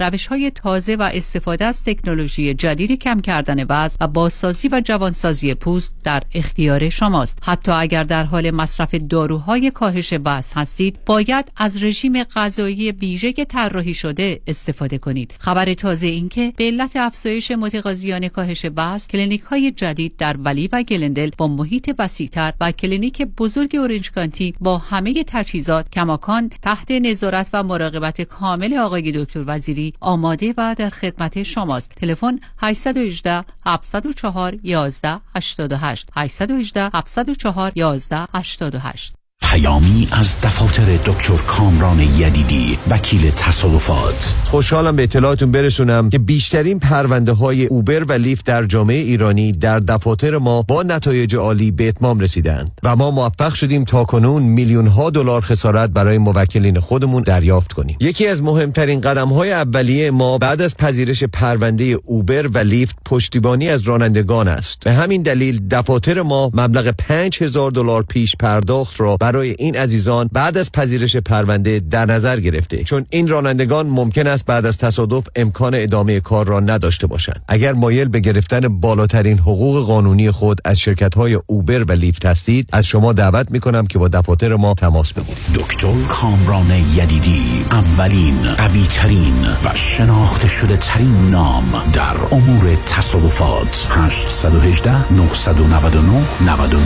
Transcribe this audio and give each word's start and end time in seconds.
روش 0.00 0.26
های 0.26 0.50
تازه 0.50 0.96
و 0.96 1.10
استفاده 1.12 1.64
از 1.64 1.84
تکنولوژی 1.84 2.54
جدید 2.54 2.92
کم 3.02 3.20
کردن 3.20 3.64
وزن 3.68 3.96
و 4.00 4.08
بازسازی 4.08 4.68
و 4.68 4.82
جوانسازی 4.84 5.54
پوست 5.54 5.96
در 6.04 6.22
اختیار 6.34 6.88
شماست. 6.88 7.38
حتی 7.42 7.72
اگر 7.72 8.04
در 8.04 8.24
حال 8.24 8.50
مصرف 8.50 8.94
داروهای 8.94 9.70
کاهش 9.70 10.14
وزن 10.24 10.60
هستید 10.60 10.98
باید 11.06 11.52
از 11.56 11.82
رژیم 11.82 12.24
غذایی 12.24 12.92
ویژه 12.92 13.32
طراحی 13.32 13.94
شده 13.94 14.40
استفاده 14.46 14.98
کنید. 14.98 15.34
خبر 15.38 15.74
تازه 15.74 16.06
این 16.06 16.28
که 16.28 16.52
به 16.56 16.64
علت 16.64 16.96
افزایش 16.96 17.50
متقاضیان 17.50 18.28
کاهش 18.28 18.66
وزن 18.76 19.08
کلینیک 19.08 19.40
های 19.40 19.70
جدید 19.70 20.16
در 20.16 20.36
Valley 20.36 20.68
و 20.72 20.82
گلندل 20.82 21.30
با 21.38 21.48
محیط 21.48 21.94
وسیعتر 21.98 22.52
و 22.60 22.72
کلینیک 22.72 23.22
بزرگ 23.22 23.76
اورنج 23.76 24.10
کانتی 24.10 24.54
با 24.60 24.78
همه 24.78 25.24
تجهیزات 25.26 25.90
کماکان 25.90 26.50
تحت 26.62 26.90
نظارت 26.90 27.48
و 27.52 27.62
مراقبت 27.62 28.20
کامل 28.22 28.74
آقای 28.74 29.12
دکتر 29.12 29.57
وزیری 29.58 29.94
آماده 30.00 30.54
و 30.56 30.74
در 30.78 30.90
خدمت 30.90 31.42
شماست. 31.42 31.90
تلفن 31.96 32.40
818 32.58 33.44
704 33.66 34.54
11 34.62 35.20
88 35.34 36.08
818 36.16 36.90
704 36.94 37.72
11 37.76 38.26
88 38.34 39.17
پیامی 39.58 40.08
از 40.12 40.40
دفاتر 40.40 40.96
دکتر 40.96 41.36
کامران 41.46 42.00
یدیدی 42.00 42.78
وکیل 42.90 43.30
تصادفات. 43.30 44.34
خوشحالم 44.44 44.96
به 44.96 45.02
اطلاعاتون 45.02 45.52
برسونم 45.52 46.10
که 46.10 46.18
بیشترین 46.18 46.78
پرونده 46.78 47.32
های 47.32 47.66
اوبر 47.66 48.04
و 48.04 48.12
لیفت 48.12 48.46
در 48.46 48.62
جامعه 48.62 48.96
ایرانی 48.96 49.52
در 49.52 49.80
دفاتر 49.80 50.38
ما 50.38 50.62
با 50.62 50.82
نتایج 50.82 51.36
عالی 51.36 51.70
به 51.70 51.88
اتمام 51.88 52.20
رسیدند 52.20 52.70
و 52.82 52.96
ما 52.96 53.10
موفق 53.10 53.54
شدیم 53.54 53.84
تا 53.84 54.04
کنون 54.04 54.42
میلیون 54.42 54.86
ها 54.86 55.10
دلار 55.10 55.40
خسارت 55.40 55.90
برای 55.90 56.18
موکلین 56.18 56.80
خودمون 56.80 57.22
دریافت 57.22 57.72
کنیم. 57.72 57.96
یکی 58.00 58.26
از 58.26 58.42
مهمترین 58.42 59.00
قدم 59.00 59.28
های 59.28 59.52
اولیه 59.52 60.10
ما 60.10 60.38
بعد 60.38 60.62
از 60.62 60.76
پذیرش 60.76 61.24
پرونده 61.24 61.84
اوبر 61.84 62.46
و 62.46 62.58
لیفت 62.58 62.96
پشتیبانی 63.04 63.68
از 63.68 63.80
رانندگان 63.80 64.48
است. 64.48 64.78
به 64.84 64.92
همین 64.92 65.22
دلیل 65.22 65.68
دفاتر 65.68 66.22
ما 66.22 66.50
مبلغ 66.54 66.94
5000 66.98 67.70
دلار 67.70 68.02
پیش 68.02 68.36
پرداخت 68.36 69.00
را 69.00 69.16
برای 69.32 69.54
این 69.58 69.76
عزیزان 69.76 70.30
بعد 70.32 70.58
از 70.58 70.72
پذیرش 70.72 71.16
پرونده 71.16 71.80
در 71.80 72.06
نظر 72.06 72.40
گرفته. 72.40 72.84
چون 72.84 73.06
این 73.10 73.28
رانندگان 73.28 73.86
ممکن 73.86 74.26
است 74.26 74.46
بعد 74.46 74.66
از 74.66 74.78
تصادف 74.78 75.26
امکان 75.36 75.74
ادامه 75.74 76.20
کار 76.20 76.46
را 76.46 76.60
نداشته 76.60 77.06
باشند. 77.06 77.42
اگر 77.48 77.72
مایل 77.72 78.08
به 78.08 78.20
گرفتن 78.20 78.80
بالاترین 78.80 79.38
حقوق 79.38 79.86
قانونی 79.86 80.30
خود 80.30 80.60
از 80.64 80.80
شرکت 80.80 81.14
های 81.14 81.38
اوبر 81.46 81.82
و 81.82 81.92
لیفت 81.92 82.26
هستید 82.26 82.68
از 82.72 82.86
شما 82.86 83.12
دعوت 83.12 83.50
می 83.50 83.60
کنم 83.60 83.86
که 83.86 83.98
با 83.98 84.08
دفاتر 84.08 84.56
ما 84.56 84.74
تماس 84.74 85.12
بگیرید. 85.12 85.38
دکتر 85.54 85.94
کامران 86.08 86.70
یدیدی 86.70 87.64
اولین 87.70 88.54
قوی 88.54 88.82
ترین 88.82 89.46
و 89.64 89.74
شناخته 89.74 90.48
شده 90.48 90.76
ترین 90.76 91.30
نام 91.30 91.82
در 91.92 92.16
امور 92.32 92.76
تصادفات. 92.86 93.86
818 93.90 95.12
999 95.12 96.22
99 96.40 96.78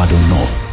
99 0.00 0.68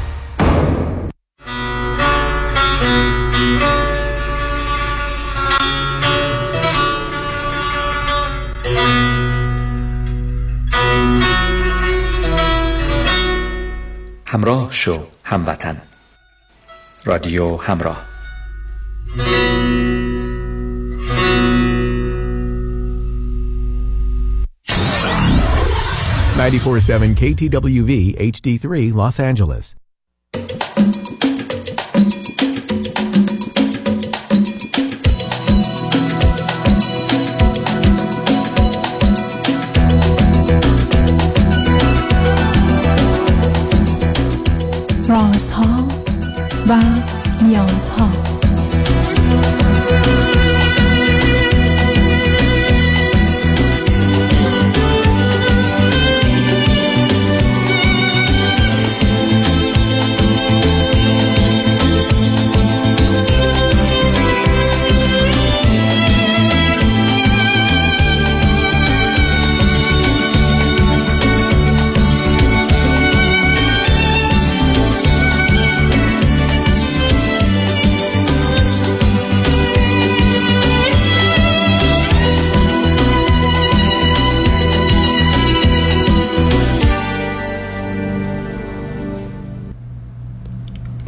همراه 14.35 14.71
شو 14.71 14.99
هموطن 15.25 15.77
رادیو 17.05 17.57
همراه 17.57 18.07
Ninety-four 26.41 26.81
seven 26.81 27.15
KTWV 27.15 27.93
HD3 28.33 28.93
Los 28.95 29.21
Angeles. 29.21 29.75
رازها 45.36 45.88
و 46.68 46.82
نیازها. 47.42 48.10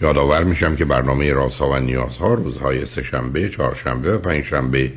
یادآور 0.00 0.44
میشم 0.44 0.76
که 0.76 0.84
برنامه 0.84 1.32
رازها 1.32 1.70
و 1.70 1.76
نیازها 1.76 2.34
روزهای 2.34 2.86
سهشنبه، 2.86 3.48
چهارشنبه 3.48 4.14
و 4.14 4.18
پنجشنبه 4.18 4.92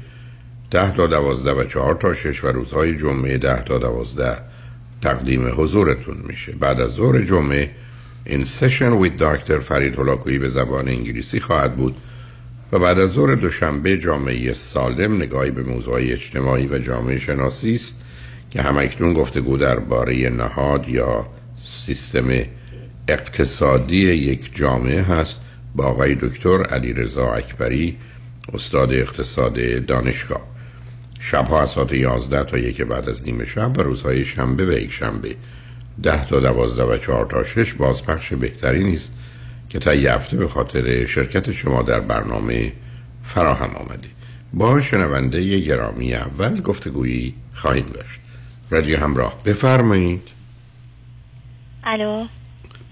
ده 0.72 0.92
تا 0.92 1.08
دوازده 1.08 1.52
و 1.52 1.64
چهار 1.64 1.96
تا 1.96 2.14
شش 2.14 2.44
و 2.44 2.48
روزهای 2.48 2.96
جمعه 2.96 3.38
ده 3.38 3.62
تا 3.62 3.78
دوازده 3.78 4.38
تقدیم 5.02 5.48
حضورتون 5.62 6.18
میشه. 6.24 6.52
بعد 6.52 6.82
از 6.82 6.92
ظهر 6.92 7.22
جمعه 7.22 7.72
این 8.26 8.44
سشن 8.44 8.92
وید 8.92 9.16
داکتر 9.16 9.60
فرید 9.60 10.00
هلاکویی 10.00 10.40
به 10.40 10.50
زبان 10.50 10.88
انگلیسی 10.88 11.40
خواهد 11.40 11.76
بود 11.76 11.96
و 12.72 12.80
بعد 12.80 13.00
از 13.00 13.10
ظهر 13.10 13.36
دوشنبه 13.36 13.98
جامعه 13.98 14.54
سالم 14.54 15.16
نگاهی 15.16 15.52
به 15.52 15.64
موضوع 15.64 15.96
اجتماعی 15.96 16.68
و 16.68 16.80
جامعه 16.80 17.18
شناسی 17.18 17.76
است 17.76 18.02
که 18.52 18.62
همکنون 18.62 19.14
گفتگو 19.14 19.58
درباره 19.58 20.30
نهاد 20.30 20.90
یا 20.90 21.26
سیستم 21.86 22.30
اقتصادی 23.08 23.98
یک 23.98 24.56
جامعه 24.56 25.02
هست 25.02 25.40
با 25.76 25.86
آقای 25.86 26.16
دکتر 26.16 26.64
علی 26.64 26.94
رضا 26.94 27.34
اکبری 27.34 27.98
استاد 28.54 28.94
اقتصاد 28.94 29.86
دانشگاه. 29.86 30.42
شبها 31.20 31.62
از 31.62 31.70
ساعت 31.70 31.92
11 31.92 32.44
تا 32.44 32.58
یک 32.58 32.82
بعد 32.82 33.10
از 33.10 33.28
نیمه 33.28 33.46
شب 33.46 33.78
و 33.78 33.82
روزهای 33.82 34.26
شنبه 34.26 34.66
و 34.66 34.72
یک 34.72 34.92
شنبه. 34.92 35.36
10 36.04 36.26
تا 36.26 36.40
12 36.40 36.84
و 36.84 36.98
4 36.98 37.26
تا 37.26 37.44
6 37.44 37.74
بازپخش 37.74 38.34
بهتری 38.34 38.84
نیست 38.84 39.14
که 39.70 39.80
تا 39.80 39.92
هفته 39.92 40.38
به 40.38 40.48
خاطر 40.48 41.06
شرکت 41.06 41.52
شما 41.52 41.82
در 41.82 42.00
برنامه 42.00 42.72
فراهم 43.24 43.76
آمدید. 43.76 44.12
با 44.54 44.82
شنونده 44.82 45.60
گرامی 45.60 46.14
اول 46.14 46.62
گفتگویی 46.62 47.34
خواهیم 47.54 47.86
داشت. 47.86 48.20
رادیو 48.70 49.00
همراه 49.00 49.44
بفرمایید. 49.46 50.28
الو. 51.84 52.28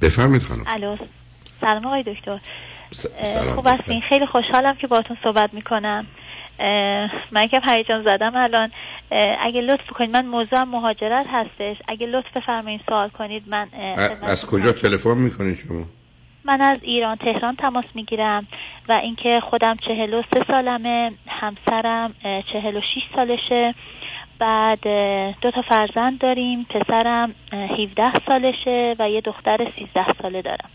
بفرمید 0.02 0.44
خانم. 0.44 0.64
الو 0.68 0.96
سلام 1.62 1.86
آقای 1.86 2.04
دکتر. 2.04 2.40
خوب 3.56 3.68
هستین؟ 3.68 4.02
خیلی 4.10 4.26
خوشحالم 4.26 4.76
که 4.76 4.88
باهاتون 4.88 5.18
صحبت 5.24 5.54
می‌کنم. 5.54 6.06
من 7.32 7.48
که 7.52 7.60
پریجان 7.60 8.04
زدم 8.04 8.36
الان. 8.36 8.72
اگه 9.42 9.62
لطف 9.62 9.90
کنید 9.90 10.10
من 10.10 10.26
موضوع 10.26 10.64
مهاجرت 10.64 11.26
هستش. 11.32 11.78
اگه 11.88 12.08
لطف 12.08 12.38
بفرمایید 12.38 12.82
سوال 12.90 13.10
کنید 13.10 13.44
من 13.48 13.68
از 14.22 14.46
کجا 14.46 14.72
تلفن 14.72 15.18
می‌کنید 15.18 15.58
شما؟ 15.58 15.86
من 16.46 16.62
از 16.62 16.78
ایران 16.82 17.16
تهران 17.16 17.56
تماس 17.56 17.86
می‌گیرم 17.94 18.48
و 18.90 18.92
اینکه 18.92 19.42
خودم 19.50 19.78
چهل 19.88 20.14
و 20.14 20.24
سه 20.34 20.46
سالمه 20.48 21.12
همسرم 21.28 22.16
چهل 22.54 22.78
و 22.78 22.82
شیش 22.94 23.04
سالشه. 23.16 23.76
بعد 24.40 24.84
دو 25.42 25.52
تا 25.52 25.62
فرزند 25.62 26.20
داریم. 26.20 26.66
پسرم 26.70 27.36
17 27.52 28.14
سالشه 28.28 28.96
و 29.00 29.10
یه 29.10 29.22
دختر 29.22 29.72
13 29.80 30.06
ساله 30.22 30.42
دارم. 30.42 30.70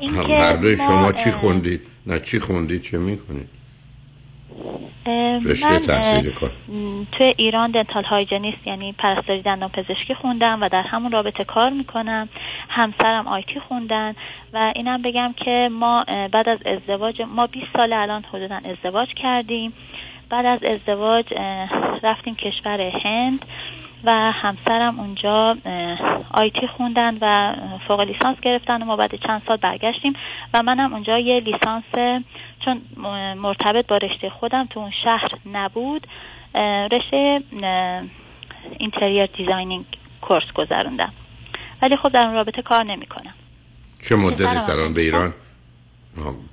این 0.00 0.14
هر 0.14 0.76
شما 0.76 1.12
چی 1.12 1.30
خوندید؟ 1.30 1.80
نه 2.06 2.20
چی 2.20 2.40
خوندید؟ 2.40 2.82
چه 2.82 2.98
می‌کنید 2.98 3.48
رشته 5.44 5.78
تحصیل 5.78 6.30
کار. 6.30 6.50
توی 7.12 7.34
ایران 7.36 7.70
دنتال 7.70 8.04
هایجنیست 8.04 8.66
یعنی 8.66 8.92
پرستاری 8.92 9.42
دندان 9.42 9.68
پزشکی 9.68 10.14
خوندم 10.14 10.58
و 10.62 10.68
در 10.68 10.82
همون 10.82 11.12
رابطه 11.12 11.44
کار 11.44 11.70
می‌کنم. 11.70 12.28
همسرم 12.68 13.28
آیتی 13.28 13.60
خوندن 13.68 14.14
و 14.52 14.72
اینم 14.76 15.02
بگم 15.02 15.34
که 15.44 15.68
ما 15.72 16.04
بعد 16.32 16.48
از 16.48 16.58
ازدواج 16.66 17.22
ما 17.22 17.46
20 17.46 17.66
سال 17.76 17.92
الان 17.92 18.24
حدودا 18.32 18.60
ازدواج 18.64 19.08
کردیم. 19.22 19.72
بعد 20.30 20.46
از 20.46 20.62
ازدواج 20.62 21.34
رفتیم 22.02 22.34
کشور 22.34 22.80
هند 22.80 23.44
و 24.04 24.32
همسرم 24.32 25.00
اونجا 25.00 25.56
آیتی 26.30 26.66
خوندن 26.76 27.18
و 27.20 27.54
فوق 27.88 28.00
لیسانس 28.00 28.40
گرفتن 28.40 28.82
و 28.82 28.84
ما 28.84 28.96
بعد 28.96 29.14
چند 29.26 29.42
سال 29.46 29.56
برگشتیم 29.56 30.12
و 30.54 30.62
منم 30.62 30.92
اونجا 30.92 31.18
یه 31.18 31.40
لیسانس 31.40 31.84
چون 32.64 32.82
مرتبط 33.36 33.86
با 33.86 33.96
رشته 33.96 34.30
خودم 34.30 34.66
تو 34.66 34.80
اون 34.80 34.92
شهر 35.04 35.30
نبود 35.52 36.06
رشته 36.92 37.42
interior 38.78 39.26
designing 39.26 39.84
course 40.20 40.52
گذروندم. 40.54 41.12
ولی 41.82 41.96
خب 41.96 42.08
در 42.08 42.22
اون 42.22 42.34
رابطه 42.34 42.62
کار 42.62 42.84
نمی‌کنم. 42.84 43.34
چه 44.08 44.16
مدتی 44.16 44.58
سران 44.58 44.94
به 44.94 45.00
ایران؟ 45.00 45.34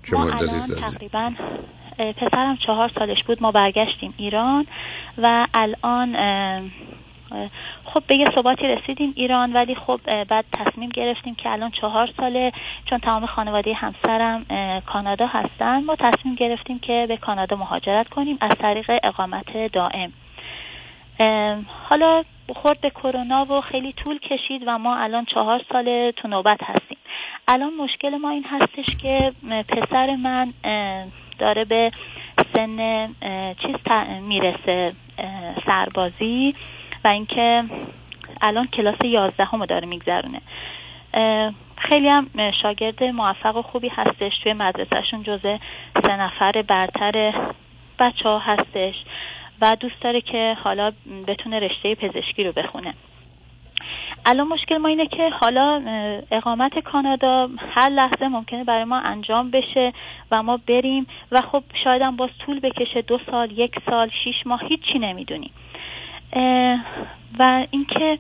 چه 0.10 0.18
مدتی 0.18 0.76
تقریبا 0.82 1.32
پسرم 1.98 2.58
چهار 2.58 2.92
سالش 3.00 3.24
بود 3.24 3.44
ما 3.44 3.52
برگشتیم 3.52 4.14
ایران 4.18 4.68
و 5.18 5.48
الان 5.54 6.16
خب 7.86 8.04
به 8.08 8.16
یه 8.16 8.26
ثباتی 8.36 8.68
رسیدیم 8.68 9.14
ایران 9.16 9.54
ولی 9.54 9.76
خب 9.76 10.24
بعد 10.24 10.46
تصمیم 10.54 10.90
گرفتیم 10.90 11.36
که 11.36 11.50
الان 11.50 11.72
چهار 11.72 12.10
ساله 12.18 12.52
چون 12.86 13.00
تمام 13.00 13.26
خانواده 13.26 13.74
همسرم 13.74 14.46
کانادا 14.86 15.28
هستن. 15.28 15.84
ما 15.84 15.96
تصمیم 15.96 16.36
گرفتیم 16.36 16.80
که 16.80 17.06
به 17.08 17.18
کانادا 17.18 17.56
مهاجرت 17.56 18.10
کنیم 18.10 18.38
از 18.42 18.52
طریق 18.60 18.92
اقامت 19.04 19.72
دائم. 19.74 20.14
حالا 21.90 22.24
خورد 22.56 22.82
به 22.82 22.90
کرونا 22.90 23.46
و 23.46 23.62
خیلی 23.62 23.94
طول 23.94 24.20
کشید 24.20 24.64
و 24.68 24.78
ما 24.78 24.96
الان 24.96 25.26
چهار 25.26 25.62
سال 25.72 26.12
تو 26.12 26.28
نوبت 26.28 26.64
هستیم. 26.64 26.98
الان 27.48 27.74
مشکل 27.74 28.18
ما 28.18 28.30
این 28.30 28.46
هستش 28.50 28.86
که 29.02 29.32
پسر 29.68 30.16
من 30.16 30.54
داره 31.38 31.66
به 31.66 31.92
سن 32.56 33.08
چیز 33.54 33.76
می‌رسه 34.22 34.92
سربازی 35.66 36.56
و 37.04 37.08
اینکه 37.08 37.64
الان 38.42 38.68
کلاس 38.68 38.96
یازدهم 39.04 39.66
داره 39.66 39.88
میگذرونه. 39.88 40.42
خیلی 41.78 42.08
هم 42.08 42.52
شاگرد 42.62 43.04
موفق 43.04 43.56
و 43.56 43.62
خوبی 43.62 43.88
هستش 43.90 44.32
توی 44.44 44.54
مدرسهشون 44.54 45.24
جزه 45.24 45.60
سه 46.06 46.16
نفر 46.16 46.62
برتر 46.62 47.34
بچه 48.00 48.30
ها 48.30 48.40
هستش 48.40 48.96
و 49.62 49.72
دوست 49.80 50.02
داره 50.02 50.22
که 50.22 50.58
حالا 50.64 50.92
بتونه 51.28 51.60
رشته 51.60 51.96
پزشکی 51.96 52.44
رو 52.44 52.52
بخونه. 52.52 52.94
الان 54.26 54.48
مشکل 54.48 54.78
ما 54.78 54.88
اینه 54.88 55.08
که 55.08 55.30
حالا 55.42 55.82
اقامت 56.32 56.80
کانادا 56.80 57.50
هر 57.76 57.90
لحظه 57.90 58.28
ممکنه 58.28 58.64
برای 58.64 58.84
ما 58.84 59.00
انجام 59.00 59.52
بشه 59.52 59.94
و 60.32 60.44
ما 60.44 60.60
بریم 60.68 61.08
و 61.32 61.42
خب 61.42 61.64
شاید 61.84 62.02
هم 62.02 62.16
باز 62.16 62.30
طول 62.46 62.60
بکشه 62.60 63.02
دو 63.02 63.20
سال 63.32 63.52
یک 63.52 63.72
سال 63.90 64.10
شیش 64.24 64.36
ماه 64.46 64.62
هیچی 64.64 65.00
نمی‌دونیم. 65.00 65.52
و 67.40 67.66
اینکه 67.72 68.20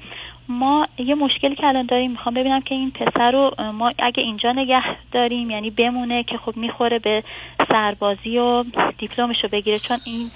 ما 0.50 0.88
یه 0.98 1.16
مشکلی 1.16 1.56
که 1.56 1.68
الان 1.68 1.86
داریم 1.86 2.12
می‌خوام 2.12 2.36
ببینم 2.36 2.62
که 2.62 2.75
این 2.75 2.92
پسر 2.92 3.31
رو 3.31 3.72
ما 3.74 3.92
اگه 4.00 4.24
اینجا 4.24 4.52
نگه 4.52 4.84
داریم 5.12 5.50
یعنی 5.50 5.69
بمونه 5.69 6.24
که 6.24 6.38
خب 6.38 6.57
می‌خوره 6.57 7.00
به 7.00 7.24
سربازی 7.69 8.38
و 8.38 8.63
دیپلمش 8.98 9.44
رو 9.44 9.50
بگیره 9.50 9.80
چون 9.80 9.98
این 10.06 10.31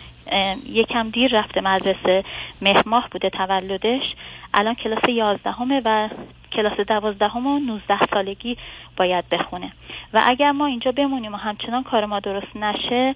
یکم 0.65 1.09
دیر 1.09 1.39
رفته 1.39 1.61
مدرسه. 1.61 2.23
مهماه 2.61 3.07
بوده 3.11 3.29
تولدش. 3.29 4.03
الان 4.53 4.75
کلاس 4.75 5.09
یازدهمه 5.09 5.81
و 5.85 6.09
کلاس 6.51 6.79
دوازدهم 6.87 7.47
و 7.47 7.59
نوزده 7.59 7.99
سالگی 8.13 8.57
باید 8.97 9.29
بخونه. 9.29 9.71
و 10.13 10.21
اگر 10.25 10.51
ما 10.51 10.65
اینجا 10.65 10.91
بمونیم 10.91 11.33
و 11.33 11.37
همچنان 11.37 11.83
کار 11.83 12.05
ما 12.05 12.19
درست 12.19 12.55
نشه 12.55 13.15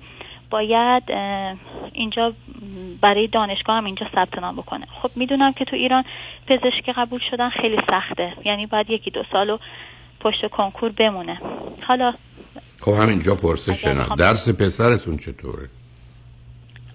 باید 0.50 1.04
اینجا 1.92 2.34
برای 3.02 3.28
دانشگاه 3.28 3.78
هم 3.78 3.86
اینجا 3.86 4.08
ثبت 4.16 4.38
نام 4.38 4.56
بکنه. 4.56 4.86
خب 5.02 5.10
می‌دونم 5.16 5.54
که 5.54 5.66
تو 5.66 5.76
ایران 5.76 6.04
پزشکی 6.48 6.92
قبول 6.98 7.22
شدن 7.32 7.50
خیلی 7.50 7.78
سخته. 7.90 8.34
یعنی 8.46 8.66
باید 8.66 8.90
یکی 8.90 9.12
دو 9.12 9.24
سالو 9.32 9.58
پشت 10.20 10.48
کنکور 10.52 10.92
بمونه. 10.92 11.38
حالا 11.88 12.14
خب 12.82 12.92
همینجا 12.92 13.36
پرسش 13.36 13.86
درس 14.18 14.50
پسرتون 14.50 15.18
چطوره؟ 15.18 15.70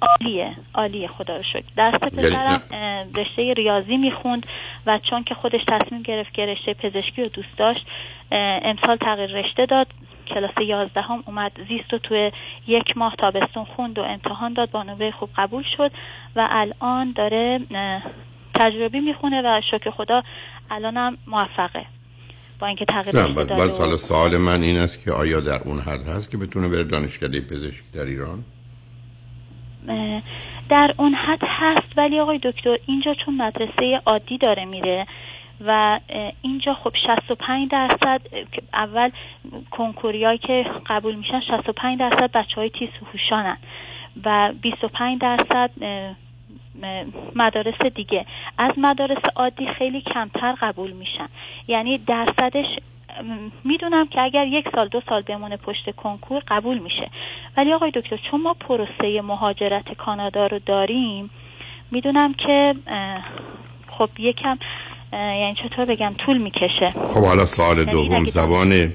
عالیه 0.00 0.56
عالیه 0.74 1.08
خدا 1.08 1.36
رو 1.36 1.42
شکر. 1.42 1.64
درس 1.76 2.00
یعنی 2.02 2.16
پسرم 2.16 2.62
رشته 3.16 3.52
ریاضی 3.52 3.96
می‌خوند 3.96 4.46
و 4.86 4.98
چون 5.10 5.24
که 5.24 5.34
خودش 5.34 5.60
تصمیم 5.68 6.02
گرفت 6.02 6.34
که 6.34 6.46
رشته 6.46 6.74
پزشکی 6.74 7.22
رو 7.22 7.28
دوست 7.28 7.58
داشت 7.58 7.86
امسال 8.62 8.96
تغییر 8.96 9.30
رشته 9.30 9.66
داد. 9.66 9.86
کلاس 10.34 10.50
یازدهم 10.66 11.22
اومد 11.26 11.52
زیست 11.68 11.94
و 11.94 11.98
توی 11.98 12.32
یک 12.66 12.96
ماه 12.96 13.14
تابستون 13.18 13.64
خوند 13.64 13.98
و 13.98 14.02
امتحان 14.02 14.52
داد 14.52 14.70
با 14.70 14.82
نمره 14.82 15.10
خوب 15.10 15.30
قبول 15.36 15.64
شد 15.76 15.92
و 16.36 16.48
الان 16.50 17.12
داره 17.12 17.60
تجربی 18.54 19.00
می‌خونه 19.00 19.42
و 19.44 19.60
شکر 19.70 19.90
خدا 19.90 20.22
الانم 20.70 21.18
موفقه. 21.26 21.86
با 22.58 22.66
اینکه 22.66 22.84
تغییر 22.84 23.16
نه 23.16 23.44
باید 23.44 23.96
سوال 23.96 24.36
من 24.36 24.62
این 24.62 24.78
است 24.78 25.04
که 25.04 25.12
آیا 25.12 25.40
در 25.40 25.60
اون 25.64 25.80
حد 25.80 26.08
هست 26.08 26.30
که 26.30 26.36
بتونه 26.36 26.68
بره 26.68 26.84
دانشکده 26.84 27.40
پزشکی 27.40 27.90
در 27.94 28.04
ایران؟ 28.04 28.44
در 30.69 30.94
اون 30.98 31.14
حد 31.14 31.42
هست 31.42 31.92
ولی 31.96 32.20
آقای 32.20 32.38
دکتر 32.38 32.78
اینجا 32.86 33.14
چون 33.14 33.34
مدرسه 33.36 34.00
عادی 34.06 34.38
داره 34.38 34.64
میره 34.64 35.06
و 35.66 36.00
اینجا 36.42 36.75
خب 36.75 36.92
65 37.06 37.70
درصد 37.70 38.20
اول 38.75 39.10
کنکوریایی 39.70 40.38
که 40.38 40.66
قبول 40.86 41.14
میشن 41.14 41.40
65 41.40 41.98
درصد 41.98 42.32
بچه 42.32 42.54
های 42.56 42.70
تیز 42.70 42.88
و 44.25 44.52
25 44.62 45.20
درصد 45.20 45.70
مدارس 47.34 47.82
دیگه. 47.94 48.26
از 48.58 48.72
مدارس 48.76 49.22
عادی 49.36 49.67
خیلی 49.67 50.00
کمتر 50.00 50.53
قبول 50.53 50.91
میشن. 50.91 51.29
یعنی 51.69 51.98
درصدش 51.98 52.79
می‌دونم 53.65 54.06
که 54.06 54.20
اگر 54.20 54.46
یک 54.46 54.69
سال 54.79 54.88
دو 54.88 55.00
سال 55.08 55.22
بمونه 55.22 55.56
پشت 55.56 55.91
کنکور 55.96 56.43
قبول 56.48 56.79
میشه. 56.79 57.10
ولی 57.56 57.72
آقای 57.72 57.91
دکتر 57.91 58.19
چون 58.31 58.43
ما 58.43 58.55
پروسه 58.55 59.20
مهاجرت 59.24 59.94
کانادا 59.94 60.46
رو 60.46 60.58
داریم 60.58 61.31
می‌دونم 61.91 62.34
که 62.34 62.74
خب 63.98 64.08
یکم 64.19 64.58
یعنی 65.12 65.55
چطور 65.55 65.84
بگم 65.84 66.15
طول 66.19 66.38
می‌کشه. 66.38 66.88
خب 66.88 67.24
حالا 67.24 67.44
سال 67.44 67.79
یعنی 67.79 67.91
دوم 67.91 68.24
زبان 68.24 68.94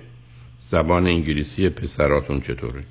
زبان 0.60 1.08
انگلیسی 1.08 1.70
پسراتون 1.70 2.40
چطوره؟ 2.40 2.84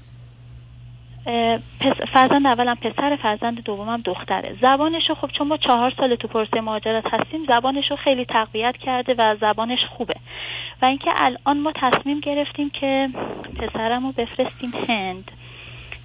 پس 1.81 1.97
فرزند 2.15 2.47
اولم 2.47 2.75
پسر 2.75 3.19
فرزند 3.23 3.65
دومم 3.65 4.01
دختره. 4.05 4.57
زبانشو 4.61 5.15
خب 5.15 5.31
چون 5.39 5.49
ما 5.49 5.57
چهار 5.57 5.93
سال 5.97 6.17
تو 6.17 6.29
پرسه 6.29 6.61
مهاجرت 6.61 7.05
هستیم 7.07 7.41
زبانشو 7.49 7.97
خیلی 7.97 8.25
تقویت 8.25 8.77
کرده 8.77 9.15
و 9.19 9.37
زبانش 9.41 9.79
خوبه. 9.97 10.15
و 10.83 10.85
اینکه 10.85 11.11
الان 11.17 11.61
ما 11.61 11.73
تصمیم 11.75 12.21
گرفتیم 12.21 12.71
که 12.71 13.09
پسرمو 13.59 14.13
بفرستیم 14.13 14.73
هند 14.89 15.31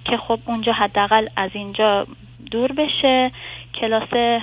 که 0.04 0.16
خب 0.16 0.38
اونجا 0.46 0.72
حداقل 0.72 1.28
از 1.36 1.50
اینجا 1.54 2.06
دور 2.50 2.72
بشه 2.72 3.32
کلاس 3.80 4.40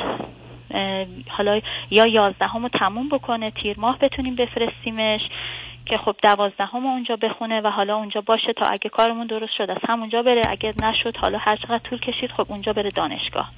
حالا 1.29 1.62
یا 1.91 2.05
یازدهم 2.08 2.63
رو 2.63 2.70
تموم 2.70 3.10
بکنه 3.10 3.51
تیر 3.51 3.79
ماه 3.79 4.00
بتونیم 4.00 4.36
بفرستیمش 4.36 5.22
که 5.86 5.98
خب 5.98 6.15
دوازدهم 6.24 6.86
اونجا 6.86 7.15
بخونه 7.15 7.62
و 7.62 7.67
حالا 7.67 7.96
اونجا 7.96 8.22
باشه 8.22 8.53
تا 8.53 8.65
اگه 8.72 8.89
کارمون 8.89 9.27
درست 9.27 9.53
شد 9.58 9.70
از 9.70 9.77
همونجا 9.88 10.22
بره 10.22 10.41
اگه 10.50 10.74
نشد 10.84 11.17
حالا 11.17 11.38
هر 11.38 11.55
چقدر 11.55 11.77
طول 11.77 12.00
کشید 12.00 12.32
خب 12.32 12.46
اونجا 12.50 12.74
بره 12.74 12.91
دانشگاه. 12.91 13.51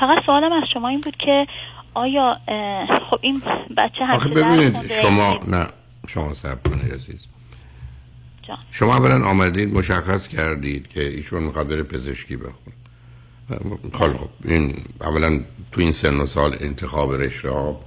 فقط 0.00 0.24
سوالم 0.26 0.52
از 0.52 0.68
شما 0.74 0.88
این 0.88 1.00
بود 1.00 1.16
که 1.16 1.46
آیا 1.94 2.36
خب 3.10 3.18
این 3.22 3.42
بچه 3.76 4.04
آخه 4.12 4.28
ببینید 4.28 4.92
شما 5.02 5.40
نه 5.48 5.66
شما 6.08 6.34
سب 6.34 6.68
کنید 6.68 6.94
عزیز. 6.94 7.26
شما 8.70 8.96
اولا 8.96 9.26
آمدید 9.26 9.74
مشخص 9.74 10.28
کردید 10.28 10.88
که 10.88 11.08
ایشون 11.08 11.42
می‌خواد 11.42 11.68
بره 11.68 11.82
پزشکی 11.82 12.36
بخونه. 12.36 12.76
خب 13.92 14.16
خب 14.16 14.28
این 14.44 14.74
اولا 15.00 15.40
تو 15.72 15.80
این 15.80 15.92
سن 15.92 16.20
و 16.20 16.26
سال 16.26 16.56
انتخاب 16.60 17.12
رشته 17.12 17.50
ها 17.50 17.80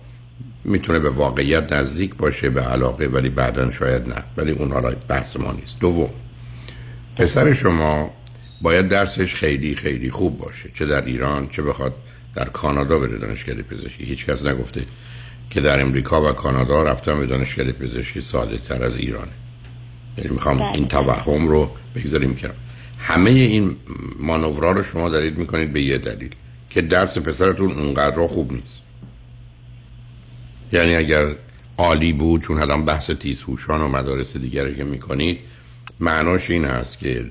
می‌تونه 0.63 0.99
به 0.99 1.09
واقعیت 1.09 1.73
نزدیک 1.73 2.15
باشه 2.15 2.49
به 2.49 2.61
علاقه 2.61 3.07
ولی 3.07 3.29
بعدا 3.29 3.71
شاید 3.71 4.09
نه. 4.09 4.23
ولی 4.37 4.51
اون 4.51 4.71
حالا 4.71 4.91
بحث 5.07 5.37
ما 5.37 5.51
نیست. 5.51 5.79
دوم 5.79 6.09
پسر 7.17 7.53
شما 7.53 8.11
باید 8.61 8.87
درسش 8.87 9.35
خیلی 9.35 9.75
خیلی 9.75 10.11
خوب 10.11 10.37
باشه. 10.37 10.69
چه 10.73 10.85
در 10.85 11.05
ایران 11.05 11.47
چه 11.47 11.61
بخواد 11.61 11.93
در 12.35 12.49
کانادا 12.49 12.99
بره 12.99 13.17
دانشکده 13.17 13.63
پزشکی. 13.63 14.03
هیچ 14.03 14.25
کس 14.25 14.45
نگفته 14.45 14.85
که 15.49 15.61
در 15.61 15.81
امریکا 15.81 16.29
و 16.29 16.31
کانادا 16.31 16.83
رفتن 16.83 17.19
به 17.19 17.25
دانشکده 17.25 17.71
پزشکی 17.71 18.21
ساده 18.21 18.57
تر 18.57 18.83
از 18.83 18.97
ایرانه 18.97 19.31
یعنی 20.17 20.29
می‌خوام 20.29 20.57
بله. 20.57 20.73
این 20.73 20.87
توهم 20.87 21.47
رو 21.47 21.71
بگذاریم 21.95 22.35
کنار. 22.35 22.55
همه 22.99 23.29
این 23.29 23.75
مانورا 24.19 24.71
رو 24.71 24.83
شما 24.83 25.09
دارید 25.09 25.37
می‌کنید 25.37 25.73
به 25.73 25.81
یه 25.81 25.97
دلیل 25.97 26.35
که 26.69 26.81
درس 26.81 27.17
پسرتون 27.17 27.71
اونقدر 27.71 28.27
خوب 28.27 28.51
نیست. 28.51 28.77
یعنی 30.71 30.95
اگر 30.95 31.35
عالی 31.77 32.13
بود 32.13 32.41
چون 32.41 32.59
الان 32.59 32.85
بحث 32.85 33.11
تیزهوشان 33.11 33.81
و 33.81 33.87
مدارس 33.87 34.37
دیگری 34.37 34.75
که 34.75 34.83
می‌کنید 34.83 35.39
معناش 35.99 36.49
این 36.49 36.65
هست 36.65 36.99
که 36.99 37.25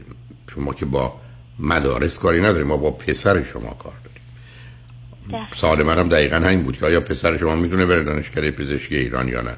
شما 0.54 0.74
که 0.74 0.84
با 0.84 1.20
مدارس 1.58 2.18
کاری 2.18 2.40
نداریم 2.40 2.66
ما 2.66 2.76
با 2.76 2.90
پسر 2.90 3.42
شما 3.42 3.70
کار 3.70 3.92
سوال 5.56 5.82
منم 5.82 6.08
دقیقا 6.08 6.36
همین 6.36 6.62
بود 6.62 6.76
که 6.76 6.86
آیا 6.86 7.00
پسر 7.00 7.36
شما 7.36 7.56
می‌تونه 7.56 7.86
بره 7.86 8.04
دانشکده 8.04 8.50
پزشکی 8.50 8.96
ایران 8.96 9.28
یا 9.28 9.40
نه؟ 9.40 9.56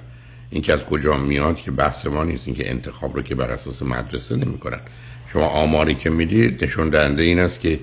این 0.51 0.63
که 0.63 0.73
از 0.73 0.85
کجا 0.85 1.17
میاد 1.17 1.57
که 1.57 1.71
بحث 1.71 2.07
ما 2.07 2.25
نیست 2.25 2.47
این 2.47 2.57
که 2.57 2.71
انتخاب 2.71 3.17
رو 3.17 3.23
که 3.23 3.35
بر 3.35 3.51
اساس 3.51 3.83
مدرسه 3.83 4.37
نمی‌کنن. 4.37 4.81
شما 5.27 5.47
آماری 5.47 5.95
که 5.95 6.11
می‌دید 6.11 6.65
نشون 6.65 6.89
دهنده 6.89 7.23
این 7.23 7.39
است 7.39 7.61
که 7.61 7.81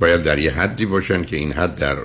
باید 0.00 0.22
در 0.22 0.38
یه 0.38 0.52
حدی 0.52 0.86
باشن 0.86 1.24
که 1.24 1.36
این 1.36 1.52
حد 1.52 1.74
در 1.74 1.96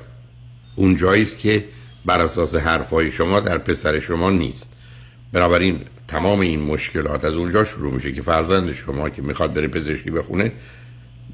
اون 0.76 0.98
است 1.06 1.40
که 1.40 1.66
بر 2.06 2.22
اساس 2.22 2.56
حرفهای 2.56 3.12
شما 3.12 3.40
در 3.40 3.58
پسر 3.58 4.00
شما 4.00 4.32
نیست. 4.32 4.70
بنابراین 5.34 5.80
تمام 6.08 6.40
این 6.40 6.62
مشکلات 6.62 7.26
از 7.26 7.34
اونجا 7.34 7.64
شروع 7.64 7.94
میشه 7.94 8.12
که 8.12 8.22
فرزند 8.22 8.72
شما 8.72 9.10
که 9.10 9.22
می‌خواد 9.22 9.54
بره 9.54 9.68
پزشکی 9.68 10.12
بخونه 10.12 10.52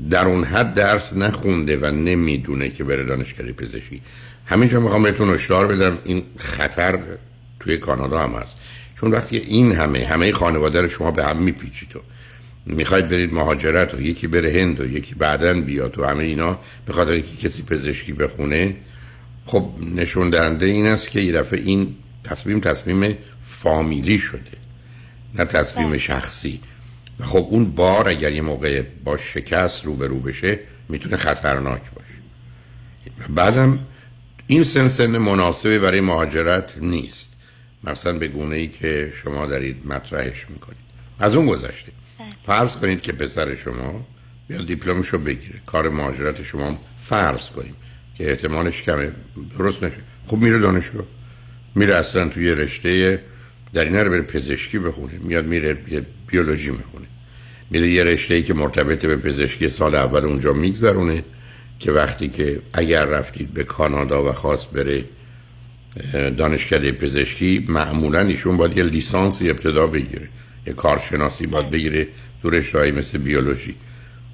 در 0.10 0.28
اون 0.28 0.44
حد 0.44 0.74
درس 0.74 1.18
نخونده 1.18 1.78
و 1.78 1.86
نمی‌دونه 1.86 2.70
که 2.70 2.84
بره 2.84 3.04
دانشکده 3.04 3.54
پزشکی. 3.54 4.02
همینجا 4.46 4.80
می‌خوام 4.80 5.04
بهتون 5.04 5.34
هشدار 5.34 5.68
بدم 5.68 5.98
این 6.06 6.24
خطر 6.38 7.00
توی 7.60 7.78
کانادا 7.78 8.20
هم 8.20 8.30
هست. 8.30 8.58
چون 8.96 9.12
وقتی 9.12 9.38
این 9.38 9.72
همه 9.72 10.06
همه 10.06 10.32
خانواده 10.32 10.82
رو 10.82 10.88
شما 10.88 11.12
به 11.12 11.24
هم 11.24 11.44
میپیچید 11.44 11.96
و 11.96 12.00
می‌خواید 12.66 13.10
برید 13.10 13.34
مهاجرت 13.34 13.94
و 13.94 14.02
یکی 14.02 14.28
بره 14.28 14.52
هند 14.52 14.80
و 14.80 14.86
یکی 14.86 15.16
بعدا 15.16 15.54
بیاد 15.54 16.00
و 16.00 16.06
همه 16.06 16.24
اینا 16.24 16.60
به 16.86 16.94
خاطر 16.94 17.12
اینکه 17.12 17.48
کسی 17.48 17.64
پزشکی 17.64 18.14
بخونه 18.14 18.76
خب 19.46 19.70
نشون 19.96 20.30
دهنده 20.30 20.66
این 20.66 20.88
است 20.88 21.12
که 21.12 21.20
یه 21.20 21.44
این 21.52 21.96
تصمیم 22.24 22.60
تصمیم 22.60 23.18
فامیلی 23.50 24.20
شده 24.20 24.42
نه 25.36 25.46
تصمیم 25.46 25.98
شخصی. 25.98 26.60
و 26.64 26.77
خب 27.22 27.48
اون 27.50 27.66
بار 27.66 28.10
اگر 28.10 28.32
یه 28.32 28.42
موقع 28.42 28.82
با 29.04 29.18
شکست 29.18 29.86
روبرو 29.86 30.20
بشه 30.20 30.60
می‌تونه 30.90 31.18
خطرناک 31.18 31.82
باشه. 31.96 32.08
و 33.20 33.34
بعدم 33.34 33.80
این 34.48 34.64
سن 34.64 34.88
سن 34.88 35.18
مناسبی 35.18 35.80
برای 35.80 36.02
مهاجرت 36.02 36.78
نیست. 36.78 37.34
مثلا 37.84 38.14
به 38.14 38.28
گونه 38.28 38.56
ای 38.56 38.68
که 38.68 39.14
شما 39.24 39.46
دارید 39.46 39.88
مطرحش 39.88 40.50
می‌کنید. 40.50 40.78
از 41.20 41.36
اون 41.36 41.46
گذشته. 41.46 41.92
فرض 42.46 42.76
کنید 42.76 43.02
که 43.02 43.12
پسر 43.12 43.56
شما 43.56 44.08
بیاد 44.48 44.68
دیپلمشو 44.68 45.18
بگیره. 45.18 45.62
کار 45.66 45.90
مهاجرت 45.90 46.44
شما 46.44 46.80
فرض 46.98 47.50
کنیم 47.50 47.76
که 48.18 48.30
احتمالش 48.30 48.84
کمه. 48.84 49.12
درست 49.58 49.84
نشه. 49.84 50.02
خب 50.28 50.38
میره 50.38 50.60
دانشگاه. 50.60 51.06
میره 51.76 51.96
اصلا 51.96 52.30
توی 52.30 52.52
رشته 52.52 53.22
در 53.74 53.86
این 53.86 53.96
رو 53.96 54.10
بره 54.10 54.22
پزشکی 54.22 54.80
بخونه. 54.80 55.14
میاد 55.14 55.46
میره 55.46 55.78
یه 55.88 56.06
بیولوژی 56.28 56.72
می‌خونه. 56.72 57.06
میره 57.70 57.90
یه 57.90 58.04
رشته 58.04 58.34
ای 58.34 58.44
که 58.44 58.54
مرتبط 58.54 59.06
به 59.06 59.16
پزشکی 59.16 59.70
سال 59.70 59.96
اول 59.96 60.26
اونجا 60.26 60.54
میگذرونه 60.54 61.24
که 61.80 61.92
وقتی 61.92 62.28
که 62.28 62.60
اگر 62.74 63.06
رفتید 63.06 63.54
به 63.54 63.64
کانادا 63.64 64.30
و 64.30 64.32
خواست 64.32 64.72
بره 64.72 65.04
دانشکده 66.38 66.92
پزشکی 66.92 67.66
معمولا 67.70 68.20
ایشون 68.20 68.58
باید 68.58 68.78
یه 68.78 68.84
لیسانسی 68.84 69.50
ابتدا 69.50 69.88
بگیره. 69.88 70.28
یه 70.68 70.74
کارشناسی 70.74 71.48
باید 71.48 71.70
بگیره 71.70 72.08
تو 72.42 72.50
رشته‌ای 72.50 72.92
مثل 72.92 73.18
بیولوژی. 73.18 73.76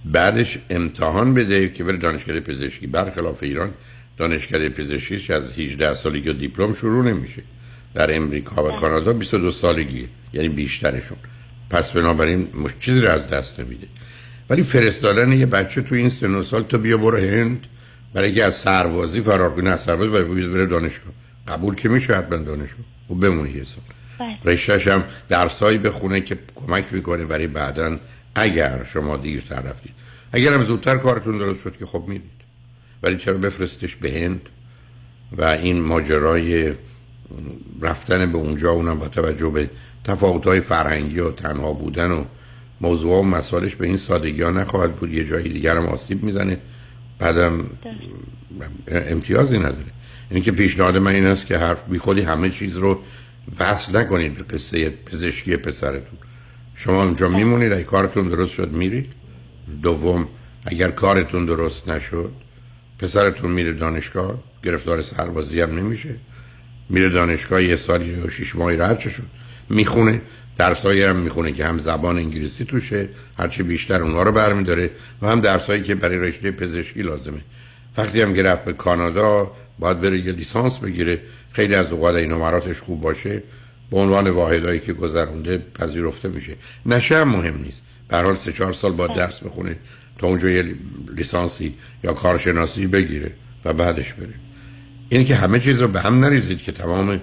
بعدش 0.06 0.58
امتحان 0.70 1.34
بده 1.34 1.70
که 1.70 1.84
بره 1.84 1.98
دانشکده 1.98 2.40
پزشکی. 2.40 2.88
برخلاف 2.88 3.44
ایران 3.44 3.72
دانشکده 4.18 4.70
پزشکیش 4.70 5.30
از 5.30 5.60
18 5.60 5.94
سالگی 5.94 6.34
دیپلم 6.34 6.74
شروع 6.74 7.06
نمیشه. 7.06 7.42
در 7.96 8.16
امریکا 8.16 8.70
و 8.70 8.76
کانادا 8.76 9.14
22 9.14 9.52
سالگی 9.52 10.08
یعنی 10.34 10.50
بیشترشون. 10.50 11.18
پس 11.74 11.92
بنابراین 11.92 12.48
مش 12.54 12.72
چیزی 12.80 13.02
رو 13.02 13.10
از 13.10 13.30
دست 13.30 13.60
نمیده. 13.60 13.88
ولی 14.50 14.64
فرستادن 14.64 15.32
یه 15.32 15.46
بچه 15.46 15.82
تو 15.82 15.96
این 15.96 16.10
سن 16.10 16.36
و 16.36 16.44
سال 16.44 16.64
تو 16.64 16.78
بیا 16.78 16.98
برو 16.98 17.18
هند. 17.18 17.68
برای 18.14 18.34
که 18.34 18.44
از 18.44 18.56
سربازی 18.56 19.22
فرار 19.22 19.56
کنه 19.56 19.70
از 19.70 19.82
سربازی 19.82 20.10
برای 20.10 20.48
بره 20.48 20.66
دانشگاه. 20.66 21.14
قبول 21.48 21.76
که 21.76 21.90
میشه 21.90 22.16
حتما 22.16 22.38
دانشگاه. 22.38 22.86
و 23.10 23.14
بمونه 23.14 23.52
یه 23.52 23.64
سال. 23.64 23.84
بله. 24.20 24.54
رشتهش 24.54 24.88
هم 24.88 25.04
درسایی 25.30 25.78
بخونه 25.78 26.22
که 26.22 26.40
کمک 26.56 26.86
می‌کنه 26.92 27.26
برای 27.26 27.48
بعدا 27.48 27.98
اگر 28.36 28.86
شما 28.94 29.18
دیرتر 29.18 29.62
رفتید. 29.62 29.94
اگر 30.32 30.54
هم 30.54 30.64
زودتر 30.64 30.98
کارتون 30.98 31.38
درست 31.38 31.64
شد 31.64 31.78
که 31.78 31.86
خب 31.86 32.04
میرید 32.08 32.44
ولی 33.04 33.18
چرا 33.18 33.38
بفرستش 33.38 33.96
به 33.96 34.12
هند؟ 34.12 34.42
و 35.38 35.44
این 35.46 35.82
ماجرای 35.82 36.74
رفتن 37.82 38.32
به 38.32 38.38
اونجا 38.38 38.72
اونم 38.72 39.00
با 39.00 39.08
توجه 39.08 39.50
به 39.50 39.70
تفاوت‌های 40.04 40.60
فرهنگی 40.60 41.20
و 41.20 41.32
تنها 41.32 41.74
بودن 41.74 42.12
و 42.12 42.26
موضوع 42.82 43.20
و 43.20 43.22
مسائلش 43.22 43.76
به 43.76 43.88
این 43.88 43.98
سادگی 43.98 44.42
ها 44.42 44.50
نخواهد 44.50 44.96
بود. 44.96 45.14
یه 45.14 45.26
جایی 45.26 45.54
دیگر 45.54 45.78
هم 45.78 45.86
آسیب 45.86 46.24
می‌زنه. 46.24 46.58
بعدم 47.20 47.66
امتیازی 48.88 49.58
نداره. 49.58 49.86
اینی 50.30 50.42
که 50.42 50.52
پیشنهاد 50.52 50.98
من 50.98 51.16
این 51.16 51.26
است 51.26 51.46
که 51.46 51.58
حرف 51.58 51.84
بی 51.84 51.98
خودی 51.98 52.22
همه 52.22 52.50
چیز 52.50 52.78
رو 52.78 53.00
وصل 53.60 53.98
نکنید 53.98 54.36
به 54.36 54.44
قصه 54.44 54.90
پزشکی 54.90 55.58
پسرتون. 55.58 56.18
شما 56.76 57.04
اونجا 57.04 57.30
میمونید. 57.30 57.74
اگه 57.74 57.84
کارتون 57.84 58.28
درست 58.28 58.54
شد 58.54 58.72
میرید. 58.72 59.10
دوم 59.84 60.28
اگر 60.66 60.92
کارتون 60.92 61.46
درست 61.46 61.90
نشد 61.90 62.32
پسرتون 63.00 63.52
میره 63.52 63.74
دانشگاه. 63.74 64.44
گرفتار 64.64 65.02
سربازی 65.02 65.62
هم 65.62 65.80
نمیشه. 65.80 66.16
میره 66.90 67.10
دانشگاه 67.10 67.64
یه 67.64 67.76
سالی 67.76 68.06
یا 68.06 68.30
شیش 68.30 68.56
ماهی 68.56 68.78
رد 68.78 69.00
شد. 69.00 69.24
می‌خونه 69.70 70.22
درسایی 70.58 71.04
هم 71.04 71.16
می‌خونه 71.16 71.52
که 71.52 71.66
هم 71.66 71.80
زبان 71.80 72.18
انگلیسی 72.18 72.66
توشه 72.66 73.10
هرچی 73.40 73.64
بیشتر 73.64 74.02
اونها 74.02 74.24
رو 74.24 74.32
برمیداره 74.32 74.90
و 75.22 75.28
هم 75.28 75.42
درسایی 75.42 75.84
که 75.84 75.96
برای 75.96 76.18
رشته 76.18 76.52
پزشکی 76.52 77.02
لازمه. 77.02 77.42
وقتی 77.98 78.22
هم 78.22 78.34
گرفت 78.34 78.64
به 78.64 78.74
کانادا 78.74 79.52
باید 79.80 80.02
بره 80.02 80.18
یه 80.18 80.32
لیسانس 80.32 80.78
بگیره. 80.78 81.22
خیلی 81.52 81.76
از 81.76 81.92
اوقات 81.92 82.16
این 82.16 82.32
نمراتش 82.32 82.82
خوب 82.82 83.02
باشه. 83.02 83.44
به 83.92 83.98
عنوان 83.98 84.30
واحدایی 84.30 84.80
که 84.80 84.94
گذرونده 84.94 85.58
پذیرفته 85.58 86.28
میشه. 86.28 86.56
نشه 86.86 87.18
هم 87.18 87.30
مهم 87.30 87.58
نیست. 87.64 87.84
به 88.08 88.18
حال 88.18 88.36
سه 88.36 88.52
چهار 88.52 88.74
سال 88.74 88.92
با 88.92 89.08
درس 89.08 89.40
بخونه 89.40 89.76
تا 90.20 90.28
اونجا 90.28 90.50
یه 90.50 90.76
لیسانسی 91.16 91.76
یا 92.04 92.14
کارشناسی 92.14 92.88
بگیره 92.88 93.32
و 93.66 93.74
بعدش 93.74 94.14
بره. 94.14 94.34
اینه 95.10 95.24
که 95.24 95.36
همه 95.36 95.60
چیز 95.60 95.82
رو 95.82 95.88
به 95.88 96.00
هم 96.00 96.20
نریزید 96.20 96.62
که 96.62 96.72
تمام 96.72 97.22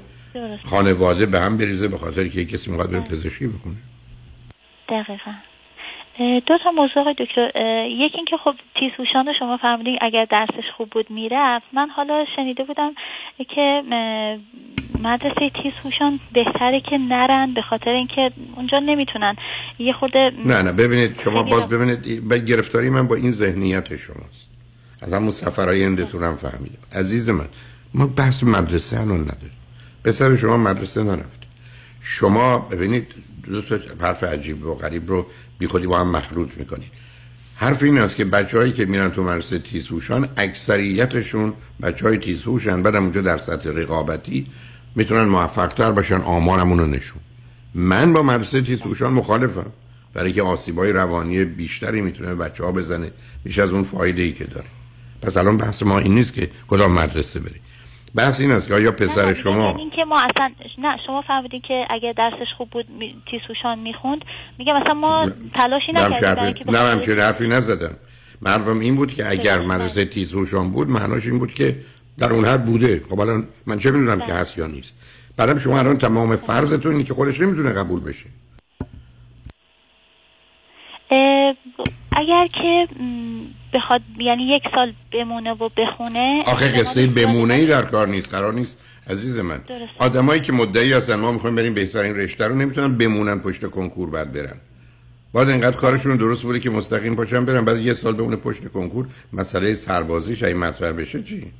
خانواده 0.65 1.27
به 1.27 1.41
هم 1.41 1.57
بریزه 1.57 1.89
به 1.89 1.99
خاطر 1.99 2.29
که 2.29 2.45
کسی 2.45 2.71
می‌خواد 2.71 2.91
بره 2.91 3.01
پزشکی 3.01 3.47
بکنه 3.47 3.75
دقیقا. 4.89 5.33
دو 6.47 6.59
تا 6.65 6.71
موضوع 6.71 7.13
دکتر 7.13 7.51
یکی 7.87 8.17
اینکه 8.17 8.37
خب 8.45 8.55
تیزهوشان 8.81 9.27
رو 9.27 9.33
شما 9.39 9.57
فرمودین 9.57 9.99
اگر 10.01 10.25
درسش 10.31 10.71
خوب 10.77 10.91
بود 10.91 11.11
می‌رفت. 11.11 11.67
من 11.73 11.89
حالا 11.89 12.25
شنیده 12.37 12.65
بودم 12.65 12.93
که 13.55 13.83
مدرسه 15.01 15.51
تیزهوشان 15.63 16.21
بهتره 16.33 16.81
که 16.81 16.99
نرن 16.99 17.55
به 17.55 17.63
خاطر 17.63 17.91
اینکه 17.91 18.31
اونجا 18.57 18.79
نمی‌تونن. 18.79 19.37
یه 19.79 19.93
خورده 19.93 20.33
نه 20.45 20.63
نه 20.63 20.73
ببینید 20.73 21.21
شما 21.21 21.43
باز 21.43 21.69
ببینید 21.69 22.29
به 22.29 22.39
گرفتاری 22.39 22.91
من 22.91 23.09
با 23.09 23.15
این 23.15 23.33
ذهنیت 23.33 23.97
شماست. 23.97 24.47
از 25.03 25.13
همون 25.13 25.31
سفرهای 25.31 25.85
هندتون 25.85 26.23
هم 26.23 26.37
فهمیدم. 26.37 26.79
عزیز 26.93 27.29
من 27.29 27.49
ما 27.95 28.07
بحث 28.07 28.45
مدرسه 28.45 29.01
الان 29.01 29.21
نداریم. 29.21 29.60
پسر 30.05 30.37
شما 30.37 30.57
مدرسه 30.57 31.03
نرفت. 31.03 31.41
شما 32.01 32.59
ببینید 32.59 33.07
دو 33.45 33.63
تا 33.63 33.79
حرف 34.01 34.25
عجیب 34.25 34.67
و 34.67 34.75
غریب 34.75 35.09
رو 35.09 35.27
بی 35.59 35.67
خودی 35.67 35.87
با 35.87 36.01
هم 36.01 36.11
مخلوط 36.11 36.49
می‌کنید. 36.57 36.91
حرف 37.57 37.83
این 37.83 37.99
است 37.99 38.17
که 38.17 38.25
بچههایی 38.25 38.73
که 38.73 38.87
میرن 38.87 39.11
تو 39.11 39.23
مدرسه 39.23 39.59
تیزهوشان 39.59 40.29
اکثریتشون 40.37 41.53
بچه 41.83 42.07
های 42.07 42.19
تیزهوشن 42.19 42.83
بعدم 42.83 43.03
اونجا 43.03 43.21
در 43.21 43.39
سطح 43.39 43.69
رقابتی 43.69 44.47
می‌تونن 44.95 45.25
موفق 45.25 45.69
تر 45.69 45.93
باشن 45.93 46.17
آمارمون 46.17 46.79
رو 46.79 46.87
نشون. 46.87 47.21
من 47.75 48.13
با 48.13 48.23
مدرسه 48.23 48.63
تیزهوشان 48.63 49.13
مخالفم. 49.13 49.67
برای 50.15 50.33
که 50.33 50.43
آسیبای 50.43 50.93
روانی 50.93 51.45
بیشتری 51.45 52.01
می‌تونه 52.01 52.35
بچه 52.35 52.65
ها 52.65 52.73
بزنه 52.73 53.13
بیش 53.45 53.59
از 53.59 53.71
اون 53.71 53.85
فایده 53.85 54.23
ای 54.23 54.33
که 54.33 54.45
داره. 54.45 54.67
پس 55.23 55.37
الان 55.37 55.57
بحث 55.57 55.83
ما 55.83 55.99
این 55.99 56.15
نیست 56.15 56.35
که 56.35 56.51
کدام 56.69 56.93
مدرسه 56.93 57.41
بری 57.41 57.61
بحث 58.15 58.41
این 58.41 58.51
است 58.51 58.69
که 58.69 58.75
آیا 58.75 58.93
پسر 58.93 59.27
نه، 59.27 59.35
شما 59.35 59.67
یعنی 59.67 59.81
اینکه 59.81 60.05
ما 60.05 60.17
اصلا 60.17 60.51
نه 60.79 60.97
شما 61.07 61.23
فهمیدین 61.23 61.61
که 61.61 61.87
اگه 61.91 62.15
درسش 62.17 62.47
خوب 62.57 62.71
بود 62.71 62.91
می... 62.91 63.23
تیسوشان 63.31 63.79
می‌خوند. 63.79 64.25
میگم 64.59 64.81
مثلا 64.81 64.95
ما 64.95 65.31
تلاشی 65.55 65.93
نکردیم 65.93 66.71
نه 66.71 66.79
همچین 66.79 67.19
حرفی 67.19 67.49
نزدم. 67.49 67.97
حرفم 68.47 68.81
این 68.81 68.97
بود 68.97 69.15
که 69.15 69.31
اگر 69.31 69.59
بله. 69.59 69.67
مدرسه 69.67 70.05
تیزروشان 70.05 70.71
بود 70.71 70.89
معناش 70.89 71.27
این 71.27 71.39
بود 71.39 71.55
که 71.55 71.77
در 72.19 72.33
اون 72.33 72.45
حد 72.45 72.65
بوده. 72.65 73.03
خب 73.11 73.21
الان 73.21 73.47
من 73.67 73.79
چه 73.79 73.91
می‌دونم 73.91 74.19
بله. 74.19 74.27
که 74.27 74.33
هست 74.33 74.59
یا 74.59 74.67
نیست. 74.67 74.97
بعدم 75.37 75.59
شما 75.59 75.79
الان 75.79 75.99
تمام 75.99 76.37
فرضتون 76.37 76.93
اینه 76.93 77.05
که 77.05 77.15
خودش 77.15 77.41
نمی‌تونه 77.41 77.73
قبول 77.73 78.01
بشه. 78.01 78.27
اگر 82.17 82.47
که 82.47 82.87
بخواد 83.75 84.01
یعنی 84.19 84.43
یک 84.43 84.63
سال 84.75 84.93
بمونه 85.13 85.51
و 85.53 85.69
بخونه. 85.77 86.43
آخه 86.47 86.69
قصه 86.69 87.07
بمونه 87.07 87.55
ای. 87.55 87.67
در 87.67 87.83
کار 87.83 88.09
نیست 88.09 88.35
قرار 88.35 88.55
نیست. 88.55 88.79
عزیز 89.11 89.39
من. 89.39 89.61
آدمایی 89.99 90.41
که 90.41 90.53
مدعی 90.53 90.93
هستن 90.93 91.15
ما 91.15 91.33
می‌خوایم 91.33 91.57
بریم 91.57 91.75
بهترین 91.75 92.17
رشته 92.17 92.47
رو 92.47 92.55
نمی‌تونن 92.55 92.99
بمونن 92.99 93.39
پشت 93.39 93.67
کنکور 93.67 94.11
بعد 94.11 94.33
برن. 94.33 94.57
بعد 95.35 95.51
انقدر 95.51 95.77
کارشون 95.77 96.17
درست 96.17 96.43
بوده 96.43 96.61
که 96.61 96.71
مستقیم 96.71 97.17
پاشن 97.17 97.45
برن 97.45 97.65
بعد 97.65 97.79
یه 97.79 97.95
سال 97.95 98.13
بمونه 98.13 98.37
پشت 98.37 98.69
کنکور. 98.69 99.07
مسئله 99.33 99.75
سربازیش 99.75 100.43
اگه 100.43 100.55
مطرح 100.55 100.93
بشه 100.93 101.23
چی؟ 101.23 101.53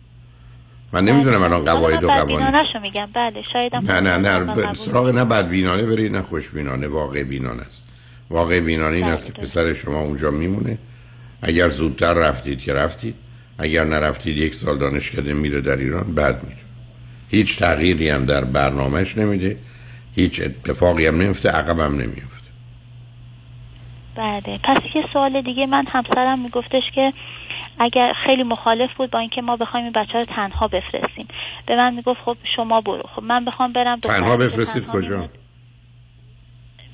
من 0.93 1.05
نمی‌دونم 1.05 1.43
الان 1.43 1.65
قواعد 1.65 2.05
و 2.05 2.09
قوانین. 2.09 2.51
میگم. 2.83 3.09
بله 3.15 3.43
شاید 3.53 3.75
هم 3.75 3.91
نه 3.91 4.01
نه 4.01 4.39
نه 4.39 4.75
سراغ 4.75 5.09
نه 5.09 5.25
بدبینانه 5.25 5.83
برید 5.83 6.17
نه 6.17 6.23
خوشبینانه 6.23 6.89
واقع 6.89 7.23
بینانه 7.23 7.63
است. 7.63 7.89
واقع 8.31 8.61
بینانه 8.61 8.97
این 8.97 9.05
بله، 9.05 9.13
است 9.13 9.27
که. 9.27 9.33
پسر 9.33 9.73
شما 9.73 10.01
اونجا 10.01 10.31
میمونه. 10.31 10.79
اگر 11.43 11.69
زودتر 11.69 12.15
رفتید 12.15 12.63
که 12.63 12.75
رفتید 12.75 13.15
اگر 13.59 13.85
نرفتید 13.85 14.37
یک 14.37 14.55
سال 14.55 14.79
دانشکده 14.79 15.35
میره 15.35 15.61
در 15.61 15.77
ایران 15.77 16.15
بعد 16.15 16.43
میره. 16.45 16.57
هیچ 17.31 17.59
تغییری 17.59 18.11
هم 18.11 18.25
در 18.25 18.45
برنامهش 18.45 19.19
نمیده 19.19 19.57
هیچ 20.15 20.41
اتفاقی 20.41 21.07
هم 21.07 21.21
نمیفته 21.21 21.49
عقبم 21.49 21.95
نمیفته 21.95 22.31
بله. 24.17 24.61
پس 24.65 24.79
یه 24.95 25.05
سوال 25.13 25.43
دیگه 25.43 25.67
من 25.67 25.85
همسرم 25.87 26.43
میگفتش 26.43 26.83
که 26.95 27.13
اگر 27.79 28.13
خیلی 28.27 28.43
مخالف 28.43 28.91
بود 28.97 29.11
با 29.11 29.19
اینکه 29.19 29.43
ما 29.43 29.57
بخوایم 29.57 29.85
این 29.85 29.93
بچه 29.93 30.19
رو 30.19 30.25
تنها 30.25 30.69
بفرستیم. 30.69 31.29
به 31.67 31.77
من 31.77 31.95
می‌گفت 31.95 32.21
خب 32.25 32.37
شما 32.57 32.81
برو. 32.81 33.03
خب 33.17 33.23
من 33.23 33.45
بخوام 33.45 33.73
برم 33.73 34.01
تنها 34.01 34.37
بفرستید 34.37 34.87
کجا. 34.87 35.29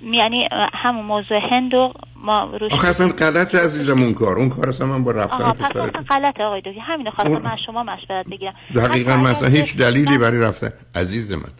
یعنی 0.02 0.48
همون 0.72 1.04
موضوع 1.06 1.38
هند 1.50 1.74
و 1.74 1.92
ما 2.16 2.56
روش 2.60 2.72
آخه 2.72 2.88
اصلا 2.88 3.08
غلط 3.08 3.54
عزیزم 3.54 4.02
اون 4.02 4.14
کار. 4.14 4.36
اون 4.36 4.48
کار 4.48 4.68
اصلا 4.68 4.86
من 4.86 5.04
با 5.04 5.10
رفتن 5.10 5.36
آها 5.36 5.52
پس 5.52 5.70
اصلا 5.70 5.82
غلطه 6.10 6.42
آقای 6.44 6.60
دکتر. 6.60 6.80
همینو 6.82 7.10
خواستم 7.10 7.32
اون- 7.32 7.42
من 7.42 7.56
شما 7.66 7.82
مشورت 7.82 8.28
بگیرم. 8.30 8.54
دقیقا 8.74 9.16
مثلا 9.16 9.48
اگر 9.48 9.56
هیچ 9.56 9.76
دلیلی 9.76 10.10
من- 10.10 10.18
برای 10.18 10.38
رفتن. 10.40 10.70
عزیز 10.94 11.32
من 11.32 11.50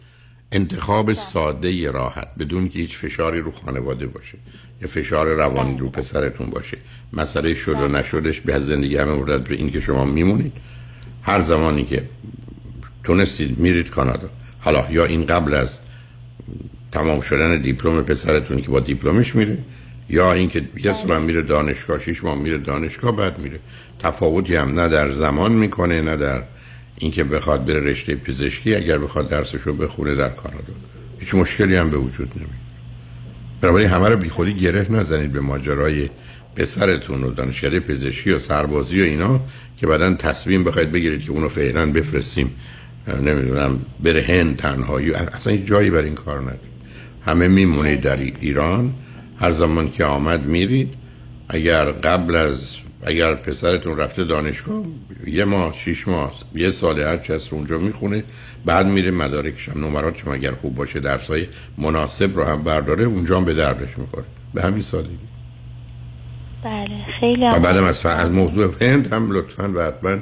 انتخاب 0.51 1.13
ساده 1.13 1.91
راحت 1.91 2.27
بدون 2.39 2.69
که 2.69 2.79
هیچ 2.79 2.97
فشاری 2.97 3.39
رو 3.39 3.51
خانواده 3.51 4.07
باشه 4.07 4.37
یا 4.81 4.87
فشار 4.87 5.27
روانی 5.27 5.77
رو 5.77 5.89
پسرتون 5.89 6.49
باشه. 6.49 6.77
مسئله 7.13 7.53
شد 7.53 7.75
و 7.79 7.87
نشدش 7.87 8.41
به 8.41 8.59
زندگی 8.59 8.97
همه 8.97 9.13
مورد 9.13 9.43
به 9.43 9.55
این 9.55 9.71
که 9.71 9.79
شما 9.79 10.05
میمونید. 10.05 10.53
هر 11.23 11.39
زمانی 11.39 11.83
که 11.85 12.03
تونستید 13.03 13.59
میرید 13.59 13.89
کانادا. 13.89 14.29
حالا 14.59 14.85
یا 14.91 15.05
این 15.05 15.25
قبل 15.25 15.53
از 15.53 15.79
تمام 16.97 17.21
شدن 17.21 17.61
دیپلم 17.61 18.01
پسرتون 18.01 18.61
که 18.61 18.71
با 18.71 18.79
دیپلمش 18.79 19.35
میره 19.35 19.57
یا 20.09 20.33
اینکه 20.33 20.61
یه 20.83 20.93
سال 20.93 21.11
هم 21.11 21.21
میره 21.21 21.41
دانشگاه 21.41 21.99
شیش 21.99 22.23
ماه 22.23 22.37
میره 22.37 22.57
دانشگاه 22.57 23.15
بعد 23.15 23.39
میره. 23.39 23.59
تفاوتی 23.99 24.55
هم 24.55 24.79
نه 24.79 24.87
در 24.87 25.11
زمان 25.11 25.51
می‌کنه 25.51 26.01
نه 26.01 26.17
در 26.17 26.43
اینکه 26.97 27.23
بخواد 27.23 27.65
بره 27.65 27.79
رشته 27.79 28.15
پزشکی 28.15 28.75
اگر 28.75 28.97
بخواد 28.97 29.29
درسش 29.29 29.61
رو 29.61 29.73
بخونه 29.73 30.15
در 30.15 30.29
کانادا. 30.29 30.73
هیچ 31.19 31.35
مشکلی 31.35 31.75
هم 31.75 31.89
به 31.89 31.97
وجود 31.97 32.33
نمیاد. 32.35 32.51
بنابراین 33.61 33.87
همه 33.87 34.09
رو 34.09 34.17
بیخودی 34.17 34.53
گره 34.53 34.91
نزنید 34.91 35.31
به 35.31 35.41
ماجرای 35.41 36.09
پسرتون 36.55 37.23
و 37.23 37.31
دانشکده 37.31 37.79
پزشکی 37.79 38.31
و 38.31 38.39
سربازی 38.39 39.01
و 39.01 39.03
اینا 39.03 39.39
که 39.77 39.87
بعدا 39.87 40.13
تصمیم 40.13 40.63
بخواید 40.63 40.91
بگیرید 40.91 41.23
که 41.23 41.31
اونو 41.31 41.49
فعلا 41.49 41.91
بفرستیم. 41.91 42.51
نمی‌دونم 43.07 43.79
بره 44.03 44.21
هند 44.21 44.57
تنهایی 44.57 45.13
اصلا 45.13 45.53
هیچ 45.53 45.65
جایی 45.65 45.89
بر 45.89 46.01
این 46.01 46.15
کار 46.15 46.41
ندارید. 46.41 46.76
همه 47.27 47.47
میمونید 47.47 48.01
در 48.01 48.17
ایران. 48.17 48.93
هر 49.39 49.51
زمان 49.51 49.91
که 49.91 50.05
آمد 50.05 50.45
میرید. 50.45 50.93
اگر 51.49 51.85
قبل 51.85 52.35
از 52.35 52.75
اگر 53.03 53.35
پسرتون 53.35 53.97
رفته 53.97 54.23
دانشگاه 54.23 54.83
یه 55.27 55.45
ماه 55.45 55.75
شیش 55.77 56.07
ماه 56.07 56.33
یه 56.55 56.71
سال 56.71 56.99
هر 56.99 57.17
چه 57.17 57.35
هست 57.35 57.53
اونجا 57.53 57.77
می‌خونه. 57.77 58.23
بعد 58.65 58.87
میره 58.87 59.11
مدارکش 59.11 59.69
هم. 59.69 59.85
نمراتش 59.85 60.23
هم 60.23 60.31
اگر 60.31 60.51
خوب 60.51 60.75
باشه 60.75 60.99
درسای 60.99 61.47
مناسب 61.77 62.35
رو 62.35 62.43
هم 62.43 62.63
برداره 62.63 63.03
اونجا 63.03 63.37
هم 63.37 63.45
به 63.45 63.53
دردش 63.53 63.97
می‌خوره. 63.97 64.25
به 64.53 64.61
همین 64.61 64.81
سادگی. 64.81 65.17
بله 66.63 67.05
خیلی 67.19 67.45
و 67.45 67.59
بعدم 67.59 67.83
از, 67.83 68.05
موضوع 68.31 68.73
هند 68.81 69.13
هم 69.13 69.31
لطفا 69.31 69.73
و 69.75 69.81
حتما 69.81 70.17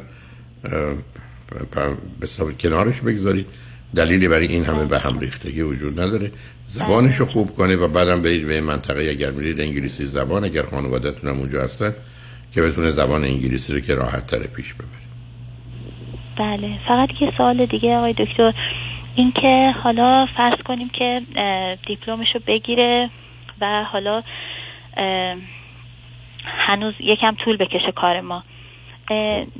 به 2.19 2.53
کنارش 2.59 3.01
بگذارید. 3.01 3.47
دلیلی 3.95 4.27
برای 4.27 4.47
این 4.47 4.65
همه 4.65 4.85
به 4.85 4.99
هم 4.99 5.19
ریختگی 5.19 5.61
وجود 5.61 6.01
نداره. 6.01 6.31
زبانش 6.67 7.15
رو 7.15 7.25
خوب 7.25 7.55
کنه 7.55 7.75
و 7.75 7.87
بعدم 7.87 8.21
برید 8.21 8.47
به 8.47 8.53
این 8.53 8.63
منطقه. 8.63 9.09
اگر 9.09 9.31
میرید 9.31 9.61
انگلیسی 9.61 10.05
زبان 10.05 10.43
اگر 10.43 10.63
خانوادهتون 10.63 11.29
هم 11.29 11.39
اونجا 11.39 11.63
هستن 11.63 11.93
که 12.53 12.61
بتونه 12.61 12.91
زبان 12.91 13.23
انگلیسی 13.23 13.73
رو 13.73 13.79
که 13.79 13.95
راحت 13.95 14.27
تر 14.27 14.39
پیش 14.39 14.73
ببره. 14.73 15.05
بله 16.37 16.79
فقط 16.87 17.09
یه 17.21 17.33
سوال 17.37 17.65
دیگه 17.65 17.97
آقای 17.97 18.13
دکتر. 18.13 18.53
اینکه 19.15 19.73
حالا 19.83 20.25
فرض 20.37 20.61
کنیم 20.65 20.89
که 20.89 21.21
اه، 21.35 21.75
دیپلمشو 21.87 22.39
بگیره 22.47 23.09
و 23.61 23.83
حالا 23.83 24.23
هنوز 26.45 26.93
یکم 26.99 27.35
طول 27.45 27.57
بکشه 27.57 27.91
کار 27.95 28.21
ما. 28.21 28.43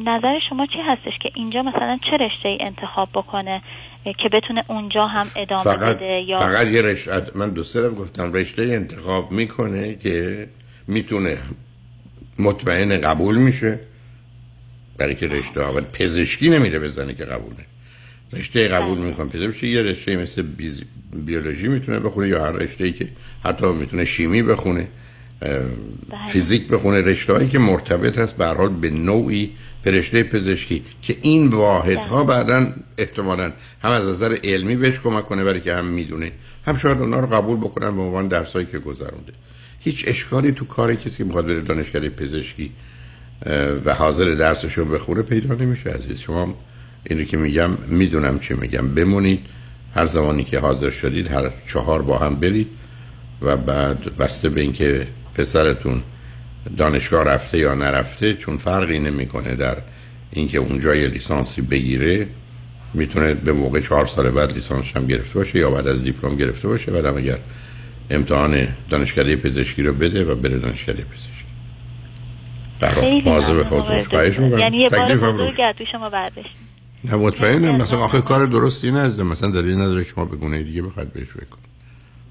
نظر 0.05 0.39
شما 0.49 0.65
چی 0.65 0.79
هستش 0.87 1.13
که 1.21 1.31
اینجا 1.35 1.61
مثلا 1.61 1.99
چه 2.09 2.17
رشته 2.17 2.49
ای 2.49 2.57
انتخاب 2.61 3.09
بکنه؟ 3.13 3.61
که 4.13 4.29
بتونه 4.33 4.63
اونجا 4.67 5.07
هم 5.07 5.27
ادامه 5.35 5.63
فقط 5.63 5.95
بده 5.95 6.21
یا 6.27 6.39
فقط 6.39 6.67
یه 6.67 6.81
رشته 6.81 7.21
من 7.35 7.49
دو 7.49 7.63
سه 7.63 7.89
گفتم 7.89 8.33
رشته 8.33 8.61
انتخاب 8.61 9.31
می‌کنه 9.31 9.95
که 9.95 10.47
می‌تونه 10.87 11.37
مطمئن 12.39 13.01
قبول 13.01 13.37
میشه. 13.37 13.79
برای 14.97 15.15
که 15.15 15.27
رشته 15.27 15.61
اول 15.61 15.81
پزشکی 15.81 16.49
نمیره 16.49 16.79
بزنه 16.79 17.13
که 17.13 17.25
قبوله. 17.25 17.65
رشته 18.33 18.67
قبول 18.67 18.97
می‌کنه 18.97 19.25
پزشکی 19.25 19.67
یه 19.67 19.81
رشته 19.81 20.17
مثل 20.17 20.41
بیز... 20.41 20.81
بیولوژی 21.13 21.67
می‌تونه 21.67 21.99
بخونه 21.99 22.27
یا 22.27 22.45
هر 22.45 22.51
رشته 22.51 22.83
ای 22.83 22.91
که 22.91 23.07
حتی 23.43 23.65
می‌تونه 23.65 24.05
شیمی 24.05 24.43
بخونه 24.43 24.87
اه، 25.41 25.61
فیزیک 26.27 26.67
بخونه. 26.67 27.01
رشته 27.01 27.33
هایی 27.33 27.49
که 27.49 27.59
مرتبط 27.59 28.17
هست 28.17 28.37
به 28.37 28.45
حال 28.45 28.69
به 28.69 28.89
نوعی 28.89 29.51
به 29.85 29.91
رشته 29.91 30.23
پزشکی 30.23 30.83
که 31.01 31.17
این 31.21 31.47
واحدها 31.47 32.23
بعدا 32.23 32.73
احتمالا 32.97 33.51
هم 33.81 33.91
از 33.91 34.07
نظر 34.07 34.37
علمی 34.43 34.75
بهش 34.75 34.99
کمک 34.99 35.25
کنه 35.25 35.43
برای 35.43 35.61
که 35.61 35.75
هم 35.75 35.85
می‌دونه. 35.85 36.31
هم 36.65 36.77
شاید 36.77 36.97
اونا 36.97 37.19
رو 37.19 37.27
قبول 37.27 37.57
بکنن 37.57 37.95
به 37.95 38.01
عنوان 38.01 38.27
درسایی 38.27 38.65
که 38.65 38.79
گذرونده. 38.79 39.33
هیچ 39.79 40.03
اشکالی 40.07 40.51
تو 40.51 40.65
کار 40.65 40.95
کسی 40.95 41.17
که 41.17 41.23
می‌خواد 41.23 41.45
بره 41.45 41.61
دانشکده 41.61 42.09
پزشکی 42.09 42.71
و 43.85 43.93
حاضر 43.93 44.25
درسش 44.25 44.73
رو 44.73 44.85
بخوره 44.85 45.21
پیدا 45.21 45.55
نمیشه 45.55 45.89
عزیز. 45.89 46.19
شما 46.19 46.55
اینو 47.03 47.23
که 47.23 47.37
میگم 47.37 47.69
می‌دونم 47.87 48.39
چی 48.39 48.53
میگم. 48.53 48.87
بمونید. 48.87 49.39
هر 49.95 50.05
زمانی 50.05 50.43
که 50.43 50.59
حاضر 50.59 50.89
شدید 50.89 51.31
هر 51.31 51.51
چهار 51.67 52.01
با 52.01 52.17
هم 52.17 52.35
برید 52.35 52.67
و 53.41 53.57
بعد 53.57 54.17
بسته 54.17 54.49
به 54.49 54.61
اینکه 54.61 55.07
پسرتون 55.35 56.03
دانشگاه 56.77 57.23
رفته 57.23 57.57
یا 57.57 57.73
نرفته 57.73 58.33
چون 58.33 58.57
فرقی 58.57 58.99
نمی‌کنه 58.99 59.55
در 59.55 59.77
اینکه 60.31 60.57
اونجا 60.57 60.95
یه 60.95 61.07
لیسانسی 61.07 61.61
بگیره 61.61 62.27
می‌تونه 62.93 63.33
به 63.33 63.53
موقع 63.53 63.79
چهار 63.79 64.05
سال 64.05 64.29
بعد 64.29 64.51
لیسانس 64.51 64.85
هم 64.95 65.07
گرفته 65.07 65.33
باشه 65.33 65.59
یا 65.59 65.71
بعد 65.71 65.87
از 65.87 66.03
دیپلم 66.03 66.35
گرفته 66.35 66.67
باشه 66.67 66.91
بعد 66.91 67.05
هم 67.05 67.17
اگر 67.17 67.37
امتحان 68.09 68.67
دانشکده 68.89 69.35
پزشکی 69.35 69.83
رو 69.83 69.93
بده 69.93 70.25
و 70.25 70.35
بره 70.35 70.59
دانشکده 70.59 71.03
پزشکی 71.03 71.35
در 72.79 73.21
مواظب 73.25 73.63
خودتون. 73.63 74.03
خواهش. 74.03 74.39
می‌کنم. 74.39 74.59
یعنی 74.59 74.77
یه 74.77 74.89
بار 74.89 75.15
بزرگ 75.17 75.77
دوش 75.77 75.87
شما 75.91 76.09
برداشت 76.09 76.49
نه 77.03 77.15
مطمئنم 77.15 77.71
مرسی 77.71 77.83
مثلا 77.83 77.99
آخه 77.99 78.21
کار 78.21 78.45
درستی 78.45 78.91
نزده 78.91 79.23
مثلا 79.23 79.51
دلیل 79.51 79.75
نداره 79.75 80.03
شما 80.03 80.25
به 80.25 80.37
گونه 80.37 80.63
دیگه 80.63 80.81
بخواید 80.81 81.13
بهش 81.13 81.27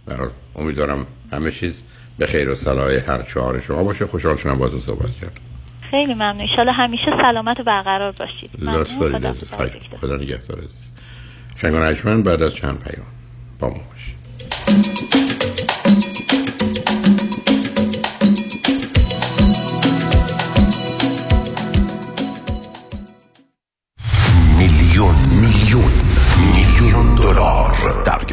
در 0.07 0.17
حال 0.17 0.31
امیدوارم 0.57 1.07
همه 1.33 1.51
چیز 1.51 1.81
به 2.19 2.27
خیر 2.27 2.51
و 2.51 2.55
صلاح 2.55 2.93
هر 2.93 3.23
چهار 3.23 3.61
شما 3.61 3.85
باشه. 3.85 4.07
خوشحال 4.07 4.37
شدم 4.37 4.59
باهاتون 4.59 4.81
صحبت 4.81 5.11
کردم. 5.21 5.41
خیلی 5.91 6.15
ممنون. 6.15 6.41
ایشالا 6.41 6.73
همیشه 6.73 7.11
سلامت 7.23 7.61
و 7.61 7.65
برقرار 7.65 8.13
باشید. 8.13 8.51
لطف 8.59 8.99
دارید 8.99 9.83
خدا 10.01 10.17
نگهدار. 10.17 10.59
عزیز. 10.59 10.91
شنگان 11.57 12.23
بعد 12.23 12.43
از 12.43 12.55
چند 12.55 12.85
پیام 12.85 13.07
با 13.59 13.69
ما 13.69 13.75
باشید. 13.75 15.24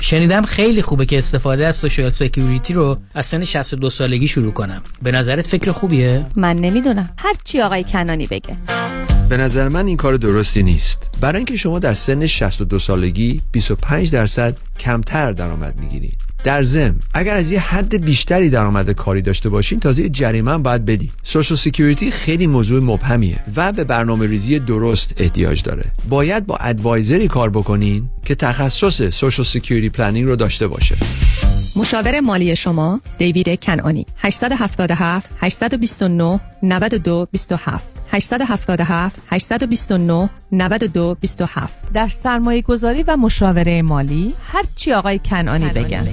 شنیدم 0.00 0.42
خیلی 0.42 0.82
خوبه 0.82 1.06
که 1.06 1.18
استفاده 1.18 1.66
از 1.66 1.76
Social 1.76 2.08
Security 2.08 2.74
رو 2.74 2.98
از 3.14 3.26
سن 3.26 3.44
62 3.44 3.90
سالگی 3.90 4.28
شروع 4.28 4.52
کنم. 4.52 4.82
به 5.02 5.12
نظرت 5.12 5.46
فکر 5.46 5.72
خوبیه؟ 5.72 6.26
من 6.36 6.56
نمی‌دونم. 6.56 7.10
هر 7.18 7.34
چی 7.44 7.60
آقای 7.60 7.84
کنانی 7.84 8.26
بگه. 8.26 8.56
به 9.28 9.36
نظر 9.36 9.68
من 9.68 9.86
این 9.86 9.96
کار 9.96 10.16
درستی 10.16 10.62
نیست. 10.62 11.10
برای 11.20 11.36
اینکه 11.36 11.56
شما 11.56 11.78
در 11.78 11.94
سن 11.94 12.26
62 12.26 12.78
سالگی 12.78 13.42
25 13.52 14.10
درصد 14.10 14.56
کمتر 14.78 15.32
درآمد 15.32 15.76
می‌گیرید. 15.80 16.18
در 16.44 16.62
ضمن 16.62 16.96
اگر 17.14 17.34
از 17.34 17.52
یه 17.52 17.60
حد 17.60 18.04
بیشتری 18.04 18.50
درآمد 18.50 18.90
کاری 18.90 19.22
داشته 19.22 19.48
باشین 19.48 19.80
تازه 19.80 20.02
یه 20.02 20.08
جریمه 20.08 20.50
هم 20.50 20.62
باید 20.62 20.84
بدی 20.84 21.10
Social 21.22 21.58
Security 21.58 22.10
خیلی 22.10 22.46
موضوع 22.46 22.82
مبهمیه 22.82 23.38
و 23.56 23.72
به 23.72 23.84
برنامه 23.84 24.26
ریزی 24.26 24.58
درست 24.58 25.14
احتیاج 25.16 25.62
داره. 25.62 25.84
باید 26.08 26.46
با 26.46 26.56
advisor 26.56 27.19
ی 27.19 27.28
کار 27.28 27.50
بکنین 27.50 28.08
که 28.24 28.34
تخصص 28.34 29.08
Social 29.08 29.44
Security 29.44 29.87
planning 29.88 30.26
رو 30.26 30.36
داشته 30.36 30.68
باشه. 30.68 30.96
مشاور 31.76 32.20
مالی 32.20 32.56
شما 32.56 33.00
دیوید 33.18 33.60
کنانی 33.60 34.06
877 34.16 35.34
829 35.40 36.40
92 36.62 37.28
27 37.32 37.96
877 38.12 39.22
829 39.30 40.30
92 40.52 41.16
27 41.20 41.92
در 41.92 42.08
سرمایه 42.08 42.62
گذاری 42.62 43.02
و 43.02 43.16
مشاوره 43.16 43.82
مالی 43.82 44.34
هرچی 44.52 44.92
آقای 44.92 45.18
کنانی 45.18 45.68
بگن. 45.68 46.06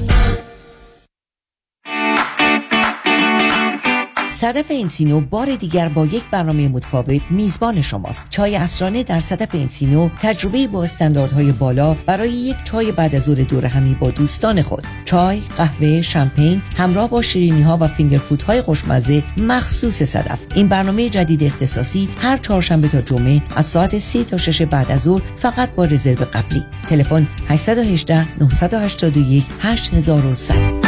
صدف 4.36 4.66
انسینو 4.70 5.22
بار 5.22 5.56
دیگر 5.56 5.90
با 5.90 6.06
یک 6.06 6.24
برنامه 6.32 6.68
متفاوت 6.68 7.22
میزبان 7.30 7.82
شماست. 7.82 8.26
چای 8.30 8.56
اسرانه 8.56 9.04
در 9.04 9.20
صدف 9.20 9.56
انسینو 9.56 10.10
تجربه 10.22 10.68
با 10.68 10.84
استانداردهای 10.84 11.52
بالا 11.52 11.94
برای 11.94 12.30
یک 12.30 12.56
چای 12.64 12.92
بعد 12.92 13.16
از 13.16 13.24
ظهر 13.24 13.36
دور 13.36 13.66
همی 13.66 13.94
با 14.00 14.10
دوستان 14.10 14.62
خود. 14.62 14.84
چای 15.06 15.42
قهوه 15.58 16.02
شامپین 16.02 16.62
همراه 16.78 17.10
با 17.10 17.22
شیرینی 17.22 17.62
ها 17.62 17.78
و 17.82 17.88
فینگر 17.88 18.18
فود 18.18 18.42
های 18.42 18.62
خوشمزه 18.62 19.24
مخصوص 19.38 20.04
صدف. 20.04 20.40
این 20.56 20.68
برنامه 20.68 21.10
جدید 21.10 21.44
اختصاصی 21.44 22.10
هر 22.22 22.38
چهارشنبه 22.38 22.88
تا 22.88 23.02
جمعه 23.02 23.42
از 23.56 23.66
ساعت 23.66 23.98
3 23.98 24.24
تا 24.24 24.38
6 24.38 24.62
بعد 24.62 24.92
از 24.92 25.02
ظهر 25.02 25.22
فقط 25.36 25.72
با 25.72 25.86
رزرو 25.86 26.26
قبلی. 26.34 26.66
تلفن 26.90 27.28
818 27.48 28.28
981 28.40 29.46
8100 29.62 30.85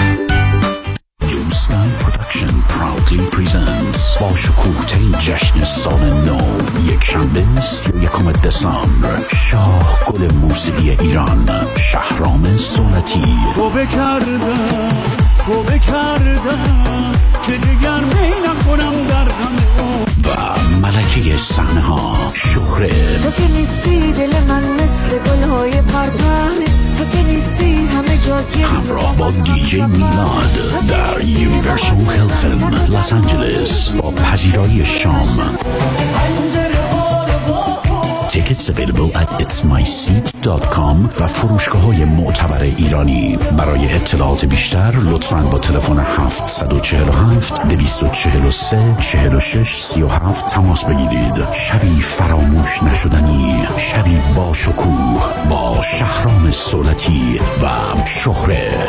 proudly 3.08 3.26
presents 3.32 4.22
با 4.22 4.36
شکوه 4.36 4.86
ترین 4.86 5.12
جشن 5.12 5.64
سال 5.64 6.00
نو 6.00 6.38
یک 6.86 7.04
شنبه 7.04 7.62
سی 7.62 7.92
و 7.92 8.04
یکم 8.04 8.32
دسامبر. 8.32 9.24
شاه 9.28 10.00
گل 10.08 10.34
موسیقی 10.34 10.90
ایران 10.90 11.50
شهرام 11.78 12.58
سولتی 12.58 13.22
توبه 13.56 13.86
کردم 13.86 14.90
توبه 15.46 15.80
کردم 15.80 17.12
که 17.44 17.52
دیگر 17.52 18.00
می 18.00 18.48
نخورم 18.48 19.08
در 19.08 19.28
و 20.28 20.32
ملکه 20.82 21.38
صحنه 21.38 21.82
ها 21.82 22.32
شهره. 22.34 22.90
تو 23.24 23.32
که 23.32 23.48
نیستی 23.48 24.12
دل 24.12 24.44
من 24.48 24.64
مثل 24.64 25.18
گلهای 25.18 25.82
پرپره 25.82 26.66
تو 26.98 27.06
که 27.06 27.24
نیستی 27.24 27.86
همه 27.86 28.18
جا 28.18 28.68
همراه 28.68 29.16
با 29.16 29.32
دیجی 29.32 29.82
میلاد 29.82 30.52
در 30.90 31.26
یونیورسال 31.26 31.98
هیلتون 32.10 32.74
لس 32.74 33.14
آنجلس. 33.14 33.92
با 33.92 34.12
پذیرایی 34.12 34.86
شام. 34.86 35.58
Tickets 38.30 38.70
available 38.70 39.10
at 39.18 39.30
itsmyseat.com 39.42 41.10
و 41.20 41.28
فروشگاه 41.28 41.82
های 41.82 42.06
معتبر 42.06 42.62
ایرانی. 42.62 43.38
برای 43.58 43.94
اطلاعات 43.94 44.46
بیشتر 44.46 44.92
لطفاً 44.92 45.42
با 45.52 45.60
تلفن 45.60 46.00
747 46.00 47.68
243 47.68 48.96
46 49.00 49.82
37 49.82 50.48
تماس 50.48 50.86
بگیرید. 50.86 51.52
شبی 51.52 52.02
فراموش 52.02 52.84
نشدنی 52.84 53.68
شبی 53.78 54.22
با 54.36 54.54
شکوه 54.54 55.48
با 55.50 55.82
شهرام 55.82 56.52
صولتی 56.52 57.40
و 57.64 57.68
شهره. 58.06 58.88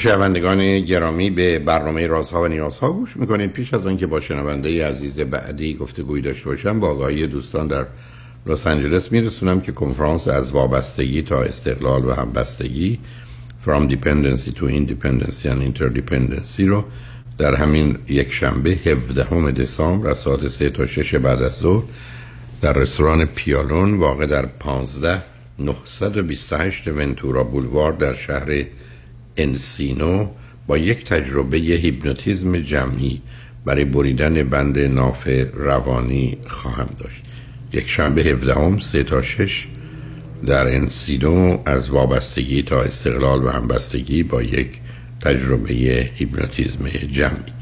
شنوندگان 0.00 0.80
گرامی 0.80 1.30
به 1.30 1.58
برنامه 1.58 2.06
رازها 2.06 2.42
و 2.42 2.48
نیازها 2.48 2.92
گوش 2.92 3.16
می‌کنید. 3.16 3.52
پیش 3.52 3.74
از 3.74 3.86
آنکه 3.86 4.06
با 4.06 4.20
شنونده 4.20 4.86
عزیز 4.86 5.20
بعدی 5.20 5.74
گفتگوی 5.74 6.20
داشته 6.20 6.44
باشم 6.44 6.80
با 6.80 6.88
آگاهی 6.88 7.26
دوستان 7.26 7.66
در 7.66 7.86
لس 8.46 8.66
آنجلس 8.66 9.12
میرسونم 9.12 9.60
که 9.60 9.72
کنفرانس 9.72 10.28
از 10.28 10.52
وابستگی 10.52 11.22
تا 11.22 11.42
استقلال 11.42 12.04
و 12.04 12.12
همبستگی 12.12 12.98
From 13.66 13.90
Dependency 13.90 14.50
to 14.58 14.64
Independence 14.64 15.44
and 15.44 15.60
Interdependency 15.70 16.60
رو 16.60 16.84
در 17.38 17.54
همین 17.54 17.98
یک 18.08 18.32
شنبه 18.32 18.70
17 18.70 19.50
دسامبر 19.50 20.10
از 20.10 20.18
ساعت 20.18 20.48
3 20.48 20.70
تا 20.70 20.86
6 20.86 21.14
بعد 21.14 21.42
از 21.42 21.52
ظهر 21.52 21.84
در 22.60 22.72
رستوران 22.72 23.24
پیالون 23.24 23.94
واقع 23.94 24.26
در 24.26 24.46
15 24.46 25.22
928 25.58 26.88
ونتورا 26.88 27.44
بولوار 27.44 27.92
در 27.92 28.14
شهر 28.14 28.64
انسینو 29.42 30.26
با 30.66 30.78
یک 30.78 31.04
تجربه 31.04 31.56
هیپنوتیزم 31.56 32.56
جمعی 32.56 33.20
برای 33.64 33.84
بریدن 33.84 34.42
بند 34.42 34.78
ناف 34.78 35.28
روانی 35.54 36.36
خواهم 36.46 36.86
داشت. 36.98 37.22
یک 37.72 37.88
شنبه 37.88 38.22
17 38.22 38.80
سه 38.80 39.02
تا 39.02 39.22
6 39.22 39.66
در 40.46 40.74
انسینو 40.74 41.58
از 41.66 41.90
وابستگی 41.90 42.62
تا 42.62 42.82
استقلال 42.82 43.44
و 43.44 43.48
همبستگی 43.48 44.22
با 44.22 44.42
یک 44.42 44.70
تجربه 45.20 45.74
هیپنوتیزم 46.14 46.88
جمعی. 46.88 47.52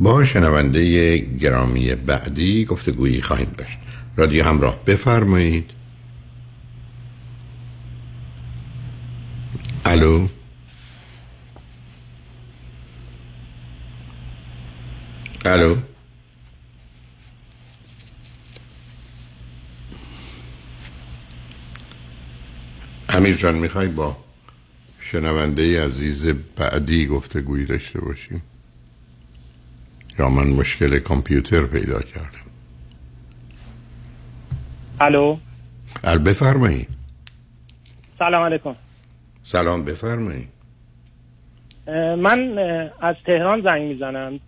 با 0.00 0.24
شنونده 0.24 1.16
گرامی 1.16 1.94
بعدی 1.94 2.64
گفتگویی 2.64 3.22
خواهیم 3.22 3.54
داشت. 3.58 3.78
رادیو 4.16 4.44
همراه 4.44 4.84
بفرمایید. 4.86 5.70
الو؟ 9.84 10.26
الو 15.46 15.76
امیر 23.08 23.36
جان 23.36 23.54
می‌خوای 23.54 23.88
با 23.88 24.16
شنونده 25.00 25.84
عزیز 25.84 26.26
بعدی 26.56 27.06
گفتگویی 27.06 27.64
داشته 27.64 28.00
باشیم؟ 28.00 28.42
یا 30.18 30.28
من 30.28 30.46
مشکل 30.48 30.98
کامپیوتر 30.98 31.66
پیدا 31.66 32.02
کردم؟ 32.02 32.50
الو؟ 35.00 35.36
ال 36.04 36.18
بفرمایید 36.18 36.88
سلام 38.18 38.42
علیکم. 38.42 38.76
سلام 39.44 39.84
بفرمایید 39.84 40.48
من 42.18 42.58
از 43.00 43.16
تهران 43.26 43.62
زنگ 43.62 43.82
می‌زنم. 43.82 44.40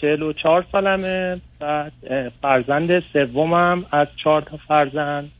چهل 0.00 0.22
و 0.22 0.32
چهار 0.32 0.66
سالمه. 0.72 1.40
بعد 1.58 1.92
فرزند 2.42 3.00
سومم 3.12 3.86
از 3.90 4.08
چهار 4.24 4.42
تا 4.42 4.56
فرزند. 4.68 5.30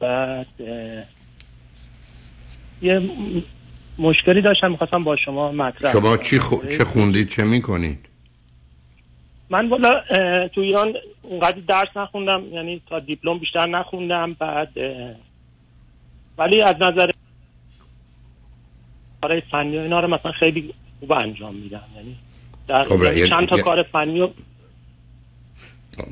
بعد 0.00 0.46
یه 2.82 3.00
مشکلی 3.98 4.42
داشتم. 4.42 4.70
می‌خواستم 4.70 5.04
با 5.04 5.16
شما 5.16 5.52
مطرح 5.52 5.92
شما. 5.92 6.16
چی 6.16 6.38
خو... 6.38 6.56
چه 6.78 6.84
خوندید؟ 6.84 7.28
چه 7.28 7.44
می‌کنید؟ 7.44 7.98
من 9.50 9.68
والا 9.68 10.00
تو 10.48 10.60
ایران 10.60 10.94
اونقدر 11.22 11.60
درس 11.68 11.96
نخوندم. 11.96 12.42
یعنی 12.52 12.82
تا 12.88 12.98
دیپلم 13.00 13.38
بیشتر 13.38 13.66
نخوندم. 13.66 14.32
بعد 14.32 14.68
ولی 16.38 16.62
از 16.62 16.74
نظر 16.80 17.10
کارهای 19.22 19.42
فنی 19.50 19.78
و 19.78 19.80
اینا 19.80 20.00
رو 20.00 20.14
مثلا 20.14 20.32
خیلی 20.32 20.74
خوب 21.00 21.12
انجام 21.12 21.54
میدم. 21.54 21.82
یعنی 21.96 22.16
در 22.68 22.84
خب، 22.84 23.26
چند 23.26 23.48
تا 23.48 23.56
کار 23.56 23.82
فنی 23.82 24.20
و 24.20 24.28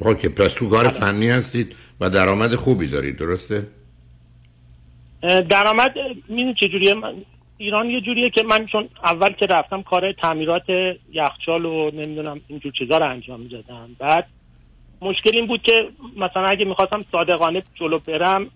اوکی 0.01 0.29
پس 0.29 0.55
تو 0.55 0.69
کار 0.69 0.89
فنی 0.89 1.31
هستید 1.31 1.77
و 2.01 2.11
درآمد 2.11 2.55
خوبی 2.55 2.87
دارید 2.87 3.17
درسته؟ 3.17 3.67
درآمد 5.51 5.95
می‌دونی 6.29 6.55
چجوریه 6.55 6.95
من 6.95 7.15
ایران 7.59 7.91
یه 7.91 8.01
جوریه 8.01 8.31
که 8.31 8.43
من 8.43 8.67
چون 8.67 8.89
اول 9.05 9.33
که 9.33 9.47
رفتم 9.47 9.83
کار 9.83 10.13
تعمیرات 10.13 10.65
یخچال 11.13 11.65
و 11.65 11.91
نمی‌دونم 11.91 12.41
اینجور 12.49 12.73
چیزا 12.73 12.99
رو 12.99 13.11
انجام 13.11 13.41
می‌دادم 13.41 13.97
بعد 13.99 14.27
مشکل 15.03 15.37
این 15.37 15.47
بود 15.47 15.63
که 15.63 15.89
مثلا 16.17 16.47
اگه 16.47 16.65
می‌خواستم 16.65 17.05
صادقانه 17.13 17.63
جلو 17.75 17.99
برم 17.99 18.51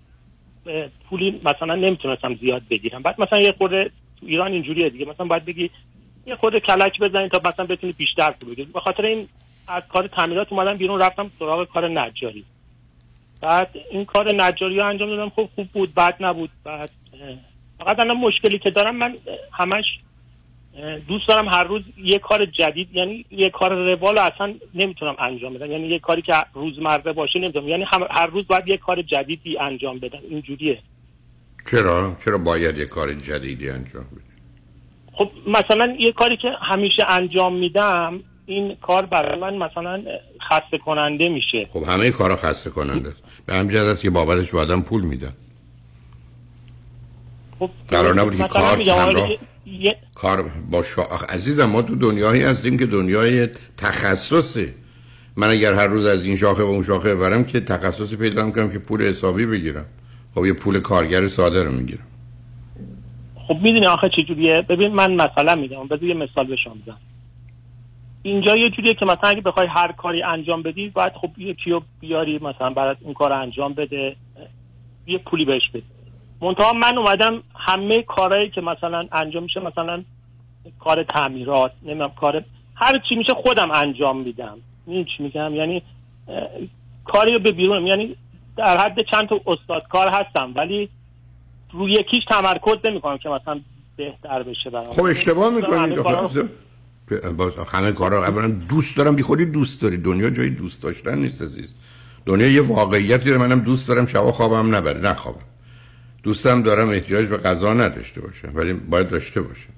پولی 1.10 1.40
مثلا 1.44 1.74
نمی‌تونستم 1.74 2.34
زیاد 2.34 2.62
بگیرم. 2.70 3.02
بعد 3.02 3.20
مثلا 3.20 3.40
یه 3.40 3.54
خورده 3.58 3.90
تو 4.20 4.26
ایران 4.26 4.52
اینجوریه 4.52 4.90
دیگه. 4.90 5.04
مثلا 5.04 5.26
باید 5.26 5.44
بگی 5.44 5.70
یه 6.28 6.36
خورده 6.36 6.60
کلک 6.60 7.00
بزنید 7.00 7.30
تا 7.30 7.40
مثلا 7.48 7.66
بتونی 7.66 7.92
بیشتر 7.92 8.30
پول 8.30 8.50
بگیری 8.50 8.70
به 8.72 8.80
خاطر 8.80 9.06
این 9.06 9.28
از 9.68 9.82
کار 9.88 10.06
تعمیرات 10.06 10.52
اومدم 10.52 10.76
بیرون 10.76 11.00
رفتم 11.00 11.30
سراغ 11.38 11.68
کار 11.68 11.88
نجاری. 11.88 12.44
بعد 13.40 13.70
این 13.90 14.04
کار 14.04 14.44
نجاری 14.44 14.76
رو 14.76 14.86
انجام 14.86 15.08
دادم. 15.08 15.30
خب 15.30 15.48
خوب 15.54 15.68
بود 15.72 15.94
بد 15.94 16.16
نبود. 16.20 16.50
بعد 16.64 16.90
فقط 17.78 18.00
الان 18.00 18.16
مشکلی 18.16 18.58
که 18.58 18.70
دارم 18.70 18.96
من 18.96 19.14
همش 19.52 19.84
دوست 21.08 21.28
دارم 21.28 21.48
هر 21.48 21.64
روز 21.64 21.82
یه 21.96 22.18
کار 22.18 22.46
جدید 22.46 22.88
یعنی 22.92 23.24
یه 23.30 23.50
کار 23.50 23.94
روال 23.94 24.16
رو 24.16 24.22
اصلا 24.22 24.54
نمی‌تونم 24.74 25.16
انجام 25.18 25.54
بدم. 25.54 25.70
یعنی 25.70 25.88
یه 25.88 25.98
کاری 25.98 26.22
که 26.22 26.32
روزمره 26.54 27.12
باشه 27.12 27.38
نمی‌تونم. 27.38 27.68
یعنی 27.68 27.84
هر 28.10 28.26
روز 28.26 28.46
باید 28.46 28.68
یه 28.68 28.76
کار 28.76 29.02
جدیدی 29.02 29.58
انجام 29.58 29.98
بدم. 29.98 30.20
اینجوریه. 30.30 30.78
چرا؟ 31.70 32.16
چرا 32.24 32.38
باید 32.38 32.78
یه 32.78 32.86
کار 32.86 33.14
جدیدی 33.14 33.70
انجام 33.70 34.04
بدید 34.04 34.27
خب 35.18 35.30
مثلا 35.46 35.96
یه 35.98 36.12
کاری 36.12 36.36
که 36.36 36.48
همیشه 36.62 37.04
انجام 37.08 37.58
میدم 37.58 38.20
این 38.46 38.76
کار 38.82 39.06
برای 39.06 39.40
من 39.40 39.54
مثلا 39.54 40.02
خسته 40.50 40.78
کننده 40.78 41.28
میشه. 41.28 41.68
خب 41.72 41.82
همه 41.88 42.10
کارا 42.10 42.36
خسته 42.36 42.70
کننده 42.70 43.12
به 43.46 43.54
همین 43.54 43.72
جهت 43.72 43.82
است 43.82 44.02
که 44.02 44.10
بابتش 44.10 44.50
به 44.50 44.60
آدم 44.60 44.80
پول 44.80 45.02
میدن. 45.04 45.32
خب 47.58 47.70
قرار 47.88 48.14
نبود 48.14 48.36
که 48.36 48.48
کار 48.48 48.62
آقا 48.62 49.02
همراه 49.02 49.30
یه- 49.66 49.96
کار 50.14 50.44
با 50.70 50.82
شا... 50.82 51.02
عزیزم 51.28 51.64
ما 51.64 51.82
تو 51.82 51.96
دنیایی 51.96 52.42
هستیم 52.42 52.78
که 52.78 52.86
دنیای 52.86 53.48
تخصصه. 53.76 54.74
من 55.36 55.50
اگر 55.50 55.72
هر 55.72 55.86
روز 55.86 56.06
از 56.06 56.24
این 56.24 56.36
شاخه 56.36 56.62
و 56.62 56.66
اون 56.66 56.82
شاخه 56.82 57.14
برم 57.14 57.44
که 57.44 57.60
تخصصی 57.60 58.16
پیدا 58.16 58.44
می‌کنم 58.44 58.70
که 58.70 58.78
پول 58.78 59.02
حسابی 59.02 59.46
بگیرم. 59.46 59.86
خب 60.34 60.46
یه 60.46 60.52
پول 60.52 60.80
کارگر 60.80 61.26
ساده 61.26 61.62
رو 61.62 61.72
می‌گیرم. 61.72 62.07
خب 63.48 63.54
می‌دونی 63.54 63.86
آخه 63.86 64.08
چجوریه 64.08 64.62
ببین 64.62 64.94
من 64.94 65.12
مثلا 65.14 65.54
میگم 65.54 65.86
بذار 65.86 66.02
یه 66.02 66.14
مثال 66.14 66.46
به 66.46 66.56
شما 66.56 66.74
بزنم. 66.74 66.98
اینجا 68.22 68.56
یه 68.56 68.70
جوریه 68.70 68.94
که 68.94 69.04
مثلا 69.04 69.30
اگه 69.30 69.40
بخوای 69.40 69.66
هر 69.66 69.92
کاری 69.92 70.22
انجام 70.22 70.62
بدی 70.62 70.88
باید 70.88 71.12
خب 71.12 71.30
یکی 71.38 71.70
رو 71.70 71.82
بیاری 72.00 72.38
مثلا 72.38 72.70
برات 72.70 72.96
اون 73.00 73.14
کار 73.14 73.32
انجام 73.32 73.72
بده 73.72 74.16
یه 75.06 75.18
پولی 75.18 75.44
بهش 75.44 75.68
بدی 75.74 75.82
منتها 76.40 76.72
من 76.72 76.98
اومدم 76.98 77.42
همه 77.54 78.02
کارهایی 78.02 78.50
که 78.50 78.60
مثلا 78.60 79.08
انجام 79.12 79.42
میشه 79.42 79.60
مثلا 79.60 80.02
کار 80.78 81.02
تعمیرات 81.02 81.72
نمی‌دونم 81.82 82.10
کار 82.10 82.44
هر 82.74 83.00
چی 83.08 83.14
میشه 83.14 83.34
خودم 83.34 83.70
انجام 83.70 84.20
میدم. 84.20 84.58
این 84.86 85.04
چی 85.04 85.22
میگم؟ 85.22 85.54
یعنی 85.54 85.82
کاری 87.04 87.32
رو 87.32 87.38
به 87.38 87.52
بیرون 87.52 87.86
یعنی 87.86 88.16
در 88.56 88.76
حد 88.76 89.00
چند 89.10 89.28
تا 89.28 89.40
استادکار 89.46 90.08
هستم 90.08 90.52
ولی 90.56 90.88
روی 91.72 91.92
یکیش 91.92 92.24
تمرکز 92.30 92.76
نمی‌کنم 92.84 93.18
که 93.18 93.28
مثلا 93.28 93.60
بهتر 93.96 94.42
بشه 94.42 94.70
برام. 94.70 94.92
خب 94.92 95.02
اشتباه 95.02 95.54
می‌کنید 95.54 95.98
رو- 95.98 96.48
باز 97.36 97.52
همه 97.72 97.92
کارا 97.92 98.24
اولا 98.24 98.48
دوست 98.48 98.96
دارم 98.96 99.16
بی 99.16 99.22
خودی 99.22 99.44
دوست 99.46 99.82
داری. 99.82 99.96
دنیا 99.96 100.30
جای 100.30 100.50
دوست 100.50 100.82
داشتن 100.82 101.18
نیست 101.18 101.42
عزیز. 101.42 101.68
دنیا 102.26 102.48
یه 102.48 102.60
واقعیتی 102.60 103.24
داره 103.24 103.38
منم 103.38 103.60
دوست 103.60 103.88
دارم 103.88 104.06
شبا 104.06 104.32
خوابم 104.32 104.74
نبره. 104.74 105.00
نخوابم 105.00 105.40
دوستم 106.22 106.62
دارم 106.62 106.88
احتیاج 106.88 107.26
به 107.26 107.36
غذا 107.36 107.74
نداشته 107.74 108.20
باشم 108.20 108.50
ولی 108.54 108.72
باید 108.72 109.08
داشته 109.08 109.40
باشم. 109.40 109.72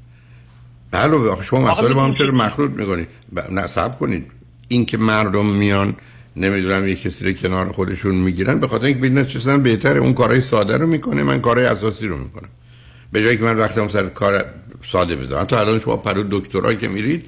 بله 0.90 1.42
شما 1.42 1.70
مسائل 1.70 1.92
با 1.92 2.04
هم 2.04 2.12
چرا 2.14 2.32
مخلوط 2.32 2.70
می‌کنید 2.70 3.08
ب... 3.36 3.40
نه 3.50 3.66
صبر 3.66 3.94
کنید. 3.96 4.30
این 4.68 4.86
که 4.86 4.98
مردم 4.98 5.46
میان 5.46 5.94
نمی‌دونم 6.36 6.88
یه 6.88 6.94
کسی 6.94 7.24
رو 7.24 7.32
کنار 7.32 7.72
خودشون 7.72 8.14
می‌گیرن. 8.14 8.60
به 8.60 8.68
خاطر 8.68 8.84
اینکه 8.84 9.00
ببینن 9.00 9.24
چه 9.24 9.58
بهتره. 9.58 10.00
اون 10.00 10.12
کارهای 10.12 10.40
ساده 10.40 10.76
رو 10.76 10.86
می‌کنه 10.86 11.22
من 11.22 11.40
کارهای 11.40 11.66
اساسی 11.66 12.06
رو 12.06 12.16
می‌کنم. 12.16 12.48
به 13.12 13.22
جایی 13.22 13.36
که 13.36 13.44
من 13.44 13.56
وقتم 13.56 13.88
سر 13.88 14.06
کار 14.08 14.44
ساده 14.92 15.16
بذارم. 15.16 15.44
تا 15.44 15.60
الان 15.60 15.80
شما 15.80 15.96
پرو 15.96 16.24
دکترا 16.30 16.74
که 16.74 16.88
میرید 16.88 17.26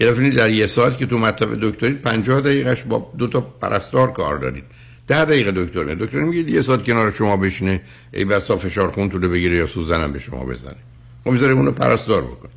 یه 0.00 0.30
در 0.30 0.50
یه 0.50 0.66
ساعت 0.66 0.98
که 0.98 1.06
تو 1.06 1.18
مطب 1.18 1.60
دکتری 1.60 1.94
50 1.94 2.40
دقیقش 2.40 2.82
با 2.82 3.12
دو 3.18 3.26
تا 3.26 3.40
پرستار 3.40 4.12
کار 4.12 4.38
دارید. 4.38 4.64
ده 5.08 5.24
دقیقه 5.24 5.52
دکتر 5.52 5.84
میاد 5.84 5.98
دکتر 5.98 6.20
میگه 6.20 6.50
یه 6.50 6.62
ساعت 6.62 6.84
کنار 6.84 7.10
شما 7.10 7.36
بشینه. 7.36 7.80
ای 8.12 8.24
بسا 8.24 8.56
فشار 8.56 8.90
خون 8.90 9.08
طول 9.08 9.28
بگیره 9.28 9.56
یا 9.56 9.66
سوزنم 9.66 10.12
به 10.12 10.18
شما 10.18 10.44
بزنه. 10.44 10.76
خب 11.24 11.30
می‌ذاره 11.30 11.52
اونو 11.52 11.72
پرستار 11.72 12.22
بکنه. 12.22 12.50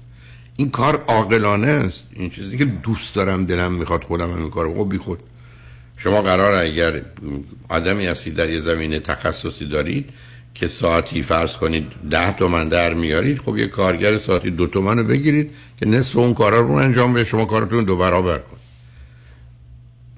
این 0.58 0.70
کار 0.70 1.04
عاقلانه 1.08 1.68
است. 1.68 2.04
این 2.14 2.30
چیزی 2.30 2.58
که 2.58 2.66
دوست 2.66 3.16
دارم 3.16 3.46
دلم 3.46 3.72
می‌خواد 3.72 4.04
خودم 4.04 4.32
هم 4.32 4.38
این 4.38 4.50
کارو 4.50 4.76
خب 4.76 4.90
بی 4.90 4.98
خود. 4.98 5.20
شما 6.04 6.22
قرار 6.22 6.54
اگر 6.54 7.02
آدمی 7.70 8.06
هستید 8.06 8.34
در 8.34 8.50
یه 8.50 8.60
زمینه 8.60 9.00
تخصصی 9.00 9.66
دارید 9.66 10.10
که 10.54 10.68
ساعتی 10.68 11.24
فرض 11.24 11.58
کنید 11.58 11.88
ده 12.10 12.32
تومن 12.32 12.70
در 12.70 12.94
میارید 12.94 13.40
خب 13.40 13.58
یه 13.58 13.68
کارگر 13.68 14.18
ساعتی 14.18 14.52
دو 14.52 14.68
تومن 14.68 14.98
رو 14.98 15.04
بگیرید 15.04 15.52
که 15.80 15.86
نصف 15.86 16.18
اون 16.18 16.34
کارا 16.34 16.60
رو 16.60 16.72
انجام 16.72 17.14
بده. 17.14 17.24
شما 17.24 17.46
کارتون 17.46 17.84
دو 17.84 17.98
برابر 17.98 18.38
کنید. 18.38 18.64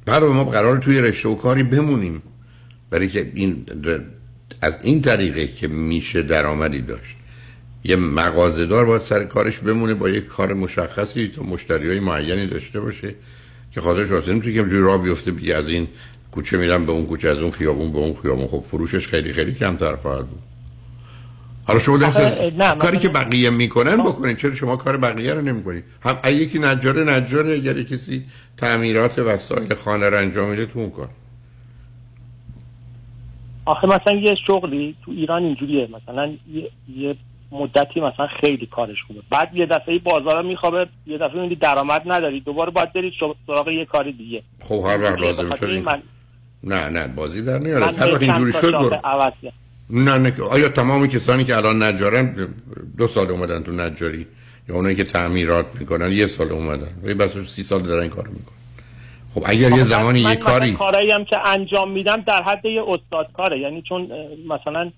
برای 0.05 0.29
ما 0.29 0.45
قرار 0.45 0.77
توی 0.77 1.01
رشته 1.01 1.29
و 1.29 1.35
کاری 1.35 1.63
بمونیم. 1.63 2.21
برای 2.89 3.09
که 3.09 3.31
این 3.35 3.65
از 4.61 4.79
این 4.81 5.01
طریقه 5.01 5.47
که 5.47 5.67
میشه 5.67 6.21
درآمدی 6.21 6.81
داشت. 6.81 7.17
یه 7.83 7.95
مغازه‌دار 7.95 8.85
باید 8.85 9.01
سر 9.01 9.23
کارش 9.23 9.59
بمونه 9.59 9.93
با 9.93 10.09
یک 10.09 10.25
کار 10.25 10.53
مشخصی 10.53 11.27
تا 11.27 11.43
مشتری 11.43 11.87
های 11.87 11.99
معینی 11.99 12.47
داشته 12.47 12.79
باشه. 12.79 13.15
که 13.75 13.81
خاطرش 13.81 14.11
واسه 14.11 14.31
نمی‌تونه 14.31 14.53
که 14.53 14.61
همجوری 14.61 14.81
راه 14.81 15.03
بیفته 15.03 15.31
بگه 15.31 15.55
از 15.55 15.67
این 15.67 15.88
کوچه 16.31 16.57
میرم 16.57 16.85
به 16.85 16.91
اون 16.91 17.05
کوچه 17.05 17.29
از 17.29 17.38
اون 17.38 17.51
خیابون 17.51 17.91
به 17.91 17.97
اون 17.97 18.13
خیابون. 18.13 18.47
خب 18.47 18.63
فروشش 18.67 19.07
خیلی 19.07 19.33
خیلی 19.33 19.53
کمتر 19.53 19.95
خواهد 19.95 20.27
بود. 20.27 20.39
حالا 21.67 21.79
شما 21.79 21.97
دست 21.97 22.19
از 22.19 22.38
کاری 22.77 22.97
که 22.97 23.09
بقیه 23.09 23.49
می‌کنن 23.49 23.97
بکنید. 23.97 24.38
چرا 24.38 24.55
شما 24.55 24.75
کار 24.75 24.97
بقیه 24.97 25.33
رو 25.33 25.41
نمی‌کنید؟ 25.41 25.83
هم 26.01 26.17
یکی 26.25 26.59
نجاره 26.59 27.03
نجاره. 27.03 27.53
اگر 27.53 27.83
کسی 27.83 28.25
تعمیرات 28.57 29.19
وسایل 29.19 29.73
خانه 29.73 30.09
رو 30.09 30.17
انجام 30.17 30.49
میده 30.49 30.65
تو 30.65 30.79
اون 30.79 30.89
کار. 30.89 31.09
آخه 33.65 33.88
مثلا 33.88 34.15
یه 34.15 34.35
شغلی 34.47 34.95
تو 35.05 35.11
ایران 35.11 35.43
اینجوریه. 35.43 35.88
مثلا 35.88 36.33
یه, 36.53 36.69
یه 36.97 37.15
مدتی 37.51 37.99
مثلا 37.99 38.27
خیلی 38.41 38.65
کارش 38.65 38.97
خوبه. 39.08 39.19
بعد 39.31 39.55
یه 39.55 39.65
دفعه 39.65 39.99
بازارا 39.99 40.41
میخوابه 40.41 40.88
یه 41.08 41.17
دفعه 41.17 41.36
می‌بینی 41.36 41.55
درآمد 41.55 42.01
نداری. 42.05 42.39
دوباره 42.39 42.71
باید 42.71 42.93
برید 42.93 43.13
سراغ 43.47 43.67
یه 43.67 43.86
کاری 43.86 44.12
دیگه. 44.12 44.43
خب 44.62 44.86
هر 44.88 45.01
وقت 45.01 45.19
لازم 45.19 45.45
این 45.45 45.55
شد 45.55 45.89
من, 45.89 46.01
نه 46.63 46.89
نه 46.89 47.08
بازی 47.08 47.45
در 47.45 47.60
نیاره. 47.60 47.86
هر 47.86 48.12
وقت 48.12 48.21
اینجوری 48.21 48.51
شد 48.51 48.71
برو. 48.71 48.99
نه 49.89 50.17
نه 50.17 50.34
آیا 50.51 50.69
تمام 50.69 51.08
کسانی 51.08 51.43
که 51.43 51.58
الان 51.58 51.84
نجارن 51.84 52.47
دو 52.97 53.08
سال 53.08 53.29
اومدن 53.29 53.63
تو 53.63 53.71
نجاری؟ 53.71 54.27
یا 54.69 54.75
اونایی 54.75 54.95
که 54.95 55.03
تعمیرات 55.03 55.65
می‌کنن 55.79 56.12
یه 56.12 56.25
سال 56.25 56.51
اومدن. 56.51 56.88
و 57.03 57.13
بسش 57.13 57.47
سی 57.47 57.63
سال 57.63 57.81
دارن 57.81 58.01
این 58.01 58.10
کارو 58.10 58.31
می‌کنن. 58.31 58.55
خب 59.34 59.43
اگر 59.45 59.71
یه 59.71 59.84
زمانی 59.84 60.19
یه 60.19 60.36
کاری 60.36 60.73
کارایی 60.73 61.12
هم 61.12 61.25
که 61.25 61.47
انجام 61.47 61.91
میدم 61.91 62.21
در 62.21 62.43
حد 62.43 62.65
یه 62.65 62.84
استاد 62.88 63.31
کاره. 63.34 63.60
یعنی 63.60 63.81
چون 63.81 64.12
مثلا 64.49 64.91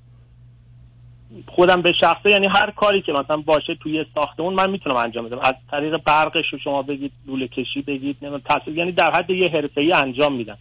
خودم 1.48 1.82
به 1.82 1.94
شخصه 2.02 2.30
یعنی 2.30 2.48
هر 2.48 2.72
کاری 2.72 3.02
که 3.02 3.12
مثلا 3.12 3.38
باشه 3.38 3.76
توی 3.76 4.06
ساختمون 4.16 4.54
من 4.54 4.70
می‌تونم 4.70 4.96
انجام 4.96 5.26
بدم. 5.26 5.40
از 5.40 5.54
طریق 5.72 5.98
برقش 5.98 6.54
رو 6.54 6.60
شما 6.60 6.82
بگید 6.82 7.12
لوله 7.28 7.48
کشی 7.48 7.82
بگید 7.82 8.18
تصویر 8.46 8.78
یعنی 8.78 8.92
در 8.92 9.12
حد 9.12 9.30
یه 9.30 9.50
حرفه‌ای 9.50 9.94
انجام 9.94 10.34
میدم. 10.34 10.58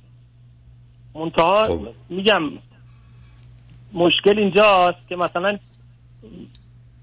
منتها 1.14 1.66
خب. 1.66 1.88
میگم 2.08 2.42
مشکل 3.92 4.38
اینجاست 4.38 5.08
که 5.08 5.16
مثلا 5.16 5.58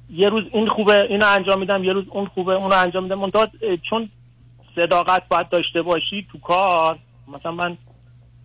یه 0.10 0.30
روز 0.30 0.44
این 0.54 0.68
خوبه 0.68 1.08
اینو 1.10 1.26
انجام 1.28 1.60
میدم 1.60 1.84
یه 1.84 1.94
روز 1.94 2.06
اون 2.10 2.26
خوبه 2.26 2.54
اونو 2.54 2.76
انجام 2.76 3.04
میدم. 3.04 3.20
منتها 3.20 3.48
چون 3.90 4.10
صداقت 4.76 5.30
باید 5.30 5.50
داشته 5.50 5.82
باشی 5.82 6.28
تو 6.32 6.40
کار 6.40 7.00
مثلا 7.28 7.52
من 7.52 7.78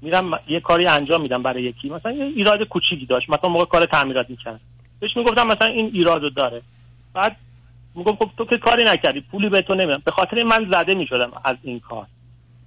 میرم 0.03 0.41
یه 0.49 0.61
کاری 0.61 0.87
انجام 0.87 1.21
میدم 1.23 1.43
برای 1.43 1.63
یکی. 1.63 1.89
مثلا 1.89 2.13
یه 2.13 2.25
ایراد 2.25 2.63
کوچیکی 2.63 3.07
داشت. 3.07 3.31
مثلا 3.31 3.51
موقع 3.51 3.65
کار 3.65 3.87
تعمیرات 3.87 4.31
می‌کرد 4.31 4.61
بهش 5.01 5.17
می‌گفتم 5.17 5.47
مثلا 5.47 5.69
این 5.69 5.91
ایرادو 5.95 6.31
داره. 6.31 6.63
بعد 7.15 7.37
می‌گفت 7.95 8.19
خب 8.19 8.31
تو 8.39 8.45
که 8.45 8.59
کاری 8.59 8.85
نکردی 8.85 9.21
پولی 9.21 9.49
به 9.49 9.61
تو 9.61 9.75
نمیدم. 9.75 10.03
به 10.05 10.11
خاطر 10.11 10.43
من 10.43 10.71
زده 10.73 10.95
می‌شدم 10.95 11.33
از 11.45 11.57
این 11.63 11.81
کار. 11.81 12.07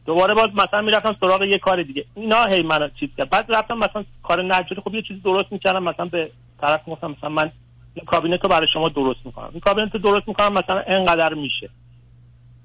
دوباره 0.05 0.33
باز 0.33 0.47
مثلا 0.53 0.81
می‌رفتم 0.81 1.15
سراغ 1.21 1.43
یه 1.43 1.57
کار 1.57 1.83
دیگه. 1.83 2.05
اینا 2.15 2.43
هی 2.43 2.61
منو 2.61 2.89
چیز 2.99 3.09
کرد. 3.17 3.29
بعد 3.29 3.45
رفتم 3.49 3.77
مثلا 3.77 4.03
کار 4.23 4.43
نجاری 4.43 4.81
خب 4.85 4.95
یه 4.95 5.01
چیزی 5.01 5.19
درست 5.19 5.51
می‌کردم. 5.51 5.83
مثلا 5.83 6.05
به 6.05 6.31
طرف 6.61 6.81
گفتم 6.87 7.15
مثلا 7.17 7.29
من 7.29 7.51
این 7.93 8.05
کابینت 8.05 8.43
رو 8.43 8.49
برای 8.49 8.67
شما 8.73 8.89
درست 8.89 9.19
می‌کنم. 9.25 9.49
این 9.51 9.59
کابینت 9.59 9.97
درست 9.97 10.27
می‌کنم 10.27 10.53
مثلا 10.53 10.83
انقدر 10.87 11.33
میشه. 11.33 11.69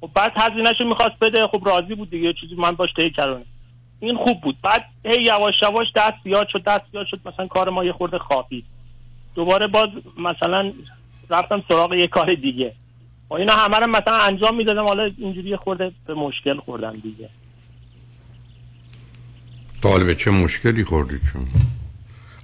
خب 0.00 0.10
بعد 0.14 0.32
هزینهشو 0.36 0.84
می‌خواست 0.84 1.18
بده 1.20 1.42
خب 1.42 1.62
راضی 1.66 1.94
بود 1.94 2.10
دیگه 2.10 2.32
چیزی 2.32 2.54
من 2.54 2.70
باش 2.70 2.88
طی 2.96 3.10
کردم. 3.10 3.42
این 4.00 4.16
خوب 4.16 4.40
بود. 4.40 4.56
بعد 4.62 4.84
هی 5.04 5.22
یواش 5.22 5.54
یواش 5.62 5.86
دست 5.96 6.14
زیاد 6.24 6.48
شد 6.48 6.62
دست 6.62 6.84
زیاد 6.92 7.06
شد 7.06 7.20
مثلا 7.24 7.46
کار 7.46 7.70
ما 7.70 7.84
یه 7.84 7.92
خورده 7.92 8.18
خوابید 8.18 8.64
دوباره 9.36 9.66
باز 9.66 9.88
مثلا 10.18 10.72
رفتم 11.30 11.62
سراغ 11.68 11.92
یه 11.94 12.06
کار 12.06 12.34
دیگه. 12.34 12.72
و 13.30 13.34
اینا 13.34 13.52
همه 13.52 13.76
رو 13.76 13.86
مثلا 13.86 14.16
انجام 14.16 14.56
می‌دادم 14.56 14.84
حالا 14.84 15.10
اینجوری 15.18 15.56
خورده 15.56 15.92
به 16.06 16.14
مشکل 16.14 16.56
خوردم 16.56 16.92
دیگه. 16.92 17.28
طالب 19.82 20.14
چه 20.14 20.30
مشکلی 20.30 20.84
خوردی 20.84 21.18
چون 21.32 21.46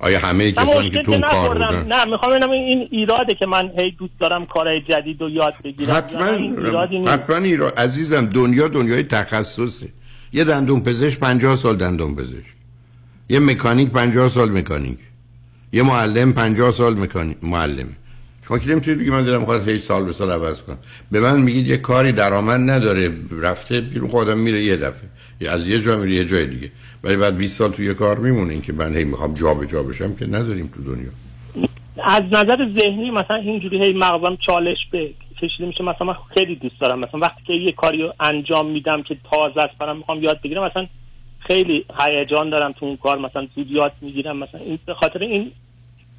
آیا 0.00 0.18
همه 0.18 0.52
کسانی 0.52 0.90
که 0.90 1.02
تو 1.02 1.12
اون 1.12 1.20
کار. 1.20 1.52
بودن؟ 1.52 1.86
نه 1.86 2.04
می‌خوام 2.04 2.32
ببینم 2.32 2.50
این 2.50 2.88
ایراده 2.90 3.34
که 3.34 3.46
من 3.46 3.72
هی 3.78 3.90
دوست 3.90 4.12
دارم 4.20 4.46
کارهای 4.46 4.80
جدید 4.80 5.22
و 5.22 5.28
یاد 5.28 5.54
بگیرم. 5.64 5.94
حتما. 5.94 7.10
حتما 7.10 7.36
ایرا 7.36 7.68
عزیزم 7.68 8.26
دنیا 8.26 8.68
دنیای 8.68 9.02
تخصصه. 9.02 9.88
یه 10.32 10.44
دندون 10.44 10.80
پزشک 10.82 11.18
50 11.18 11.56
سال 11.56 11.76
دندون 11.76 12.14
پزشک 12.14 12.54
یه 13.28 13.38
مکانیک 13.38 13.90
50 13.90 14.28
سال 14.28 14.50
مکانیک. 14.50 14.98
یه 15.72 15.82
معلم 15.82 16.32
50 16.32 16.70
سال 16.70 16.98
مکانیک 16.98 17.36
معلم. 17.42 17.88
شما 18.48 18.58
که 18.58 18.70
نمی‌تونید 18.70 19.00
بگید 19.00 19.12
من 19.12 19.24
دارم 19.24 19.44
خواهد 19.44 19.68
هی 19.68 19.78
سال 19.78 20.04
به 20.04 20.12
سال 20.12 20.30
عوض 20.30 20.62
کنم؟ 20.62 20.78
به 21.10 21.20
من 21.20 21.40
میگید 21.40 21.66
یه 21.66 21.76
کاری 21.76 22.12
درآمد 22.12 22.70
نداره. 22.70 23.10
رفته 23.40 23.80
بیرون 23.80 24.08
خودم 24.08 24.38
میره 24.38 24.62
یه 24.62 24.76
دفعه. 24.76 25.08
یا 25.40 25.52
از 25.52 25.66
یه 25.66 25.80
جا 25.80 25.96
میره 25.96 26.12
یه 26.12 26.24
جای 26.24 26.46
دیگه. 26.46 26.70
ولی 27.04 27.16
بعد 27.16 27.36
20 27.36 27.58
سال 27.58 27.70
توی 27.70 27.86
یه 27.86 27.94
کار 27.94 28.18
میمونه. 28.18 28.60
که 28.60 28.72
من 28.72 28.96
هی 28.96 29.04
می‌خوام 29.04 29.34
جا 29.34 29.54
به 29.54 29.66
جا 29.66 29.82
بشم 29.82 30.14
که 30.14 30.26
نداریم 30.26 30.70
تو 30.74 30.82
دنیا. 30.82 31.10
از 32.04 32.22
نظر 32.22 32.56
ذهنی 32.80 33.10
مثلا 33.10 33.36
اینجوری 33.36 33.84
هی 33.84 33.92
مغزم 33.92 34.36
چالش 34.46 34.78
به 34.92 35.10
کشیده 35.42 35.66
میشه. 35.66 35.84
مثلا 35.84 36.06
من 36.06 36.16
خیلی 36.34 36.56
دوست 36.56 36.80
دارم. 36.80 36.98
مثلا 36.98 37.20
وقتی 37.20 37.42
که 37.46 37.52
یه 37.52 37.72
کاری 37.72 38.02
رو 38.02 38.14
انجام 38.20 38.70
میدم 38.70 39.02
که 39.02 39.16
تازه 39.30 39.60
است 39.60 39.78
برام 39.78 39.96
می‌خوام 39.96 40.22
یاد 40.22 40.40
بگیرم 40.44 40.64
مثلا 40.64 40.86
خیلی 41.46 41.84
هیجان 42.00 42.50
دارم 42.50 42.72
تو 42.72 42.86
اون 42.86 42.96
کار 42.96 43.18
مثلا 43.18 43.46
زود 43.54 43.70
یاد 43.70 43.92
می‌گیرم. 44.00 44.36
مثلا 44.36 44.60
این 44.60 44.78
به 44.86 44.94
خاطر 44.94 45.18
این 45.18 45.52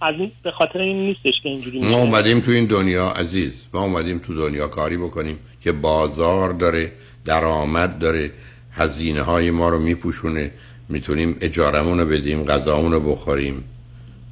از 0.01 0.15
این 0.19 0.31
به 0.43 0.51
خاطر 0.51 0.79
این 0.79 0.97
نیستش 0.97 1.33
که 1.43 1.49
اینجوری 1.49 1.79
ما 1.79 1.97
اومدیم 1.97 2.39
تو 2.39 2.51
این 2.51 2.65
دنیا 2.65 3.09
عزیز. 3.09 3.65
ما 3.73 3.83
اومدیم 3.83 4.17
تو 4.17 4.33
دنیا 4.33 4.67
کاری 4.67 4.97
بکنیم 4.97 5.39
که 5.62 5.71
بازار 5.71 6.49
داره 6.49 6.91
درآمد 7.25 7.99
داره 7.99 8.31
هزینه 8.71 9.21
های 9.21 9.51
ما 9.51 9.69
رو 9.69 9.79
میپوشونه. 9.79 10.51
می‌تونیم 10.89 11.38
اجارمون 11.41 11.99
رو 11.99 12.05
بدیم 12.05 12.45
غذامون 12.45 12.91
رو 12.91 12.99
بخوریم. 12.99 13.63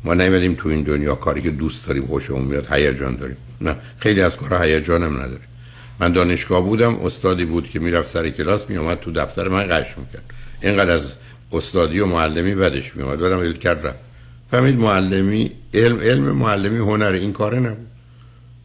ما 0.03 0.13
نیومدیم 0.13 0.53
تو 0.53 0.69
این 0.69 0.83
دنیا 0.83 1.15
کاری 1.15 1.41
که 1.41 1.51
دوست 1.51 1.87
داریم 1.87 2.05
خوشمون 2.07 2.41
میاد 2.41 2.71
هیجان 2.71 3.15
داریم. 3.15 3.37
نه 3.61 3.75
خیلی 3.99 4.21
از 4.21 4.37
کارها 4.37 4.63
هیجانم 4.63 5.17
نداره. 5.17 5.41
من 5.99 6.11
دانشگاه 6.11 6.61
بودم 6.61 6.95
استادی 6.95 7.45
بود 7.45 7.69
که 7.69 7.79
می‌رفت 7.79 8.09
سر 8.09 8.29
کلاس 8.29 8.69
میومد 8.69 8.99
تو 8.99 9.11
دفتر 9.11 9.47
من 9.47 9.67
قش 9.67 9.97
می‌کرد. 9.97 10.23
اینقدر 10.61 10.91
از 10.91 11.13
استادی 11.51 11.99
و 11.99 12.05
معلمی 12.05 12.55
بدش 12.55 12.95
میومد 12.95 13.19
بعدم 13.19 13.39
ول 13.39 13.53
کرد 13.53 13.87
رفت. 13.87 13.99
فهمید 14.51 14.79
معلمی 14.79 15.51
علم 15.73 15.99
علم 15.99 16.35
معلمی 16.35 16.77
هنر 16.77 17.11
این 17.11 17.33
کاره 17.33 17.59
نبود. 17.59 17.87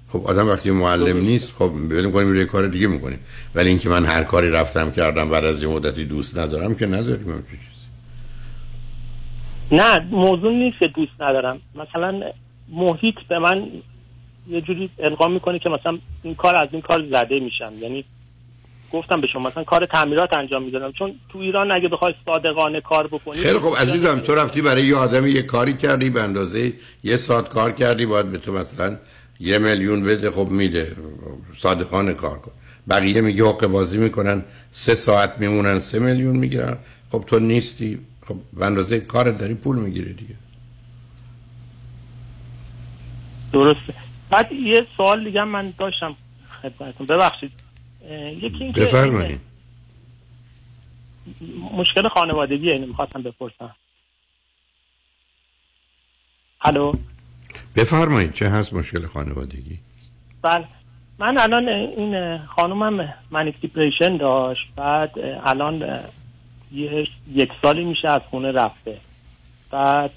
خب 0.09 0.27
آدم 0.27 0.49
وقتی 0.49 0.71
معلم 0.71 1.17
نیست 1.17 1.53
خب 1.59 1.73
بریم 1.91 2.13
کنیم 2.13 2.29
روی 2.29 2.45
کار 2.45 2.69
دیگه 2.69 2.87
می‌کنیم. 2.87 3.19
ولی 3.55 3.69
اینکه 3.69 3.89
من 3.89 4.05
هر 4.05 4.25
کاری 4.25 4.51
رفتم 4.51 4.91
کردم 4.91 5.31
بعد 5.31 5.45
از 5.45 5.63
یه 5.63 5.69
مدتی 5.69 6.05
دوست 6.05 6.39
ندارم 6.39 6.75
که 6.75 6.87
نداریم 6.87 7.45
چیزی. 7.51 7.63
نه 9.73 9.99
موضوع 10.11 10.53
نیست 10.53 10.79
که 10.79 10.89
دوست 10.89 11.21
ندارم. 11.21 11.61
مثلا 11.75 12.21
محیط 12.69 13.15
به 13.29 13.39
من 13.39 13.69
یه 14.49 14.61
جوری 14.61 14.91
القا 14.99 15.29
می‌کنه 15.29 15.59
که 15.59 15.69
مثلا 15.69 15.99
این 16.23 16.35
کار 16.35 16.63
از 16.63 16.69
این 16.73 16.83
کار 16.83 17.05
زده 17.11 17.41
میشم. 17.41 17.73
یعنی 17.81 18.05
گفتم 18.99 19.21
به 19.21 19.27
شما 19.27 19.49
مثلا 19.49 19.65
کار 19.65 19.87
تعمیرات 19.87 20.33
انجام 20.33 20.63
می‌دادم. 20.63 20.93
چون 20.93 21.15
تو 21.29 21.39
ایران 21.39 21.73
اگه 21.73 21.89
بخوای 21.89 22.15
صادقانه 22.27 22.81
کار 22.81 23.07
بکنی 23.07 23.37
خیلی 23.39 23.59
خب 23.59 23.77
عزیزم 23.79 24.19
تو 24.19 24.35
رفتی 24.35 24.63
برای 24.63 24.85
یه 24.85 24.97
آدمی 24.97 25.31
یه 25.31 25.43
کاری 25.43 25.75
کردی 25.75 26.11
به 26.11 26.23
اندازه 26.23 26.73
یه 27.05 27.17
ساعت 27.17 27.49
کار 27.49 27.73
کردی 27.73 28.07
باید 28.07 28.33
به 28.33 28.39
تو 28.39 28.53
مثلا 28.53 28.97
یه 29.41 29.59
میلیون 29.59 30.03
بده 30.03 30.31
خب 30.31 30.49
میده. 30.49 30.97
صادقانه 31.59 32.15
کار 32.15 32.39
کن. 32.39 32.53
بقیه 32.89 33.21
میگه 33.21 33.45
حق 33.45 33.67
بازی 33.67 33.99
می‌کنن. 33.99 34.45
سه 34.71 34.95
ساعت 34.95 35.35
میمونن 35.39 35.79
سه 35.79 35.99
میلیون 35.99 36.37
می‌گیرن. 36.37 36.77
خب 37.13 37.25
تو 37.27 37.39
نیستی. 37.39 37.99
خب 38.29 38.37
به 38.53 38.67
اندازه 38.67 39.01
کار 39.01 39.31
داری 39.31 39.55
پول 39.55 39.79
می‌گیری 39.79 40.13
دیگه. 40.13 40.35
درسته. 43.53 43.95
بعد 44.31 44.53
یه 44.53 44.87
سوال 44.97 45.25
دیگه 45.25 45.45
من 45.45 45.73
داشتم 45.79 46.17
خدمتتون. 46.63 47.07
ببخشید. 47.07 47.53
یکی 48.11 48.73
که 48.73 48.81
بفرمایید 48.81 49.41
مشکل 51.73 52.09
خانوادگی 52.09 52.71
اینو 52.71 52.87
می‌خواستم 52.87 53.23
بپرسم. 53.23 53.77
الو؟ 56.61 56.93
بفرمایید 57.77 58.33
چه 58.33 58.49
هست 58.49 58.75
مشکل 58.75 59.07
خانوادگی؟ 59.07 59.79
بله. 60.43 60.65
من 61.19 61.39
الان 61.39 61.69
این 61.69 62.39
خانومم 62.39 63.15
منیک 63.31 63.61
دیپریشن 63.61 64.17
داشت 64.17 64.67
بعد 64.77 65.19
الان 65.45 66.01
یه 66.73 67.09
یک 67.33 67.51
سالی 67.63 67.85
میشه 67.85 68.09
از 68.09 68.21
خونه 68.31 68.53
رفته. 68.53 69.01
بعد 69.71 70.13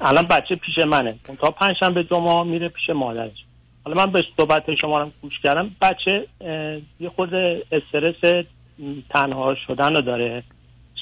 الان 0.00 0.26
بچه 0.26 0.54
پیش 0.56 0.78
منه. 0.78 1.18
تا 1.38 1.50
پنج 1.50 1.76
شنبه 1.80 2.04
جمعه 2.04 2.42
میره 2.42 2.68
پیش 2.68 2.90
مادرش. 2.90 3.44
حالا 3.90 4.06
من 4.06 4.12
به 4.12 4.22
صحبت 4.36 4.74
شما 4.80 4.98
رو 4.98 5.10
گوش 5.22 5.32
کردم. 5.42 5.70
بچه 5.82 6.26
یه 7.00 7.10
خورده 7.16 7.62
استرس 7.72 8.44
تنها 9.10 9.54
شدن 9.66 9.94
رو 9.96 10.02
داره. 10.02 10.42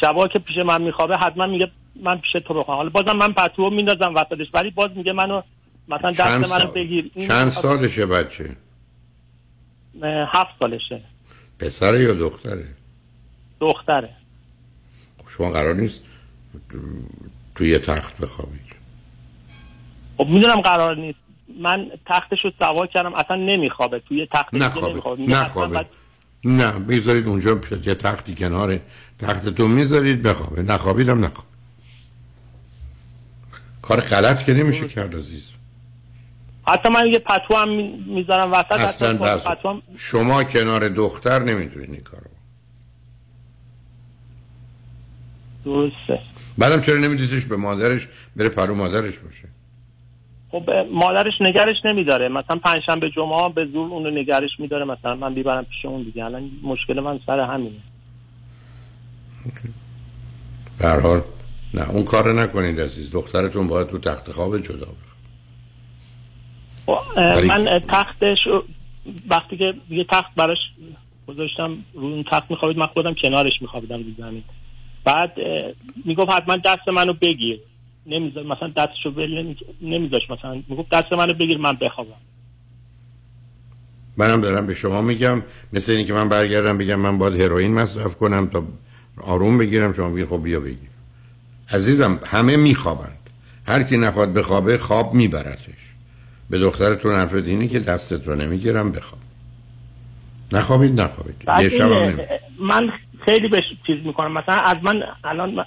شبا 0.01 0.29
که 0.29 0.38
پیش 0.38 0.57
من 0.57 0.83
میخوابه 0.83 1.16
حتما 1.16 1.47
میگه 1.47 1.70
من 2.03 2.18
پیش 2.18 2.32
تو 2.32 2.55
بخوام. 2.55 2.76
حالا 2.76 2.91
بازم 2.91 3.16
من 3.16 3.32
پتو 3.32 3.70
میندازم 3.70 4.14
وسطش 4.14 4.47
ولی 4.55 4.70
باز 4.70 4.97
میگه 4.97 5.12
منو 5.12 5.43
مثلا 5.89 6.11
دست 6.11 6.20
منو 6.20 6.45
سال؟ 6.45 6.66
بگیر. 6.66 7.11
چند 7.28 7.49
سالشه 7.49 8.07
بچه؟ 8.07 8.57
هفت 10.03 10.51
سالشه. 10.61 11.01
پسر 11.59 12.01
یا 12.01 12.14
دختره؟ 12.14 12.68
دختره. 13.61 14.11
خب 15.18 15.28
شما 15.28 15.51
قرار 15.51 15.74
نیست 15.74 16.05
توی 17.55 17.78
تخت 17.78 18.20
بخوابید. 18.20 18.76
خب 20.18 20.26
می‌دونم 20.26 20.61
قرار 20.61 20.97
نیست. 20.97 21.18
من 21.59 21.87
تختش 22.07 22.39
رو 22.45 22.51
سوار 22.59 22.87
کردم 22.87 23.15
اصلا 23.15 23.37
نمیخوابه 23.37 23.99
توی 24.09 24.29
تخت 24.33 24.55
نخوابه 24.55 24.93
نمیخوابه. 24.93 25.23
نخوابه. 25.23 25.87
نه 26.45 26.73
می‌ذارید 26.79 27.27
اونجا 27.27 27.61
یه 27.87 27.95
تختی 27.95 28.35
کنار 28.35 28.81
تختتون 29.19 29.71
می‌ذارید 29.71 30.23
بخوابه. 30.23 30.63
نخوابیدم 30.63 31.25
نخواب 31.25 31.47
کار 33.83 34.01
غلط 34.01 34.45
که 34.45 34.55
نمیشه 34.55 34.89
کرد 34.89 35.17
عزیز. 35.17 35.51
حتی 36.67 36.89
من 36.89 37.07
یه 37.07 37.19
پتو 37.19 37.57
هم 37.57 37.69
می- 37.69 38.05
می‌ذارم 38.07 38.53
وسط 38.53 38.73
اصلا 38.73 39.19
بس. 39.19 39.47
پتو 39.47 39.69
هم 39.69 39.83
شما 39.99 40.45
کنار 40.45 40.89
دختر 40.89 41.39
نمی‌تونید 41.39 41.91
این 41.91 42.01
کارو. 42.03 42.31
درسته. 45.65 46.21
بعدم 46.59 46.81
چرا 46.81 46.97
نمیدیدش 46.97 47.45
به 47.45 47.57
مادرش 47.57 48.09
بره 48.37 48.49
پرو 48.49 48.75
مادرش 48.75 49.19
باشه؟ 49.19 49.49
خب 50.53 50.70
مادرش 50.92 51.32
نگرش 51.40 51.76
نمیداره. 51.84 52.28
مثلا 52.28 52.57
پنجشنبه 52.57 53.11
جمعه 53.11 53.49
به 53.49 53.66
زور 53.66 53.90
اونو 53.90 54.11
نگرش 54.11 54.51
میداره. 54.59 54.84
مثلا 54.84 55.14
من 55.14 55.34
بیبرم 55.34 55.64
پیش 55.64 55.84
اون 55.84 56.03
دیگه. 56.03 56.24
الان 56.24 56.51
مشکل 56.62 57.01
من 57.01 57.20
سر 57.26 57.40
همینه. 57.40 57.80
به 60.78 60.88
هر 60.88 61.01
حال 61.01 61.20
نه 61.74 61.90
اون 61.90 62.05
کار 62.05 62.32
نکنید 62.32 62.80
عزیز. 62.80 63.12
دخترتون 63.12 63.66
باید 63.66 63.86
تو 63.86 63.99
تخت 63.99 64.30
خواب 64.30 64.59
جدا 64.59 64.86
بخواد. 64.86 65.18
خب، 66.86 67.44
من 67.44 67.78
تختش 67.78 68.38
وقتی 69.30 69.57
که 69.57 69.74
یه 69.90 70.05
تخت 70.05 70.34
براش 70.36 70.59
گذاشتم 71.28 71.78
رو 71.94 72.07
اون 72.07 72.24
تخت 72.30 72.51
میخوابید 72.51 72.78
من 72.78 72.86
خودم 72.86 73.14
کنارش 73.14 73.53
میخوابیدم 73.61 73.96
رو 73.96 74.05
زمین. 74.18 74.44
بعد 75.05 75.32
می‌گفت 76.05 76.30
حتما 76.30 76.57
دست 76.57 76.88
منو 76.88 77.12
بگیر. 77.12 77.61
نمیذار 78.09 78.43
مثلا 78.45 78.69
دستشو 78.77 79.11
ول 79.11 79.55
نمیذاش. 79.83 80.31
مثلا 80.31 80.63
می‌گفت 80.69 80.89
دست 80.93 81.13
منو 81.13 81.35
بگیر 81.35 81.59
من 81.59 81.73
بخوابم. 81.73 82.11
منم 84.17 84.41
دارم 84.41 84.67
به 84.67 84.75
شما 84.75 85.03
میگم. 85.03 85.43
مثل 85.73 85.93
اینکه 85.93 86.13
من 86.13 86.29
برگردم 86.29 86.79
بگم 86.79 87.01
من 87.01 87.19
باید 87.19 87.41
هروئین 87.41 87.75
مصرف 87.75 88.17
کنم 88.17 88.47
تا 88.47 88.65
آروم 89.21 89.59
بگیرم. 89.59 89.93
شما 89.93 90.11
بگید 90.11 90.29
خب 90.29 90.43
بیا 90.43 90.61
بگیر. 90.61 90.89
عزیزم 91.71 92.21
همه 92.27 92.57
میخوابند. 92.57 93.31
هر 93.67 93.83
کی 93.83 93.97
نخواد 93.97 94.35
بخوابه 94.35 94.79
خواب 94.79 95.15
میبرتش. 95.15 95.95
به 96.51 96.59
دخترتون 96.59 97.15
حرف 97.15 97.35
اینه 97.35 97.69
که 97.69 97.81
دستت 97.81 98.29
رو 98.29 98.35
نمی‌گیرم 98.35 98.93
بخواب. 98.93 99.21
نخوابید 100.53 101.01
نخوابید. 101.01 101.45
یه 101.61 101.69
شب 101.69 101.91
من 102.61 102.93
خیلی 103.25 103.49
بهش 103.49 103.65
چیز 103.87 104.07
می‌کنم. 104.07 104.33
مثلا 104.33 104.55
از 104.55 104.77
من 104.83 105.03
الان 105.25 105.65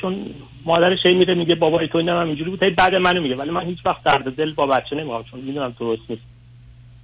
چون 0.00 0.26
مادرش 0.64 0.98
هی 1.06 1.14
میره 1.14 1.34
میگه 1.34 1.54
بابای 1.54 1.88
تو 1.88 1.98
اینم 1.98 2.26
اینجوری 2.26 2.50
بود 2.50 2.62
هی 2.62 2.70
بعد 2.70 2.94
منو 2.94 3.22
میگه 3.22 3.36
ولی 3.36 3.50
من 3.50 3.64
هیچ 3.66 3.78
وقت 3.84 4.02
درد 4.02 4.36
دل 4.36 4.52
با 4.52 4.66
بچه 4.66 4.96
نمیام 4.96 5.22
چون 5.22 5.40
می‌دونم 5.40 5.74
درست 5.80 6.02
نیست. 6.08 6.22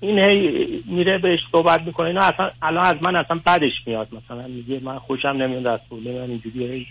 این 0.01 0.19
هی 0.19 0.83
میره 0.87 1.19
بهش 1.19 1.41
صحبت 1.53 1.83
می‌کنه 1.83 2.07
اینا 2.07 2.21
اصلا 2.21 2.51
الان 2.63 2.85
از 2.85 2.97
من 3.03 3.17
اصلا 3.17 3.41
بدش 3.47 3.73
میاد 3.87 4.09
مثلا 4.13 4.47
میگه 4.49 4.81
من 4.85 4.99
خوشم 4.99 5.29
نمیاد 5.29 5.67
از 5.67 5.81
طول 5.91 6.03
من 6.03 6.31
اینجوری 6.31 6.87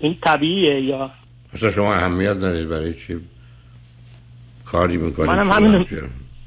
این 0.00 0.16
طبیعیه 0.22 0.82
یا؟ 0.82 1.10
اصلا 1.54 1.70
شما 1.70 1.94
اهمیت 1.94 2.36
ندید 2.36 2.68
برای 2.68 2.94
چی 2.94 3.16
کاری 4.64 4.96
می‌کنید؟ 4.96 5.30
منم 5.30 5.50
همین 5.50 5.86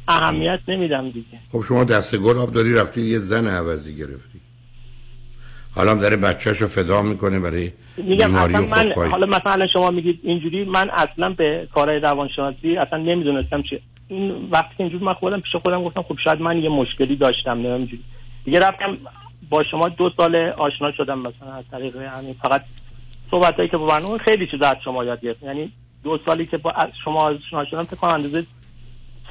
اهمیت 0.07 0.59
نمیدم 0.67 1.09
دیگه. 1.09 1.37
خب 1.51 1.61
شما 1.61 1.83
دست 1.83 2.17
گل 2.17 2.37
آب 2.37 2.53
داری 2.53 2.73
رفتی 2.73 3.01
یه 3.01 3.19
زن 3.19 3.47
عوضی 3.47 3.95
گرفتی. 3.95 4.40
حالا 5.75 5.91
هم 5.91 5.99
داره 5.99 6.17
بچهش 6.17 6.57
رو 6.57 6.67
فدا 6.67 7.01
می‌کنه 7.01 7.39
برای 7.39 7.71
بیماری 7.97 8.53
من 8.53 8.65
خودخواهی 8.65 9.11
حالا 9.11 9.25
مثلا 9.25 9.67
شما 9.67 9.91
میگید 9.91 10.19
اینجوری 10.23 10.63
من 10.65 10.89
اصلا 10.89 11.29
به 11.29 11.67
کارهای 11.73 11.99
روانشناسی 11.99 12.77
اصلا 12.77 12.99
نمی‌دونستم 12.99 13.61
چیه 13.61 13.81
این 14.07 14.49
وقتی 14.51 14.75
که 14.77 14.83
اینجوری 14.83 15.05
من 15.05 15.13
خودم 15.13 15.39
پیش 15.39 15.55
خودم 15.55 15.83
گفتم 15.83 16.01
خب 16.01 16.17
شاید 16.23 16.41
من 16.41 16.57
یه 16.57 16.69
مشکلی 16.69 17.15
داشتم 17.15 17.61
نه 17.61 17.69
اینجوری 17.69 18.03
دیگه 18.45 18.59
رفتم 18.59 18.97
با 19.49 19.63
شما 19.63 19.89
دو 19.89 20.09
سال 20.17 20.35
آشنا 20.35 20.91
شدم 20.91 21.19
مثلا 21.19 21.53
از 21.53 21.63
طریق 21.71 21.95
همین. 21.95 22.33
فقط 22.33 22.63
صحبت 23.31 23.55
هایی 23.55 23.69
که 23.69 23.77
با 23.77 23.85
برنامه 23.85 24.17
خیلی 24.17 24.47
چیز 24.47 24.61
از 24.61 24.75
شما 24.85 25.03
یاد 25.03 25.21
گرفتم. 25.21 25.45
یعنی 25.45 25.71
دو 26.03 26.19
سالی 26.25 26.45
که 26.45 26.57
با 26.57 26.73
شما 27.03 27.21
آشنا 27.23 27.65
شدم 27.65 27.83
فکر 27.83 27.95
کنم 27.95 28.11
اندازه 28.11 28.45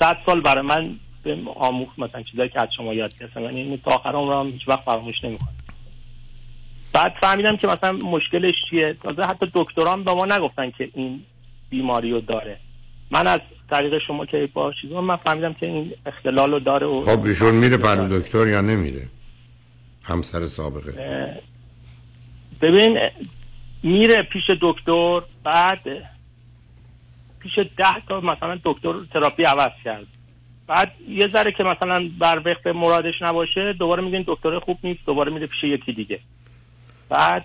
صد 0.00 0.16
سال 0.26 0.40
برای 0.40 0.66
من 0.66 0.90
به 1.22 1.36
آموخت 1.56 1.98
مثلا 1.98 2.22
چیزایی 2.22 2.48
که 2.48 2.62
از 2.62 2.68
شما 2.76 2.94
یاد 2.94 3.18
گرفتم. 3.20 3.42
یعنی 3.42 3.80
تا 3.84 3.90
آخر 3.90 4.12
عمرم 4.12 4.46
هیچ 4.46 4.68
وقت 4.68 4.80
فراموش 4.84 5.24
نمی‌کنم. 5.24 5.54
بعد 6.92 7.14
فهمیدم 7.20 7.56
که 7.56 7.66
مثلا 7.66 7.92
مشکلش 7.92 8.54
چیه؟ 8.70 8.96
تازه 9.02 9.22
حتی 9.22 9.50
دکتران 9.54 10.04
به 10.04 10.14
ما 10.14 10.26
نگفتن 10.26 10.70
که 10.70 10.90
این 10.94 11.22
بیماری 11.70 12.10
رو 12.10 12.20
داره. 12.20 12.56
من 13.10 13.26
از 13.26 13.40
طریق 13.70 13.98
شما 14.06 14.26
که 14.26 14.48
با 14.54 14.72
چیز 14.82 14.92
من 14.92 15.16
فهمیدم 15.16 15.52
که 15.52 15.66
این 15.66 15.92
اختلال 16.06 16.50
رو 16.50 16.58
داره 16.58 16.86
و 16.86 17.00
خب 17.00 17.24
ایشون 17.24 17.54
میره 17.54 17.76
پرو 17.76 18.20
دکتر 18.20 18.46
یا 18.46 18.60
نمیره؟ 18.60 19.08
همسر 20.02 20.46
سابقه. 20.46 20.92
ببین 22.60 22.98
میره 23.82 24.22
پیش 24.22 24.50
دکتر 24.60 25.20
بعد 25.44 25.82
پیش 27.40 27.58
ده 27.58 28.00
تا 28.08 28.20
مثلا 28.20 28.58
دکتر 28.64 28.92
تراپی 29.12 29.42
عوض 29.42 29.72
کرد. 29.84 30.06
بعد 30.66 30.92
یه 31.08 31.28
ذره 31.28 31.52
که 31.52 31.64
مثلا 31.64 32.10
بر 32.18 32.42
وفق 32.44 32.66
مرادش 32.66 33.14
نباشه 33.22 33.72
دوباره 33.72 34.02
میگن 34.02 34.24
دکتر 34.26 34.58
خوب 34.58 34.78
نیست 34.84 35.00
دوباره 35.06 35.32
میره 35.32 35.46
پیش 35.46 35.64
یکی 35.64 35.92
دیگه. 35.92 36.20
بعد 37.10 37.44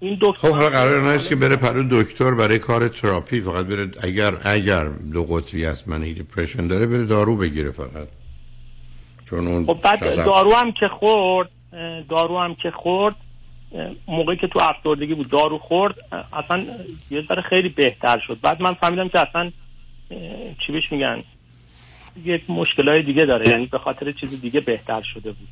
این 0.00 0.18
دکتر 0.22 0.48
خب 0.48 0.54
حالا 0.54 0.68
قرار 0.70 1.12
نیست 1.12 1.28
که 1.28 1.36
بره 1.36 1.56
پرو 1.56 2.02
دکتر 2.02 2.34
برای 2.34 2.58
کار 2.58 2.88
تراپی 2.88 3.40
فقط 3.40 3.66
بره 3.66 3.90
اگر 4.02 4.32
اگر 4.44 4.84
دو 5.12 5.24
قطبی 5.24 5.64
است 5.66 5.88
من 5.88 6.00
دیپرشن 6.00 6.66
داره 6.66 6.86
بره 6.86 7.04
دارو 7.04 7.36
بگیره 7.36 7.70
فقط. 7.70 8.08
چون 9.30 9.46
اون 9.46 9.66
خب 9.66 9.78
بعد 9.82 9.98
شاید- 9.98 10.24
دارو 10.26 10.52
هم 10.54 10.72
که 10.72 10.88
خورد 10.88 11.48
دارو 12.08 12.38
هم 12.38 12.54
که 12.54 12.70
خورد 12.70 13.16
موقعی 14.08 14.36
که 14.36 14.46
تو 14.46 14.58
افسردگی 14.62 15.14
بود 15.14 15.28
دارو 15.28 15.58
خورد 15.58 15.94
اصلا 16.32 16.64
یه 17.10 17.22
ذره 17.28 17.42
خیلی 17.42 17.68
بهتر 17.68 18.18
شد. 18.26 18.38
بعد 18.42 18.62
من 18.62 18.74
فهمیدم 18.74 19.08
که 19.08 19.28
اصلا 19.28 19.50
چی 20.66 20.72
بهش 20.72 20.92
میگن؟ 20.92 21.22
یک 22.24 22.50
مشکلای 22.50 23.02
دیگه 23.02 23.24
داره 23.24 23.48
یعنی 23.48 23.66
به 23.66 23.78
خاطر 23.78 24.12
چیز 24.12 24.40
دیگه 24.40 24.60
بهتر 24.60 25.02
شده 25.14 25.32
بود. 25.32 25.48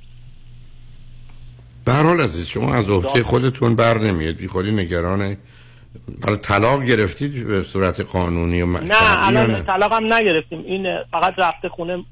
به 1.88 1.94
هر 1.94 2.02
حال 2.02 2.20
عزیز 2.20 2.46
شما 2.46 2.74
از 2.74 2.88
عهده 2.88 3.22
خودتون 3.22 3.76
بر 3.76 3.98
نمیاد 3.98 4.34
بی 4.34 4.48
خودی 4.48 4.72
نگران 4.72 5.36
حالا 6.24 6.36
طلاق 6.36 6.82
گرفتید 6.82 7.46
به 7.46 7.62
صورت 7.62 8.00
قانونی 8.00 8.62
و 8.62 8.66
نه 8.66 9.26
الان 9.26 9.50
نه؟ 9.50 9.62
طلاقم 9.62 10.14
نگرفتیم. 10.14 10.64
این 10.66 10.86
فقط 11.12 11.34
رفته 11.38 11.68
خونه 11.68 12.04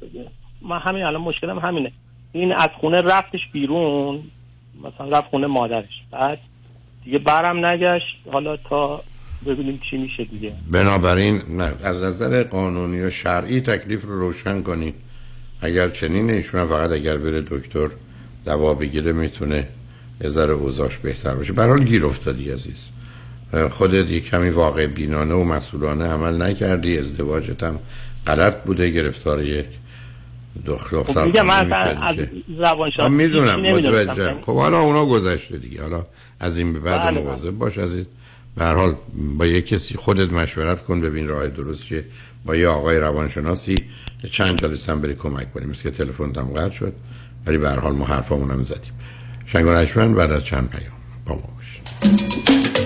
من 0.62 0.79
همین 0.79 1.03
الان 1.03 1.22
مشکلم 1.22 1.59
همینه. 1.59 1.93
این 2.33 2.53
از 2.53 2.68
خونه 2.81 3.01
رفتش 3.01 3.41
بیرون 3.53 4.20
مثلا 4.79 5.18
رفت 5.18 5.27
خونه 5.27 5.47
مادرش. 5.47 6.03
بعد 6.12 6.39
دیگه 7.05 7.18
برم 7.18 7.66
نگشت. 7.66 8.16
حالا 8.33 8.57
تا 8.57 9.03
ببینیم 9.47 9.81
چی 9.91 9.97
میشه 9.97 10.24
دیگه. 10.24 10.53
بنابراین 10.72 11.41
نه 11.49 11.72
از 11.85 12.03
نظر 12.03 12.43
قانونی 12.43 13.01
و 13.01 13.11
شرعی 13.11 13.61
تکلیف 13.61 14.05
رو 14.05 14.20
روشن 14.20 14.62
کنید. 14.62 14.95
اگر 15.61 15.89
چنین 15.89 16.31
ایشون 16.31 16.61
هم 16.61 16.68
فقط 16.68 16.91
اگر 16.91 17.16
بره 17.16 17.41
دکتر 17.41 17.89
دوا 18.47 18.74
بگیره 18.74 19.12
می‌تونه 19.12 19.68
یه 20.20 20.30
ذره 20.30 20.53
اوضاعش 20.55 20.97
بهتر 20.97 21.34
بشه 21.34 21.53
به 21.53 21.62
هر 21.62 21.68
حال 21.68 21.84
گیر 21.84 22.07
افتادی 22.07 22.51
عزیز. 22.51 22.88
خودت 23.70 24.11
یک 24.11 24.30
کمی 24.30 24.51
واقع 24.51 24.86
بینانه 24.86 25.34
و 25.34 25.44
مسئولانه 25.44 26.05
عمل 26.05 26.42
نکردی. 26.42 26.99
ازدواجت 26.99 27.62
هم 27.62 27.78
غلط 28.26 28.55
بوده. 28.62 28.90
گرفتار 28.90 29.42
یک 29.42 29.66
دخ- 30.66 30.68
خب 30.68 30.97
دختر 30.97 31.24
میگم 31.24 31.47
من 31.47 31.72
از 31.72 32.16
آه، 32.99 33.09
می‌دونم 33.09 33.59
هیچی 33.59 33.72
نمی‌دونستم. 33.72 34.12
متوجه 34.12 34.40
خب 34.42 34.57
حالا 34.57 34.80
اونا 34.80 35.07
گذشته 35.07 35.59
دیگه. 35.59 35.82
حالا 35.82 36.07
از 36.40 36.59
این 36.59 36.72
به 36.72 36.80
بعد 36.80 37.01
بله، 37.01 37.20
مواظب 37.20 37.51
باش 37.51 37.78
عزیز. 37.78 38.05
به 38.57 38.64
هر 38.64 38.74
حال 38.74 38.97
با 39.38 39.47
یه 39.47 39.62
کسی 39.62 39.94
خودت 39.94 40.32
مشورت 40.32 40.84
کن 40.84 41.01
ببین 41.01 41.28
راه 41.28 41.49
درست 41.49 41.84
چیه. 41.84 42.05
با 42.44 42.57
یه 42.57 42.68
آقای 42.68 42.99
روانشناسی 42.99 43.76
چند 44.30 44.61
جلسه 44.61 44.92
هم 44.92 45.01
بری 45.01 45.14
کمک 45.14 45.53
کنیم. 45.53 45.68
مثل 45.70 45.82
که 45.82 45.90
تلفن 45.90 46.34
هم 46.36 46.53
قطع 46.53 46.74
شد. 46.74 46.92
ولی 47.47 47.59
به 47.59 47.70
هر 47.70 47.78
حال 47.78 47.92
ما 47.92 48.05
حرفامون 48.05 48.51
هم 48.51 48.62
زدیم. 48.62 48.92
شنگ 49.47 49.66
و 49.66 49.70
نجمن 49.70 50.14
بعد 50.14 50.32
از 50.32 50.44
چند 50.44 50.70
پیام 50.70 50.92
با 51.26 51.34
ما 51.34 51.42
باشید. 51.57 52.86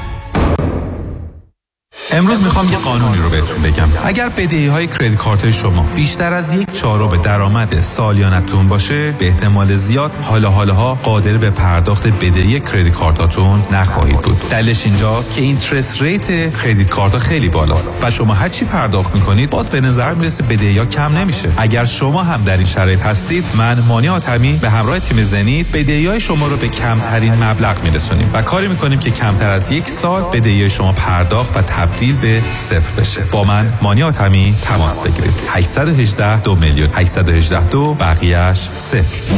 امروز 2.11 2.41
می‌خوام 2.41 2.71
یه 2.71 2.77
قانونی 2.77 3.21
رو 3.21 3.29
بهتون 3.29 3.61
بگم. 3.61 3.87
اگر 4.03 4.29
بدهی 4.29 4.67
های 4.67 4.87
credit 4.87 5.15
card 5.15 5.51
شما 5.51 5.85
بیشتر 5.95 6.33
از 6.33 6.53
یک 6.53 6.71
چهارم 6.71 7.21
درآمد 7.21 7.81
سالیانتون 7.81 8.67
باشه 8.67 9.11
به 9.11 9.27
احتمال 9.27 9.75
زیاد 9.75 10.11
حالا 10.21 10.49
حالاها 10.49 10.95
قادر 11.03 11.37
به 11.37 11.49
پرداخت 11.49 12.07
بدهی 12.07 12.59
credit 12.59 12.93
card 12.93 13.33
اتون 13.33 13.63
نخواهید 13.71 14.21
بود. 14.21 14.49
دلیلش 14.49 14.85
اینجاست 14.85 15.33
که 15.33 15.41
interest 15.41 16.01
rate 16.01 16.57
credit 16.63 16.89
card 16.89 17.17
خیلی 17.17 17.49
بالاست 17.49 17.97
و 18.01 18.09
شما 18.09 18.33
هر 18.33 18.49
چی 18.49 18.65
پرداخت 18.65 19.15
می‌کنید 19.15 19.49
باز 19.49 19.69
به 19.69 19.81
نظر 19.81 20.13
می‌رسه 20.13 20.43
بدهی 20.43 20.77
ها 20.77 20.85
کم 20.85 21.17
نمیشه. 21.17 21.49
اگر 21.57 21.85
شما 21.85 22.23
هم 22.23 22.43
در 22.43 22.57
این 22.57 22.65
شرایط 22.65 23.01
هستید 23.01 23.45
من 23.57 23.79
مانی 23.87 24.09
آتمی 24.09 24.53
به 24.53 24.69
همراه 24.69 24.99
تیم 24.99 25.23
زنید 25.23 25.71
بدهی 25.71 26.07
های 26.07 26.19
شما 26.19 26.47
رو 26.47 26.57
به 26.57 26.67
کمترین 26.67 27.43
مبلغ 27.43 27.83
میرسونیم 27.83 28.31
و 28.33 28.41
کاری 28.41 28.67
می‌کنیم 28.67 28.99
که 28.99 29.11
کمتر 29.11 29.49
از 29.49 29.71
یک 29.71 29.89
سال 29.89 30.21
بدهی 30.21 30.69
شما 30.69 30.91
پرداخت 30.91 31.57
و 31.57 31.61
تبدیل 31.81 32.15
به 32.15 32.41
صفر 32.53 33.01
بشه. 33.01 33.23
با 33.23 33.43
من 33.43 33.73
مانی 33.81 34.03
آتمی 34.03 34.55
تماس 34.63 35.01
بگیرید. 35.01 35.33
818 35.47 36.41
دو 36.41 36.55
میلیون. 36.55 36.89
818 36.93 37.67
دو 37.67 37.93
بقیهش 37.93 38.57
صفر 38.57 39.33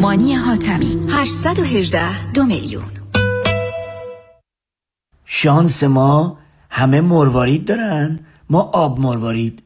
مانی 0.00 0.34
حاتمی 0.34 1.00
818 1.12 2.32
دو 2.32 2.44
میلیون. 2.44 2.84
شانس 5.24 5.82
ما 5.82 6.38
همه 6.70 7.00
مروارید 7.00 7.64
دارن. 7.64 8.26
ما 8.50 8.60
آب 8.60 9.00
مروارید. 9.00 9.62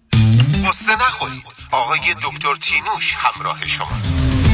قصه 0.69 0.93
نخورید. 0.93 1.43
آقای 1.73 1.99
دکتر 1.99 2.55
تینوش 2.61 3.17
همراه 3.19 3.67
شماست. 3.67 4.48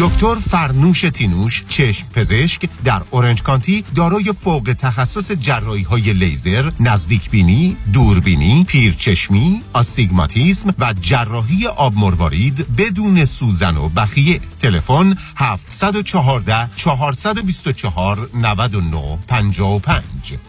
دکتر 0.00 0.34
فرنوش 0.34 1.00
تینوش 1.00 1.64
چشم 1.68 2.08
پزشک 2.08 2.68
در 2.84 3.02
اورنج 3.10 3.42
کانتی 3.42 3.84
دارای 3.94 4.32
فوق 4.32 4.74
تخصص 4.78 5.32
جراحی 5.32 5.82
های 5.82 6.12
لیزر 6.12 6.70
نزدیک 6.80 7.30
بینی 7.30 7.76
دوربینی 7.92 8.64
پیرچشمی 8.64 9.62
آستیگماتیسم 9.72 10.74
و 10.78 10.94
جراحی 11.00 11.66
آب 11.66 11.94
مروارید 11.96 12.76
بدون 12.76 13.24
سوزن 13.24 13.76
و 13.76 13.88
بخیه. 13.88 14.40
تلفن 14.62 15.14
714 15.36 16.68
424 16.76 18.30
99 18.34 19.18
55 19.28 19.64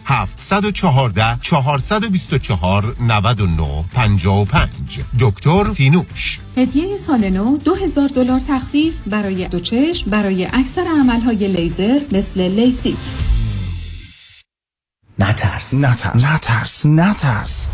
714 0.04 1.38
424 1.42 2.96
99 3.00 3.84
55 3.94 5.00
دکتر 5.20 5.64
تینوش 5.74 6.40
هدیه 6.56 6.96
سال 6.96 7.30
نو 7.30 7.56
2000 7.56 8.08
دلار 8.08 8.40
تخفیف 8.48 8.94
برای 9.06 9.48
دو 9.48 9.60
چشم 9.60 10.10
برای 10.10 10.48
اکثر 10.52 10.84
عملهای 11.00 11.48
لیزر 11.48 12.00
مثل 12.12 12.40
لیسی. 12.40 12.96
نترس. 15.18 15.74
نترس. 15.74 16.16
نترس. 16.16 16.86
نترس. 16.86 17.68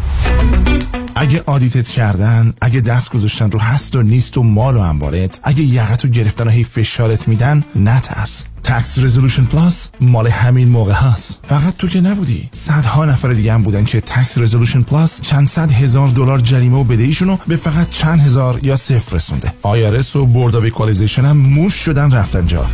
اگه 1.20 1.42
audit 1.46 1.81
ت 1.81 1.88
کردن 1.88 2.52
اگه 2.60 2.80
دست 2.80 3.10
گذاشتن 3.10 3.50
رو 3.50 3.58
هست 3.58 3.96
و 3.96 4.02
نیست 4.02 4.38
و 4.38 4.42
مال 4.42 4.76
و 4.76 4.80
انبارت 4.80 5.40
اگه 5.42 5.62
یقت 5.62 6.04
رو 6.04 6.10
گرفتن 6.10 6.46
و 6.46 6.50
هی 6.50 6.64
فشارت 6.64 7.28
میدن 7.28 7.64
نترس. 7.76 8.44
Tax 8.64 8.98
Resolution 8.98 9.44
Plus 9.44 9.90
مال 10.00 10.26
همین 10.26 10.68
موقع 10.68 10.92
هست 10.92 11.38
فقط 11.48 11.76
تو 11.76 11.88
که 11.88 12.00
نبودی. 12.00 12.48
صدها 12.52 13.04
نفر 13.04 13.32
دیگه 13.32 13.52
هم 13.52 13.62
بودن 13.62 13.84
که 13.84 14.00
Tax 14.00 14.38
Resolution 14.38 14.82
Plus 14.82 15.20
چند 15.20 15.46
صد 15.46 15.72
هزار 15.72 16.08
دلار 16.08 16.38
جریمه 16.38 16.78
و 16.78 16.84
بدهیشون 16.84 17.28
رو 17.28 17.38
به 17.46 17.56
فقط 17.56 17.90
چند 17.90 18.20
هزار 18.20 18.60
یا 18.62 18.76
صفر 18.76 19.16
رسونده. 19.16 19.52
IRS 19.62 20.16
و 20.16 20.26
Board 20.26 20.56
of 20.56 21.18
هم 21.18 21.36
موش 21.36 21.74
شدن 21.74 22.10
رفتن 22.10 22.46
جا. 22.46 22.66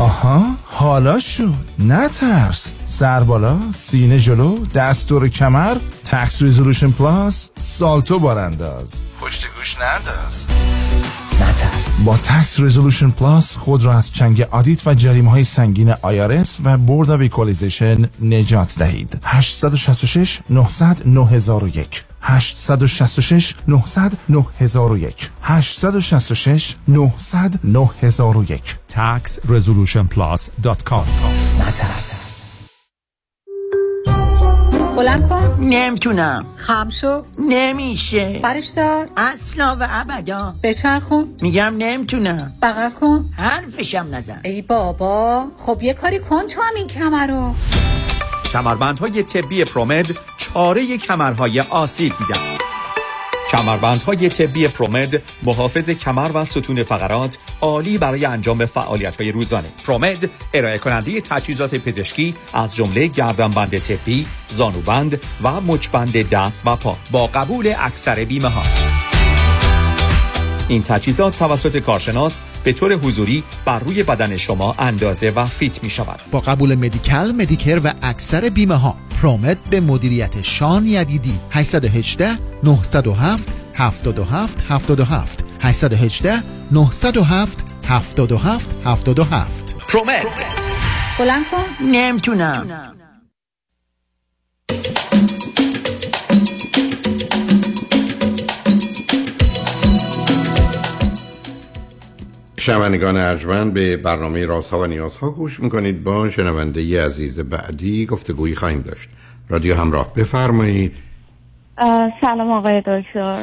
آها 0.00 0.46
حالا 0.64 1.18
شد 1.18 1.54
نترس. 1.78 2.72
سر 2.84 3.20
بالا 3.20 3.58
سینه 3.74 4.18
جلو 4.18 4.58
دست 4.74 5.06
رو 5.06 5.28
کمر 5.28 5.76
Tax 6.04 6.42
Resolution 6.42 6.90
Plus 6.90 7.50
سالتو 7.56 8.18
بارانداز. 8.18 8.92
پشت 9.20 9.46
گوش 9.58 9.76
ننداز. 9.78 10.46
نترس. 11.34 12.04
با 12.04 12.16
Tax 12.16 12.60
Resolution 12.60 13.10
Plus 13.10 13.56
خود 13.56 13.84
را 13.84 13.94
از 13.94 14.12
چنگ 14.12 14.40
audit 14.40 14.86
و 14.86 14.94
جریمه 14.94 15.30
های 15.30 15.44
سنگین 15.44 15.94
IRS 16.02 16.58
و 16.64 16.78
Board 16.78 17.10
of 17.10 17.82
نجات 18.22 18.74
دهید. 18.78 19.18
866 19.22 20.40
900 20.50 21.02
9001 21.06 22.07
866 22.20 23.54
900 23.68 24.12
9001 24.28 25.30
866 25.42 26.76
900 26.88 27.54
9001 27.64 28.76
taxresolutionplus.com 28.94 31.04
نترس. 31.60 32.24
بلند 34.96 35.28
کن. 35.28 35.58
نمی‌تونم. 35.60 36.46
خم 36.56 36.90
شو. 36.90 37.22
نمیشه. 37.38 38.40
برش 38.42 38.68
دار. 38.68 39.08
اصلا 39.16 39.76
و 39.80 39.86
ابدا. 39.90 40.54
بچرخون. 40.62 41.28
میگم 41.42 41.74
نمی‌تونم. 41.78 42.52
بغل 42.62 42.90
کن. 42.90 43.30
حرفشم 43.36 44.06
نزن. 44.12 44.40
ای 44.44 44.62
بابا. 44.62 45.44
خب 45.56 45.82
یه 45.82 45.94
کاری 45.94 46.18
کن 46.18 46.46
تو 46.48 46.62
هم 46.62 46.74
این 46.76 46.86
کمر 46.86 47.26
رو 47.26 47.54
کمربندهای 48.52 49.22
طبی 49.22 49.64
پرومد 49.64 50.06
چاره 50.36 50.98
کمرهای 50.98 51.60
آسیب 51.60 52.12
دیده 52.18 52.40
است. 52.40 52.60
کمربندهای 53.50 54.28
طبی 54.28 54.68
پرومد 54.68 55.22
محافظ 55.42 55.90
کمر 55.90 56.30
و 56.34 56.44
ستون 56.44 56.82
فقرات 56.82 57.38
عالی 57.60 57.98
برای 57.98 58.24
انجام 58.24 58.66
فعالیت 58.66 59.16
های 59.16 59.32
روزانه. 59.32 59.68
پرومد 59.86 60.30
ارائه 60.54 60.78
کننده 60.78 61.20
تجهیزات 61.20 61.74
پزشکی 61.74 62.34
از 62.52 62.76
جمله 62.76 63.06
گردنبند 63.06 63.78
طبی 63.78 64.26
زانوبند 64.48 65.20
و 65.42 65.60
مچبند 65.60 66.30
دست 66.30 66.66
و 66.66 66.76
پا 66.76 66.96
با 67.10 67.26
قبول 67.26 67.74
اکثر 67.78 68.24
بیمه 68.24 68.48
ها 68.48 68.62
این 70.68 70.82
تجهیزات 70.82 71.36
توسط 71.36 71.76
کارشناس 71.78 72.40
به 72.64 72.72
طور 72.72 72.92
حضوری 72.92 73.42
بر 73.64 73.78
روی 73.78 74.02
بدن 74.02 74.36
شما 74.36 74.74
اندازه 74.78 75.30
و 75.30 75.46
فیت 75.46 75.82
می 75.82 75.90
شود 75.90 76.20
با 76.30 76.40
قبول 76.40 76.74
مدیکل، 76.74 77.32
مدیکر 77.32 77.80
و 77.84 77.92
اکثر 78.02 78.48
بیمه 78.48 78.74
ها 78.74 78.96
پرومت 79.22 79.58
به 79.70 79.80
مدیریت 79.80 80.42
شان 80.42 80.86
یدیدی. 80.86 81.40
818 81.50 82.30
907 82.62 83.48
77 83.74 84.64
77 84.68 85.44
818 85.60 86.42
907 86.72 87.64
77 87.88 88.76
77 88.84 89.76
پرومت. 89.88 90.44
بلند 91.18 91.44
کن. 91.50 91.86
نمی‌تونم. 91.86 92.97
شنوندگان 102.68 103.16
ارجمند 103.16 103.74
به 103.74 103.96
برنامه 103.96 104.46
رازها 104.46 104.80
و 104.80 104.86
نیازها 104.86 105.30
گوش 105.30 105.60
می‌کنید. 105.60 106.04
با 106.04 106.28
شنونده 106.28 106.82
ی 106.82 106.96
عزیز 106.96 107.40
بعدی 107.40 108.06
گفتگویی 108.06 108.54
خواهیم 108.54 108.80
داشت. 108.80 109.08
رادیو 109.48 109.74
همراه 109.74 110.14
بفرمایید. 110.14 110.92
سلام 112.20 112.50
آقای 112.50 112.80
دکتر. 112.80 113.38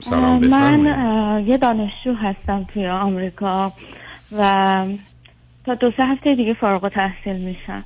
سلام 0.00 0.22
من 0.22 0.40
بفرمایید. 0.40 1.48
یه 1.48 1.58
دانشجو 1.58 2.14
هستم 2.14 2.66
توی 2.74 2.86
آمریکا 2.86 3.72
و 4.38 4.86
تا 5.66 5.74
دو 5.74 5.90
سه 5.96 6.02
هفته 6.02 6.34
دیگه 6.34 6.54
فارغ 6.54 6.84
التحصیل 6.84 7.36
میشم. 7.36 7.84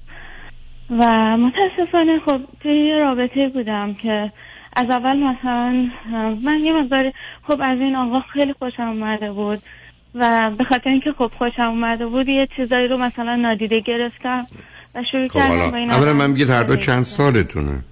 و 0.90 1.36
متاسفانه 1.36 2.20
خب 2.26 2.40
توی 2.62 2.72
یه 2.72 2.98
رابطه 2.98 3.48
بودم 3.48 3.94
که 3.94 4.32
از 4.76 4.86
اول 4.90 5.16
مثلا 5.16 5.90
من 6.42 6.58
یه 6.64 6.72
مقداری 6.72 7.12
خب 7.42 7.60
از 7.60 7.78
این 7.78 7.96
آقا 7.96 8.20
خیلی 8.20 8.52
خوشم 8.52 8.82
اومده 8.82 9.32
بود. 9.32 9.62
و 10.16 10.50
به 10.58 10.64
خاطر 10.64 10.90
اینکه 10.90 11.12
خب 11.18 11.30
خوشم 11.38 11.68
اومده 11.68 12.06
بود 12.06 12.28
یه 12.28 12.48
چیزایی 12.56 12.88
رو 12.88 12.96
مثلا 12.96 13.36
نادیده 13.36 13.80
گرفتم 13.80 14.46
و 14.94 15.02
شروع 15.12 15.28
خب 15.28 15.38
کردم 15.38 15.70
با 15.70 15.76
این 15.76 15.90
اولا 15.90 16.12
من 16.12 16.34
بگید 16.34 16.50
هر 16.50 16.62
دو 16.62 16.76
چند 16.76 17.02
سالتونه؟ 17.02 17.84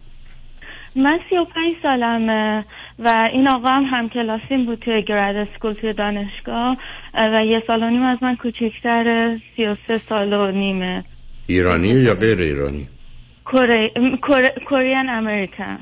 من 0.96 1.18
سی 1.30 1.36
و 1.36 1.44
پنج 1.44 1.74
سالمه 1.82 2.64
و 2.98 3.28
این 3.32 3.48
آقا 3.48 3.68
هم 3.68 3.84
همکلاسیم 3.84 4.66
بود 4.66 4.78
توی 4.78 5.02
گراد 5.02 5.36
اسکول 5.36 5.72
توی 5.72 5.92
دانشگاه 5.92 6.76
و 7.14 7.44
یه 7.44 7.62
سال 7.66 7.82
و 7.82 7.90
نیم 7.90 8.02
از 8.02 8.22
من 8.22 8.36
کوچکتر 8.36 9.38
سی 9.56 9.64
و 9.64 9.76
سه 9.86 10.00
سال 10.08 10.32
و 10.32 10.50
نیمه. 10.50 11.04
ایرانی 11.46 11.88
یا 11.88 12.14
غیر 12.14 12.38
ایرانی؟ 12.38 12.88
کره... 13.44 13.90
کورین 14.68 15.08
امریکن. 15.08 15.78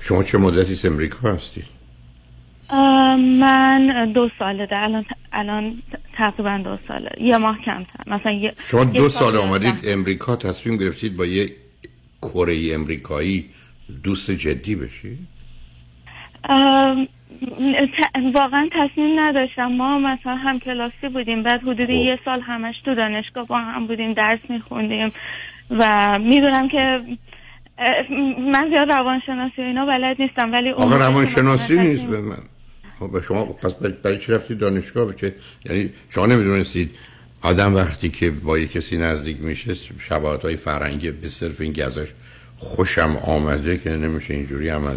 شما 0.00 0.22
چه 0.22 0.38
مدتی 0.38 0.88
امریکا 0.88 1.28
هستید 1.28 1.77
من 2.72 4.12
دو 4.14 4.30
ساله 4.38 4.66
ده 4.66 4.76
الان 4.76 5.04
الان 5.32 5.82
تقریبا 6.16 6.58
دو 6.64 6.78
ساله. 6.88 7.10
یه 7.20 7.38
ماه 7.38 7.58
کمتر. 7.64 8.00
مثلا 8.06 8.32
یه 8.32 8.52
شما 8.64 8.84
دو 8.84 9.08
سال 9.08 9.36
آمدید 9.36 9.80
ده. 9.80 9.92
امریکا 9.92 10.36
تصمیم 10.36 10.76
گرفتید 10.76 11.16
با 11.16 11.26
یه 11.26 11.50
کره 12.22 12.74
امریکایی 12.74 13.50
دوست 14.04 14.30
جدی 14.30 14.76
بشی؟ 14.76 15.18
واقعا 18.34 18.68
تصمیم 18.72 19.20
نداشتم. 19.20 19.66
ما 19.66 19.98
مثلا 19.98 20.36
هم 20.36 20.58
کلاسی 20.58 21.08
بودیم 21.12 21.42
بعد 21.42 21.60
حدود 21.62 21.90
یه 21.90 22.18
سال 22.24 22.40
همش 22.40 22.74
تو 22.84 22.94
دانشگاه 22.94 23.46
با 23.46 23.58
هم 23.58 23.86
بودیم 23.86 24.12
درس 24.12 24.38
میخوندیم 24.48 25.12
و 25.70 26.14
می‌دونم 26.20 26.68
که 26.68 27.00
من 28.38 28.70
زیاد 28.70 28.92
روانشناسی 28.92 29.62
و 29.62 29.64
اینا 29.64 29.86
بلد 29.86 30.22
نیستم 30.22 30.52
ولی 30.52 30.70
آقا 30.70 30.96
روانشناسی 30.96 31.78
نیست 31.78 32.06
به 32.06 32.20
من. 32.20 32.57
خب 32.98 33.20
شما 33.20 33.44
پس 33.44 33.72
برای, 34.02 34.18
چی 34.18 34.32
رفتید 34.32 34.58
دانشگاه؟ 34.58 35.12
بچه 35.12 35.34
یعنی 35.64 35.90
شما 36.10 36.26
نمی‌دونستید 36.26 36.90
آدم 37.42 37.74
وقتی 37.74 38.08
که 38.08 38.30
با 38.30 38.58
یه 38.58 38.66
کسی 38.66 38.96
نزدیک 38.96 39.44
میشه 39.44 39.74
شباهت 39.98 40.42
های 40.42 40.56
فرنگی 40.56 41.10
به 41.10 41.28
صرف 41.28 41.60
این 41.60 41.72
که 41.72 41.84
ازش 41.84 42.08
خوشم 42.56 43.16
آمده 43.26 43.78
که 43.78 43.90
نمیشه 43.90 44.34
اینجوری 44.34 44.68
عمل. 44.68 44.96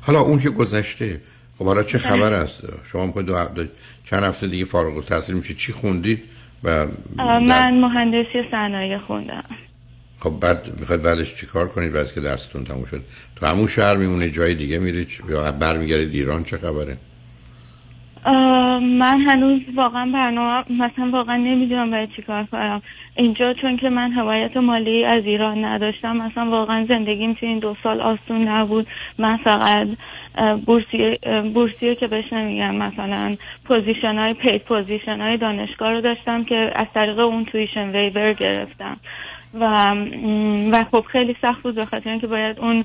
حالا 0.00 0.20
اون 0.20 0.40
که 0.40 0.50
گذشته 0.50 1.20
خب 1.58 1.64
حالا 1.64 1.82
چه 1.82 1.98
خبر 1.98 2.32
است؟ 2.32 2.60
شما 2.92 3.06
می‌خواید 3.06 3.26
دو 3.26 3.36
هفته 3.36 3.68
چند 4.04 4.22
هفته 4.22 4.46
دیگه 4.46 4.64
فارغ 4.64 4.96
التحصیل 4.96 5.34
میشه 5.34 5.54
چی 5.54 5.72
خوندید؟ 5.72 6.22
و 6.64 6.86
من 7.16 7.80
مهندسی 7.80 8.42
صنایع 8.50 8.98
خوندم. 8.98 9.44
خب 10.18 10.30
بعد 10.40 10.80
می‌خواید 10.80 11.02
بعدش 11.02 11.34
چیکار 11.34 11.68
کنید؟ 11.68 11.92
بعد 11.92 12.12
که 12.12 12.20
درستون 12.20 12.64
تموم 12.64 12.84
شد. 12.84 13.02
تو 13.36 13.46
همون 13.46 13.66
شهر 13.66 13.96
میمونه 13.96 14.30
جای 14.30 14.54
دیگه 14.54 14.78
میرید 14.78 15.08
یا 15.28 15.52
برمیگردید 15.52 16.14
ایران 16.14 16.44
چه 16.44 16.58
خبره؟ 16.58 16.96
من 18.80 19.20
هنوز 19.20 19.60
واقعا 19.74 20.10
برنامه 20.14 20.64
مثلا 20.70 21.10
واقعا 21.10 21.36
نمی‌دونم 21.36 21.90
باید 21.90 22.12
چیکار 22.16 22.44
کنم. 22.44 22.82
اینجا 23.16 23.52
چون 23.52 23.76
که 23.76 23.88
من 23.88 24.12
حمایت 24.12 24.56
مالی 24.56 25.04
از 25.04 25.24
ایران 25.24 25.64
نداشتم 25.64 26.16
مثلا 26.16 26.50
واقعا 26.50 26.86
زندگیم 26.88 27.32
تو 27.32 27.46
این 27.46 27.58
دو 27.58 27.76
سال 27.82 28.00
آسون 28.00 28.48
نبود. 28.48 28.86
من 29.18 29.36
فقط 29.36 29.88
بورسیه 30.66 31.18
بورسیه 31.54 31.94
که 31.94 32.06
بهش 32.06 32.32
نمیگم 32.32 32.74
مثلا 32.74 33.36
position 33.64 34.18
های 34.18 34.34
paid 34.34 34.64
position 34.64 35.20
های 35.20 35.36
دانشگاه 35.36 35.92
رو 35.92 36.00
داشتم 36.00 36.44
که 36.44 36.72
از 36.76 36.86
طریق 36.94 37.18
اون 37.18 37.44
tuition 37.44 37.90
waiver 37.90 38.32
گرفتم. 38.32 38.96
و 39.54 39.94
و 40.72 40.84
خب 40.84 41.00
خیلی 41.00 41.36
سخت 41.42 41.62
بود 41.62 41.74
به 41.74 41.84
خاطر 41.84 42.10
اینکه 42.10 42.26
باید 42.26 42.58
اون 42.58 42.84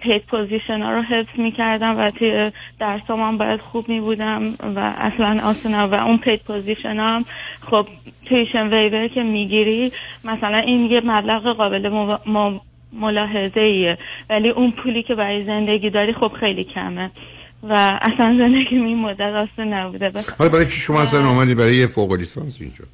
paid 0.00 0.22
position 0.26 0.82
ها 0.82 0.92
رو 0.92 1.02
حفظ 1.02 1.38
می 1.38 1.52
کردم 1.52 1.98
و 1.98 2.10
توی 2.10 2.52
درسام 2.78 3.20
هم 3.20 3.38
باید 3.38 3.60
خوب 3.60 3.88
می 3.88 4.00
بودم 4.00 4.48
و 4.76 4.94
اصلا 4.98 5.32
نبود. 5.64 5.92
و 5.92 6.04
اون 6.04 6.18
paid 6.18 6.40
position 6.40 6.96
هم 6.96 7.24
خب 7.70 7.86
tuition 8.26 8.74
waiver 8.74 9.08
که 9.08 9.22
می‌گیری 9.22 9.92
مثلا 10.24 10.58
این 10.58 10.90
یه 10.90 11.00
مبلغ 11.04 11.56
قابل 11.56 11.88
مو- 12.26 12.60
ملاحظه 12.92 13.60
ایه 13.60 13.98
ولی 14.30 14.48
اون 14.48 14.70
پولی 14.70 15.02
که 15.02 15.14
برای 15.14 15.44
زندگی 15.44 15.90
داری 15.90 16.12
خب 16.12 16.32
خیلی 16.40 16.64
کمه 16.64 17.10
و 17.62 17.72
اصلا 18.02 18.36
زندگی 18.38 18.76
این 18.76 18.98
مدت 18.98 19.20
آسون 19.20 19.74
نبوده. 19.74 20.12
حالا 20.38 20.50
برای 20.50 20.64
چی 20.66 20.80
شما 20.80 21.00
اصلا 21.00 21.28
اومدی؟ 21.28 21.54
برای 21.54 21.76
یه 21.76 21.86
فوق 21.86 22.12
لیسانس 22.12 22.56
اینجا. 22.60 22.84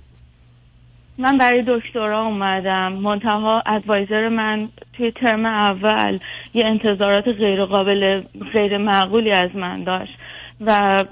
من 1.19 1.39
برای 1.39 1.65
دکترا 1.67 2.23
اومدم. 2.23 2.93
منتها 2.93 3.63
ادوایزر 3.67 4.29
من 4.29 4.69
توی 4.93 5.11
ترم 5.11 5.47
اول 5.47 6.19
یه 6.55 6.67
انتظارات 6.67 7.29
غیر 7.29 7.65
قابل 7.65 8.23
غیر 8.53 8.79
معقولی 8.79 9.31
از 9.31 9.57
من 9.57 9.85
داشت. 9.85 10.19
و 10.61 11.05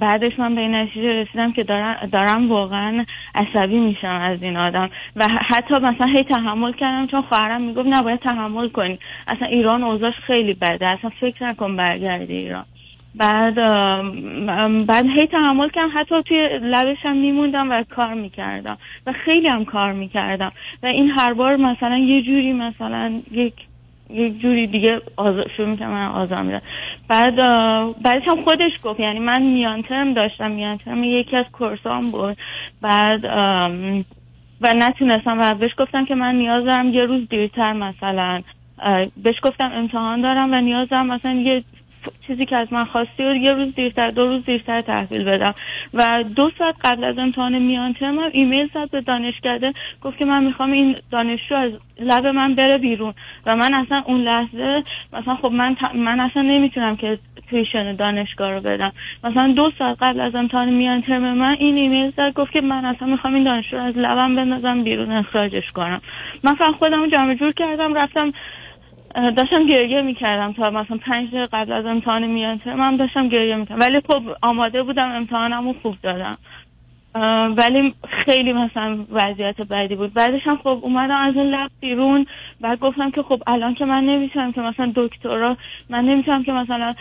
بعدش 0.00 0.38
من 0.38 0.54
به 0.54 0.60
این 0.60 0.74
نتیجه 0.74 1.12
رسیدم 1.12 1.52
که 1.52 1.62
دارم, 1.62 2.08
دارم 2.12 2.50
واقعا 2.50 3.04
عصبی 3.34 3.78
میشم 3.78 4.20
از 4.22 4.42
این 4.42 4.56
آدم. 4.56 4.90
و 5.16 5.24
حتی 5.28 5.74
مثلا 5.74 6.12
هی 6.16 6.22
تحمل 6.22 6.72
کردم 6.72 7.06
چون 7.06 7.22
خواهرم 7.22 7.60
می‌گفت 7.62 7.88
نباید 7.88 8.20
تحمل 8.20 8.68
کنی. 8.68 8.98
اصلا 9.28 9.48
ایران 9.48 9.82
اوضاعش 9.82 10.14
خیلی 10.26 10.54
بده. 10.54 10.92
اصلا 10.92 11.10
فکر 11.20 11.44
نکن 11.44 11.76
برگردی 11.76 12.36
ایران. 12.36 12.64
بعد 13.14 13.54
بعد 14.86 15.06
هی 15.06 15.26
تحمل 15.26 15.68
کردم. 15.68 15.90
حتی 15.94 16.22
توی 16.22 16.48
لبش 16.62 16.96
هم 17.02 17.16
میموندم 17.16 17.70
و 17.70 17.84
کار 17.90 18.14
می‌کردم 18.14 18.78
و 19.06 19.12
خیلی 19.12 19.48
هم 19.48 19.64
کار 19.64 19.92
می‌کردم. 19.92 20.52
و 20.82 20.86
این 20.86 21.10
هر 21.10 21.32
بار 21.32 21.56
مثلا 21.56 21.98
یه 21.98 22.22
جوری 22.22 22.52
مثلا 22.52 23.12
یک 23.30 23.54
یک 24.10 24.40
جوری 24.40 24.66
دیگه 24.66 25.00
آز... 25.16 25.34
شروع 25.56 25.68
می‌کنم 25.68 25.90
من 25.90 26.06
آزار 26.06 26.42
میدم 26.42 26.62
بعد 27.08 27.36
بعدش 28.02 28.28
هم 28.28 28.44
خودش 28.44 28.80
گفت 28.84 29.00
یعنی 29.00 29.18
من 29.18 29.42
میان 29.42 29.82
ترم 29.82 30.14
داشتم 30.14 30.50
میان 30.50 30.76
ترم 30.76 31.04
یکی 31.04 31.36
از 31.36 31.44
کورسام 31.52 32.10
بود. 32.10 32.36
بعد 32.82 33.24
و 34.60 34.74
نتونستم 34.74 35.38
و 35.38 35.54
بهش 35.54 35.70
گفتم 35.78 36.04
که 36.04 36.14
من 36.14 36.34
نیاز 36.34 36.64
دارم 36.64 36.94
یه 36.94 37.04
روز 37.04 37.28
دیرتر 37.28 37.72
مثلا 37.72 38.42
بهش 39.16 39.36
گفتم 39.42 39.70
امتحان 39.74 40.20
دارم 40.20 40.52
و 40.52 40.60
نیاز 40.60 40.88
دارم 40.88 41.06
مثلا 41.06 41.32
یه 41.32 41.62
چیزی 42.26 42.46
که 42.46 42.56
از 42.56 42.72
من 42.72 42.84
خواستی 42.84 43.24
و 43.24 43.34
یه 43.34 43.52
روز 43.52 43.74
دیرتر 43.74 44.10
دو 44.10 44.26
روز 44.26 44.44
دیرتر 44.44 44.80
تحویل 44.80 45.24
بدم. 45.24 45.54
و 45.94 46.24
دو 46.36 46.50
ساعت 46.58 46.74
قبل 46.84 47.04
از 47.04 47.18
امتحان 47.18 47.58
میان 47.58 47.92
ترم 47.92 48.18
هم 48.18 48.30
ایمیل 48.32 48.68
زد 48.74 48.90
به 48.90 49.00
دانشکده 49.00 49.72
گفت 50.02 50.18
که 50.18 50.24
من 50.24 50.44
می‌خوام 50.44 50.72
این 50.72 50.96
دانشجو 51.10 51.54
از 51.54 51.72
لب 52.00 52.26
من 52.26 52.54
بره 52.54 52.78
بیرون. 52.78 53.14
و 53.46 53.56
من 53.56 53.74
اصلا 53.74 54.02
اون 54.06 54.20
لحظه 54.20 54.82
مثلا 55.12 55.34
خب 55.34 55.52
من 55.52 55.76
من 55.94 56.20
اصلا 56.20 56.42
نمی‌تونم 56.42 56.96
که 56.96 57.18
تویشن 57.50 57.94
دانشگاه 57.96 58.50
رو 58.50 58.60
بدم. 58.60 58.92
مثلا 59.24 59.52
دو 59.52 59.70
ساعت 59.78 59.96
قبل 60.00 60.20
از 60.20 60.34
امتحان 60.34 60.68
میان 60.70 61.02
ترم 61.02 61.34
من 61.34 61.56
این 61.58 61.76
ایمیل 61.76 62.12
زد 62.16 62.32
گفت 62.34 62.52
که 62.52 62.60
من 62.60 62.84
اصلا 62.84 63.08
می‌خوام 63.08 63.34
این 63.34 63.44
دانشجو 63.44 63.76
رو 63.76 63.82
از 63.82 63.96
لبم 63.96 64.36
بندازم 64.36 64.82
بیرون 64.82 65.12
اخراجش 65.12 65.70
کنم. 65.74 66.00
من 66.44 66.54
فقط 66.54 66.74
خودم 66.74 67.00
رو 67.00 67.06
جمع 67.06 67.34
جور 67.34 67.52
کردم 67.52 67.94
رفتم 67.94 68.32
داشتم 69.14 69.66
گریه 69.66 70.02
می‌کردم 70.02 70.52
تا 70.52 70.70
مثلا 70.70 70.96
پنج 70.96 71.28
دقیقه 71.28 71.46
قبل 71.46 71.72
از 71.72 71.86
امتحان 71.86 72.26
میان 72.26 72.60
هم 72.66 72.96
داشتم 72.96 73.28
گریه 73.28 73.56
می‌کردم. 73.56 73.80
ولی 73.80 74.00
خب 74.00 74.22
آماده 74.42 74.82
بودم 74.82 75.10
امتحانم 75.10 75.68
رو 75.68 75.74
خوب 75.82 75.96
دادم. 76.02 76.38
ولی 77.56 77.94
خیلی 78.24 78.52
مثلا 78.52 78.98
وضعیت 79.10 79.60
بدی 79.60 79.94
بود. 79.94 80.14
بعدش 80.14 80.40
هم 80.44 80.56
خب 80.56 80.78
اومدم 80.82 81.16
از 81.16 81.36
اون 81.36 81.46
لب 81.46 81.70
بیرون 81.80 82.26
بعد 82.60 82.80
گفتم 82.80 83.10
که 83.10 83.22
خب 83.22 83.42
الان 83.46 83.74
که 83.74 83.84
من 83.84 84.04
نمی‌تونم 84.04 84.52
که 84.52 84.60
مثلا 84.60 84.92
دکترا 84.96 85.56
من 85.90 86.04
نمی‌تونم 86.04 86.44
که 86.44 86.52
مثلا 86.52 86.94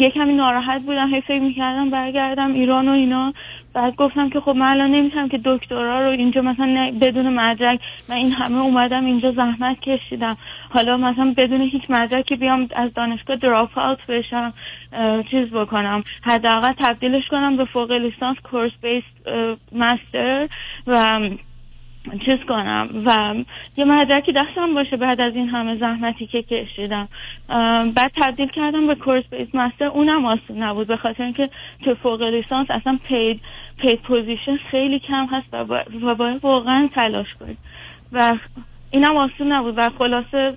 یه 0.00 0.10
کمی 0.10 0.32
ناراحت 0.32 0.82
بودم 0.82 1.14
هی 1.14 1.20
فکر 1.20 1.40
می‌کردم 1.40 1.90
برگردم 1.90 2.52
ایران 2.54 2.88
و 2.88 2.92
اینا. 2.92 3.32
بعد 3.74 3.96
گفتم 3.96 4.28
که 4.28 4.40
خب 4.40 4.56
من 4.56 4.66
الان 4.66 4.90
نمی‌تونم 4.90 5.28
که 5.28 5.40
دکترا 5.44 6.00
رو 6.00 6.10
اینجا 6.10 6.42
مثلا 6.42 6.92
بدون 7.00 7.28
مدرک 7.28 7.80
من 8.08 8.16
این 8.16 8.32
همه 8.32 8.58
اومدم 8.58 9.04
اینجا 9.04 9.32
زحمت 9.32 9.80
کشیدم. 9.80 10.36
حالا 10.70 10.96
مثلا 10.96 11.34
بدون 11.36 11.60
هیچ 11.60 11.82
مدرکی 11.88 12.36
بیام 12.36 12.68
از 12.76 12.94
دانشگاه 12.94 13.36
دراپ 13.36 13.78
آوت 13.78 14.06
بشم. 14.06 14.52
چیز 15.30 15.48
بکنم. 15.48 16.04
حداقل 16.22 16.72
تبدیلش 16.72 17.28
کنم 17.30 17.56
به 17.56 17.64
فوق 17.64 17.92
لیسانس 17.92 18.36
کورس 18.42 18.72
بیس 18.82 19.04
مستر 19.72 20.48
و 20.86 21.20
چیز 22.24 22.38
کنم. 22.48 22.88
و 23.06 23.34
یه 23.76 23.84
مدرکی 23.84 24.32
دستم 24.32 24.74
باشه 24.74 24.96
بعد 24.96 25.20
از 25.20 25.34
این 25.34 25.48
همه 25.48 25.76
زحمتی 25.76 26.26
که 26.26 26.42
کشیدم. 26.42 27.08
بعد 27.96 28.12
تبدیل 28.22 28.48
کردم 28.48 28.86
به 28.86 28.94
کورس 28.94 29.24
بیس 29.30 29.54
مستر. 29.54 29.84
اونم 29.84 30.24
آسون 30.24 30.62
نبود 30.62 30.86
به 30.86 30.96
خاطر 30.96 31.22
اینکه 31.22 31.50
تو 31.84 31.94
فوق 31.94 32.22
لیسانس 32.22 32.70
اصلا 32.70 32.98
پید 33.08 33.40
paid 33.78 34.02
position 34.02 34.56
خیلی 34.70 34.98
کم 34.98 35.26
هست 35.26 35.46
و 35.52 35.64
باید 36.14 36.44
واقعا 36.44 36.88
تلاش 36.94 37.34
کنید 37.40 37.58
و 38.12 38.38
اینم 38.92 39.16
آسون 39.16 39.52
نبود 39.52 39.74
و 39.78 39.90
خلاصه 39.98 40.56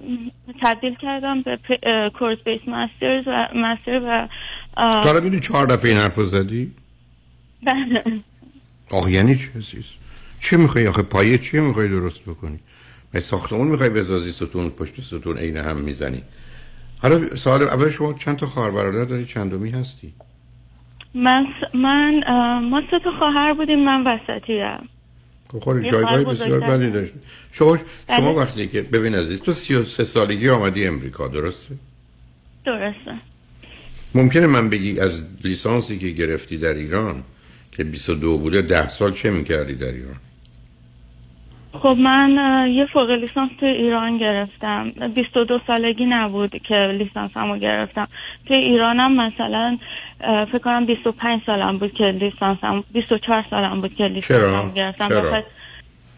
تبدیل 0.62 0.96
کردم 1.02 1.42
به 1.42 1.60
course 2.20 2.38
based 2.46 2.62
masters 2.68 3.24
و 3.28 3.48
master 3.56 4.02
و 4.06 4.28
حالا 4.76 5.20
می‌دونی 5.20 5.40
چهار 5.40 5.66
دفعه 5.66 5.92
این 5.92 6.00
حرف 6.00 6.20
زدی؟ 6.20 6.72
بله. 7.64 8.04
آخه 8.92 9.12
یعنی 9.12 9.36
چه 9.36 9.50
عزیز؟ 9.58 9.86
چه 10.40 10.58
می‌خوای 10.58 10.88
آخه؟ 10.88 11.02
پایه 11.02 11.38
چیه 11.38 11.62
می‌خوای 11.62 11.90
درست 11.90 12.24
بکنی؟ 12.24 12.60
به 13.12 13.20
ساختمون 13.20 13.68
می‌خوای 13.68 13.90
بسازی 13.90 14.32
ستون 14.32 14.70
پشت 14.70 15.02
ستون 15.02 15.38
عین 15.38 15.58
هم 15.58 15.78
می‌زنی. 15.78 16.24
حالا 17.02 17.36
سوال 17.36 17.62
اول 17.62 17.90
شما 17.90 18.14
چند 18.14 18.38
تا 18.38 18.46
خواهر 18.46 18.72
برادر 18.72 19.06
داری؟ 19.06 19.26
چندمی 19.26 19.72
هستی؟ 19.72 20.14
من 21.14 21.46
من 21.74 22.24
ما 22.60 22.82
سه 22.92 23.00
تا 23.00 23.12
خواهر 23.20 23.54
بودیم 23.54 23.80
من 23.80 24.08
وسطی 24.08 24.60
هم 24.60 24.90
خود 25.60 25.86
جایگاه 25.86 26.24
بسیار. 26.24 26.60
بدی 26.60 26.92
داشت 26.92 27.14
شما 27.52 27.78
شما 28.18 28.34
بله. 28.34 28.42
وقتی 28.42 28.68
که 28.68 28.82
ببین 28.82 29.16
عزیز 29.16 29.42
تو 29.42 29.54
33 29.54 30.04
سالگی 30.04 30.50
آمدی 30.50 30.88
امریکا 30.88 31.28
درسته 31.28 31.76
درسته 32.66 33.20
ممکنه 34.16 34.48
من 34.48 34.70
بگی 34.70 35.00
از 35.00 35.24
لیسانسی 35.44 36.00
که 36.00 36.10
گرفتی 36.10 36.58
در 36.58 36.74
ایران 36.74 37.24
که 37.72 37.84
22 37.84 38.38
بوده 38.38 38.62
ده 38.62 38.90
سال 38.90 39.14
چه 39.14 39.30
می‌کردی 39.30 39.76
در 39.76 39.92
ایران 39.92 40.20
خب 41.82 41.98
من 42.00 42.38
یه 42.72 42.86
فوق 42.86 43.10
لیسانس 43.12 43.52
تو 43.60 43.66
ایران 43.66 44.18
گرفتم. 44.18 44.92
22 45.16 45.60
سالگی 45.68 46.06
نبود 46.06 46.62
که 46.64 46.76
لیسانسمو 46.76 47.58
گرفتم. 47.58 48.08
تو 48.48 48.54
ایرانم 48.54 49.22
مثلا 49.22 49.78
فکر 50.20 50.58
کنم 50.58 50.86
25 50.86 51.42
سالم 51.46 51.78
بود 51.78 51.94
که 51.94 52.04
لیسانسم 52.04 52.84
24 52.94 53.46
سالم 53.50 53.82
بود 53.82 53.96
که 53.96 54.04
لیسانسمو 54.04 54.74
گرفتم. 54.74 55.08
چرا؟ 55.08 55.44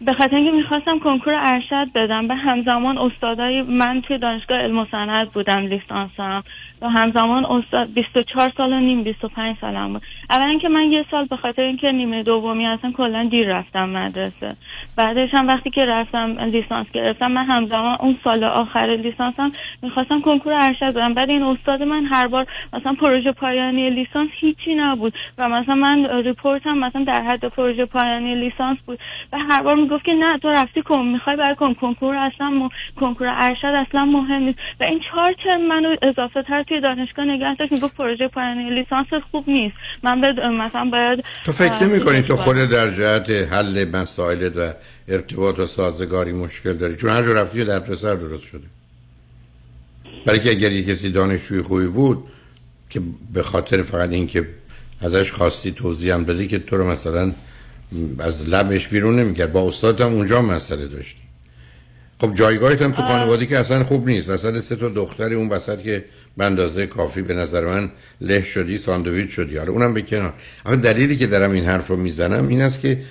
به 0.00 0.12
خاطر 0.12 0.36
اینکه 0.36 0.50
می‌خواستم 0.50 0.98
کنکور 0.98 1.34
ارشد 1.34 1.92
بدم. 1.94 2.28
به 2.28 2.34
همزمان 2.34 2.98
استادای 2.98 3.62
من 3.62 4.00
توی 4.00 4.18
دانشگاه 4.18 4.58
علم 4.58 4.78
و 4.78 4.86
صنعت 4.90 5.32
بودم 5.32 5.66
لیسانسم. 5.66 6.42
و 6.82 6.88
همزمان 6.88 7.44
استاد 7.44 7.94
24 7.94 8.52
سال 8.56 8.72
و 8.72 8.80
نیم 8.80 9.02
25 9.02 9.56
سالم 9.60 9.92
بود. 9.92 10.02
اولا 10.30 10.58
که 10.58 10.68
من 10.68 10.92
یه 10.92 11.04
سال 11.10 11.24
به 11.24 11.36
خاطر 11.36 11.62
اینکه 11.62 11.92
نیمه 11.92 12.22
دومی 12.22 12.66
اصلا 12.66 12.92
کلا 12.92 13.28
دیر 13.30 13.56
رفتم 13.56 13.88
مدرسه. 13.88 14.52
بعدش 14.96 15.28
هم 15.32 15.48
وقتی 15.48 15.70
که 15.70 15.84
رفتم 15.84 16.38
لیسانس 16.38 16.86
گرفتم 16.92 17.32
من 17.32 17.44
همزمان 17.44 17.96
اون 18.00 18.16
سال 18.24 18.44
آخر 18.44 18.86
لیسانسم 19.02 19.52
می‌خواستم 19.82 20.20
کنکور 20.20 20.52
ارشد 20.52 20.90
بدم. 20.90 21.14
بعد 21.14 21.30
این 21.30 21.42
استاد 21.42 21.82
من 21.82 22.04
هر 22.04 22.26
بار 22.26 22.46
مثلا 22.72 22.92
پروژه 22.92 23.32
پایانی 23.32 23.90
لیسانس 23.90 24.28
هیچی 24.32 24.74
نبود 24.74 25.14
و 25.38 25.48
مثلا 25.48 25.74
من 25.74 26.06
ریپورتم 26.24 26.78
مثلا 26.78 27.04
در 27.04 27.22
حد 27.22 27.44
پروژه 27.44 27.84
پایانی 27.84 28.34
لیسانس 28.34 28.78
بود. 28.86 28.98
و 29.32 29.38
هر 29.38 29.62
بار 29.62 29.74
می‌گفت 29.74 30.04
که 30.04 30.12
نه 30.12 30.38
تو 30.38 30.48
رفتی 30.48 30.82
کن 30.82 31.06
می‌خوای 31.06 31.36
برای 31.36 31.54
کن. 31.54 31.74
کنکور 31.74 32.14
اصلا 32.14 32.50
م... 32.50 32.68
کنکور 33.00 33.28
ارشد 33.28 33.66
اصلا 33.88 34.04
مهم 34.04 34.42
نیست. 34.42 34.58
و 34.80 34.84
این 34.84 35.00
چهار 35.00 35.32
ترم 35.32 35.60
منو 35.60 35.96
اضافه 36.02 36.42
تر 36.42 36.62
توی 36.68 36.80
دانشگاه 36.80 37.24
نگه 37.24 37.56
داشت 37.58 37.72
می‌گفت 37.72 37.96
پروژه 37.96 38.28
پایانی 38.28 38.70
لیسانس 38.70 39.06
خوب 39.30 39.44
نیست. 39.48 39.76
من 40.02 40.20
به 40.20 40.32
مثلا 40.48 40.84
باید 40.84 41.24
تو 41.44 41.52
فکر 41.52 41.72
اه، 41.72 41.84
نمی 41.84 42.00
کنی 42.00 42.22
تو 42.22 42.36
چیز 42.36 42.42
خود 42.42 42.56
در 42.56 42.90
جهت 42.90 43.30
حل 43.30 43.84
مسائل 43.92 44.50
و 44.56 44.72
ارتباط 45.08 45.58
و 45.58 45.66
سازگاری 45.66 46.32
مشکل 46.32 46.72
داری؟ 46.72 46.96
چون 46.96 47.10
هر 47.10 47.22
جا 47.22 47.32
رفتی 47.32 47.58
یه 47.58 47.64
دردسر 47.64 48.14
درست 48.14 48.44
شده. 48.44 48.64
برای 50.26 50.40
که 50.40 50.50
اگر 50.50 50.72
یه 50.72 50.82
کسی 50.82 51.10
دانشجوی 51.10 51.62
خوبی 51.62 51.86
بود 51.86 52.24
که 52.90 53.00
به 53.32 53.42
خاطر 53.42 53.82
فقط 53.82 54.10
اینکه 54.10 54.48
ازش 55.00 55.32
خواستی 55.32 55.72
توضیح 55.72 56.14
هم 56.14 56.24
بده 56.24 56.46
که 56.46 56.58
تو 56.58 56.76
رو 56.76 56.90
مثلا 56.90 57.32
از 58.18 58.48
لبش 58.48 58.88
بیرون 58.88 59.20
نمی‌کرد. 59.20 59.52
با 59.52 59.68
استاد 59.68 60.00
هم 60.00 60.12
اونجا 60.12 60.42
مسئله 60.42 60.86
داشتی. 60.86 61.20
خب 62.20 62.34
جایگاهت 62.34 62.82
هم 62.82 62.92
تو 62.92 63.02
خانواده 63.02 63.46
که 63.46 63.58
اصلا 63.58 63.84
خوب 63.84 64.08
نیست. 64.08 64.30
مثلا 64.30 64.60
سه 64.60 64.76
تا 64.76 64.88
دختری 64.88 65.34
اون 65.34 65.48
وسط 65.48 65.82
که 65.82 66.04
به 66.36 66.44
اندازه 66.44 66.86
کافی 66.86 67.22
به 67.22 67.34
نظر 67.34 67.64
من 67.64 67.90
له 68.20 68.42
شدی 68.42 68.78
ساندویچ 68.78 69.30
شدی. 69.30 69.56
حالا 69.56 69.72
اونم 69.72 69.94
به 69.94 70.02
کنار. 70.02 70.34
اما 70.66 70.76
دلیلی 70.76 71.16
که 71.16 71.26
دارم 71.26 71.50
این 71.50 71.64
حرف 71.64 71.86
رو 71.86 71.96
می‌زنم 71.96 72.48
این 72.48 72.62
است 72.62 72.80
که 72.80 73.02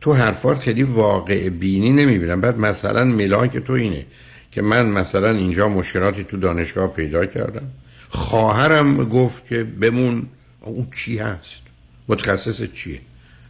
تو 0.00 0.12
حرفات 0.12 0.58
خیلی 0.58 0.82
واقع 0.82 1.48
بینی 1.48 1.92
نمی‌بینم. 1.92 2.40
بعد 2.40 2.58
مثلا 2.58 3.04
ملاک 3.04 3.56
تو 3.58 3.72
اینه 3.72 4.06
که 4.52 4.62
من 4.62 4.86
مثلا 4.86 5.30
اینجا 5.30 5.68
مشکلاتی 5.68 6.24
تو 6.24 6.36
دانشگاه 6.36 6.92
پیدا 6.92 7.26
کردم. 7.26 7.68
خواهرم 8.08 9.04
گفت 9.04 9.46
که 9.46 9.64
بمون. 9.64 10.26
اون 10.60 10.86
کی 10.90 11.18
هست؟ 11.18 11.60
متخصص 12.08 12.62
چیه؟ 12.62 13.00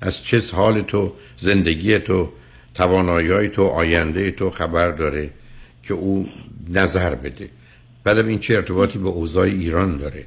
از 0.00 0.22
چه 0.24 0.42
حال 0.52 0.82
تو؟ 0.82 1.12
زندگی 1.38 1.98
تو؟ 1.98 2.32
توانایی 2.74 3.48
تو؟ 3.48 3.62
آینده 3.62 4.30
تو؟ 4.30 4.50
خبر 4.50 4.90
داره 4.90 5.30
که 5.82 5.94
او 5.94 6.28
نظر 6.68 7.14
بده. 7.14 7.48
بعدم 8.06 8.28
این 8.28 8.38
چه 8.38 8.54
ارتباطی 8.54 8.98
به 8.98 9.08
اوضاع 9.08 9.44
ایران 9.44 9.96
داره؟ 9.96 10.24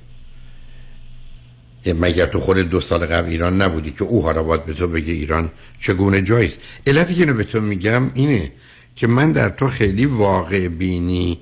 مگر 1.86 2.25
تو 2.25 2.39
خود 2.39 2.57
دو 2.57 2.82
سال 2.82 3.05
قبل 3.05 3.30
ایران 3.30 3.61
نبودی 3.61 3.91
که 3.91 4.03
او 4.03 4.23
حالا 4.23 4.43
باید 4.43 4.65
به 4.65 4.73
تو 4.73 4.88
بگه 4.88 5.13
ایران 5.13 5.51
چگونه 5.80 6.21
جاییست؟ 6.21 6.59
علتی 6.88 7.13
که 7.13 7.19
اینو 7.19 7.34
به 7.34 7.43
تو 7.43 7.61
میگم 7.61 8.11
اینه 8.13 8.51
که 8.95 9.07
من 9.07 9.32
در 9.32 9.49
تو 9.49 9.67
خیلی 9.67 10.05
واقع 10.05 10.67
بینی 10.67 11.39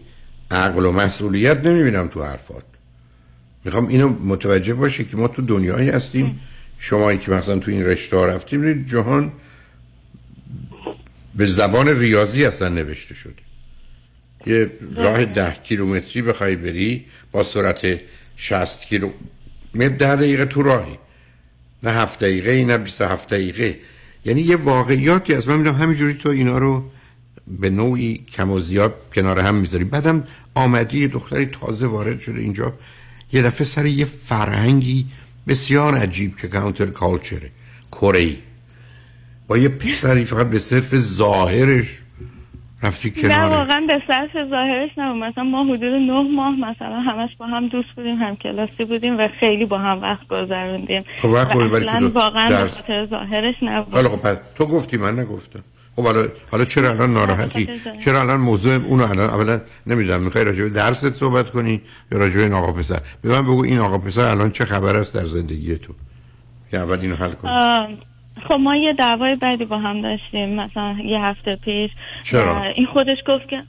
عقل 0.51 0.85
و 0.85 0.91
مسئولیت 0.91 1.65
نمی‌بینم 1.65 2.07
تو 2.07 2.23
حرفات. 2.23 2.63
می‌خوام 3.65 3.87
اینو 3.87 4.09
متوجه 4.09 4.73
باشی 4.73 5.05
که 5.05 5.17
ما 5.17 5.27
تو 5.27 5.41
دنیایی 5.41 5.89
هستیم. 5.89 6.39
شمایی 6.77 7.17
که 7.17 7.31
مثلا 7.31 7.59
تو 7.59 7.71
این 7.71 7.83
رشته 7.83 8.17
رفتیم 8.17 8.83
جهان 8.83 9.31
به 11.35 11.47
زبان 11.47 11.99
ریاضی 11.99 12.45
اصلا 12.45 12.69
نوشته 12.69 13.15
شده. 13.15 13.46
یه 14.45 14.71
راه 14.95 15.25
ده 15.25 15.53
کیلومتری 15.63 16.21
بخوای 16.21 16.55
بری 16.55 17.05
با 17.31 17.43
سرعت 17.43 17.99
60 18.37 18.85
کیلو 18.85 19.09
ده 19.73 19.89
دقیقه 19.89 20.45
تو 20.45 20.61
راهی. 20.61 20.97
نه 21.83 21.91
هفت 21.91 22.19
دقیقه 22.19 22.65
نه 22.65 22.77
27 22.77 23.29
دقیقه. 23.29 23.79
یعنی 24.25 24.41
یه 24.41 24.55
واقعیاتی 24.55 25.33
از 25.33 25.47
من 25.47 25.57
می‌دونم 25.57 25.75
همینجوری 25.75 26.13
تو 26.13 26.29
اینا 26.29 26.57
رو 26.57 26.91
به 27.47 27.69
نوعی 27.69 28.25
کم 28.31 28.51
و 28.51 28.59
زیاد 28.59 28.95
کنار 29.15 29.39
هم 29.39 29.55
می‌ذاری. 29.55 29.83
بعدم 29.83 30.27
آمدی 30.55 30.99
یه 30.99 31.07
دختری 31.07 31.45
تازه 31.45 31.87
وارد 31.87 32.19
شده 32.19 32.39
اینجا. 32.39 32.73
یه 33.33 33.41
دفعه 33.41 33.63
سر 33.63 33.85
یه 33.85 34.05
فرهنگی 34.05 35.05
بسیار 35.47 35.95
عجیب 35.95 36.37
که 36.37 36.47
کانتر 36.47 36.85
کالچره 36.85 37.51
کره 37.91 38.35
با 39.47 39.57
یه 39.57 39.69
پسری 39.69 40.25
فقط 40.25 40.49
به 40.49 40.59
صرف 40.59 40.95
ظاهرش 40.95 41.99
رفتی 42.83 43.09
نه 43.09 43.21
کنارش 43.21 43.51
واقعا 43.51 43.81
به 43.87 44.01
صرف 44.07 44.49
ظاهرش 44.49 44.89
نبود. 44.97 45.23
مثلا 45.23 45.43
ما 45.43 45.63
حدود 45.63 45.83
نه 45.83 46.21
ماه 46.35 46.55
مثلا 46.55 46.99
همش 46.99 47.29
با 47.39 47.45
هم 47.45 47.67
دوست 47.67 47.89
بودیم 47.95 48.15
هم 48.15 48.35
کلاسی 48.35 48.85
بودیم 48.85 49.19
و 49.19 49.27
خیلی 49.39 49.65
با 49.65 49.77
هم 49.77 50.01
وقت 50.01 50.27
گذروندیم. 50.27 51.03
خب 51.21 51.29
وقت 51.29 51.55
اصلا 51.55 52.09
واقعا 52.09 52.49
به 52.49 52.55
درس- 52.55 52.77
خاطر 52.77 53.05
ظاهرش 53.05 53.55
نبود. 53.61 53.93
حالا 53.93 54.09
خب 54.09 54.17
پس 54.21 54.37
تو 54.57 54.65
گفتی 54.65 54.97
من 54.97 55.19
نگفتم. 55.19 55.63
خب 55.95 56.03
حالا 56.03 56.27
حالا 56.51 56.65
چرا 56.65 56.89
الان 56.89 57.13
ناراحتی؟ 57.13 57.65
به. 57.65 57.73
چرا 58.05 58.21
الان 58.21 58.39
موضوع 58.39 58.73
اونو 58.73 59.03
الان 59.03 59.29
اولا 59.29 59.61
نمی‌دونم 59.87 60.21
می‌خوای 60.23 60.43
راجع 60.43 60.63
به 60.63 60.69
درست 60.69 61.09
صحبت 61.11 61.49
کنی 61.49 61.81
یا 62.11 62.17
راجع 62.17 62.35
به 62.35 62.43
این 62.43 62.53
آقا 62.53 62.71
پسر؟ 62.71 62.99
به 63.21 63.29
من 63.29 63.41
بگو 63.43 63.63
این 63.63 63.79
آقا 63.79 63.97
پسر 63.97 64.21
الان 64.21 64.51
چه 64.51 64.65
خبر 64.65 64.95
است 64.95 65.15
در 65.15 65.25
زندگی 65.25 65.75
تو؟ 65.75 65.93
یا 66.73 66.83
اول 66.83 66.99
اینو 66.99 67.15
حل 67.15 67.31
کن. 67.31 67.49
خب 68.49 68.55
ما 68.59 68.75
یه 68.75 68.93
دعوای 68.93 69.35
بعدی 69.35 69.65
با 69.65 69.77
هم 69.77 70.01
داشتیم 70.01 70.49
مثلا 70.49 70.95
یه 71.05 71.19
هفته 71.21 71.55
پیش. 71.55 71.91
چرا؟ 72.23 72.63
این 72.63 72.85
خودش 72.85 73.17
گفت 73.27 73.47
که 73.49 73.63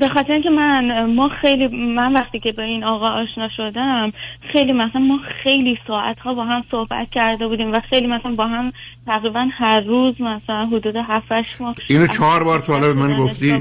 به 0.00 0.08
خاطر 0.08 0.32
اینکه 0.32 0.50
من 0.50 1.04
ما 1.14 1.28
خیلی 1.28 1.66
من 1.76 2.12
وقتی 2.12 2.40
که 2.40 2.52
به 2.52 2.62
این 2.62 2.84
آقا 2.84 3.08
آشنا 3.10 3.48
شدم 3.56 4.12
خیلی 4.52 4.72
مثلا 4.72 5.00
ما 5.00 5.18
خیلی 5.42 5.78
ساعت 5.86 6.18
ها 6.18 6.34
با 6.34 6.44
هم 6.44 6.64
صحبت 6.70 7.10
کرده 7.10 7.46
بودیم 7.46 7.72
و 7.72 7.80
خیلی 7.90 8.06
مثلا 8.06 8.34
با 8.34 8.46
هم 8.46 8.72
تقریبا 9.06 9.48
هر 9.52 9.80
روز 9.80 10.20
مثلا 10.20 10.66
حدود 10.66 10.96
7 10.96 11.26
8 11.32 11.60
ماه. 11.60 11.74
اینو 11.90 12.06
چهار 12.06 12.44
بار 12.44 12.58
تو 12.58 12.72
حالا 12.72 12.86
به 12.86 12.94
من 13.00 13.16
گفتی. 13.16 13.52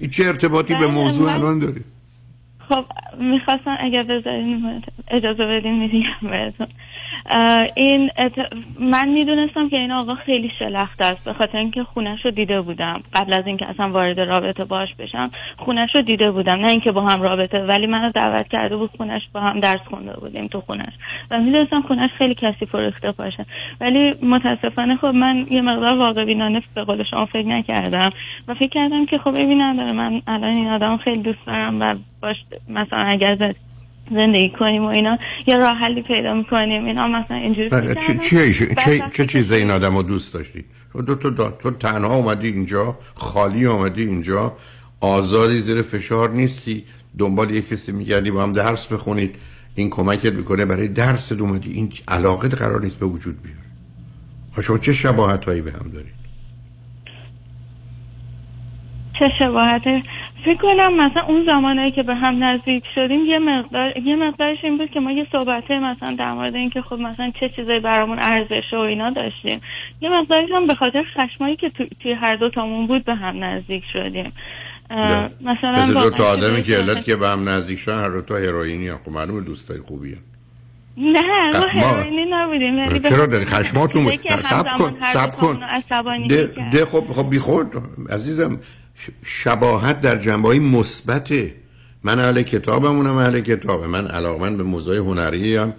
این 0.00 0.10
چه 0.10 0.24
ارتباطی 0.26 0.74
به 0.74 0.80
بله، 0.86 0.94
موضوع 0.94 1.26
من- 1.26 1.34
الان 1.34 1.58
داری؟ 1.58 1.80
خب 2.68 2.84
می‌خواستم 3.20 3.76
اگر 3.80 4.02
بذارین 4.02 4.82
اجازه 5.08 5.46
بدین 5.46 5.78
میدیم 5.78 6.04
بهتون. 6.22 6.66
این 7.74 8.10
من 8.80 9.08
می‌دونستم 9.08 9.68
که 9.68 9.76
این 9.76 9.92
آقا 9.92 10.14
خیلی 10.14 10.50
شلخت 10.58 11.02
است 11.02 11.24
به 11.28 11.32
خاطر 11.32 11.58
اینکه 11.58 11.84
خونش 11.84 12.24
رو 12.24 12.30
دیده 12.30 12.60
بودم. 12.60 13.02
قبل 13.14 13.32
از 13.32 13.46
اینکه 13.46 13.66
اصلا 13.66 13.90
وارد 13.90 14.20
رابطه 14.20 14.64
باش 14.64 14.94
بشم 14.94 15.30
خونش 15.56 15.94
رو 15.94 16.02
دیده 16.02 16.30
بودم. 16.30 16.58
نه 16.58 16.68
اینکه 16.68 16.92
با 16.92 17.00
هم 17.00 17.22
رابطه 17.22 17.58
ولی 17.58 17.86
منو 17.86 18.10
دعوت 18.10 18.48
کرده 18.48 18.76
بود 18.76 18.90
خونش 18.96 19.22
با 19.32 19.40
هم 19.40 19.60
درس 19.60 19.80
خونده 19.90 20.12
بودیم 20.12 20.46
تو 20.46 20.60
خونش 20.60 20.92
و 21.30 21.38
می‌دونستم 21.40 21.82
خونش 21.82 22.10
خیلی 22.18 22.34
کسی 22.34 22.66
پرخته 22.66 23.12
باشه. 23.12 23.46
ولی 23.80 24.14
متاسفانه 24.22 24.96
خب 24.96 25.06
من 25.06 25.46
یه 25.50 25.60
مقدار 25.60 25.98
واقع 25.98 26.24
بینانه 26.24 26.62
به 26.74 26.84
قول 26.84 27.04
شما 27.10 27.26
فکر 27.26 27.46
نکردم. 27.46 28.10
و 28.48 28.54
فکر 28.54 28.68
کردم 28.68 29.06
که 29.06 29.18
خب 29.18 29.30
ببین 29.30 29.60
نداره 29.60 29.92
من 29.92 30.22
الان 30.26 30.54
این 30.54 30.68
آدم 30.68 30.96
خیلی 30.96 31.22
دوست 31.22 31.46
دارم 31.46 31.80
و 31.80 31.94
باش 32.22 32.36
مثلا 32.68 32.98
اگر 32.98 33.54
زندگی 34.10 34.52
کنیم 34.58 34.82
و 34.84 34.86
اینا. 34.86 35.18
یه 35.46 35.56
راه 35.56 35.76
حلی 35.76 36.02
پیدا 36.02 36.34
می‌کنیم. 36.34 36.84
اینا 36.84 37.08
مثلا 37.08 37.36
اینجوری 37.36 37.68
بله، 37.68 37.94
چه 37.94 38.00
کردم. 38.00 38.70
چه 38.74 39.02
چه 39.12 39.26
چیز 39.26 39.52
این 39.52 39.70
آدم 39.70 39.96
رو 39.96 40.02
دوست 40.02 40.34
داشتی؟ 40.34 40.64
تو 40.92 41.02
دو 41.02 41.14
تا 41.14 41.30
دا- 41.30 41.62
تو 41.62 41.70
تنها 41.70 42.14
اومدی 42.16 42.48
اینجا 42.48 42.98
خالی 43.14 43.64
اومدی 43.64 44.02
اینجا 44.02 44.56
آزادی 45.00 45.54
زیر 45.54 45.82
فشار 45.82 46.30
نیستی 46.30 46.84
دنبال 47.18 47.50
یه 47.50 47.62
کسی 47.62 47.92
میگردی 47.92 48.30
با 48.30 48.42
هم 48.42 48.52
درس 48.52 48.86
بخونید 48.86 49.36
این 49.74 49.90
کمکت 49.90 50.32
می‌کنه 50.32 50.64
برای 50.64 50.88
درس 50.88 51.32
اومدی. 51.32 51.72
این 51.72 51.92
علاقه 52.08 52.48
قرار 52.48 52.80
نیست 52.82 52.98
به 52.98 53.06
وجود 53.06 53.42
بیاره. 53.42 53.58
ها 54.56 54.62
شما 54.62 54.78
چه 54.78 54.92
شباهت 54.92 55.44
هایی 55.44 55.62
به 55.62 55.72
هم 55.72 55.90
دارید؟ 55.94 56.20
چه 59.18 59.28
شباهت؟ 59.38 59.82
فکر 60.44 60.54
کنم 60.62 60.94
مثلا 61.06 61.22
اون 61.22 61.44
زمانی 61.46 61.90
که 61.92 62.02
به 62.02 62.14
هم 62.14 62.44
نزدیک 62.44 62.84
شدیم 62.94 63.20
یه 63.26 63.38
مقدار 63.38 63.98
یه 63.98 64.16
مقدارش 64.16 64.58
این 64.62 64.78
بود 64.78 64.90
که 64.90 65.00
ما 65.00 65.12
یه 65.12 65.26
صحبت 65.32 65.70
مثلا 65.70 66.16
در 66.18 66.32
مورد 66.32 66.54
اینکه 66.54 66.82
خب 66.82 66.96
مثلا 66.96 67.32
چه 67.40 67.48
چیزایی 67.56 67.80
برامون 67.80 68.18
ارزش 68.18 68.72
و 68.72 68.76
اینا 68.76 69.10
داشتیم. 69.10 69.60
یه 70.00 70.08
مقدارش 70.10 70.48
هم 70.54 70.66
به 70.66 70.74
خاطر 70.74 71.02
خشمایی 71.16 71.56
که 71.56 71.70
تو- 71.70 71.86
توی 72.02 72.12
هر 72.12 72.36
دو 72.36 72.50
تامون 72.50 72.86
بود 72.86 73.04
به 73.04 73.14
هم 73.14 73.44
نزدیک 73.44 73.82
شدیم. 73.92 74.32
اه، 74.90 75.28
مثلا 75.40 75.72
مثل 75.72 75.94
با 75.94 76.02
دو 76.02 76.10
تا 76.10 76.24
آدمی 76.24 76.62
که 76.62 76.76
علت 76.76 77.04
که 77.04 77.16
به 77.16 77.28
هم 77.28 77.48
نزدیک 77.48 77.78
شدن 77.78 77.98
هر 78.00 78.08
دو 78.08 78.22
تا 78.22 78.36
هروئینی 78.36 78.88
هم 78.88 78.98
خب 79.04 79.10
معلومه 79.12 79.40
دوستای 79.40 79.78
خوبی 79.78 80.12
هم. 80.12 80.18
نه 80.96 81.20
ما 81.60 81.66
هروئینی 81.66 82.24
نبودیم 82.30 82.84
به 82.84 83.10
چرا 83.10 83.26
داری؟ 83.26 83.44
خشماتون 83.44 84.04
بود. 84.04 84.14
سب 84.40 84.70
کن 84.70 84.96
سب 85.12 85.32
کن. 85.36 85.58
ده. 86.28 86.46
ده 86.72 86.84
خب 86.86 87.04
خب 87.12 87.30
بیخود 87.30 87.66
عزیزم 88.10 88.58
شباهت 89.24 90.00
در 90.00 90.18
جنبه 90.18 90.48
های 90.48 90.58
مثبته 90.58 91.54
من 92.02 92.18
اهل 92.18 92.42
کتابمونم 92.42 93.16
اهل 93.16 93.40
کتابه. 93.40 93.86
من 93.86 94.06
علاقمند 94.06 94.56
به 94.56 94.62
موضوع 94.62 94.96
هنری 94.96 95.56
هم 95.56 95.72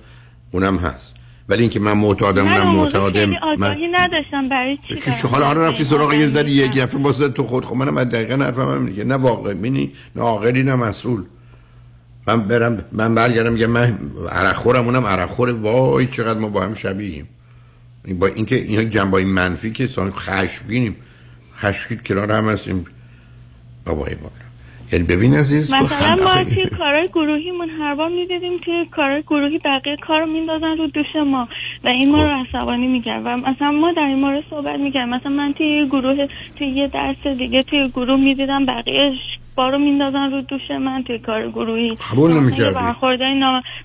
اونم 0.51 0.77
هست. 0.77 1.13
ولی 1.49 1.61
اینکه 1.61 1.79
من 1.79 1.93
معتادم 1.93 2.47
اونم 2.47 2.75
معتادم 2.75 3.29
من 3.29 3.37
آگاهی 3.37 3.87
نداشتم. 3.87 4.49
برای 4.49 4.77
چی 4.87 4.95
دارم 4.95 5.31
حالا 5.31 5.45
حالا 5.45 5.67
رفتی 5.67 5.83
سراغ 5.83 6.13
یه 6.13 6.29
ذره 6.29 6.49
یک. 6.49 6.77
نفر 6.77 6.97
واسه 6.97 7.29
تو 7.29 7.43
خود 7.43 7.65
خب 7.65 7.75
منم 7.75 8.03
دقیقا 8.03 8.43
حرفم 8.43 8.61
هم 8.61 8.93
که 8.93 9.03
نه 9.03 9.15
واقع 9.15 9.53
بینی 9.53 9.91
نه 10.15 10.21
عاقلی 10.21 10.63
نه 10.63 10.75
مسئول. 10.75 11.23
من 12.27 12.47
برم 12.47 12.85
من 12.91 13.15
برگردم 13.15 13.53
میگم 13.53 13.69
من 13.69 13.97
عرق 14.31 14.55
خورم 14.55 14.85
اونم 14.85 15.05
عرق 15.05 15.29
خوره 15.29 15.53
وای 15.53 16.05
چقدر 16.05 16.39
ما 16.39 16.47
با 16.49 16.61
هم 16.61 16.73
شبیهیم. 16.73 17.27
با 18.19 18.27
اینکه 18.27 18.55
اینا 18.55 18.83
جنبای 18.83 19.23
منفی 19.23 19.71
که 19.71 19.87
سان 19.87 20.11
خشمگینیم. 20.11 20.95
خشمگین 21.57 22.03
کنار 22.05 22.31
هم 22.31 22.49
هستیم. 22.49 22.85
بابای 23.85 24.15
بابا 24.15 24.35
یعنی 24.93 25.05
ببین 25.05 25.33
عزیز 25.33 25.69
تو 25.71 25.75
مثلا 25.75 26.15
ما 26.15 26.43
توی 26.43 26.65
کارهای 26.65 27.07
گروهیمون 27.07 27.69
هر 27.69 27.95
بار 27.95 28.09
می‌دیدیم 28.09 28.57
توی 28.65 28.85
کارهای 28.91 29.21
گروهی 29.21 29.57
بقیه 29.57 29.95
کار 30.07 30.19
رو 30.19 30.25
میندازن 30.25 30.77
رو 30.77 30.87
دوش 30.87 31.15
ما 31.15 31.47
و 31.83 31.87
این 31.87 32.11
ما 32.11 32.23
رو 32.23 32.29
عصبانی 32.29 32.87
می‌کرد 32.87 33.21
و 33.25 33.37
مثلا 33.37 33.71
ما 33.71 33.91
در 33.91 34.01
این 34.01 34.19
مورد 34.19 34.43
صحبت 34.49 34.79
می‌کردیم. 34.79 35.13
مثلا 35.13 35.31
من 35.31 35.53
توی 35.53 35.67
یه 35.67 35.85
گروه 35.85 36.27
توی 36.55 36.67
یه 36.67 36.87
درس 36.87 37.27
دیگه 37.37 37.63
توی 37.63 37.89
گروه 37.89 38.19
می‌دیدم 38.19 38.65
بقیه 38.65 39.11
بارو 39.61 39.79
میندازن 39.79 40.31
رو 40.31 40.41
دوش 40.41 40.61
من 40.71 41.03
توی 41.03 41.19
کار 41.19 41.51
گروهی. 41.51 41.95
قبول 42.11 42.31
نمی‌کردی؟ 42.31 42.75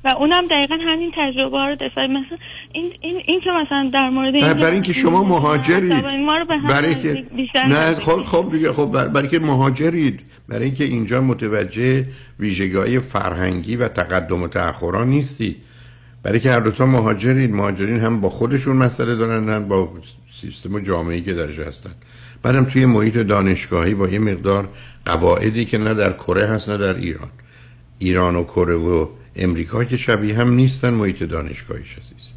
و 0.04 0.08
اونم 0.18 0.46
دقیقا 0.46 0.74
همین 0.80 1.12
تجربه 1.16 1.58
ها 1.58 1.68
رو 1.68 1.76
داشت 1.76 1.98
مثلا 1.98 2.38
این 2.72 2.92
این 3.00 3.16
این 3.26 3.40
که 3.40 3.50
مثلا 3.50 3.90
در 3.94 4.10
مورد 4.10 4.34
این 4.34 4.52
برای 4.52 4.72
اینکه 4.72 4.92
شما 4.92 5.24
مهاجرید. 5.24 5.92
رو 5.92 5.98
هم 5.98 6.66
برای 6.66 6.94
که 6.94 7.24
نه 7.68 7.94
خب 7.94 8.22
خب 8.22 8.48
دیگه 8.52 8.72
خب 8.72 8.86
بر- 8.92 9.08
برای 9.08 9.28
که 9.28 9.38
مهاجرید. 9.38 10.20
برای 10.48 10.64
اینکه 10.64 10.84
اینجا 10.84 11.20
متوجه 11.20 12.06
ویژگی 12.40 12.98
فرهنگی 12.98 13.76
و 13.76 13.88
تقدم 13.88 14.42
و 14.42 14.48
تأخران 14.48 15.08
نیستید 15.08 15.56
برای 16.22 16.40
که 16.40 16.50
هر 16.50 16.60
دو 16.60 16.70
تا 16.70 16.86
مهاجرید 16.86 17.50
مهاجرین 17.50 17.98
هم 17.98 18.20
با 18.20 18.30
خودشون 18.30 18.76
مسئله 18.76 19.14
دارن 19.14 19.48
هم 19.48 19.68
با 19.68 19.88
سیستم 20.40 20.74
و 20.74 20.80
جامعه‌ای 20.80 21.22
که 21.22 21.34
درش 21.34 21.58
هستن. 21.58 21.90
بعدم 22.46 22.64
توی 22.64 22.86
محیط 22.86 23.18
دانشگاهی 23.18 23.94
با 23.94 24.08
یه 24.08 24.18
مقدار 24.18 24.68
قواعدی 25.06 25.64
که 25.64 25.78
نه 25.78 25.94
در 25.94 26.12
کره 26.12 26.46
هست 26.46 26.68
نه 26.68 26.76
در 26.76 26.96
ایران. 26.96 27.28
ایران 27.98 28.36
و 28.36 28.44
کره 28.44 28.74
و 28.74 29.08
امریکا 29.36 29.84
که 29.84 29.96
شبیه 29.96 30.38
هم 30.38 30.50
نیستن 30.52 30.94
محیط 30.94 31.22
دانشگاهیش 31.22 31.92
عزیز. 31.92 32.32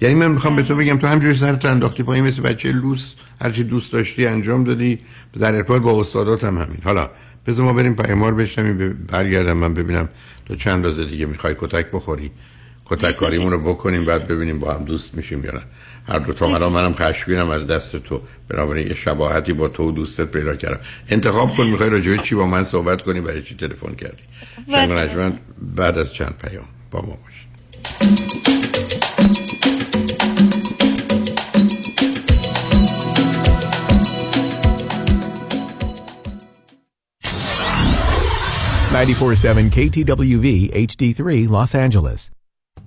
یعنی 0.00 0.14
من 0.14 0.30
می‌خوام 0.30 0.56
به 0.56 0.62
تو 0.62 0.76
بگم 0.76 0.98
تو 0.98 1.06
همجوری 1.06 1.34
سرت 1.34 1.64
انداختی 1.64 2.02
پایین 2.02 2.24
مثل 2.24 2.42
بچه 2.42 2.72
لوس 2.72 3.12
هرچی 3.40 3.64
دوست 3.64 3.92
داشتی 3.92 4.26
انجام 4.26 4.64
دادی. 4.64 4.98
در 5.38 5.54
ارتباط 5.54 5.82
با 5.82 6.00
استادات 6.00 6.44
هم 6.44 6.58
همین. 6.58 6.78
حالا 6.84 7.10
بذار 7.46 7.64
ما 7.64 7.72
بریم 7.72 7.94
پیمار 7.94 8.34
بشنویم 8.34 8.78
ب- 8.78 9.06
برگردم 9.12 9.52
من 9.56 9.74
ببینم 9.74 10.08
تو 10.46 10.56
چند 10.56 10.84
روز 10.84 11.00
دیگه 11.00 11.26
می‌خوای 11.26 11.54
کتک 11.58 11.90
بخوری. 11.90 12.30
کتک 12.84 13.16
کاریمون 13.16 13.52
رو 13.52 13.58
بکنیم 13.60 14.04
بعد 14.04 14.28
ببینیم 14.28 14.58
با 14.58 14.74
هم 14.74 14.84
دوست 14.84 15.14
میشیم 15.14 15.44
یا 15.44 15.52
نه. 15.52 15.62
هر 16.08 16.18
دو 16.18 16.32
تا 16.32 16.46
الان 16.46 16.72
منم 16.72 16.92
خشمگینم 16.92 17.50
از 17.50 17.66
دست 17.66 17.96
تو. 17.96 18.20
بنابراین 18.48 18.86
یه 18.86 18.94
شباهتی 18.94 19.52
با 19.52 19.68
تو 19.68 19.88
و 19.88 19.92
دوستت 19.92 20.24
پیدا 20.24 20.56
کردم. 20.56 20.80
انتخاب 21.08 21.56
کن 21.56 21.66
می‌خوای 21.66 21.90
راجع 21.90 22.16
چی 22.16 22.34
با 22.34 22.46
من 22.46 22.64
صحبت 22.64 23.02
کنی؟ 23.02 23.20
برای 23.20 23.42
چی 23.42 23.54
تلفن 23.54 23.94
کردی؟ 23.94 24.22
شنگ 24.70 24.92
نجمن 24.92 25.38
بعد 25.76 25.98
از 25.98 26.14
چند 26.14 26.34
پیام. 26.42 26.64
با 26.90 27.00
ما 27.00 27.06
باش. 27.06 27.46
947 38.96 39.70
KTWV 39.74 40.70
HD3 40.72 41.48
Los 41.50 41.74
Angeles. 41.74 42.35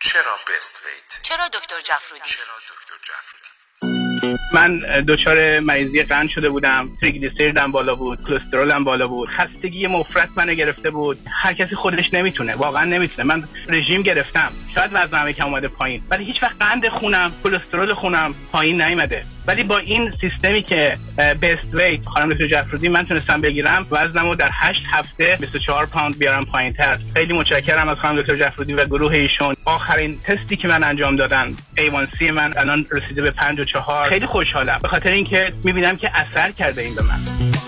چرا 0.00 0.36
Best 0.48 0.86
Weight؟ 0.86 1.22
چرا 1.22 1.48
دکتر 1.48 1.80
جفرودی؟ 1.80 2.22
چرا 2.24 2.54
دکتر 2.70 2.94
جفرودی؟ 3.04 4.38
من 4.52 4.80
دچار 5.08 5.60
مریضی 5.60 6.02
قند 6.02 6.28
شده 6.28 6.48
بودم. 6.48 6.96
تریگلیسیریدم 7.00 7.72
بالا 7.72 7.94
بود 7.94 8.18
کلسترولم 8.28 8.84
بالا 8.84 9.06
بود. 9.06 9.28
خستگی 9.38 9.86
مفرط 9.86 10.28
منو 10.36 10.54
گرفته 10.54 10.90
بود. 10.90 11.18
هر 11.42 11.54
کسی 11.54 11.76
خودش 11.76 12.14
نمی‌تونه. 12.14 12.54
واقعا 12.54 12.84
نمی‌تونه. 12.84 13.34
من 13.34 13.48
رژیم 13.68 14.02
گرفتم. 14.02 14.52
شاید 14.74 14.90
وزنم 14.94 15.28
یکم 15.28 15.44
اومده 15.44 15.68
پایین. 15.68 16.02
ولی 16.10 16.24
هیچ 16.24 16.42
وقت 16.42 16.56
قند 16.58 16.88
خونم 16.88 17.32
کلسترول 17.44 17.94
خونم 17.94 18.34
پایین 18.52 18.82
نیومده. 18.82 19.24
ولی 19.48 19.62
با 19.62 19.78
این 19.78 20.12
سیستمی 20.20 20.62
که 20.62 20.96
Best 21.18 21.74
Weight 21.74 22.06
خانم 22.06 22.32
دکتر 22.32 22.46
جفرودی 22.46 22.88
من 22.88 23.06
تونستم 23.06 23.40
بگیرم 23.40 23.86
وزنمو 23.90 24.34
در 24.34 24.50
8 24.52 24.84
هفته 24.90 25.36
24 25.40 25.86
پوند 25.86 26.18
بیارم 26.18 26.44
پایین 26.44 26.72
تر. 26.72 26.98
خیلی 27.14 27.32
متشکرم 27.32 27.88
از 27.88 27.98
خانم 27.98 28.20
دکتر 28.20 28.36
جفرودی 28.36 28.74
و 28.74 28.84
گروه 28.84 29.12
ایشون. 29.12 29.56
آخرین 29.64 30.18
تستی 30.20 30.56
که 30.56 30.68
من 30.68 30.84
انجام 30.84 31.16
دادن 31.16 31.56
A1C 31.76 32.30
من 32.30 32.54
الان 32.56 32.86
رسیده 32.90 33.22
به 33.22 33.30
54 33.30 34.08
خیلی 34.08 34.26
خوشحالم. 34.26 34.78
به 34.82 34.88
خاطر 34.88 35.10
اینکه 35.10 35.52
می‌بینم 35.64 35.96
که 35.96 36.10
اثر 36.14 36.50
کرده 36.50 36.82
این 36.82 36.94
به 36.94 37.02
من. 37.02 37.67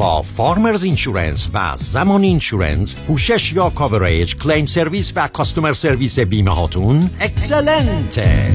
با 0.00 0.22
Farmers 0.22 0.84
Insurance 0.84 1.48
و 1.54 1.72
Zamani 1.76 2.22
Insurance 2.22 2.96
پوشش 2.96 3.52
یا 3.52 3.70
coverage 3.70 4.36
claim 4.36 4.66
service 4.66 5.12
و 5.16 5.28
customer 5.28 5.72
service 5.72 6.18
بیمه 6.18 6.50
هاتون 6.50 7.10
excellent 7.20 8.41
ه 8.41 8.54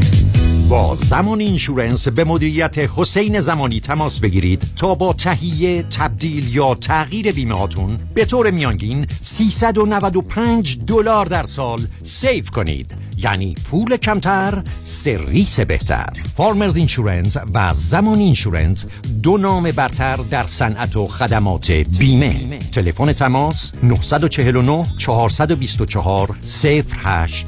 با 0.70 0.96
Zamani 0.96 1.40
Insurance 1.40 2.08
به 2.08 2.24
مدیریت 2.24 2.78
حسین 2.78 3.40
زمانی 3.40 3.80
تماس 3.80 4.20
بگیرید 4.20 4.64
تا 4.76 4.96
با 4.96 5.14
تهیه 5.14 5.84
تبدیل 5.84 6.56
یا 6.56 6.76
تغییر 6.76 7.32
بیمه 7.32 7.56
هاتون 7.56 7.98
به 8.14 8.26
طور 8.26 8.52
میانگین 8.52 9.08
395 9.22 10.78
دلار 10.88 11.26
در 11.26 11.44
سال 11.44 11.80
save 12.04 12.46
کنید. 12.46 12.96
یعنی 13.26 13.56
پول 13.72 13.98
کمتر 13.98 14.64
سرویس 14.84 15.60
بهتر. 15.60 16.10
Farmers 16.38 16.78
Insurance 16.78 17.38
و 17.54 17.74
Zamani 17.74 18.20
Insurance 18.20 18.86
دو 19.24 19.38
نام 19.38 19.72
برتر 19.72 20.16
در 20.16 20.44
صنعت 20.44 20.96
و 20.96 21.08
خدمات 21.08 21.72
بیمه. 21.72 22.60
تلفن 22.60 23.14
تماس 23.14 23.72
949 23.84 24.86
424 24.98 26.36
0808 26.64 27.48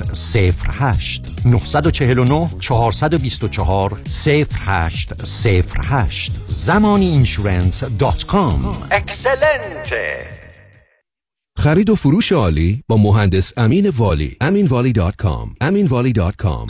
949 1.45 2.49
424 2.59 4.01
0808 4.25 6.31
Zamani 6.45 7.07
Insurance 7.07 7.83
dot 7.83 8.25
com. 8.25 8.77
excellent 8.91 10.22
ه 10.22 10.36
خرید 11.57 11.89
و 11.89 11.95
فروش 11.95 12.31
عالی 12.31 12.83
با 12.87 12.97
مهندس 12.97 13.53
امین 13.57 13.89
والی. 13.89 14.37
aminvali.com 14.43 15.63
aminvali.com 15.63 16.67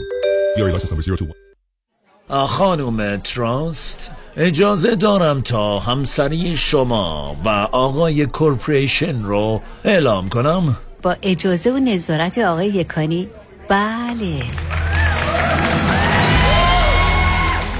خانم 2.29 3.17
trust 3.17 4.11
اجازه 4.37 4.95
دارم 4.95 5.41
تا 5.41 5.79
همسری 5.79 6.57
شما 6.57 7.35
و 7.45 7.49
آقای 7.71 8.25
corporation 8.25 9.23
رو 9.23 9.61
اعلام 9.85 10.29
کنم؟ 10.29 10.77
با 11.01 11.15
اجازه 11.21 11.71
و 11.71 11.77
نظارت 11.77 12.37
آقای 12.37 12.67
یکانی؟ 12.67 13.27
بله. 13.69 14.43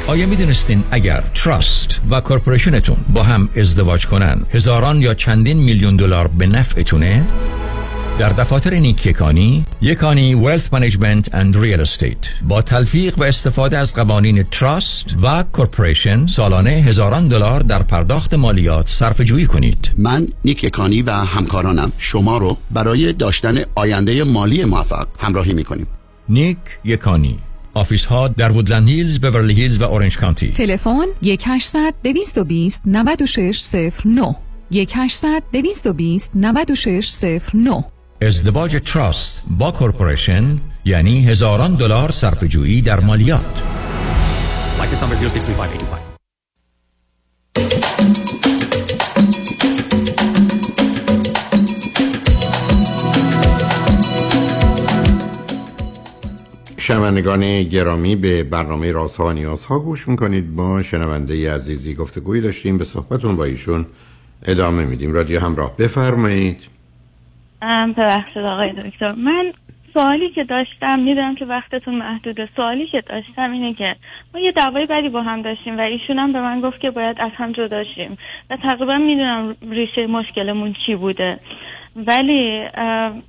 آیا 0.08 0.28
می‌دونستین 0.28 0.84
اگر 0.92 1.24
trust 1.36 2.02
و 2.10 2.22
corporation 2.22 2.81
تون 2.81 2.98
با 3.14 3.24
هم 3.24 3.50
ازدواج 3.56 4.08
کنن 4.08 4.46
هزاران 4.54 5.02
یا 5.02 5.14
چندین 5.14 5.58
میلیون 5.58 5.96
دلار 5.96 6.28
به 6.28 6.48
نفعتونه؟ 6.48 7.26
در 8.20 8.30
دفاتر 8.30 8.74
نیک 8.74 9.66
یکانی 9.82 10.36
wealth 10.36 10.74
management 10.74 11.36
and 11.36 11.58
real 11.58 11.82
estate 11.82 12.18
با 12.48 12.62
تلفیق 12.62 13.20
و 13.20 13.24
استفاده 13.24 13.78
از 13.78 13.96
قوانین 13.96 14.44
trust 14.44 15.16
و 15.24 15.44
corporation 15.54 16.28
سالانه 16.28 16.70
هزاران 16.70 17.28
دلار 17.28 17.60
در 17.60 17.84
پرداخت 17.84 18.34
مالیات 18.34 18.88
صرف 18.88 19.22
جویی 19.22 19.46
کنید. 19.46 19.92
من 19.98 20.28
نیک 20.46 20.64
یکانی 20.64 21.02
و 21.02 21.12
همکارانم. 21.12 21.92
شما 21.98 22.38
رو 22.38 22.58
برای 22.72 23.14
داشتن 23.14 23.58
آینده 23.76 24.24
مالی 24.24 24.66
موفق 24.66 25.08
همراهی 25.20 25.54
می‌کنیم. 25.54 25.88
نیک 26.30 26.58
یکانی. 26.84 27.40
office 27.78 28.06
ها 28.06 28.28
در 28.28 28.52
وودلند 28.52 28.90
هیلز، 28.90 29.20
بورلی 29.20 29.54
هیلز 29.54 29.82
و 29.82 29.84
اورنج 29.84 30.18
کانتی. 30.18 30.52
تلفن 30.52 31.06
1 31.22 31.44
800 31.46 31.94
220 32.04 32.82
9609 32.86 34.36
1 34.72 34.92
800 34.96 35.44
220 35.54 36.32
9609 36.36 37.86
ازدواج 38.22 38.82
تراست 38.86 39.44
با 39.50 39.72
کورپوریشن 39.72 40.58
یعنی 40.86 41.26
هزاران 41.26 41.76
دلار 41.76 42.12
صرف 42.12 42.44
جویی 42.44 42.82
در 42.82 43.00
مالیات. 43.00 43.64
License 44.80 45.02
number 45.02 45.16
0635825. 47.56 48.27
شنوندگان 56.88 57.64
گرامی 57.64 58.16
به 58.16 58.44
برنامه 58.44 58.92
رازها 58.92 59.26
و 59.28 59.32
نیازها 59.32 59.80
گوش 59.80 60.08
می‌کنید. 60.08 60.56
با 60.56 60.84
شنونده 60.84 61.54
عزیزی 61.54 61.94
گفتگویی 61.96 62.42
داشتیم. 62.42 62.78
به 62.78 62.84
صحبتون 62.84 63.36
با 63.36 63.44
ایشون 63.44 63.86
ادامه 64.46 64.86
میدیم. 64.86 65.14
رادیو 65.14 65.40
همراه 65.40 65.78
بفرمایید. 65.78 66.58
ببخشید 67.98 68.38
آقای 68.38 68.72
دکتر. 68.72 69.12
من 69.12 69.54
سوالی 69.94 70.30
که 70.30 70.44
داشتم 70.44 71.00
می‌دونم 71.00 71.36
که 71.36 71.46
وقتتون 71.46 71.96
محدوده. 71.96 72.50
سوالی 72.56 72.88
که 72.88 73.04
داشتم 73.10 73.52
اینه 73.52 73.74
که 73.74 73.96
ما 74.34 74.40
یه 74.40 74.52
دعوای 74.52 74.86
بدی 74.86 75.10
با 75.10 75.22
هم 75.22 75.42
داشتیم 75.42 75.78
و 75.78 75.82
ایشون 75.82 76.20
هم 76.20 76.34
به 76.34 76.42
من 76.42 76.62
گفت 76.62 76.80
که 76.80 76.92
باید 76.92 77.18
از 77.20 77.32
هم 77.36 77.52
جدا 77.52 77.84
شیم. 77.96 78.18
و 78.50 78.58
تقریبا 78.58 78.98
می‌دونم 78.98 79.56
ریشه 79.72 80.08
مشکلمون 80.08 80.76
چی 80.86 80.96
بوده. 80.96 81.40
ولی 81.98 82.68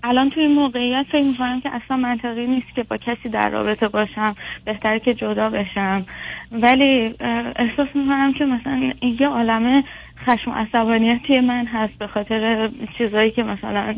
الان 0.03 0.31
توی 0.31 0.47
موقعیت 0.47 1.07
فکر 1.13 1.25
می‌کنم 1.25 1.61
که 1.61 1.71
اصلا 1.75 1.97
منطقی 1.97 2.47
نیست 2.47 2.75
که 2.75 2.83
با 2.83 2.97
کسی 2.97 3.29
در 3.29 3.49
رابطه 3.51 3.89
باشم 3.89 4.35
بهتره 4.65 5.01
که 5.01 5.15
جدا 5.15 5.51
بشم. 5.51 6.07
ولی 6.53 7.15
احساس 7.57 7.89
می‌کنم 7.95 8.33
که 8.33 8.45
مثلا 8.45 8.93
یه 9.21 9.29
عالمه 9.29 9.85
خشم 10.27 10.51
و 10.51 10.55
عصبانیت 10.55 11.23
توی 11.23 11.41
من 11.41 11.67
هست 11.67 11.99
به 11.99 12.07
خاطر 12.07 12.71
چیزایی 12.99 13.31
که 13.31 13.43
مثلا 13.43 13.95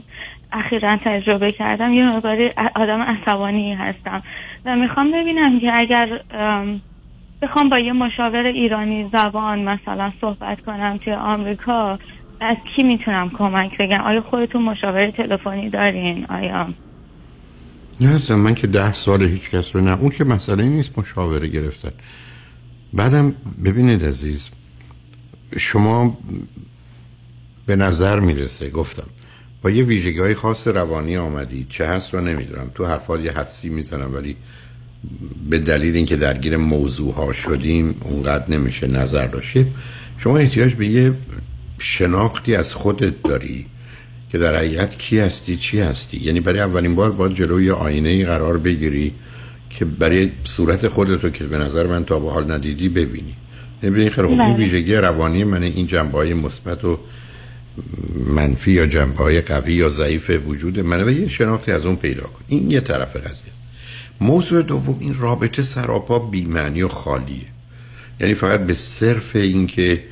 اخیرا 0.52 0.96
تجربه 1.04 1.52
کردم. 1.52 1.92
یه 1.92 2.08
مقداری 2.08 2.50
آدم 2.74 3.02
عصبانی 3.02 3.74
هستم. 3.74 4.22
و 4.64 4.76
می‌خوام 4.76 5.10
ببینم 5.10 5.60
که 5.60 5.78
اگر 5.78 6.20
ام، 6.30 6.80
بخوام 7.42 7.68
با 7.68 7.78
یه 7.78 7.92
مشاور 7.92 8.46
ایرانی 8.46 9.10
زبان 9.12 9.58
مثلا 9.58 10.12
صحبت 10.20 10.60
کنم 10.60 10.96
توی 11.04 11.12
آمریکا 11.12 11.98
از 12.40 12.56
کی 12.76 12.82
می‌تونم 12.82 13.30
کمک 13.38 13.70
بگم؟ 13.80 14.00
آیا 14.04 14.20
خودتون 14.20 14.62
مشاور 14.62 15.10
تلفنی 15.10 15.70
دارین؟ 15.70 16.26
آیا؟ 16.26 16.68
نه 18.00 18.14
اصلا 18.14 18.36
من 18.36 18.54
که 18.54 18.66
ده 18.66 18.92
سال 18.92 19.22
هیچ 19.22 19.50
کس 19.50 19.76
رو 19.76 19.80
نه. 19.80 20.00
اون 20.00 20.10
که 20.10 20.24
مسئله 20.24 20.64
نیست 20.64 20.98
مشاوره 20.98 21.48
گرفتن. 21.48 21.90
بعدم 22.92 23.34
ببینید 23.64 24.04
عزیز 24.04 24.48
شما 25.58 26.18
به 27.66 27.76
نظر 27.76 28.20
می‌رسه 28.20 28.70
گفتم 28.70 29.06
با 29.62 29.70
یه 29.70 29.84
ویژگی 29.84 30.18
های 30.18 30.34
خاص 30.34 30.68
روانی 30.68 31.16
آمدید. 31.16 31.68
چه 31.68 31.86
هست 31.86 32.14
رو 32.14 32.20
نمی‌دونم. 32.20 32.70
تو 32.74 32.86
حرفات 32.86 33.20
یه 33.20 33.32
حدسی 33.32 33.68
می‌زنم 33.68 34.14
ولی 34.14 34.36
به 35.50 35.58
دلیل 35.58 35.96
اینکه 35.96 36.16
درگیر 36.16 36.56
موضوع 36.56 37.14
ها 37.14 37.32
شدیم 37.32 37.94
اونقدر 38.04 38.50
نمیشه 38.50 38.86
نظر 38.86 39.26
داشتید. 39.26 39.66
شما 40.18 40.38
احتیاج 40.38 40.74
به 40.74 40.86
یه 40.86 41.12
شناختی 41.80 42.54
از 42.54 42.74
خودت 42.74 43.22
داری 43.22 43.66
که 44.32 44.38
در 44.38 44.56
حقیقت 44.56 44.98
کی 44.98 45.18
هستی 45.18 45.56
چی 45.56 45.80
هستی؟ 45.80 46.16
یعنی 46.16 46.40
برای 46.40 46.60
اولین 46.60 46.94
بار 46.94 47.10
باید 47.10 47.32
جلوی 47.32 47.70
آینه 47.70 48.08
ای 48.08 48.24
قرار 48.24 48.58
بگیری 48.58 49.14
که 49.70 49.84
برای 49.84 50.30
صورت 50.44 50.88
خودتو 50.88 51.30
که 51.30 51.44
به 51.44 51.58
نظر 51.58 51.86
من 51.86 52.04
تا 52.04 52.20
به 52.20 52.30
حال 52.30 52.52
ندیدی 52.52 52.88
ببینی. 52.88 53.34
ببینی 53.82 54.10
خیلی 54.10 54.28
این 54.28 54.38
بله. 54.38 54.54
ویژگی 54.54 54.94
روانی 54.94 55.44
من 55.44 55.62
این 55.62 55.86
جنبه 55.86 56.18
های 56.18 56.34
مثبت 56.34 56.84
و 56.84 56.98
منفی 58.26 58.72
یا 58.72 58.86
جنبه 58.86 59.18
های 59.18 59.40
قوی 59.40 59.74
یا 59.74 59.88
ضعیف 59.88 60.30
وجود 60.46 60.80
منه 60.80 61.04
و 61.04 61.10
یه 61.10 61.28
شناختی 61.28 61.72
از 61.72 61.86
اون 61.86 61.96
پیدا 61.96 62.22
کن. 62.22 62.44
این 62.48 62.70
یه 62.70 62.80
طرف 62.80 63.16
قضیه. 63.16 63.52
موضوع 64.20 64.62
دوم 64.62 64.96
این 65.00 65.14
رابطه 65.18 65.62
سراپا 65.62 66.18
بیمعنی 66.18 66.82
و 66.82 66.88
خالیه. 66.88 67.46
یعنی 68.20 68.34
فقط 68.34 68.60
به 68.60 68.74
صرف 68.74 69.36
اینکه 69.36 70.02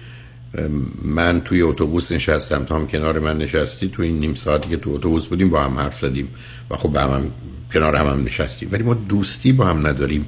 من 1.05 1.41
توی 1.41 1.63
اتوبوس 1.63 2.13
نشستم 2.13 2.65
تا 2.65 2.77
هم 2.77 2.87
کنار 2.87 3.19
من 3.19 3.39
نشستی 3.39 3.89
توی 3.89 4.07
این 4.07 4.19
نیم 4.19 4.35
ساعتی 4.35 4.69
که 4.69 4.77
تو 4.77 4.91
اتوبوس 4.91 5.27
بودیم 5.27 5.51
با 5.51 5.65
هم 5.65 5.79
حرف 5.79 5.99
زدیم 5.99 6.29
و 6.71 6.77
خب 6.77 6.97
هم, 6.97 7.11
هم 7.11 7.31
کنار 7.73 7.97
هم, 7.97 8.07
هم 8.07 8.25
نشستیم. 8.25 8.69
ولی 8.73 8.83
ما 8.83 8.95
دوستی 8.95 9.53
با 9.53 9.67
هم 9.67 9.87
نداریم 9.87 10.27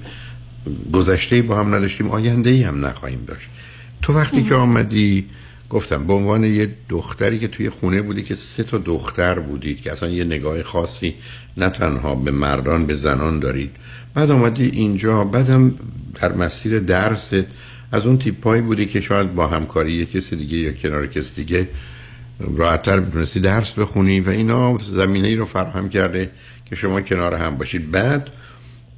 گذشته 0.93 1.43
با 1.43 1.57
هم 1.57 1.75
نداشتیم 1.75 2.11
آینده 2.11 2.51
ای 2.51 2.63
هم 2.63 2.87
نخواهیم 2.87 3.25
داشت. 3.27 3.49
تو 4.03 4.13
وقتی 4.13 4.43
که 4.43 4.55
آمدی 4.55 5.27
گفتم 5.71 6.07
به 6.07 6.13
عنوان 6.13 6.45
یه 6.45 6.69
دختری 6.89 7.39
که 7.39 7.49
توی 7.49 7.71
خونه 7.71 8.03
بودی 8.03 8.23
که 8.23 8.35
سه 8.35 8.63
تا 8.63 8.79
دختر 8.79 9.39
بودید 9.39 9.81
که 9.81 9.93
اصلا 9.93 10.09
یه 10.09 10.25
نگاه 10.25 10.63
خاصی 10.63 11.15
نه 11.57 11.69
تنها 11.69 12.15
به 12.15 12.31
مردان 12.31 12.87
به 12.87 12.95
زنان 12.95 13.39
دارید. 13.39 13.71
بعد 14.15 14.31
آمدی 14.31 14.67
اینجا 14.67 15.25
بعدم 15.25 15.75
در 16.21 16.33
مسیر 16.33 16.79
درست 16.79 17.35
از 17.93 18.07
اون 18.07 18.19
تیپایی 18.19 18.63
بودی 18.63 18.87
که 18.87 19.01
شاید 19.01 19.35
با 19.35 19.47
همکاری 19.47 19.93
یه 19.93 20.07
کسی 20.07 20.37
دیگه 20.37 20.59
یا 20.59 20.73
کنار 20.73 21.07
کسی 21.07 21.45
دیگه 21.45 21.69
راحتتر 22.57 23.01
می‌تونستی 23.01 23.41
درس 23.41 23.73
بخونی 23.73 24.21
و 24.21 24.31
اینا 24.31 24.79
زمینه 24.79 25.29
ای 25.29 25.37
رو 25.37 25.45
فراهم 25.45 25.89
کرده 25.89 26.31
که 26.65 26.77
شما 26.77 27.01
کنار 27.01 27.35
هم 27.35 27.57
باشید. 27.57 27.91
بعد 27.91 28.29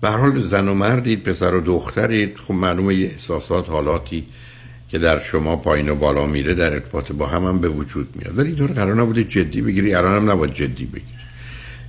به 0.01 0.09
حال 0.09 0.41
زن 0.41 0.69
و 0.69 0.75
مردید 0.75 1.23
پسر 1.23 1.55
و 1.55 1.61
دخترید. 1.61 2.37
خب 2.37 2.55
معلومه 2.55 2.95
یه 2.95 3.07
احساسات 3.07 3.69
حالاتی 3.69 4.27
که 4.89 4.99
در 4.99 5.19
شما 5.19 5.57
پایین 5.57 5.89
و 5.89 5.95
بالا 5.95 6.27
میره 6.27 6.55
در 6.55 6.73
ارتباط 6.73 7.13
با 7.13 7.27
هم 7.27 7.45
هم 7.45 7.59
به 7.59 7.69
وجود 7.69 8.09
میاد. 8.17 8.39
ولی 8.39 8.49
اینطور 8.49 8.73
قرار 8.73 9.03
نبوده 9.03 9.25
جدی 9.25 9.63
بگیری. 9.63 9.95
الان 9.95 10.17
هم 10.17 10.31
نباید 10.31 10.55
جدی 10.55 10.85
بگیری. 10.85 11.23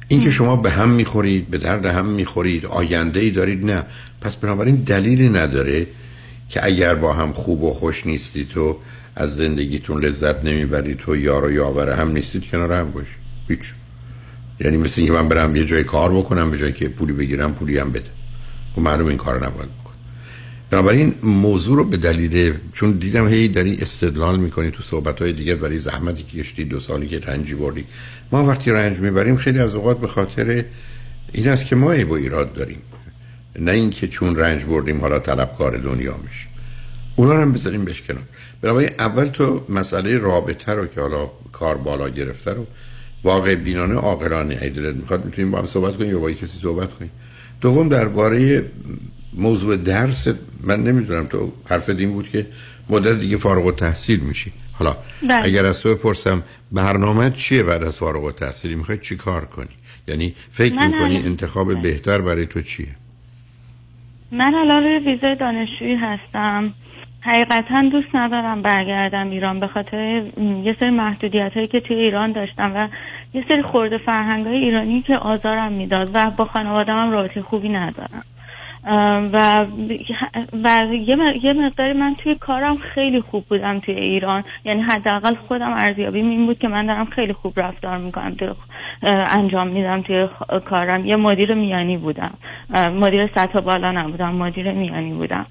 اینکه 0.07 0.31
شما 0.31 0.55
به 0.55 0.69
هم 0.69 0.89
می‌خورید 0.89 1.47
به 1.47 1.57
درد 1.57 1.85
هم 1.85 2.05
می‌خورید 2.05 2.65
آینده 2.65 3.19
ای 3.19 3.31
دارید 3.31 3.65
نه. 3.65 3.85
پس 4.21 4.35
بنابراین 4.35 4.75
دلیلی 4.75 5.29
نداره 5.29 5.87
که 6.53 6.65
اگر 6.65 6.95
با 6.95 7.13
هم 7.13 7.33
خوب 7.33 7.63
و 7.63 7.73
خوش 7.73 8.05
نیستید 8.05 8.49
تو 8.49 8.77
از 9.15 9.35
زندگیتون 9.35 10.05
لذت 10.05 10.45
نمی‌برید 10.45 10.97
تو 10.97 11.15
یار 11.15 11.45
و 11.45 11.51
یاور 11.51 11.89
هم 11.89 12.11
نیستید 12.11 12.45
کنار 12.51 12.71
هم 12.71 12.91
باشید 12.91 13.17
هیچ. 13.47 13.73
یعنی 14.59 14.77
مثل 14.77 15.01
اینکه 15.01 15.13
من 15.13 15.29
برم 15.29 15.55
یه 15.55 15.65
جای 15.65 15.83
کار 15.83 16.13
بکنم 16.13 16.51
به 16.51 16.57
جایی 16.57 16.73
که 16.73 16.89
پولی 16.89 17.13
بگیرم 17.13 17.53
پولی 17.53 17.77
هم 17.77 17.91
بده 17.91 18.09
خب 18.75 18.81
معلوم 18.81 19.07
این 19.07 19.17
کار 19.17 19.45
نباید 19.45 19.69
بکن. 19.69 19.93
بنابراین 20.69 21.13
موضوع 21.23 21.77
رو 21.77 21.83
به 21.83 21.97
دلیل 21.97 22.53
چون 22.71 22.91
دیدم 22.91 23.27
هی 23.27 23.47
داری 23.47 23.77
استدلال 23.81 24.39
می‌کنی 24.39 24.71
تو 24.71 24.83
صحبت 24.83 25.21
های 25.21 25.33
دیگه 25.33 25.55
برای 25.55 25.79
زحمتی 25.79 26.23
که 26.23 26.43
کشتی 26.43 26.65
دو 26.65 26.79
سالی 26.79 27.07
که 27.07 27.19
رنجی 27.19 27.55
بردی. 27.55 27.85
ما 28.31 28.45
وقتی 28.45 28.71
رنج 28.71 28.99
می‌بریم 28.99 29.37
خیلی 29.37 29.59
از 29.59 29.73
اوقات 29.75 29.99
به 29.99 30.07
خاطر 30.07 30.65
این 31.33 31.49
است 31.49 31.65
که 31.65 31.75
ما 31.75 31.91
عیب 31.91 32.11
و 32.11 32.13
ایراد 32.13 32.53
داریم. 32.53 32.81
نه 33.59 33.71
اینکه 33.71 34.07
چون 34.07 34.35
رنج 34.35 34.65
بردیم 34.65 35.01
حالا 35.01 35.19
طلبکار 35.19 35.77
دنیا 35.77 36.17
میشیم 36.23 36.47
اونا 37.15 37.33
رو 37.33 37.41
هم 37.41 37.51
بذاریم 37.51 37.85
بهش 37.85 38.01
کنار. 38.01 38.23
بنابراین 38.61 38.89
اول 38.99 39.25
تو 39.25 39.65
مسئله 39.69 40.17
رابطه 40.17 40.71
رو 40.71 40.87
که 40.87 41.01
حالا 41.01 41.31
کار 41.51 41.77
بالا 41.77 42.09
گرفته 42.09 42.53
رو 42.53 42.67
واقع 43.23 43.55
بینانه 43.55 43.95
عاقلانه 43.95 44.59
ای 44.61 44.69
دلت 44.69 44.95
می‌خواد 44.95 45.25
می‌تونیم 45.25 45.51
با 45.51 45.59
هم 45.59 45.65
صحبت 45.65 45.97
کنیم 45.97 46.09
یا 46.09 46.19
با 46.19 46.31
کسی 46.31 46.59
صحبت 46.61 46.93
کنیم 46.93 47.11
دوم 47.61 47.89
درباره 47.89 48.65
موضوع 49.33 49.75
درس 49.75 50.27
من 50.63 50.83
نمی‌دونم 50.83 51.25
تو 51.25 51.51
حرف 51.69 51.89
این 51.89 52.13
بود 52.13 52.29
که 52.29 52.47
مدت 52.89 53.19
دیگه 53.19 53.37
فارغ 53.37 53.65
التحصیل 53.65 54.19
میشی. 54.19 54.53
حالا 54.73 54.97
بله. 55.21 55.45
اگر 55.45 55.65
از 55.65 55.81
تو 55.81 55.95
بپرسم 55.95 56.43
برنامه 56.71 57.31
چیه 57.31 57.63
بعد 57.63 57.83
از 57.83 57.97
فارغ 57.97 58.23
التحصیلی؟ 58.23 58.75
می‌خوای 58.75 58.97
چی 58.97 59.15
کار 59.15 59.45
کنی؟ 59.45 59.75
یعنی 60.07 60.35
فکر 60.51 60.87
می‌کنی 60.87 61.17
انتخاب 61.17 61.81
بهتر 61.81 62.21
برای 62.21 62.45
تو 62.45 62.61
چیه؟ 62.61 62.95
من 64.33 64.55
الان 64.55 64.83
روی 64.83 64.99
ویزای 64.99 65.35
دانشجویی 65.35 65.95
هستم. 65.95 66.73
حقیقتا 67.21 67.81
دوست 67.91 68.15
ندارم 68.15 68.61
برگردم 68.61 69.29
ایران 69.29 69.59
به 69.59 69.67
خاطر 69.67 70.23
یه 70.63 70.75
سری 70.79 70.89
محدودیت 70.89 71.53
هایی 71.55 71.67
که 71.67 71.79
توی 71.79 71.95
ایران 71.95 72.31
داشتم 72.31 72.71
و 72.75 72.87
یه 73.33 73.41
سری 73.41 73.61
خورده 73.61 73.97
فرهنگ 73.97 74.45
های 74.45 74.57
ایرانی 74.57 75.01
که 75.01 75.17
آزارم 75.17 75.71
می‌داد 75.71 76.09
و 76.13 76.31
با 76.37 76.45
خانوادم 76.45 76.97
هم 76.97 77.11
رابطه 77.11 77.41
خوبی 77.41 77.69
ندارم. 77.69 78.23
و 79.33 79.65
و 80.63 80.93
یه 81.43 81.53
مقداری 81.53 81.93
من 81.93 82.15
توی 82.15 82.35
کارم 82.35 82.77
خیلی 82.77 83.21
خوب 83.21 83.45
بودم 83.45 83.79
توی 83.79 83.95
ایران. 83.95 84.43
یعنی 84.65 84.81
حداقل 84.81 85.35
خودم 85.35 85.73
ارزیابیم 85.73 86.29
این 86.29 86.45
بود 86.45 86.59
که 86.59 86.67
من 86.67 86.85
دارم 86.85 87.05
خیلی 87.05 87.33
خوب 87.33 87.59
رفتار 87.59 87.97
می‌کنم 87.97 88.35
توی 88.35 88.49
انجام 89.29 89.67
میدم 89.67 90.01
توی 90.01 90.27
کارم. 90.65 91.05
یه 91.05 91.15
مدیر 91.15 91.53
میانی 91.53 91.97
بودم. 91.97 92.33
مدیر 92.99 93.27
سطح 93.35 93.59
بالا 93.59 93.91
نبودم 93.91 94.35
مدیر 94.35 94.71
میانی 94.71 95.13
بودم. 95.13 95.45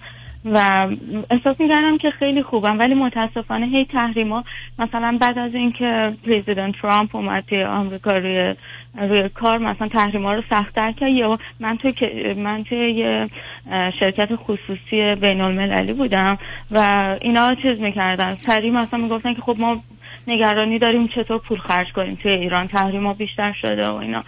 و 0.45 0.89
احساس 1.31 1.61
می‌کردم 1.61 1.99
که 1.99 2.11
خیلی 2.11 2.43
خوبم 2.43 2.79
ولی 2.79 2.95
متاسفانه 2.95 3.67
هی 3.67 3.85
تحریما 3.85 4.45
مثلا 4.79 5.19
بعد 5.21 5.39
از 5.39 5.55
اینکه 5.55 6.13
پرزیدنت 6.27 6.75
ترامپ 6.83 7.17
اومد 7.17 7.45
توی 7.49 7.65
آمریکا 7.65 8.11
روی 8.11 8.55
روی 8.99 9.29
کار 9.29 9.59
مثلا 9.59 9.89
تحریما 9.89 10.35
رو 10.35 10.43
سختتر 10.51 10.93
کرد. 10.93 11.11
یا 11.13 11.39
من 11.61 11.77
توی 11.77 11.93
که- 11.93 12.35
من 12.39 12.65
توی 12.65 12.93
یه 12.93 13.29
شرکت 14.01 14.29
خصوصی 14.37 15.15
بین 15.21 15.41
المللی 15.41 15.93
بودم 15.93 16.39
و 16.71 16.79
اینا 17.21 17.55
چیز 17.55 17.81
می‌کردن. 17.81 18.35
سریع 18.35 18.73
مثلا 18.73 19.01
می‌گفتن 19.01 19.35
که 19.35 19.43
خب 19.43 19.57
ما 19.59 19.83
نگرانی 20.27 20.79
داریم 20.79 21.09
چطور 21.09 21.39
پول 21.39 21.59
خرج 21.59 21.87
کنیم 21.93 22.19
توی 22.23 22.33
ایران. 22.33 22.67
تحریما 22.67 23.15
بیشتر 23.15 23.53
شده 23.63 23.87
و 23.87 23.95
اینا. 23.95 24.25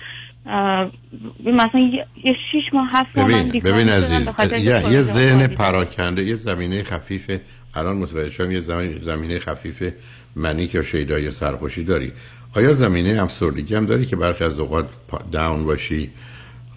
مثلا 1.45 1.81
یه 2.25 2.35
شیش 2.53 2.65
ماه 2.73 2.89
هفت 2.93 3.19
ماه 3.19 3.29
ببین 3.29 3.49
ببین 3.63 3.89
عزیز 3.89 4.29
یه, 4.53 4.93
یه 4.93 5.01
ذهن. 5.01 5.47
پراکنده 5.47 6.23
یه 6.23 6.35
زمینه 6.35 6.83
خفیف 6.83 7.41
الان 7.75 7.97
متوجه 7.97 8.31
شدم 8.31 8.51
یه 8.53 8.61
زمین 8.61 8.93
زمینه 9.03 9.39
خفیف 9.39 9.93
منیک 10.37 10.75
یا 10.75 10.83
شیدا 10.83 11.19
یا 11.19 11.31
سرخوشی 11.31 11.85
داری. 11.85 12.13
آیا 12.57 12.73
زمینه 12.73 13.23
افسردگی 13.23 13.75
هم 13.75 13.87
داری 13.87 14.07
که 14.07 14.17
برخی 14.17 14.45
از 14.45 14.59
اوقات 14.61 14.89
داون 15.33 15.65
باشی 15.65 16.11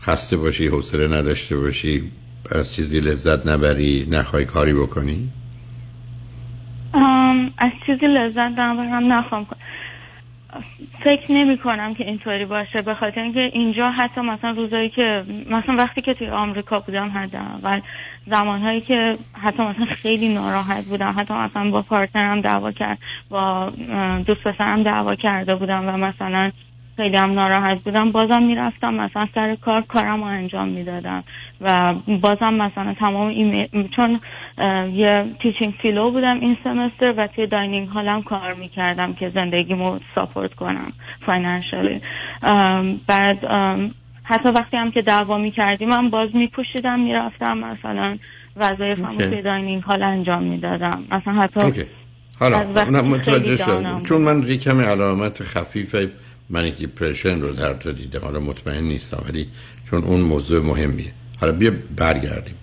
خسته 0.01 0.38
باشی 0.38 0.67
حوصله 0.67 1.07
نداشته 1.17 1.57
باشی 1.57 2.11
از 2.51 2.73
چیزی 2.73 2.99
لذت 2.99 3.47
نبری 3.47 4.07
نخوای 4.11 4.45
کاری 4.45 4.73
بکنی؟ 4.73 5.30
از 7.57 7.71
چیزی 7.86 8.07
لذت 8.07 8.38
نبرم 8.59 9.13
نخوام 9.13 9.45
کن- 9.45 9.57
فکر 11.03 11.32
نمی 11.32 11.57
کنم 11.57 11.93
که 11.93 12.05
اینطوری 12.05 12.45
باشه 12.45 12.82
به 12.82 12.93
خاطر 12.93 13.21
اینکه 13.21 13.39
اینجا 13.39 13.91
حتی 13.91 14.21
مثلا 14.21 14.51
روزایی 14.51 14.89
که 14.89 15.23
مثلا 15.49 15.75
وقتی 15.75 16.01
که 16.01 16.13
توی 16.13 16.28
آمریکا 16.30 16.80
بودم 16.80 17.09
حداقل 17.09 17.80
زمانهایی 18.32 18.82
که 18.82 19.15
حتی 19.41 19.63
مثلا 19.63 19.86
خیلی 19.86 20.34
ناراحت 20.34 20.86
بودم 20.86 21.15
حتی 21.17 21.34
مثلا 21.34 21.71
با 21.71 21.82
پارتنرم 21.82 22.41
دعوا 22.41 22.71
کرد 22.71 22.97
با 23.30 23.71
دوست 24.25 24.43
پسرم 24.43 24.84
دعوا 24.84 25.15
کرده 25.15 25.55
بودم 25.55 25.88
و 25.88 25.97
مثلا 25.97 26.51
خیلی 26.97 27.17
هم 27.17 27.32
ناراحت 27.32 27.78
بودم 27.84 28.11
بازم 28.11 28.43
می‌رفتم 28.43 28.93
مثلا 28.93 29.28
سر 29.36 29.55
کار 29.55 29.82
کارم 29.82 30.23
رو 30.23 30.28
انجام 30.28 30.67
می‌دادم 30.67 31.23
و 31.61 31.93
بازم 32.21 32.53
مثلا 32.53 32.93
تمام 32.93 33.28
ایمیل 33.28 33.89
چون 33.95 34.19
یه 34.93 35.25
teaching 35.41 35.73
fellow 35.82 36.11
بودم 36.11 36.39
این 36.39 36.57
semester 36.63 37.13
و 37.17 37.28
توی 37.28 37.47
dining 37.47 37.88
hall 37.88 38.16
م 38.16 38.23
کار 38.23 38.53
می‌کردم 38.53 39.13
که 39.13 39.30
زندگیمو 39.30 39.99
support 40.15 40.53
کنم 40.53 40.93
financially 41.25 42.01
بعد 43.07 43.45
ام، 43.45 43.91
حتی 44.30 44.49
وقتی 44.49 44.78
هم 44.78 44.91
که 44.91 45.01
دعوا 45.01 45.38
می‌کردیم 45.38 45.89
من 45.89 46.09
باز 46.09 46.30
میپوشیدم 46.34 46.99
می‌رفتم 46.99 47.57
مثلا 47.57 48.17
وظایفم 48.55 49.03
رو 49.03 49.09
اوکی. 49.09 49.28
توی 49.28 49.41
dining 49.41 49.84
hall 49.84 50.03
انجام 50.03 50.43
می‌دادم 50.43 51.03
مثلا 51.11 51.34
حتی 51.34 51.65
اوکی. 51.65 51.84
حالا 52.39 52.63
نه 52.91 53.01
متوجه 53.01 53.57
شدم 53.57 53.82
دانم 53.82 54.03
چون 54.03 54.21
من 54.21 54.43
یه 54.47 54.57
کمی 54.57 54.84
علامت 54.84 55.43
خفیف 55.43 55.95
manic 56.49 56.78
depression 56.78 57.41
رو 57.41 57.51
در 57.51 57.73
تو 57.73 57.91
دیدم 57.91 58.19
حالا 58.19 58.39
مطمئن 58.39 58.84
نیستم 58.84 59.23
ولی 59.30 59.47
چون 59.89 60.03
اون 60.03 60.19
موضوع 60.19 60.65
مهمیه 60.65 61.11
حالا 61.41 61.53
بیا 61.53 61.71
برگردیم 61.97 62.55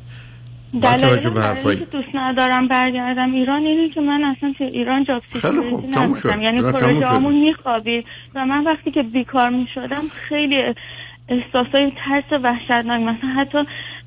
دلایلم 0.82 1.34
به 1.34 1.42
حرفای 1.42 1.76
دوست 1.76 2.08
ندارم 2.14 2.68
برگردم 2.68 3.34
ایران 3.34 3.62
اینه 3.62 3.90
که 3.94 4.00
من 4.00 4.24
اصلا 4.24 4.54
تو 4.58 4.64
ایران 4.64 5.04
جاب 5.04 5.22
سیکیوریتی 5.32 5.92
شد. 5.92 5.98
نداشتم 5.98 6.42
یعنی 6.42 6.56
نه، 6.56 6.72
تموم 6.72 6.80
پروژه 6.80 7.00
شد. 7.00 7.06
همون 7.06 7.34
میخوابید 7.34 8.04
و 8.34 8.46
من 8.46 8.64
وقتی 8.64 8.90
که 8.90 9.02
بیکار 9.02 9.50
می‌شدم 9.50 10.02
خیلی 10.28 10.74
احساسای 11.28 11.92
ترس 12.04 12.40
وحشتناک. 12.44 13.00
مثلا 13.00 13.30
حتی 13.30 13.58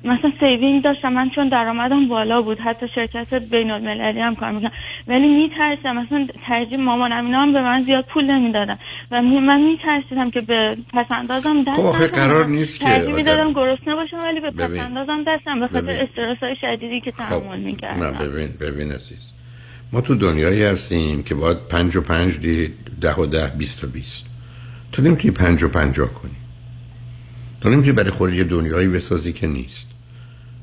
مثلا 0.04 0.32
سیوینگ 0.40 0.82
داشتم. 0.84 1.12
من 1.12 1.30
چون 1.34 1.48
درآمدم 1.48 2.08
بالا 2.08 2.42
بود. 2.42 2.58
حتی 2.58 2.86
شرکت 2.94 3.34
بین 3.34 3.70
المللی 3.70 4.20
هم 4.20 4.34
کار 4.34 4.50
می‌کنم 4.50 4.72
ولی 5.08 5.28
میترسم 5.28 5.96
مثلا 5.96 6.26
ترجیح 6.46 6.78
مامانم 6.78 7.26
اینا 7.26 7.42
هم 7.42 7.52
به 7.52 7.62
من 7.62 7.84
زیاد 7.84 8.04
پول 8.04 8.24
نمی‌دادن. 8.24 8.78
و 9.10 9.22
من 9.22 9.60
میترسیدم 9.60 10.30
که 10.30 10.40
به 10.40 10.76
پس 10.92 11.06
اندازم 11.10 11.62
دست 11.62 11.80
خب 11.80 11.86
آخه. 11.86 12.06
قرار 12.06 12.46
نیست 12.46 12.80
که 12.80 12.84
ترجیح 12.84 13.14
می‌دادم 13.14 13.52
گرسنه 13.52 13.94
باشم 13.94 14.16
ولی 14.16 14.40
به 14.40 14.50
پس 14.50 14.62
ببین. 14.62 14.82
اندازم 14.82 15.24
دستم 15.26 15.60
به 15.60 15.66
خاطر. 15.66 15.90
استرس 15.90 16.38
های 16.38 16.56
شدیدی 16.60 17.00
که 17.00 17.10
تحمل 17.10 17.56
نه 17.58 17.64
می‌کردم 17.64 18.26
ببین 18.26 18.48
ببین 18.60 18.92
عزیز. 18.92 19.32
ما 19.92 20.00
تو 20.00 20.14
دنیایی 20.14 20.64
هستیم 20.64 21.22
که 21.22 21.34
باید 21.34 21.56
پنج 21.70 21.96
و 21.96 22.00
پنج 22.00 22.38
دی 22.38 22.74
ده 23.00 23.14
و 23.14 23.26
ده 23.26 23.52
بیست 23.58 23.84
و 23.84 23.86
بیست. 23.86 24.26
تو 24.92 25.02
نمی‌تونی 25.02 25.34
پنج 25.34 25.62
و 25.62 25.68
پنجاه 25.68 26.14
کنی. 26.14 26.37
تو 27.60 27.68
نمی‌تونی 27.68 27.92
برای 27.92 28.10
خود 28.10 28.32
یه 28.32 28.44
دنیایی 28.44 28.88
بسازی 28.88 29.32
که 29.32 29.46
نیست. 29.46 29.88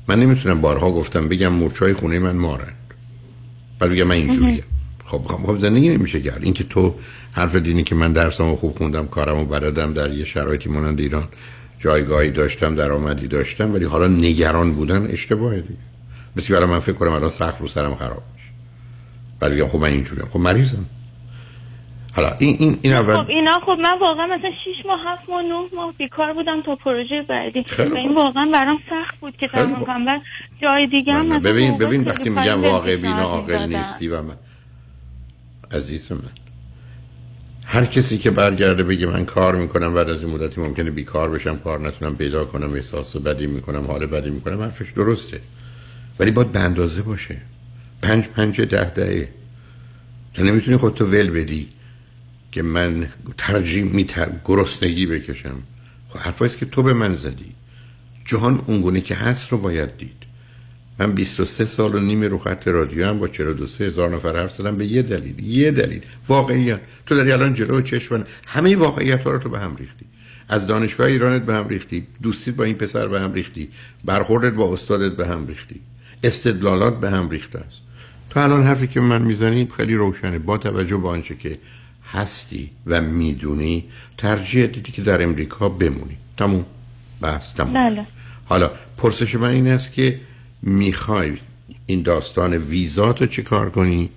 من 0.08 0.20
نمی‌تونم 0.20 0.60
بارها 0.60 0.90
گفتم 0.90 1.28
بگم 1.28 1.48
مورچای 1.48 1.92
خونه 1.92 2.18
من 2.18 2.36
مارند. 2.36 2.76
بعد 3.78 3.90
بگم 3.90 4.04
من 4.04 4.14
اینجوریم. 4.14 4.62
خب 5.04 5.22
خب 5.22 5.46
خب 5.46 5.58
زندگی 5.58 5.88
نمیشه 5.88 6.20
کرد 6.20 6.42
اینکه 6.42 6.64
تو 6.64 6.94
حرف 7.32 7.56
دینی 7.56 7.82
که 7.82 7.94
من 7.94 8.12
درسمو 8.12 8.56
خوب 8.56 8.76
خوندم 8.76 9.06
کارمو 9.06 9.44
بلدم 9.44 9.92
در 9.92 10.12
یه 10.12 10.24
شرایطی 10.24 10.68
مانند 10.68 11.00
ایران 11.00 11.28
جایگاهی 11.78 12.30
داشتم 12.30 12.74
درآمدی 12.74 13.26
داشتم 13.28 13.74
ولی 13.74 13.84
حالا 13.84 14.08
نگران 14.08 14.72
بودن 14.72 15.06
اشتباهه 15.10 15.60
دیگه. 15.60 15.80
مثل 16.36 16.54
برای 16.54 16.66
من 16.66 16.78
فکر 16.78 16.92
کنم 16.92 17.12
الان 17.12 17.30
سقف 17.30 17.58
رو 17.58 17.68
سرم 17.68 17.94
خراب 17.94 18.22
میشه. 18.34 19.56
بگم 19.56 19.68
خب 19.68 19.78
من 19.78 19.88
اینجوریم. 19.88 20.26
خب 20.32 20.38
مریضم. 20.38 20.86
حالا 22.16 22.36
این 22.38 22.56
این 22.58 22.78
این 22.82 22.92
اول. 22.92 23.16
خب 23.16 23.30
اینا 23.30 23.60
خب 23.60 23.78
من 23.82 23.98
واقعا 24.00 24.26
مثلا 24.26 24.50
6 24.50 24.86
ماه 24.86 25.00
7 25.06 25.28
ماه 25.28 25.42
9 25.42 25.48
ماه 25.74 25.94
بیکار 25.98 26.32
بودم 26.32 26.62
تا 26.62 26.76
پروژه 26.76 27.22
بعدی. 27.28 27.64
و 27.90 27.94
این 27.96 28.14
واقعا 28.14 28.50
برام 28.52 28.78
سخت 28.90 29.20
بود 29.20 29.36
که 29.36 29.48
تمام 29.48 29.84
کنم 29.84 30.06
و 30.06 30.20
جای 30.62 30.86
دیگه 30.86 31.12
هم 31.12 31.26
مثلا 31.26 31.38
ببین 31.38 31.78
ببین 31.78 32.04
وقتی 32.04 32.28
میگم 32.28 32.62
واقع 32.64 32.96
بینا 32.96 33.22
عاقل. 33.22 33.76
نیستی 33.76 34.08
و 34.08 34.22
من. 34.22 34.36
عزیز 35.72 36.12
من. 36.12 36.18
هر 37.64 37.84
کسی 37.84 38.18
که 38.18 38.30
برگرده 38.30 38.82
بگه 38.82 39.06
من 39.06 39.24
کار 39.24 39.54
می‌کنم 39.54 39.94
بعد 39.94 40.10
از 40.10 40.22
این 40.22 40.34
مدتی 40.34 40.60
ممکنه 40.60 40.90
بیکار 40.90 41.30
بشم 41.30 41.58
کار 41.58 41.80
نتونم 41.80 42.16
پیدا 42.16 42.44
کنم 42.44 42.72
احساس 42.72 43.16
بدی 43.16 43.46
می‌کنم 43.46 43.86
حال 43.86 44.06
بدی 44.06 44.30
می‌کنم 44.30 44.62
حرفش 44.62 44.90
درسته. 44.92 45.40
ولی 46.20 46.30
باید 46.30 46.52
به 46.52 46.60
اندازه 46.60 47.02
باشه. 47.02 47.36
پنج 48.02 48.28
پنج 48.28 48.60
ده 48.60 48.90
دهه 48.90 49.28
تو 50.34 50.42
نمی‌تونی 50.42 50.76
خودتو 50.76 51.04
ول 51.06 51.30
بدی. 51.30 51.68
که 52.56 52.62
من 52.62 53.08
ترجیح 53.38 53.84
میتر 53.84 54.28
گرسنگی 54.44 55.06
بکشم. 55.06 55.62
خب 56.08 56.18
حرفاییست 56.18 56.58
که 56.58 56.66
تو 56.66 56.82
به 56.82 56.92
من 56.92 57.14
زدی. 57.14 57.52
جهان 58.24 58.62
اونگونه 58.66 59.00
که 59.00 59.14
هست 59.14 59.52
رو 59.52 59.58
باید 59.58 59.96
دید. 59.98 60.22
من 60.98 61.12
23 61.12 61.64
سال 61.64 61.94
و 61.94 61.98
نیم 61.98 62.22
رو 62.22 62.38
خط 62.38 62.68
رادیو 62.68 63.06
هم 63.06 63.18
با 63.18 63.28
42 63.28 63.84
هزار 63.84 64.10
نفر 64.10 64.36
حرف 64.36 64.54
زدم 64.54 64.76
به 64.76 64.86
یه 64.86 65.02
دلیل 65.02 65.40
یه 65.40 65.70
دلیل. 65.70 66.00
واقعیت. 66.28 66.80
تو 67.06 67.14
داری 67.14 67.32
الان 67.32 67.54
جلو 67.54 67.80
چشم 67.80 68.16
من. 68.16 68.24
همه 68.46 68.76
واقعیت 68.76 69.24
ها 69.24 69.30
رو 69.30 69.38
تو 69.38 69.48
به 69.48 69.58
هم 69.58 69.76
ریختی. 69.76 70.06
از 70.48 70.66
دانشگاه 70.66 71.06
ایرانت 71.06 71.42
به 71.42 71.54
هم 71.54 71.68
ریختی. 71.68 72.06
دوستیت 72.22 72.54
با 72.54 72.64
این 72.64 72.74
پسر 72.74 73.08
به 73.08 73.20
هم 73.20 73.32
ریختی. 73.32 73.68
برخوردت 74.04 74.52
با 74.52 74.72
استادت 74.72 75.16
به 75.16 75.26
هم 75.26 75.46
ریختی. 75.46 75.80
استدلالات 76.24 77.00
به 77.00 77.10
هم 77.10 77.30
ریخته 77.30 77.58
است. 77.58 77.78
تو 78.30 78.40
الان 78.40 78.62
حرفی 78.62 78.86
که 78.86 79.00
من 79.00 79.22
می‌زنی 79.22 79.68
خیلی 79.76 79.94
روشنه. 79.94 80.38
با 80.38 80.58
توجه 80.58 80.96
به 80.96 81.08
آنچه 81.08 81.34
که 81.34 81.58
هستی 82.12 82.70
و 82.86 83.00
می‌دونی 83.00 83.84
ترجیح 84.18 84.66
دیدی 84.66 84.92
که 84.92 85.02
در 85.02 85.22
امریکا 85.22 85.68
بمونی. 85.68 86.16
تموم. 86.36 86.64
بس 87.22 87.52
تمام 87.52 87.72
بله. 87.72 88.06
حالا 88.46 88.70
پرسش 88.96 89.34
من 89.34 89.50
این 89.50 89.68
است 89.68 89.92
که 89.92 90.20
می‌خوای 90.62 91.38
این 91.86 92.02
داستان 92.02 92.52
ویزاتو 92.52 93.26
چه 93.26 93.42
کار 93.42 93.70
کنی 93.70 94.10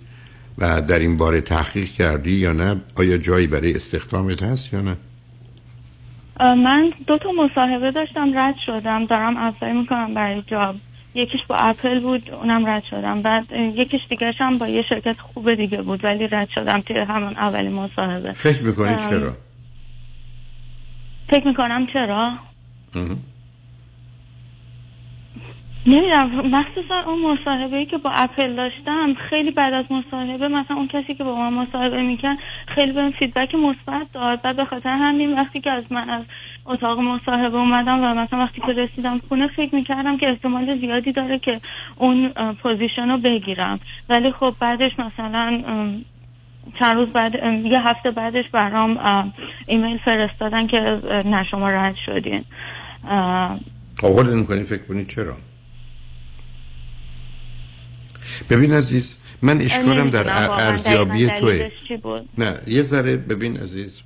و 0.58 0.82
در 0.82 1.00
این 1.00 1.18
باره 1.18 1.42
تحقیق 1.42 1.92
کردی 1.92 2.32
یا 2.32 2.54
نه؟ 2.54 2.82
آیا 2.96 3.18
جایی 3.18 3.48
برای 3.48 3.76
استخدامت 3.76 4.44
هست 4.44 4.74
یا 4.74 4.82
نه؟ 4.82 4.98
من 6.40 6.94
دو 7.08 7.18
تا 7.18 7.30
مصاحبه 7.32 7.92
داشتم 7.92 8.38
رد 8.38 8.56
شدم. 8.66 9.06
دارم 9.06 9.38
apply 9.38 9.74
می‌کنم 9.74 10.14
برای 10.14 10.44
job. 10.48 10.76
یکیش 11.14 11.42
با 11.48 11.56
اپل 11.56 12.00
بود 12.00 12.32
اونم 12.32 12.66
رد 12.66 12.84
شدم. 12.90 13.22
بعد 13.22 13.52
یکیش 13.52 14.02
دیگهش 14.10 14.36
هم 14.38 14.58
با 14.58 14.68
یه 14.68 14.84
شرکت 14.90 15.16
خوب 15.20 15.54
دیگه 15.54 15.82
بود 15.82 16.04
ولی 16.04 16.28
رد 16.28 16.50
شدم 16.56 16.82
توی 16.82 16.98
همون 16.98 17.34
اولین 17.34 17.72
مصاحبه. 17.72 18.34
فکر 18.34 18.64
می‌کنی 18.64 18.96
چرا؟ 18.96 19.34
فکر 21.30 21.48
می‌کنم 21.48 21.88
چرا. 21.94 22.34
نمی‌دونم 25.90 26.48
مخصوصا 26.48 27.00
اون 27.06 27.32
مصاحبه 27.32 27.78
ای 27.78 27.86
که 27.86 27.98
با 27.98 28.10
اپل 28.10 28.56
داشتم 28.56 29.14
خیلی 29.30 29.52
بعد 29.52 29.74
از 29.74 29.86
مصاحبه 29.92 30.48
مثلا 30.48 30.78
اون 30.78 30.88
کسی 30.88 31.16
که 31.16 31.24
با 31.24 31.36
من 31.36 31.54
مصاحبه 31.54 32.02
می‌کرد 32.02 32.38
خیلی 32.68 32.92
بهم 32.92 33.12
feedback 33.12 33.56
مثبت 33.56 34.08
داد 34.14 34.42
بعد 34.42 34.56
به 34.56 34.66
خاطر 34.66 34.90
همین 34.90 35.34
وقتی 35.34 35.62
که 35.62 35.72
از 35.72 35.84
من 35.92 36.10
از 36.10 36.24
اتاق 36.66 37.00
مصاحبه 37.00 37.58
اومدم 37.58 38.04
و 38.04 38.14
مثلا 38.14 38.40
وقتی 38.40 38.62
که 38.62 38.68
رسیدم 38.68 39.22
خونه 39.30 39.48
فکر 39.48 39.76
می‌کردم 39.76 40.18
که 40.18 40.30
احتمال 40.30 40.80
زیادی 40.80 41.12
داره 41.12 41.40
که 41.40 41.62
اون 41.96 42.30
position 42.64 43.10
رو 43.10 43.18
بگیرم. 43.18 43.80
ولی 44.10 44.32
خب 44.32 44.54
بعدش 44.60 44.92
مثلا 45.00 45.62
چند 46.80 46.92
روز 46.92 47.10
بعد 47.10 47.36
یه 47.66 47.88
هفته 47.88 48.12
بعدش 48.12 48.46
برام 48.52 48.98
ام، 48.98 49.34
ایمیل 49.68 49.98
فرستادن 49.98 50.68
که 50.68 50.78
نه 51.26 51.44
شما 51.52 51.70
رد 51.70 51.96
شدین. 52.06 52.44
خب 54.02 54.26
می‌کنی 54.36 54.64
فکر 54.64 54.84
کنی 54.88 55.06
چرا؟ 55.06 55.34
ببین 58.50 58.74
عزیز 58.74 59.16
من 59.42 59.62
اشکالم 59.62 60.10
در 60.10 60.50
ارزیابی 60.52 61.28
توه. 61.28 61.70
نه 62.38 62.58
یه 62.68 62.84
ذره 62.84 63.18
ببین 63.18 63.58
عزیز 63.58 63.98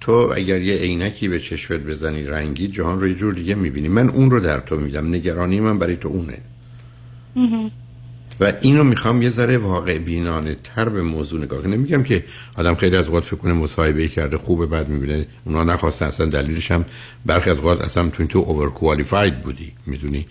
تو 0.00 0.12
اگر 0.12 0.62
یه 0.62 0.76
عینکی 0.76 1.28
به 1.28 1.40
چشمت 1.40 1.80
بزنی 1.80 2.22
رنگی 2.22 2.68
جهان 2.68 3.00
رو 3.00 3.08
یه 3.08 3.14
جور 3.14 3.34
دیگه 3.34 3.54
می‌بینی. 3.54 3.88
من 3.88 4.08
اون 4.08 4.30
رو 4.30 4.40
در 4.40 4.60
تو 4.60 4.76
میدم. 4.76 5.14
نگرانی 5.14 5.60
من 5.60 5.78
برای 5.78 5.96
تو 5.96 6.08
اونه. 6.08 6.38
مهم. 7.36 7.70
و 8.40 8.52
اینو 8.60 8.84
می‌خوام 8.84 9.22
یه 9.22 9.30
ذره 9.30 9.58
واقع 9.58 9.98
بینانه 9.98 10.56
تر 10.64 10.88
به 10.88 11.02
موضوع 11.02 11.40
نگاه 11.40 11.62
کنم. 11.62 11.74
نمیگم 11.74 12.02
که 12.02 12.24
آدم 12.56 12.74
خیلی 12.74 12.96
از 12.96 13.06
اوقات 13.06 13.24
فکر 13.24 13.36
کنه 13.36 13.52
مصاحبه 13.52 14.08
کرده 14.08 14.38
خوبه 14.38 14.66
بعد 14.66 14.88
می‌بینه. 14.88 15.26
اونا 15.44 15.64
نخواستن 15.64 16.06
اصلا 16.06 16.26
دلیلش 16.26 16.70
هم 16.70 16.84
برخی 17.26 17.50
از 17.50 17.58
اوقات 17.58 17.80
اصلا 17.80 18.08
تو 18.08 18.26
تو 18.26 18.38
اوور 18.38 18.70
کوالیفاید 18.70 19.40
بودی 19.40 19.72
می‌دونی؟ 19.86 20.26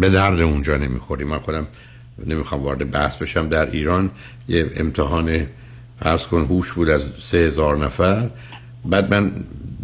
به 0.00 0.08
درد 0.08 0.40
اونجا 0.40 0.76
نمی‌خوری 0.76 1.24
من 1.24 1.38
خودم 1.38 1.66
نمی‌خوام 2.26 2.62
وارد 2.62 2.90
بحث 2.90 3.16
بشم. 3.16 3.48
در 3.48 3.70
ایران 3.70 4.10
یه 4.48 4.70
امتحان 4.76 5.46
فرض 6.00 6.26
کن 6.26 6.40
هوش 6.40 6.72
بود 6.72 6.90
از 6.90 7.02
سه 7.20 7.38
هزار 7.38 7.76
نفر. 7.76 8.30
بعد 8.84 9.14
من 9.14 9.32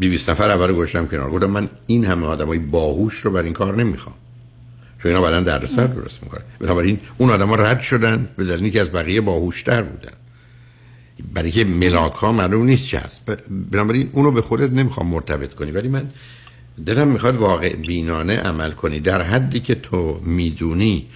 200 0.00 0.30
نفر 0.30 0.50
اول 0.50 0.72
گذاشتم 0.72 1.06
کنار. 1.06 1.30
گفتم 1.30 1.50
من 1.50 1.68
این 1.86 2.04
همه 2.04 2.26
آدمای 2.26 2.58
باهوش 2.58 3.14
رو 3.14 3.30
بر 3.30 3.42
این 3.42 3.52
کار 3.52 3.76
نمی‌خوام. 3.76 4.14
چون 5.02 5.12
اینا 5.12 5.22
بعدا 5.22 5.40
دردسر 5.40 5.86
درست 5.86 6.22
می‌کنه 6.22 6.40
بنابراین 6.58 7.00
اون 7.18 7.30
آدما 7.30 7.54
رد 7.54 7.80
شدن 7.80 8.28
به 8.36 8.44
دلیل 8.44 8.62
اینکه 8.62 8.80
از 8.80 8.92
بقیه 8.92 9.20
باهوشتر 9.20 9.82
بودن. 9.82 10.12
برای 11.34 11.50
که 11.50 11.64
ملاک 11.64 12.12
ها 12.12 12.32
معلوم 12.32 12.64
نیست 12.66 12.86
چه 12.86 12.98
هست. 12.98 13.20
بنابراین 13.72 14.10
اونو 14.12 14.30
به 14.30 14.42
خودت 14.42 14.70
نمی‌خوام 14.72 15.06
مرتبط 15.06 15.54
کنی. 15.54 15.70
ولی 15.70 15.88
من 15.88 16.10
دلم 16.86 17.08
می‌خواد 17.08 17.36
واقع 17.36 17.76
بینانه 17.76 18.36
عمل 18.36 18.70
کنی. 18.70 19.00
در 19.00 19.22
حدی 19.22 19.60
که 19.60 19.74
تو 19.74 20.20
می‌دونی 20.24 21.06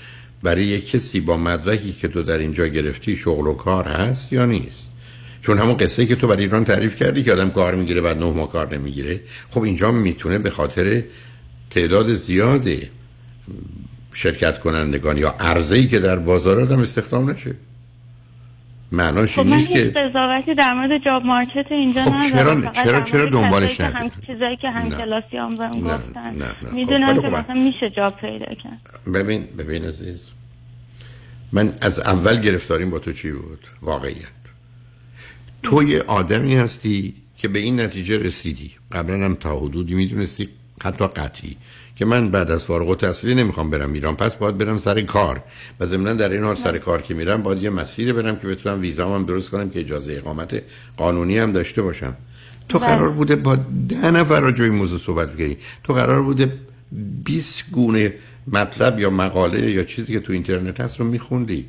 برای 0.43 0.65
یک 0.65 0.91
کسی 0.91 1.21
با 1.21 1.37
مدرکی 1.37 1.93
که 1.93 2.09
تو 2.09 2.23
در 2.23 2.39
اینجا 2.39 2.67
گرفتی 2.67 3.17
شغل 3.17 3.47
و 3.47 3.55
کار 3.55 3.85
هست 3.85 4.33
یا 4.33 4.47
نیست؟ 4.47 4.91
چون 5.43 5.59
همون 5.59 5.77
قصه 5.77 6.07
که 6.07 6.17
تو 6.17 6.27
برای 6.27 6.45
ایران 6.45 6.65
تعریف 6.65 6.97
کردی 6.97 7.23
که 7.23 7.33
آدم 7.33 7.51
کار 7.51 7.75
می‌گیره 7.75 8.01
بعد 8.01 8.19
نه 8.19 8.33
ماه 8.33 8.53
کار 8.53 8.75
نمی‌گیره. 8.79 9.21
خب 9.51 9.63
اینجا 9.63 9.91
می‌تونه 9.91 10.39
به 10.39 10.51
خاطر 10.51 11.03
تعداد 11.71 12.13
زیاد 12.13 12.69
شرکت 14.13 14.59
کنندگان 14.59 15.19
یا 15.19 15.35
عرضه‌ای 15.41 15.87
که 15.87 15.99
در 15.99 16.17
بازار 16.17 16.61
آدم 16.61 16.79
استخدام 16.79 17.31
نشه. 17.31 17.55
معناش 18.95 19.35
خب 19.35 19.41
این 19.47 19.55
نیست 19.55 19.71
که 19.71 19.85
قضاوتی 19.85 20.55
در 20.55 20.75
مورد 20.75 21.05
جاب 21.05 21.25
مارکت 21.25 21.67
اینجا 21.71 22.03
خب 22.03 22.13
ندارم 22.13 22.61
چرا- 22.63 22.85
چرا- 22.85 23.01
چرا 23.01 23.27
دنبالش 23.27 23.81
نداری؟ 23.81 24.11
چیزایی 24.27 24.57
که 24.57 24.71
هم 24.71 24.89
نه. 24.89 24.97
کلاسی 24.97 25.37
هم 25.37 25.51
بهم 25.51 25.81
گفتن. 25.81 26.39
خب، 26.41 26.73
می‌دونم 26.73 27.15
که 27.15 27.21
خوبه. 27.21 27.41
مثلا 27.41 27.55
میشه 27.55 27.91
جاب 27.97 28.17
پیدا 28.17 28.55
کرد 28.55 29.13
ببین 29.15 29.47
ببین 29.59 29.85
عزیز 29.85 30.27
من 31.53 31.73
از 31.81 32.01
اول 32.01 32.41
گرفتاریم 32.41 32.91
با 32.91 32.99
تو 32.99 33.13
چی 33.13 33.33
بود 33.33 33.67
واقعیت 33.83 34.19
تو 35.63 35.83
یه 35.83 36.03
آدمی 36.07 36.57
هستی 36.57 37.15
که 37.39 37.49
به 37.49 37.59
این 37.59 37.81
نتیجه 37.81 38.19
رسیدی 38.19 38.71
قبلا 38.93 39.25
هم 39.25 39.35
تا 39.35 39.57
حدودی 39.59 39.95
می‌دونستی 39.95 40.49
حتی 40.83 41.07
قطعی 41.07 41.57
که 41.97 42.05
من 42.05 42.31
بعد 42.31 42.51
از 42.51 42.65
فارغ 42.65 42.89
التحصیلی 42.89 43.35
نمی‌خوام 43.35 43.71
برم 43.71 43.93
ایران. 43.93 44.17
پس 44.17 44.37
باید 44.37 44.59
برم 44.59 44.79
سر 44.79 45.01
کار. 45.01 45.43
و 45.81 45.87
ضمنا 45.87 46.13
در 46.13 46.29
این 46.29 46.45
حال 46.45 46.55
سر 46.55 46.79
کار 46.79 47.03
که 47.03 47.15
میرم 47.15 47.43
باید 47.43 47.63
یه 47.63 47.71
مسیری 47.71 48.13
برم 48.13 48.37
که 48.37 48.47
بتونم 48.47 48.81
ویزام 48.81 49.15
هم 49.15 49.25
درست 49.25 49.51
کنم 49.51 49.71
که 49.71 49.81
اجازه 49.81 50.13
اقامت 50.13 50.63
قانونی 50.97 51.39
هم 51.39 51.53
داشته 51.53 51.83
باشم. 51.83 52.17
تو 52.69 52.79
بله. 52.79 52.89
قرار 52.89 53.11
بوده 53.11 53.37
با 53.37 53.57
ده 53.89 54.11
نفر 54.11 54.41
راجع 54.41 54.65
این 54.65 54.75
موضوع 54.75 54.99
صحبت 54.99 55.33
بگیری 55.33 55.57
تو 55.85 55.93
قرار 55.93 56.23
بوده 56.23 56.53
20 57.25 57.71
گونه 57.73 58.15
مطلب 58.53 59.01
یا 59.01 59.11
مقاله 59.11 59.71
یا 59.71 59.85
چیزی 59.85 60.13
که 60.13 60.21
تو 60.21 60.33
اینترنت 60.33 60.81
هست 60.81 61.01
رو 61.01 61.07
میخوندی. 61.07 61.67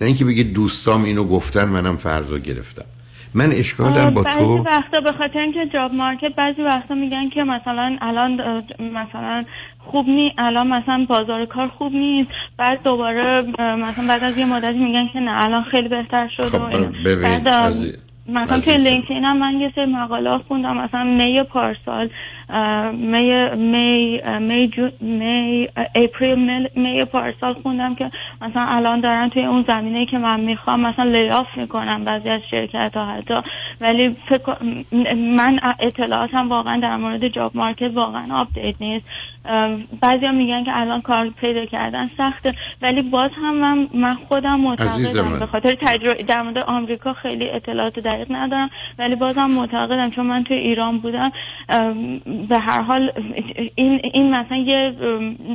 نه 0.00 0.06
اینکه 0.06 0.24
بگی 0.24 0.44
دوستام 0.44 1.04
اینو 1.04 1.24
گفتن 1.24 1.64
منم 1.64 1.96
فرض 1.96 2.30
رو 2.30 2.38
گرفتم. 2.38 2.84
من 3.34 3.52
اشکالم 3.52 4.14
با 4.14 4.22
بعضی 4.22 4.38
تو 4.38 4.64
وقتا 4.66 5.00
به 5.00 5.12
خاطر 5.12 5.38
اینکه 5.38 5.66
جاب 5.74 5.94
مارکت 5.94 6.34
بعضی 6.36 6.62
وقتا 6.62 6.94
میگن 6.94 7.28
که 7.34 7.42
مثلا 7.42 7.96
الان 8.00 8.32
مثلا 8.80 9.44
خوب 9.90 10.08
نی 10.08 10.32
الان 10.38 10.66
مثلا 10.66 11.06
بازار 11.08 11.44
کار 11.46 11.68
خوب 11.68 11.92
نیست 11.92 12.30
بعد 12.58 12.82
دوباره 12.82 13.42
مثلا 13.58 14.06
بعد 14.08 14.24
از 14.24 14.38
یه 14.38 14.44
مدتی 14.44 14.78
میگن 14.78 15.08
که 15.12 15.20
نه 15.20 15.44
الان 15.44 15.62
خیلی 15.64 15.88
بهتر 15.88 16.28
شد 16.28 16.54
اینا. 16.54 16.88
ببین 17.04 17.22
بعد 17.22 17.48
عزیز- 17.48 18.04
مثلا 18.28 18.60
توی. 18.60 18.76
لینکدین 18.76 19.24
هم 19.24 19.36
من 19.38 19.60
یه 19.60 19.72
سری 19.74 19.84
مقاله 19.86 20.38
خوندم 20.38 20.76
مثلا 20.76 21.04
می 21.04 21.42
پارسال 21.42 22.10
می 22.92 23.48
می 23.56 24.20
می 24.40 24.68
جو 24.68 24.88
می 25.00 25.68
اپریل 25.94 26.38
می- 26.38 26.68
می 26.82 27.04
پارسال 27.04 27.54
خوندم 27.54 27.94
که 27.94 28.10
مثلا 28.42 28.62
الان 28.68 29.00
دارن 29.00 29.28
توی 29.28 29.44
اون 29.44 29.62
زمینه 29.62 30.06
که 30.06 30.18
من 30.18 30.40
می‌خوام 30.40 30.80
مثلا 30.80 31.04
لیاف 31.04 31.46
می‌کنم 31.56 32.04
بعضی 32.04 32.28
از 32.28 32.40
شرکت 32.50 32.90
ها 32.94 33.04
حتی 33.04 33.34
ولی 33.80 34.16
فکر 34.28 34.56
من 35.36 35.60
اطلاعاتم 35.80 36.48
واقعا 36.48 36.80
در 36.80 36.96
مورد 36.96 37.28
جاب 37.28 37.56
مارکت 37.56 37.90
واقعا 37.94 38.40
آپدیت 38.40 38.74
نیست 38.80 39.06
بعضی 40.00 40.26
ها 40.26 40.32
میگن 40.32 40.64
که 40.64 40.70
الان 40.74 41.00
کار 41.00 41.28
پیدا 41.40 41.64
کردن 41.64 42.10
سخته 42.18 42.54
ولی 42.82 43.02
باز 43.02 43.30
هم 43.42 43.54
من, 43.54 43.88
من 43.94 44.14
خودم. 44.14 44.60
معتقدم 44.60 45.38
به 45.38 45.46
خاطر 45.46 45.74
تجربه 45.74 46.22
در 46.22 46.42
مورد 46.42 46.58
آمریکا 46.58 47.12
خیلی 47.12 47.50
اطلاعات 47.50 47.98
دقیق 47.98 48.26
ندارم 48.30 48.70
ولی 48.98 49.14
بازم 49.14 49.50
معتقدم 49.50 50.10
چون 50.10 50.26
من 50.26 50.44
توی 50.44 50.56
ایران 50.56 50.98
بودم 50.98 51.32
به 52.48 52.58
هر 52.58 52.82
حال 52.82 53.12
این 53.74 54.00
این 54.14 54.34
مثلا 54.34 54.56
یه 54.56 54.94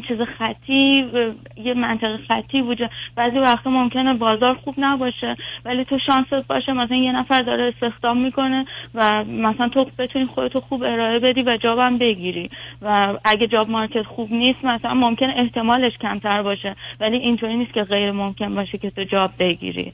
چیز 0.07 0.17
خطی 0.37 1.05
یه 1.63 1.73
منطقه 1.73 2.17
خطی 2.27 2.61
وجود 2.61 2.89
بعضی 3.15 3.39
وقتا 3.39 3.69
ممکنه 3.69 4.13
بازار 4.13 4.53
خوب 4.53 4.75
نباشه 4.77 5.35
ولی 5.65 5.85
تو 5.85 5.97
شانست 6.07 6.47
باشه 6.47 6.73
مثلا 6.73 6.97
یه 6.97 7.11
نفر 7.11 7.41
داره 7.41 7.73
استخدام 7.73 8.17
می‌کنه 8.17 8.65
و 8.95 9.23
مثلا 9.23 9.69
تو 9.69 9.85
بتونی 9.99 10.25
خودتو 10.25 10.59
خوب 10.59 10.83
ارائه 10.83 11.19
بدی 11.19 11.41
و 11.41 11.57
جابم 11.57 11.97
بگیری 11.97 12.49
و 12.81 13.13
اگه 13.25 13.47
جاب 13.47 13.69
مارکت 13.83 14.07
خوب 14.07 14.31
نیست 14.31 14.65
مثلا 14.65 14.93
ممکن 14.93 15.29
احتمالش 15.29 15.97
کمتر 15.97 16.41
باشه 16.41 16.75
ولی 16.99 17.17
اینطوری 17.17 17.57
نیست 17.57 17.73
که 17.73 17.83
غیر 17.83 18.11
ممکن 18.11 18.55
باشه 18.55 18.77
که 18.77 18.89
تو 18.89 19.03
جاب 19.03 19.31
بگیری. 19.39 19.93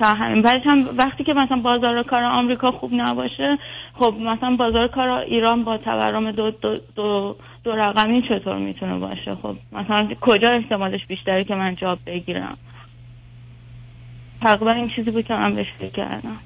همین 0.00 0.42
بعدش 0.42 0.62
هم 0.66 0.84
وقتی 0.98 1.24
که 1.24 1.32
مثلا 1.32 1.56
بازار 1.56 2.02
کار 2.02 2.22
آمریکا 2.22 2.70
خوب 2.70 2.90
نباشه 2.94 3.58
خب 3.94 4.14
مثلا 4.20 4.56
بازار 4.56 4.88
کار 4.88 5.08
ایران 5.08 5.64
با 5.64 5.78
تورم 5.78 6.32
دو, 6.32 6.50
دو, 6.50 6.78
دو, 6.94 7.36
دو 7.64 7.72
رقمی 7.72 8.22
چطور 8.22 8.58
می‌تونه 8.58 8.98
باشه؟ 8.98 9.34
خب 9.34 9.56
مثلا 9.72 10.08
کجا 10.20 10.50
احتمالش 10.50 11.06
بیشتره 11.06 11.44
که 11.44 11.54
من 11.54 11.76
جاب 11.76 11.98
بگیرم؟ 12.06 12.56
تقریبا 14.42 14.72
این 14.72 14.90
چیزی 14.96 15.10
بود 15.10 15.26
که 15.26 15.34
من 15.34 15.54
بهش 15.54 15.66
فکر 15.78 15.90
کردم. 15.90 16.38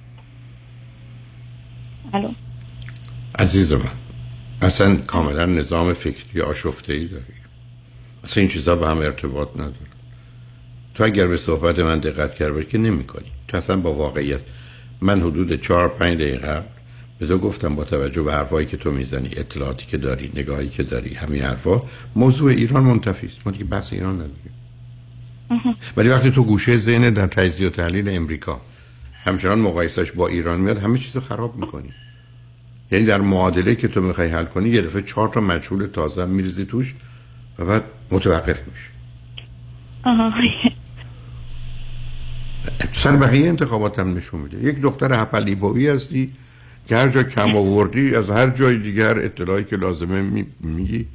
الو؟ 2.14 2.28
عزیز 3.38 3.72
من. 3.72 4.05
اصلا 4.62 4.96
کاملا 4.96 5.46
نظام 5.46 5.92
فکری 5.92 6.40
آشفته 6.40 6.92
ای 6.92 7.06
داری. 7.06 7.24
اصلا 8.24 8.40
این 8.40 8.50
چیزا 8.50 8.76
به 8.76 8.86
هم 8.86 8.98
ارتباط 8.98 9.48
نداره 9.54 9.74
تو 10.94 11.04
اگر 11.04 11.26
به 11.26 11.36
صحبت 11.36 11.78
من 11.78 11.98
دقت 11.98 12.34
کرده 12.34 12.64
که 12.64 12.78
نمی 12.78 13.04
کنی 13.04 13.26
تو 13.48 13.56
اصلا 13.56 13.76
با 13.76 13.92
واقعیت. 13.92 14.40
من 15.00 15.20
حدود 15.20 15.60
چهار 15.60 15.88
پنج 15.88 16.14
دقیقه 16.14 16.46
قبل 16.46 16.66
به 17.18 17.26
تو 17.26 17.38
گفتم 17.38 17.74
با 17.74 17.84
توجه 17.84 18.22
به 18.22 18.32
حرفایی 18.32 18.66
که 18.66 18.76
تو 18.76 18.90
می‌زنی 18.92 19.30
اطلاعاتی 19.36 19.86
که 19.86 19.96
داری 19.96 20.32
نگاهی 20.34 20.68
که 20.68 20.82
داری 20.82 21.14
همین 21.14 21.42
حرفا 21.42 21.80
موضوع 22.16 22.50
ایران 22.50 22.82
منتفی 22.82 23.26
است. 23.26 23.38
ما 23.46 23.52
دیگه 23.52 23.64
بحث 23.64 23.92
ایران 23.92 24.14
نداریم. 24.14 24.54
ولی 25.96 26.08
وقتی 26.08 26.30
تو 26.30 26.44
گوشه 26.44 26.76
ذهن 26.76 27.10
در 27.10 27.26
تجزیه 27.26 27.66
و 27.66 27.70
تحلیل 27.70 28.08
امریکا 28.08 28.60
همچنان 29.24 29.58
مقایسش 29.58 30.12
با 30.12 30.28
ایران 30.28 30.60
میاد 30.60 30.78
همه 30.78 30.98
چیز 30.98 31.18
خراب 31.18 31.56
می‌کنی. 31.56 31.90
یعنی 32.90 33.06
در 33.06 33.20
معادله 33.20 33.74
که 33.74 33.88
تو 33.88 34.00
می‌خوای 34.00 34.28
حل 34.28 34.44
کنی 34.44 34.68
یه 34.68 34.82
دفعه 34.82 35.02
چهار 35.02 35.28
تا 35.28 35.40
مجهول 35.40 35.86
تازه 35.86 36.26
میریزی 36.26 36.64
توش 36.64 36.94
و 37.58 37.64
بعد 37.64 37.82
متوقف 38.10 38.58
میشه 38.68 38.90
آها. 40.04 40.32
سر 42.92 43.16
بقیه 43.16 43.48
انتخابات 43.48 43.98
هم 43.98 44.14
نشون 44.16 44.40
میده. 44.40 44.64
یک 44.64 44.80
دختر 44.80 45.12
هپلیبوی 45.22 45.88
هستی 45.88 46.32
که 46.88 46.96
هر 46.96 47.08
جا 47.08 47.22
کم 47.22 47.56
آوردی 47.56 48.14
از 48.14 48.30
هر 48.30 48.50
جای 48.50 48.78
دیگر 48.78 49.18
اطلاعی 49.18 49.64
که 49.64 49.76
لازمه 49.76 50.22
می- 50.22 50.46
میگی. 50.60 51.06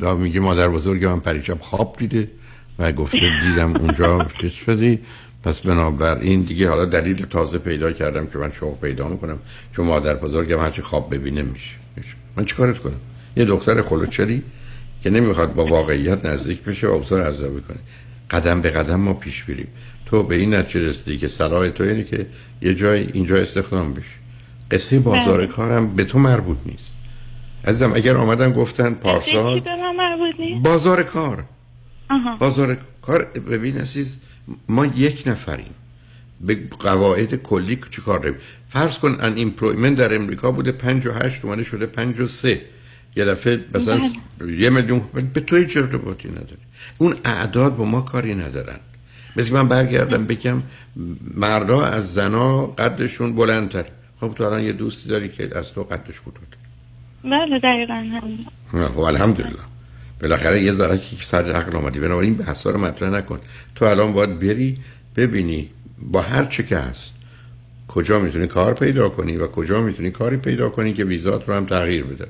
دا 0.00 0.16
میگی 0.16 0.38
مادر 0.38 0.68
بزرگ 0.68 1.04
من 1.04 1.20
پریشب 1.20 1.60
خواب 1.60 1.96
دیده 1.98 2.30
و 2.78 2.92
گفته 2.92 3.20
دیدم 3.42 3.76
اونجا 3.76 4.28
چیز 4.40 4.52
شدی 4.52 4.98
پس 5.44 5.60
بنابراین 5.60 6.40
دیگه 6.40 6.68
حالا 6.68 6.84
دلیل 6.84 7.26
تازه 7.26 7.58
پیدا 7.58 7.92
کردم 7.92 8.26
که 8.26 8.38
من 8.38 8.52
شوق 8.52 8.80
پیدا 8.80 9.08
می‌کنم. 9.08 9.38
چون 9.72 9.86
مادر 9.86 10.14
بزرگم 10.14 10.60
هرچی 10.60 10.82
خواب 10.82 11.14
ببینه 11.14 11.42
میشه. 11.42 11.74
من 12.36 12.44
چیکارت 12.44 12.78
کنم؟ 12.78 13.00
یه 13.36 13.44
دختر 13.44 13.82
خلوچری 13.82 14.42
که 15.02 15.10
نمی‌خواد 15.10 15.54
با 15.54 15.66
واقعیت 15.66 16.24
نزدیک 16.24 16.62
بشه 16.62 16.86
و 16.86 16.90
اوصار 16.90 17.20
ارزیابی 17.20 17.60
کنه. 17.60 17.76
قدم 18.30 18.60
به 18.60 18.70
قدم 18.70 19.00
ما 19.00 19.14
پیش 19.14 19.44
بریم 19.44 19.68
تو 20.06 20.22
به 20.22 20.34
این 20.34 20.54
نتیجه 20.54 20.86
رسیدی 20.86 21.18
که 21.18 21.28
صلاح 21.28 21.68
تو 21.68 21.84
اینه 21.84 22.04
که 22.04 22.26
یه 22.62 22.74
جای 22.74 23.06
اینجا 23.12 23.36
استخدام 23.36 23.94
بشی. 23.94 24.04
قصه 24.70 24.98
بازار 24.98 25.38
بله. 25.38 25.46
کارم 25.46 25.94
به 25.94 26.04
تو 26.04 26.18
مربوط 26.18 26.58
نیست. 26.66 26.96
عزیزم 27.64 27.92
اگر 27.94 28.16
آمدن 28.16 28.52
گفتن 28.52 28.94
پارسال 28.94 29.62
بازار 30.62 31.02
کار. 31.02 31.44
آها. 32.10 32.36
بازار 32.36 32.78
کار 33.10 33.24
ببین 33.24 33.78
عزیز 33.78 34.18
ما 34.68 34.86
یک 34.86 35.22
نفریم. 35.26 35.74
به 36.40 36.58
قواعد 36.78 37.34
کلی 37.34 37.80
چی 37.90 38.02
کار 38.02 38.18
داریم؟ 38.18 38.38
فرض 38.68 38.98
کن 38.98 39.16
unemployment 39.20 39.96
در 39.96 40.14
امریکا 40.14 40.50
بوده 40.50 40.72
58 40.72 41.44
اومده 41.44 41.64
شده 41.64 41.86
53 41.86 42.60
یه 43.16 43.24
دفعه 43.24 43.64
مثلا 43.74 44.00
یه 44.48 44.70
میلیون 44.70 45.00
به 45.34 45.40
تو 45.40 45.56
هیچ 45.56 45.76
ارتباطی 45.76 46.28
نداره. 46.28 46.56
اون 46.98 47.14
اعداد 47.24 47.76
با 47.76 47.84
ما 47.84 48.00
کاری 48.00 48.34
ندارن. 48.34 48.78
مثل 49.36 49.54
من 49.54 49.68
برگردم 49.68 50.26
بگم 50.26 50.62
مردا 51.34 51.84
از 51.84 52.14
زنا 52.14 52.66
قدشون 52.66 53.34
بلندتر. 53.34 53.84
خب 54.20 54.34
تو 54.34 54.44
الان 54.44 54.62
یه 54.62 54.72
دوستی 54.72 55.08
داری 55.08 55.28
که 55.28 55.58
از 55.58 55.72
تو 55.72 55.82
قدش 55.82 56.20
کوتاه‌تر. 56.20 56.56
بله 57.24 57.58
دقیقا 57.58 57.94
همین. 57.94 58.46
نه، 58.74 58.88
خب 58.88 58.98
الحمدلله. 58.98 59.69
بالاخره 60.20 60.62
یه 60.62 60.72
ذره 60.72 60.98
که 60.98 61.24
سر 61.24 61.52
عقل 61.52 61.76
آمدی 61.76 61.98
بنابراین 61.98 62.34
بحثا 62.34 62.70
رو 62.70 62.80
مطرح 62.80 63.10
نکن. 63.10 63.40
تو 63.74 63.84
الان 63.84 64.12
باید 64.12 64.38
بری 64.38 64.78
ببینی 65.16 65.70
با 66.02 66.20
هر 66.20 66.44
چه 66.44 66.62
که 66.62 66.76
هست 66.76 67.12
کجا 67.88 68.18
می‌تونی 68.18 68.46
کار 68.46 68.74
پیدا 68.74 69.08
کنی 69.08 69.36
و 69.36 69.46
کجا 69.46 69.80
می‌تونی 69.80 70.10
کاری 70.10 70.36
پیدا 70.36 70.68
کنی 70.68 70.92
که 70.92 71.04
ویزات 71.04 71.48
رو 71.48 71.54
هم 71.54 71.66
تغییر 71.66 72.04
بده. 72.04 72.26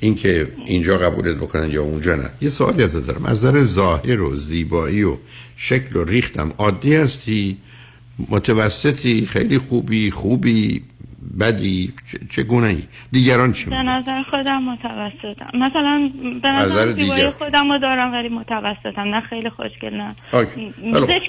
اینکه 0.00 0.48
اینجا 0.66 0.98
قبولت 0.98 1.36
بکنن 1.36 1.70
یا 1.70 1.82
اونجا 1.82 2.16
نه. 2.16 2.30
یه 2.40 2.48
سوالی 2.48 2.82
ازت 2.82 3.06
دارم. 3.06 3.24
از 3.24 3.44
نظر 3.44 3.62
ظاهر 3.62 4.20
و 4.20 4.36
زیبایی 4.36 5.02
و 5.02 5.16
شکل 5.56 5.96
و 5.96 6.04
ریختم 6.04 6.52
عادی 6.58 6.94
هستی؟ 6.94 7.58
متوسطی؟ 8.28 9.26
خیلی 9.26 9.58
خوبی؟ 9.58 10.10
خوبی؟ 10.10 10.82
بدی؟ 11.40 11.92
چه- 12.12 12.18
چگونه 12.30 12.66
ای؟ 12.66 12.82
دیگران 13.12 13.52
چی 13.52 13.70
به 13.70 13.76
نظر 13.76 14.22
خودم 14.22 14.62
متوسطم. 14.62 15.50
مثلا 15.58 16.10
به 16.42 16.48
نظر 16.48 16.86
دیگر. 16.86 17.30
خودم 17.30 17.72
رو 17.72 17.78
دارم 17.78 18.12
ولی 18.12 18.28
متوسطم. 18.28 19.00
نه 19.14 19.20
خیلی 19.20 19.50
خوشگل 19.50 19.94
نه. 19.94 20.14
پس 20.32 20.46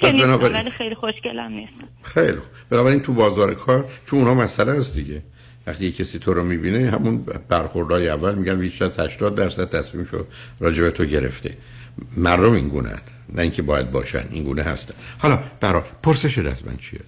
که 0.01 0.11
نیستم 0.11 0.39
ولی 0.53 0.69
خیلی 0.69 0.95
خوشگلم 0.95 1.51
نیستم. 1.51 1.87
خیلی 2.03 2.37
خوب. 2.37 2.49
بنابراین 2.69 2.99
تو 2.99 3.13
بازار 3.13 3.53
کار 3.53 3.85
چون 4.05 4.19
اونا 4.19 4.33
مسئله 4.33 4.71
است 4.71 4.95
دیگه. 4.95 5.21
وقتی 5.67 5.91
کسی 5.91 6.19
تو 6.19 6.33
رو 6.33 6.43
می‌بینه 6.43 6.91
همون 6.91 7.25
برخوردهای 7.49 8.09
اول 8.09 8.35
میگن 8.35 8.59
بیش 8.59 8.81
از 8.81 8.99
80 8.99 9.35
درصد 9.35 9.69
تصمیم 9.77 10.05
شو 10.05 10.25
راجع 10.59 10.81
به 10.83 10.91
تو 10.91 11.05
گرفته. 11.05 11.57
مردم 12.17 12.51
این 12.51 12.67
گونه 12.67 12.89
نه 13.33 13.41
اینکه 13.41 13.61
باید 13.61 13.91
باشن 13.91 14.23
این 14.31 14.43
گونه 14.43 14.61
هستن. 14.63 14.93
حالا 15.19 15.39
برا 15.59 15.83
پرسش 16.03 16.37
از 16.37 16.67
من 16.67 16.77
چی 16.77 16.97
ام، 16.97 17.03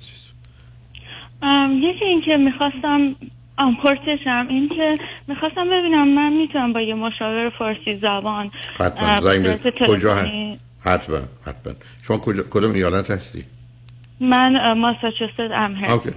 یکی 1.82 2.06
این 2.06 2.22
که 2.26 2.38
می‌خواستم 2.38 3.16
آم 3.58 3.76
پرسشم 3.84 4.48
این 4.50 4.70
که 4.70 4.98
می‌خواستم 5.28 5.66
ببینم 5.66 6.08
من 6.08 6.34
می‌تونم 6.34 6.74
با 6.74 6.82
یه 6.82 6.94
مشاور 6.94 7.50
فارسی 7.50 8.00
زبان 8.02 8.52
حتما. 8.80 9.20
زنگ 9.20 9.60
کجا 9.88 10.16
هست؟ 10.16 10.32
حتما 10.86 11.20
حتما. 11.46 11.74
شما 12.04 12.18
کجا 12.18 12.44
کدوم 12.50 12.74
ایالت 12.74 13.12
هستی؟ 13.12 13.44
من 14.20 14.74
ماساچوست 14.74 15.40
امهر 15.40 15.92
اوکی. 15.92 16.12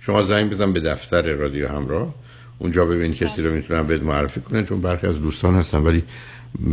شما 0.00 0.22
زنگ 0.22 0.50
بزن 0.50 0.72
به 0.72 0.80
دفتر 0.80 1.22
رادیو 1.22 1.68
همراه. 1.68 2.14
اونجا 2.58 2.84
ببین 2.84 3.14
کسی 3.14 3.42
رو 3.42 3.52
می‌تونن 3.52 3.82
بهت 3.82 4.02
معرفی 4.02 4.40
کنن 4.40 4.64
چون 4.64 4.80
برخی 4.80 5.06
از 5.06 5.22
دوستان 5.22 5.54
هستن 5.54 5.78
ولی 5.78 6.02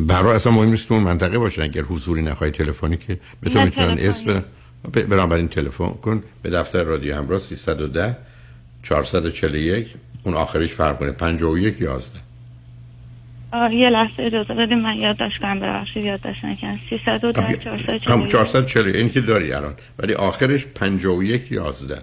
برای 0.07 0.35
اصلا 0.35 0.51
مهم 0.53 0.69
نیست 0.69 0.87
که 0.87 0.93
اون 0.93 1.03
منطقه 1.03 1.39
باشن 1.39 1.61
اگر 1.61 1.81
حضوری 1.81 2.21
نخواهی 2.21 2.51
تلفنی 2.51 2.97
که 2.97 3.19
به 3.41 3.49
تو 3.49 3.61
می‌تونن. 3.61 3.97
اسم 3.99 4.43
بنابراین 4.91 5.47
تلفن 5.47 5.89
کن 5.89 6.23
به 6.41 6.49
دفتر 6.49 6.83
رادیو 6.83 7.15
همراه 7.15 7.39
310 7.39 8.17
441 8.83 9.87
اون 10.23 10.35
آخرش 10.35 10.73
فرق 10.73 10.99
کنه 10.99 11.11
51 11.11 11.81
11 11.81 12.19
آه، 13.53 13.73
یه 13.73 13.89
لحظه 13.89 14.13
اجازه 14.19 14.53
بدیم 14.53 14.79
من 14.79 14.99
یادداشت 14.99 15.41
کنم 15.41 15.59
ببخشید 15.59 16.05
یادداشت 16.05 16.45
نکنم 16.45 16.79
310 16.89 17.41
هم 17.41 18.27
441 18.27 18.31
440 18.31 18.95
این 18.95 19.09
که 19.09 19.21
داری 19.21 19.53
الان. 19.53 19.73
ولی 19.99 20.13
آخرش 20.13 20.65
51 20.65 21.51
11 21.51 22.01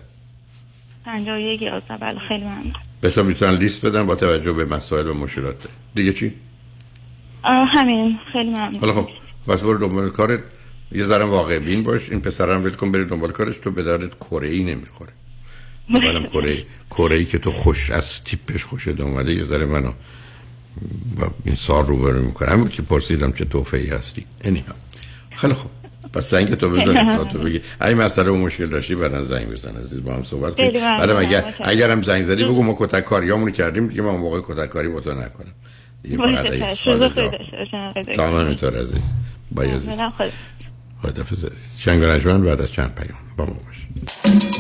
51 1.04 1.62
11 1.62 1.96
بله 1.96 2.18
خیلی 2.28 2.44
ممنون. 2.44 2.72
به 3.00 3.10
تو 3.10 3.24
می‌تونن 3.24 3.54
لیست 3.54 3.86
بدن 3.86 4.06
با 4.06 4.14
توجه 4.14 4.52
به 4.52 4.64
مسائل 4.64 5.06
و 5.06 5.14
مشکلات. 5.14 5.56
دیگه 5.94 6.12
چی؟ 6.12 6.32
همین. 7.44 8.18
خیلی 8.32 8.50
ممنون. 8.50 8.80
حالا 8.80 8.92
خب 8.92 9.08
پس 9.46 9.60
برو 9.60 9.78
دنبال 9.78 10.10
کارت. 10.10 10.40
یه 10.92 11.04
ذره 11.04 11.24
واقع 11.24 11.58
بین 11.58 11.82
باش 11.82 12.10
این 12.10 12.20
پسرم 12.20 12.64
ول 12.64 12.70
کن 12.70 12.92
بری 12.92 13.04
دنبال 13.04 13.32
کارش 13.32 13.56
تو 13.56 13.70
به 13.70 13.82
دردت 13.82 14.14
کره 14.14 14.48
ای 14.48 14.62
نمی‌خوره. 14.64 15.12
اولا 15.94 16.22
کره 16.22 16.64
کره 16.90 17.16
ای 17.16 17.24
که 17.24 17.38
تو 17.38 17.50
خوش 17.50 17.90
از 17.90 18.24
تیپش 18.24 18.64
خوشت 18.64 19.00
اومده 19.00 19.32
یه 19.32 19.44
ذره 19.44 19.66
منو 19.66 19.92
با 21.18 21.30
این 21.44 21.54
سال 21.54 21.86
رو 21.86 21.96
برو 21.96 22.22
می‌کنه. 22.22 22.50
همین 22.50 22.68
که 22.68 22.82
پرسیدم 22.82 23.32
چه 23.32 23.44
توفه 23.44 23.76
ای 23.76 23.86
هستی. 23.86 24.24
انیها 24.44 24.74
خیلی 25.30 25.54
خوب. 25.54 25.70
پس 26.12 26.30
زنگ 26.30 26.54
تو 26.54 26.70
بزن 26.70 27.16
تا 27.16 27.24
تو 27.24 27.38
بگی. 27.38 27.60
اگه 27.80 27.94
مسئله 27.94 28.30
و 28.30 28.36
مشکل 28.36 28.66
داشتی 28.66 28.94
بعدا 28.94 29.22
زنگ 29.22 29.46
بزن 29.46 29.76
عزیز 29.76 30.04
با 30.04 30.14
هم 30.14 30.24
صحبت 30.24 30.56
کنیم. 30.56 30.72
بعدم 30.72 31.16
اگر. 31.16 31.54
اگرم 31.60 32.02
زنگ 32.02 32.24
زدی 32.24 32.44
بگو 32.44 32.62
ما 32.62 32.76
کتک 32.78 33.04
کاریامونو 33.04 33.50
کردیم 33.50 33.86
دیگه 33.86 34.02
من 34.02 34.16
موقع 34.16 34.40
کتک 34.44 34.68
کاری 34.68 34.88
با 34.88 35.00
تو 35.00 35.10
نکنم. 35.10 35.52
دیگه 36.02 36.16
فقط 36.16 36.52
اگه. 36.52 36.74
سوال 36.74 37.08
جا-. 37.08 37.30
تمام 38.16 38.46
اینطور 38.46 38.80
عزیز. 38.80 39.02
با 39.50 39.62
عزیز. 39.62 40.00
خدافز 41.02 41.44
عزیز. 41.44 41.78
شنگ 41.78 42.02
و 42.02 42.38
بعد 42.38 42.60
از 42.60 42.72
چند 42.72 42.94
پیام 42.94 43.18
با 43.36 43.44
ما 43.44 43.52
باش 43.52 44.59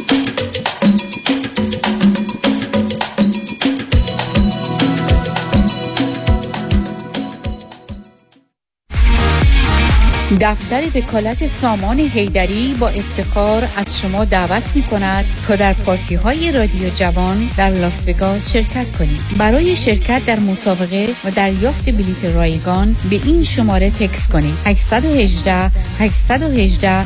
دفتر 10.40 10.82
وکالت 10.94 11.46
سامان 11.46 11.98
هیدری 11.98 12.76
با 12.80 12.88
افتخار 12.88 13.68
از 13.76 14.00
شما 14.00 14.24
دعوت 14.24 14.62
می 14.74 14.82
کند 14.82 15.24
تا 15.48 15.56
در 15.56 15.72
پارتی 15.72 16.14
های 16.14 16.52
رادیو 16.52 16.90
جوان 16.94 17.50
در 17.56 17.70
لاس 17.70 18.08
وگاس 18.08 18.52
شرکت 18.52 18.96
کنید. 18.96 19.20
برای 19.38 19.76
شرکت 19.76 20.26
در 20.26 20.38
مسابقه 20.38 21.08
و 21.24 21.30
دریافت 21.30 21.90
بلیت 21.90 22.24
رایگان 22.34 22.96
به 23.10 23.20
این 23.24 23.44
شماره 23.44 23.90
تکس 23.90 24.28
کنید. 24.28 24.54
818 24.66 25.70
818 25.98 27.04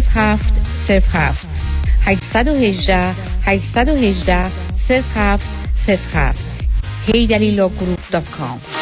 07 0.00 0.54
07 0.88 1.46
818 2.06 3.14
818 3.46 4.50
07 5.14 5.48
07 5.86 6.44
heydarilaw.group.com 7.06 8.81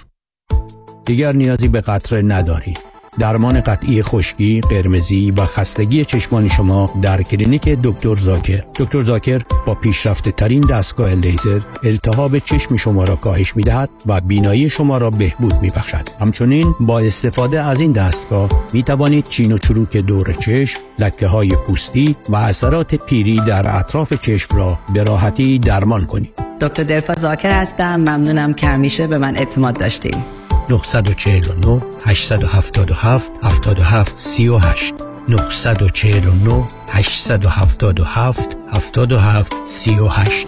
دیگر 1.11 1.31
نیازی 1.31 1.67
به 1.67 1.81
قطره 1.81 2.21
ندارید. 2.21 2.79
درمان 3.19 3.61
قطعی 3.61 4.03
خشکی، 4.03 4.61
قرمزی 4.69 5.31
و 5.31 5.45
خستگی 5.45 6.05
چشمان 6.05 6.47
شما 6.47 6.89
در 7.01 7.21
کلینیک 7.21 7.69
دکتر 7.83 8.15
زاکر. 8.15 8.63
دکتر 8.75 9.01
زاکر 9.01 9.41
با 9.65 9.75
پیشرفته 9.75 10.31
ترین 10.31 10.61
دستگاه 10.61 11.15
لیزر 11.15 11.59
التهاب 11.83 12.39
چشم 12.39 12.75
شما 12.75 13.03
را 13.03 13.15
کاهش 13.15 13.55
می 13.55 13.63
دهد 13.63 13.89
و 14.05 14.21
بینایی 14.21 14.69
شما 14.69 14.97
را 14.97 15.09
بهبود 15.09 15.61
می 15.61 15.69
بخشد. 15.69 16.09
همچنین 16.19 16.75
با 16.79 16.99
استفاده 16.99 17.61
از 17.61 17.81
این 17.81 17.91
دستگاه 17.91 18.49
می 18.73 18.83
توانید 18.83 19.27
چین 19.29 19.51
و 19.51 19.57
چروک 19.57 19.97
دور 19.97 20.33
چشم، 20.33 20.79
لکه 20.99 21.27
های 21.27 21.49
پوستی 21.67 22.15
و 22.29 22.35
اثرات 22.35 22.95
پیری 22.95 23.35
در 23.35 23.79
اطراف 23.79 24.13
چشم 24.13 24.57
را 24.57 24.79
به 24.93 25.03
راحتی 25.03 25.59
درمان 25.59 26.05
کنید. 26.05 26.31
دکتر 26.61 26.83
دلفا 26.83 27.13
زاکر 27.17 27.51
هستم 27.51 27.95
ممنونم 27.95 28.53
که 28.53 28.67
همیشه 28.67 29.07
به 29.07 29.17
من 29.17 29.37
اعتماد 29.37 29.79
داشتید 29.79 30.40
949 30.71 31.81
877 32.05 33.29
77 33.43 34.11
38 34.15 34.93
949 35.27 36.65
877 36.93 37.49
77 37.77 38.55
38 38.93 40.47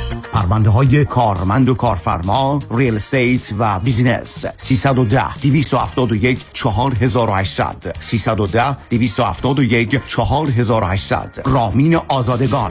پرونده 0.33 0.69
های 0.69 1.05
کارمند 1.05 1.69
و 1.69 1.73
کارفرما 1.73 2.59
real 2.71 2.95
estate 2.95 3.53
و 3.59 3.79
business 3.79 4.45
310 4.57 5.35
271 5.41 6.45
4800 6.53 7.95
310 7.99 8.77
271 8.89 10.01
4800 10.07 11.41
رامین 11.45 11.95
آزادگان 11.95 12.69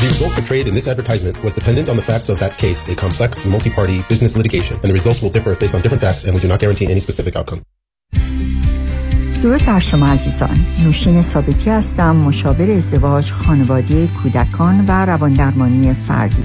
The 0.00 0.08
result 0.08 0.32
portrayed 0.34 0.66
in 0.68 0.74
this 0.74 0.88
advertisement 0.88 1.42
was 1.44 1.54
dependent 1.54 1.88
on 1.88 1.96
the 1.96 2.06
facts 2.10 2.28
of 2.28 2.38
that 2.44 2.54
case, 2.58 2.82
a 2.92 2.96
complex 3.04 3.46
multi-party 3.46 3.98
business 4.12 4.36
litigation, 4.36 4.74
and 4.82 4.88
the 4.90 4.96
results 5.00 5.20
will 5.22 5.34
differ 5.36 5.52
based 5.62 5.74
on 5.76 5.80
different 5.84 6.02
facts 6.06 6.22
and 6.24 6.34
we 6.34 6.40
do 6.44 6.48
not 6.52 6.60
guarantee 6.60 6.86
any 6.94 7.00
specific 7.00 7.34
outcome. 7.36 7.60
درود 9.42 9.64
بر 9.66 9.80
شما 9.80 10.06
عزیزان 10.06 10.66
نوشین 10.84 11.22
ثابتی 11.22 11.70
هستم 11.70 12.16
مشاور 12.16 12.70
ازدواج 12.70 13.32
خانواده 13.32 14.06
کودکان 14.06 14.84
و 14.88 15.06
رواندرمانی 15.06 15.94
فردی 15.94 16.44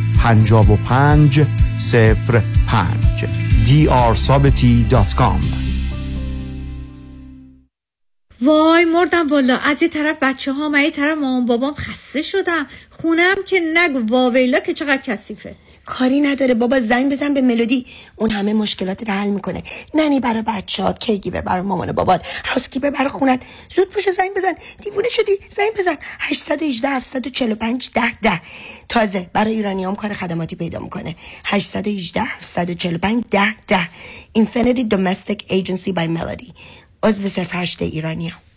55 0.23 1.45
05 2.67 3.25
drsabati.com 3.65 5.41
وای 8.41 8.85
مردم 8.85 9.27
والا 9.27 9.57
از 9.57 9.81
یه 9.81 9.87
طرف 9.87 10.17
بچه 10.21 10.51
ها 10.53 10.69
من 10.69 10.81
یه 10.81 10.91
طرف 10.91 11.17
مامان 11.17 11.45
بابام 11.45 11.73
خسته 11.73 12.21
شدم. 12.21 12.67
خونم 12.89 13.35
که 13.45 13.61
نگو 13.73 14.13
واویلا 14.13 14.59
که 14.59 14.73
چقدر 14.73 15.01
کثیفه. 15.01 15.55
کاری 15.85 16.19
نداره. 16.19 16.53
بابا 16.53 16.79
زنگ 16.79 17.11
بزن 17.11 17.33
به 17.33 17.41
ملودی. 17.41 17.85
اون 18.15 18.29
همه 18.29 18.53
مشکلات 18.53 19.09
رو 19.09 19.13
حل 19.13 19.29
می‌کنه. 19.29 19.63
ننی 19.93 20.19
برای 20.19 20.41
بچهات 20.41 20.99
کیگیور 20.99 21.41
برای 21.41 21.61
مامان 21.61 21.91
بابات. 21.91 22.27
هاوسکیپر 22.45 22.89
برای 22.89 23.09
خونت. 23.09 23.41
زود 23.75 23.89
پوش 23.89 24.09
زنگ 24.17 24.31
بزن. 24.35 24.53
دیوونه 24.83 25.09
شدی. 25.09 25.31
زنگ 25.55 25.71
بزن. 25.79 25.97
818 26.19 26.89
745 26.89 27.89
10 27.93 28.19
10 28.21 28.41
تازه 28.89 29.29
برای 29.33 29.53
ایرانیام 29.53 29.95
کار 29.95 30.13
خدماتی 30.13 30.55
پیدا 30.55 30.79
می‌کنه. 30.79 31.15
818 31.45 32.21
745 32.21 33.23
10 33.31 33.55
10 33.67 33.89
Infinity 34.37 34.83
Domestic 34.93 35.39
Agency 35.49 35.91
by 35.93 36.07
Melody. 36.17 36.51
عضو 37.03 37.29
صرف 37.29 37.55
هشت 37.55 37.81
ایرانیام. 37.81 38.50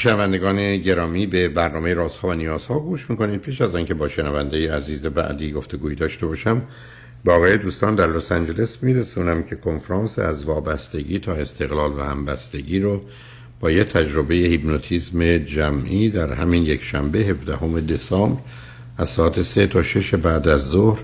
شنوندگان 0.00 0.76
گرامی 0.76 1.26
به 1.26 1.48
برنامه 1.48 1.94
رازها 1.94 2.28
و 2.28 2.32
نیازها 2.32 2.78
گوش 2.78 3.10
می‌کنید. 3.10 3.40
پیش 3.40 3.60
از 3.60 3.74
آنکه 3.74 3.94
با 3.94 4.08
شنونده 4.08 4.74
عزیز 4.74 5.06
بعدی 5.06 5.52
گفتگویی 5.52 5.96
داشته 5.96 6.26
باشم 6.26 6.62
با 7.24 7.34
آقای 7.34 7.58
دوستان 7.58 7.94
در 7.94 8.06
لس 8.06 8.32
آنجلس 8.32 8.82
میرسونم 8.82 9.42
که 9.42 9.56
کنفرانس 9.56 10.18
از 10.18 10.44
وابستگی 10.44 11.18
تا 11.18 11.32
استقلال 11.32 11.92
و 11.92 12.02
همبستگی 12.02 12.80
رو 12.80 13.02
با 13.60 13.70
یه 13.70 13.84
تجربه 13.84 14.34
هیپنوتیزم 14.34 15.38
جمعی 15.38 16.10
در 16.10 16.32
همین 16.32 16.62
یک 16.62 16.82
شنبه 16.82 17.18
17 17.18 17.80
دسامبر 17.80 18.40
از 18.98 19.08
ساعت 19.08 19.42
3 19.42 19.66
تا 19.66 19.82
6 19.82 20.14
بعد 20.14 20.48
از 20.48 20.68
ظهر 20.68 21.00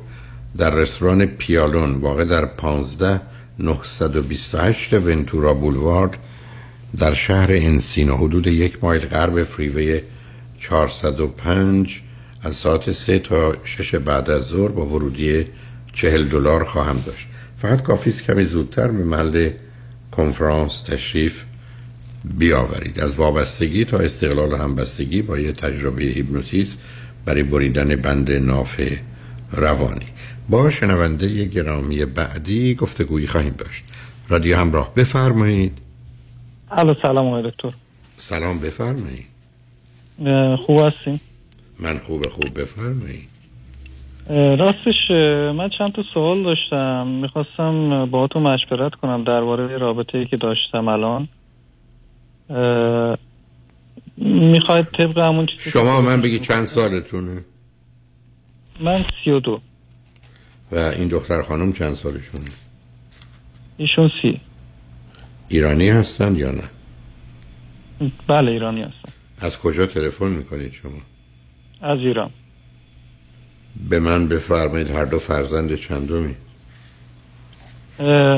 در 0.57 0.75
رستوران 0.75 1.27
پیالون 1.27 1.93
واقع 1.95 2.25
در 2.25 2.45
15 2.45 3.21
928 3.59 4.95
ونتورا 4.95 5.55
بولوارد 5.55 6.19
در 6.99 7.15
شهر 7.15 7.53
انسینو 7.53 8.17
حدود 8.17 8.47
یک 8.47 8.85
مایل 8.85 9.03
غرب 9.03 9.43
فریوی 9.43 10.01
405 10.59 12.01
از 12.43 12.55
ساعت 12.55 12.93
3 12.93 13.19
تا 13.19 13.57
6 13.65 13.95
بعد 13.95 14.31
از 14.31 14.43
ظهر 14.43 14.69
با 14.69 14.87
ورودی 14.87 15.47
40 15.93 16.29
دلار 16.29 16.65
خواهم 16.65 17.03
داشت. 17.07 17.29
فقط 17.63 17.83
کافی 17.83 18.11
است 18.11 18.23
کمی 18.23 18.45
زودتر 18.45 18.89
به 18.89 19.05
محل 19.05 19.51
کنفرانس 20.13 20.83
تشریف 20.83 21.43
بیاورید. 22.39 23.01
از 23.01 23.17
وابستگی 23.17 23.85
تا 23.85 23.99
استقلال 23.99 24.55
همبستگی 24.55 25.23
با 25.23 25.39
یه 25.39 25.53
تجربه 25.53 26.03
هیپنوتیزم 26.03 26.79
برای 27.25 27.43
بریدن 27.43 27.97
بند 27.97 28.31
ناف 28.31 28.81
روانی. 29.53 30.07
با 30.49 30.71
شنونده 30.71 31.45
گرامی 31.45 32.05
بعدی 32.05 32.75
گفتگویی 32.75 33.27
خواهیم 33.27 33.55
داشت. 33.59 33.85
رادیو 34.29 34.57
همراه. 34.57 34.95
بفرمایید. 34.95 35.86
الو 36.71 36.95
سلام 37.03 37.27
آقای 37.27 37.51
دکتر. 37.51 37.73
سلام 38.19 38.59
بفرمایید 38.61 39.27
خوب 40.67 40.81
هستیم 40.81 41.21
من 41.81 41.99
خوب 41.99 42.27
خوب 42.27 42.61
بفرمایید 42.61 43.29
راستش 44.31 45.11
من 45.55 45.71
چند 45.79 45.93
تا 45.93 46.03
سوال 46.15 46.43
داشتم. 46.43 47.07
می‌خواستم 47.07 48.07
با 48.07 48.27
تو 48.27 48.41
مشورت 48.41 48.95
کنم 48.95 49.25
درباره 49.25 49.79
رابطه 49.79 50.19
ای 50.19 50.27
که 50.27 50.37
داشتم 50.37 50.89
الان. 50.89 51.29
می‌خواید 54.53 54.87
طبق 54.87 55.19
همون 55.19 55.47
چیزی 55.47 55.71
شما 55.71 56.01
من 56.01 56.21
بگی 56.21 56.39
چند 56.39 56.65
سالتونه؟ 56.65 57.45
من 58.81 59.05
سی 59.25 59.31
و 59.31 59.41
دو. 59.41 59.61
و 60.73 60.77
این 60.77 61.09
دختر 61.09 61.43
خانم 61.43 61.73
چند 61.73 61.95
سالشون 61.95 62.41
ایشون 63.77 64.11
سی. 64.23 64.41
ایرانی 65.49 65.89
هستند 65.89 66.39
یا 66.39 66.51
نه؟ 66.51 66.65
بله 68.27 68.53
ایرانی 68.53 68.83
هستم 68.83 69.13
از 69.41 69.59
کجا 69.59 69.87
تلفن 69.87 70.29
می‌کنید 70.29 70.73
شما؟ 70.73 70.91
از 71.83 71.99
ایران. 71.99 72.31
به 73.89 74.01
من 74.01 74.29
بفرمایید 74.29 74.91
هر 74.91 75.05
دو 75.05 75.19
فرزند 75.19 75.75
چندمی؟ 75.75 76.35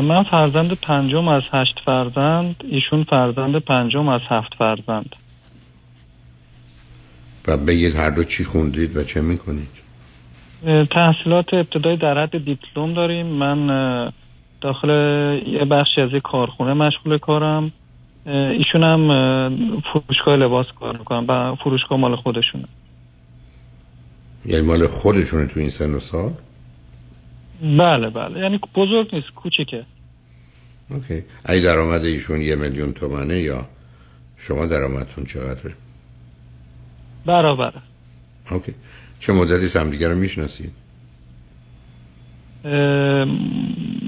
من 0.02 0.24
فرزند 0.30 0.72
پنجم 0.72 1.28
از 1.28 1.42
هشت 1.52 1.80
فرزند 1.84 2.56
ایشون 2.70 3.04
فرزند 3.04 3.56
پنجم 3.56 4.08
از 4.08 4.20
هفت 4.28 4.54
فرزند. 4.58 5.16
و 7.48 7.56
بگید 7.56 7.96
هر 7.96 8.10
دو 8.10 8.24
چی 8.24 8.44
خوندید 8.44 8.96
و 8.96 9.04
چه 9.04 9.20
می‌کنید؟ 9.20 9.68
تحصیلات 10.90 11.54
ابتدایی 11.54 11.96
در 11.96 12.22
حد 12.22 12.44
دیپلم 12.44 12.94
داریم. 12.94 13.26
من 13.26 14.12
داخل 14.60 14.88
یه 15.46 15.64
بخشی 15.64 16.00
از 16.00 16.12
یه 16.12 16.20
کارخونه 16.20 16.74
مشغول 16.74 17.18
کارم. 17.18 17.72
ایشون 18.26 18.84
هم 18.84 19.10
اه، 19.10 19.50
فروشگاه 19.92 20.36
لباس 20.36 20.66
کار 20.80 20.98
می‌کنم 20.98 21.24
و 21.28 21.54
فروشگاه 21.54 21.98
مال 21.98 22.16
خودشونه. 22.16 22.64
یعنی 24.44 24.66
مال 24.66 24.86
خودشونه 24.86 25.46
تو 25.46 25.60
این 25.60 25.68
سن 25.68 25.94
و 25.94 26.00
سال؟ 26.00 26.32
بله 27.62 28.10
بله. 28.10 28.40
یعنی 28.40 28.60
بزرگ 28.74 29.14
نیست 29.14 29.30
کوچیکه. 29.34 29.84
اوکی. 30.90 31.22
ای 31.48 31.60
درآمد 31.60 32.04
ایشون 32.04 32.40
یه 32.40 32.56
میلیون 32.56 32.92
تومنه 32.92 33.38
یا 33.38 33.66
شما 34.36 34.66
درآمدتون 34.66 35.24
چقدره؟ 35.24 35.74
برابره. 37.26 37.82
اوکی. 38.50 38.74
چه 39.20 39.32
مدتی 39.32 39.78
همدیگه 39.78 40.08
رو 40.08 40.14
می‌شناسید؟ 40.14 40.72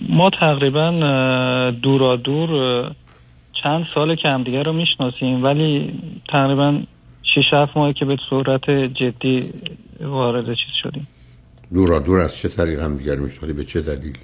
ما 0.08 0.30
تقریبا 0.40 0.90
دورا 1.82 2.16
دور 2.16 2.50
چند 3.62 3.86
سال 3.94 4.14
که 4.14 4.28
همدیگه 4.28 4.62
رو 4.62 4.72
می‌شناسیم 4.72 5.44
ولی 5.44 5.92
تقریبا 6.28 6.80
شیش 7.34 7.44
هفت 7.52 7.76
ماهی 7.76 7.92
که 7.92 8.04
به 8.04 8.16
صورت 8.30 8.70
جدی 8.70 9.44
وارد 10.00 10.44
چیز 10.44 10.74
شدیم. 10.82 11.06
دورا 11.74 11.98
دور 11.98 12.20
از 12.20 12.36
چه 12.36 12.48
طریق 12.48 12.80
هم 12.80 12.96
دیگر 12.96 13.16
می‌شناسید 13.16 13.56
به 13.56 13.64
چه 13.64 13.80
دلیل؟ 13.80 14.18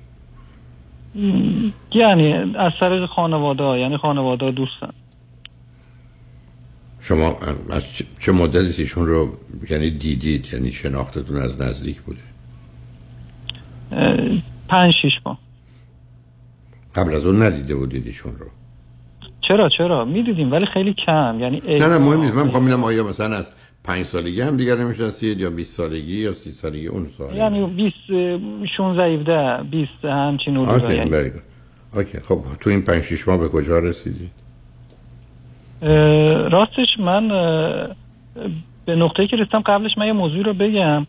یعنی 1.95 2.33
از 2.59 2.73
طریق 2.81 3.07
خانواده 3.07 3.63
ها 3.63 3.79
یعنی 3.79 3.97
خانواده 3.97 4.45
ها 4.45 4.51
دوستن 4.51 4.91
شما 7.01 7.35
از 7.71 7.85
چه- 8.21 8.33
مدتی 8.33 8.83
ایشون 8.83 9.07
رو 9.07 9.29
یعنی 9.71 9.91
دیدید؟ 9.91 10.49
یعنی 10.53 10.73
شناختتون 10.73 11.37
از 11.37 11.61
نزدیک 11.63 12.01
بوده؟ 12.01 12.21
پنج 14.69 14.95
شیش 15.03 15.13
ماه. 15.27 15.39
قبل 16.95 17.15
از 17.15 17.27
اون 17.27 17.43
ندیده 17.43 17.75
بودید 17.75 18.07
ایشون 18.07 18.33
رو؟ 18.39 18.47
چرا 19.49 19.69
چرا؟ 19.79 20.05
می‌دیدیم 20.05 20.53
ولی 20.53 20.67
خیلی 20.75 20.95
کم. 21.07 21.39
یعنی 21.41 21.63
نه 21.69 21.87
نه 21.87 21.99
مهم 21.99 22.21
نیست. 22.21 22.35
من 22.35 22.43
می‌خوام 22.43 22.65
ببینم 22.65 22.85
آیا 22.85 23.05
مثلا 23.05 23.37
از 23.37 23.53
پنج 23.85 24.07
سالگی 24.07 24.41
هم 24.41 24.57
دیگر 24.57 24.77
نمی‌شناسید 24.77 25.41
یا 25.41 25.51
20 25.51 25.77
سالگی 25.77 26.23
یا 26.23 26.33
30 26.33 26.53
سالگی 26.53 26.87
اون 26.87 27.07
سال 27.19 27.37
یعنی 27.37 27.67
20 27.67 27.97
16 28.77 29.03
17 29.03 29.63
20 29.63 29.91
همچین 30.05 30.57
حدودا. 30.57 30.93
یعنی 30.93 31.11
good. 31.11 31.41
اوکی 31.95 32.19
خب 32.19 32.39
تو 32.61 32.71
این 32.71 32.83
پنج 32.83 33.03
شیش 33.03 33.29
ماه 33.29 33.39
به 33.39 33.49
کجا 33.49 33.79
رسیدید؟ 33.79 34.31
راستش 36.53 36.89
من 36.99 37.29
به 38.87 38.97
نقطه‌ای 38.97 39.29
که 39.29 39.37
رسیدم 39.37 39.61
قبلش 39.61 39.99
من 39.99 40.07
یه 40.07 40.13
موضوع 40.13 40.45
رو 40.45 40.55
بگم. 40.55 41.07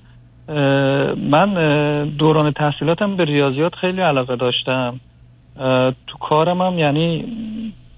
من 1.17 1.53
دوران 2.17 2.51
تحصیلاتم 2.51 3.15
به 3.15 3.25
ریاضیات 3.25 3.75
خیلی 3.75 4.01
علاقه 4.01 4.35
داشتم. 4.35 4.99
تو 6.07 6.17
کارم 6.19 6.61
هم 6.61 6.79
یعنی 6.79 7.25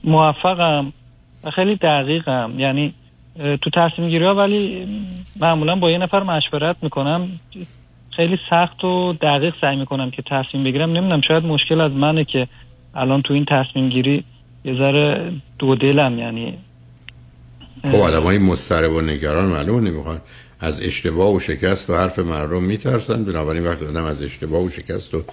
موفقم. 0.04 0.94
و 1.44 1.52
خیلی 1.52 1.76
دقیقم. 1.76 2.52
یعنی 2.58 2.94
تو 3.62 3.70
تصمیم 3.74 4.10
گیری 4.10 4.26
ها 4.26 4.36
ولی 4.36 4.88
معمولا 5.42 5.76
با 5.76 5.92
یه 5.92 5.98
نفر 5.98 6.24
مشورت 6.24 6.76
می‌کنم. 6.82 7.28
خیلی 8.16 8.40
سخت 8.50 8.84
و 8.84 9.14
دقیق 9.14 9.54
سعی 9.62 9.76
می‌کنم 9.76 10.12
که 10.12 10.22
تصمیم 10.22 10.64
بگیرم. 10.64 10.90
نمی‌دونم 10.90 11.22
شاید 11.22 11.46
مشکل 11.46 11.82
از 11.82 11.92
منه 11.92 12.24
که 12.24 12.48
الان 12.96 13.22
تو 13.22 13.34
این 13.34 13.46
تصمیم 13.46 13.90
گیری 13.90 14.24
یه 14.66 14.74
ذره 14.74 15.32
دو 15.60 15.76
دلم 15.76 16.20
یعنی 16.20 16.54
خب 17.86 18.00
آدم 18.00 18.24
های 18.24 18.38
مضطرب 18.38 18.92
و 18.92 19.02
نگران 19.02 19.46
معلومه 19.46 19.90
نمی‌خوان. 19.92 20.18
از 20.60 20.82
اشتباه 20.82 21.36
و 21.36 21.40
شکست 21.40 21.90
و 21.90 21.96
حرف 21.96 22.20
مردم 22.20 22.64
میترسن. 22.64 23.24
بنابراین 23.24 23.68
وقتی 23.68 23.86
آدم 23.86 24.04
از 24.04 24.22
اشتباه 24.22 24.64
و 24.64 24.70
شکست 24.70 25.14
و 25.14 25.24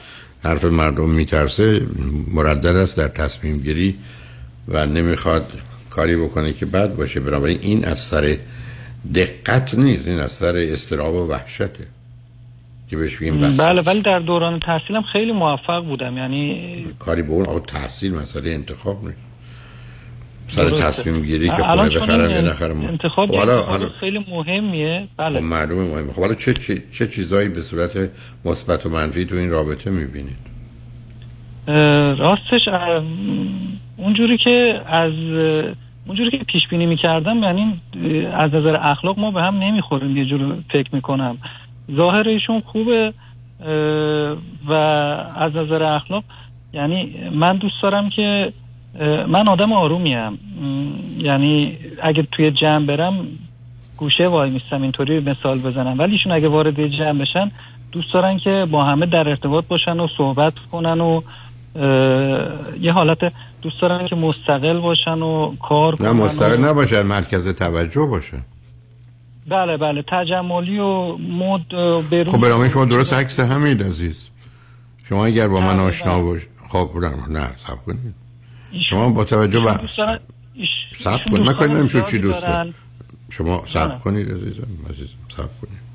حرف 0.45 0.65
مردم 0.65 1.11
میترسه 1.11 1.87
مردد 2.35 2.77
است 2.77 2.97
در 2.97 3.09
تصمیم 3.09 3.57
گیری 3.57 3.99
و 4.69 4.87
نمی‌خواد 4.87 5.53
کاری 5.91 6.17
بکنه 6.17 6.53
که 6.53 6.67
بد 6.67 6.97
باشه. 6.97 7.21
بنابراین 7.21 7.59
این 7.63 7.85
از 7.85 7.99
سر 7.99 8.37
دقت 9.15 9.75
نیست 9.75 10.09
این 10.09 10.21
از 10.21 10.33
سر 10.33 10.57
استراب 10.57 11.15
و 11.15 11.29
وحشته 11.29 11.87
که 12.91 12.97
بهش 12.97 13.17
بگیم 13.17 13.41
بله 13.41 13.83
ولی 13.83 14.03
در 14.03 14.19
دوران 14.19 14.61
تحصیلم 14.61 15.03
خیلی 15.13 15.33
موفق 15.33 15.85
بودم. 15.85 16.17
یعنی 16.17 16.87
کاری 16.99 17.23
به 17.23 17.33
اون 17.33 17.61
تحصیل 17.61 18.15
مسئله 18.15 18.51
انتخاب 18.51 19.05
نیست. 19.05 19.19
سر. 20.47 20.71
تصمیم 20.71 21.23
گیری 21.23 21.47
که 21.47 21.53
خونه 21.53 21.89
بخرم 21.89 22.31
یا 22.31 22.41
نخرم. 22.41 22.81
انتخاب 22.81 23.29
خب 23.29 23.35
یه 23.35 23.41
حالا. 23.41 23.89
خیلی 24.01 24.27
مهمیه. 24.31 25.09
خب 25.17 25.25
بله 25.25 25.41
معلومه 25.41 25.95
مهمه. 25.95 26.13
خب 26.13 26.21
حالا 26.21 26.35
چه, 26.35 26.55
چه, 26.55 26.83
چه 26.93 27.07
چیزایی 27.07 27.49
به 27.49 27.61
صورت 27.61 28.11
مثبت 28.45 28.87
و 28.87 28.89
منفی 28.89 29.25
تو 29.25 29.37
این 29.37 29.51
رابطه 29.51 29.91
می‌بینید؟ 29.91 30.57
راستش 32.19 32.61
اونجوری 33.97 34.39
که 34.39 34.81
از 34.87 35.13
اونجوری 36.07 36.31
که 36.31 36.45
پیش 36.45 36.63
بینی 36.71 36.87
می‌کردم 36.87 37.43
یعنی 37.43 37.81
از 38.35 38.55
نظر 38.55 38.77
اخلاق 38.77 39.19
ما 39.19 39.31
به 39.31 39.43
هم 39.43 39.59
نمی‌خوریم 39.59 40.17
یه 40.17 40.25
جور 40.25 40.57
فکر 40.73 40.95
می‌کنم. 40.95 41.39
ظاهر 41.97 42.29
ایشون 42.29 42.61
خوبه 42.61 43.13
و 44.69 44.73
از 45.37 45.57
نظر 45.57 45.83
اخلاق 45.83 46.25
یعنی 46.73 47.31
من 47.33 47.57
دوست 47.57 47.83
دارم 47.83 48.11
که 48.11 48.53
من 49.29 49.49
آدم 49.49 49.73
آرومیم. 49.73 50.39
یعنی 51.19 51.79
اگه 52.03 52.27
توی 52.33 52.51
جمع 52.51 52.87
برم 52.87 53.27
گوشه 53.97 54.29
وای 54.29 54.51
میستم 54.51 54.83
اینطوری 54.83 55.21
مثال 55.21 55.59
بزنم. 55.59 55.99
ولی 55.99 56.13
ایشون 56.13 56.33
اگه 56.33 56.49
وارد 56.49 56.87
جمع 56.87 57.19
بشن 57.19 57.51
دوست 57.93 58.15
دارن 58.15 58.39
که 58.39 58.67
با 58.71 58.85
همه 58.85 59.07
در 59.07 59.29
ارتباط 59.29 59.65
باشن 59.65 60.01
و 60.01 60.09
صحبت 60.19 60.53
کنن 60.73 61.01
و 61.01 61.21
یه 62.81 62.93
حالت 62.93 63.19
دوست 63.63 63.81
دارن 63.83 64.09
که 64.09 64.17
مستقل 64.17 64.81
باشن 64.81 65.23
و 65.23 65.57
کار 65.57 66.03
نه 66.03 66.13
مستقل 66.13 66.65
و 66.65 66.69
نباشن 66.69 67.03
مرکز 67.03 67.49
توجه 67.49 68.07
باشن. 68.11 68.45
بله 69.49 69.77
بله. 69.77 70.05
تجملی 70.09 70.79
و 70.79 71.17
مد 71.17 71.69
برون. 72.11 72.25
خب 72.25 72.41
برنامه 72.41 72.69
شما 72.69 72.85
درست 72.85 73.15
عکس 73.15 73.41
همین 73.41 73.81
عزیز. 73.81 74.29
شما 75.05 75.27
اگر 75.27 75.49
با 75.49 75.61
من 75.61 75.81
آشنا 75.81 76.23
باش 76.23 76.41
خب 76.69 76.91
نه 76.95 77.39
نه 77.41 77.47
سب 77.57 77.77
کنید. 77.87 78.26
شما 78.85 79.09
با 79.09 79.25
توجه 79.25 79.61
به 79.61 79.81
سب 81.05 81.21
کنید. 81.31 81.47
من 81.47 81.53
کاری 81.53 81.75
نمیشه 81.75 82.03
چی 82.03 82.19
دوست 82.19 82.47
شما. 83.31 83.65
سب 83.73 84.01
کنید 84.01 84.31
عزیزم 84.31 84.67
عزیزم 84.91 85.15
سب 85.37 85.51
کنید. 85.61 85.87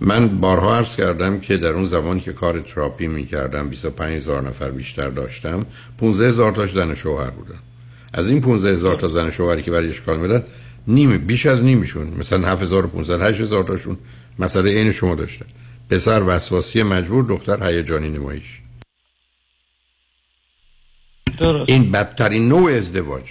من 0.00 0.28
بارها 0.28 0.76
عرض 0.76 0.96
کردم 0.96 1.40
که 1.40 1.56
در 1.56 1.68
اون 1.68 1.86
زمانی 1.86 2.20
که 2.20 2.32
کار 2.32 2.60
تراپی 2.60 3.08
می 3.08 3.26
کردم 3.26 3.68
25 3.68 4.16
هزار 4.16 4.42
نفر 4.48 4.70
بیشتر 4.70 5.08
داشتم 5.08 5.66
15 5.98 6.28
هزار 6.28 6.52
تاش 6.52 6.72
زن 6.72 6.94
شوهر 6.94 7.30
بودن. 7.30 7.58
از 8.12 8.28
این 8.28 8.40
15 8.40 8.72
هزار 8.72 8.96
تا 8.96 9.08
زن 9.08 9.30
شوهری 9.30 9.62
که 9.62 9.70
برای 9.70 9.88
اشکال 9.88 10.18
میدن 10.18 10.42
نیم 10.86 11.18
بیش 11.18 11.46
از 11.46 11.64
نیمشون. 11.64 12.06
مثلا 12.18 12.48
7500 12.48 13.22
8000 13.22 13.64
تاشون. 13.64 13.98
مسئله 14.38 14.70
عین 14.70 14.92
شما 14.92 15.14
داشتن. 15.14 15.46
پسر 15.90 16.22
وسواسی 16.26 16.82
مجبور 16.82 17.24
دختر 17.24 17.68
هیجانی 17.68 18.08
نمایش. 18.08 18.60
درست. 21.40 21.70
این 21.70 21.90
بدترین 21.90 22.48
نوع 22.48 22.72
ازدواج. 22.72 23.22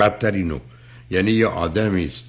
بدترین 0.00 0.48
نوع. 0.48 0.60
یعنی 1.10 1.30
یه 1.30 1.46
آدمی 1.46 2.04
است 2.04 2.28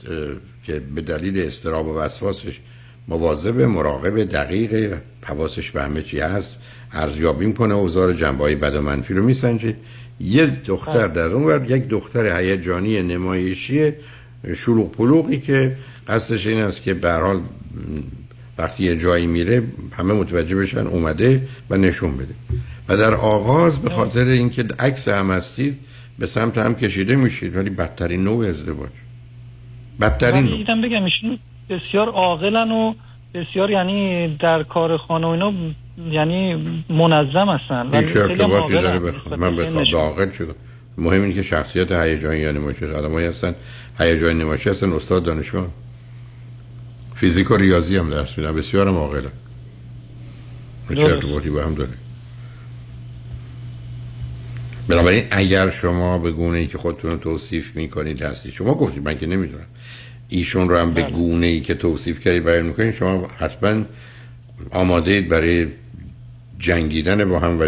که 0.63 0.79
به 0.79 1.01
دلیل 1.01 1.39
استراب 1.39 1.87
و 1.87 1.97
وسواسش 1.97 2.59
مواظب 3.07 3.61
مراقب 3.61 4.23
دقیق 4.23 4.97
حواسش 5.23 5.71
به 5.71 5.83
همه 5.83 6.01
چی 6.01 6.19
هست 6.19 6.55
ارزیابی 6.91 7.53
کنه 7.53 7.73
اوزار 7.73 8.13
جنبه 8.13 8.55
بد 8.55 8.75
و 8.75 8.81
منفی 8.81 9.13
رو 9.13 9.23
میسنجه. 9.23 9.75
یه 10.19 10.45
دختر 10.45 11.07
در 11.07 11.27
اون 11.27 11.43
ور 11.43 11.71
یک 11.71 11.87
دختر 11.87 12.39
هیجانی 12.39 13.01
نمایشی 13.01 13.93
شلوغ 14.55 14.91
پلوغی 14.91 15.39
که 15.39 15.77
قصدش 16.07 16.47
این 16.47 16.61
است 16.61 16.81
که 16.81 16.93
به 16.93 17.13
حال 17.13 17.41
وقتی 18.57 18.83
یه 18.83 18.97
جایی 18.97 19.27
میره 19.27 19.63
همه 19.91 20.13
متوجه 20.13 20.55
بشن 20.55 20.87
اومده 20.87 21.47
و 21.69 21.77
نشون 21.77 22.17
بده. 22.17 22.33
و 22.89 22.97
در 22.97 23.13
آغاز 23.13 23.81
به 23.81 23.89
خاطر 23.89 24.25
اینکه 24.25 24.65
عکس 24.79 25.07
هم 25.07 25.31
هستید 25.31 25.79
به 26.19 26.25
سمت 26.25 26.57
هم 26.57 26.75
کشیده 26.75 27.15
میشید. 27.15 27.55
ولی 27.55 27.69
بدترین 27.69 28.23
نوع 28.23 28.47
ازدواج. 28.47 28.89
بدترین 30.01 30.43
نوع. 30.43 30.57
دیدم 30.57 30.81
بگم 30.81 31.03
ایشون 31.03 31.39
بسیار 31.69 32.09
عاقلن 32.09 32.71
و 32.71 32.93
بسیار 33.33 33.71
یعنی 33.71 34.27
در 34.39 34.63
کار 34.63 34.97
خانه 34.97 35.27
و 35.27 35.29
اینا 35.29 35.53
یعنی 36.11 36.55
منظم 36.89 37.49
هستن. 37.49 37.89
این 37.93 38.03
چه 38.03 38.19
ارتباطی 38.19 38.73
داره 38.73 38.99
بخواه 38.99 39.39
من 39.39 39.55
بخواه 39.55 39.83
عاقل 39.93 40.31
شد 40.31 40.55
مهم 40.97 41.21
اینه 41.21 41.33
که 41.33 41.41
شخصیت 41.41 41.91
هیجانی 41.91 42.39
یا 42.39 42.51
نمایشی 42.51 42.85
آدمایی 42.85 43.27
هستن. 43.27 43.55
هیجانی 43.99 44.39
نمایشی 44.39 44.69
هستن. 44.69 44.93
استاد 44.93 45.23
دانشگاه. 45.23 45.67
فیزیک 47.15 47.51
و 47.51 47.57
ریاضی 47.57 47.97
هم 47.97 48.09
درس 48.09 48.37
میدن. 48.37 48.55
بسیار 48.55 48.87
عاقلن. 48.87 49.31
چه 50.95 51.01
ارتباطی 51.01 51.49
با 51.49 51.63
هم 51.63 51.73
داره 51.73 51.89
بنابراین 54.89 55.23
اگر 55.31 55.69
شما 55.69 56.19
به 56.19 56.31
گونه 56.31 56.57
ای 56.57 56.67
که 56.67 56.77
خودتون 56.77 57.11
رو 57.11 57.17
توصیف 57.17 57.75
می‌کنید 57.75 58.21
هستید 58.21 58.53
شما 58.53 58.73
گفتید 58.73 59.07
من 59.07 59.17
که 59.17 59.27
نمی‌دونم. 59.27 59.65
ایشون 60.29 60.69
رو 60.69 60.77
هم 60.77 60.93
به 60.93 61.01
گونه 61.01 61.45
ای 61.45 61.61
که 61.61 61.73
توصیف 61.73 62.19
کردید 62.19 62.45
بیان 62.45 62.65
می‌کنید 62.65 62.91
شما 62.91 63.27
حتما 63.37 63.83
آماده 64.73 65.11
اید 65.11 65.29
برای 65.29 65.67
جنگیدن 66.59 67.29
با 67.29 67.39
هم 67.39 67.59
و 67.59 67.63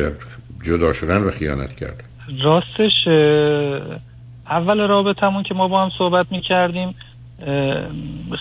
جدا 0.65 0.93
شدن 0.93 1.23
و 1.23 1.31
خیانت 1.31 1.75
کردن. 1.75 2.03
راستش 2.43 3.07
اول 4.49 4.87
رابطمون 4.87 5.43
که 5.43 5.53
ما 5.53 5.67
با 5.67 5.83
هم 5.83 5.91
صحبت 5.97 6.25
می‌کردیم 6.31 6.95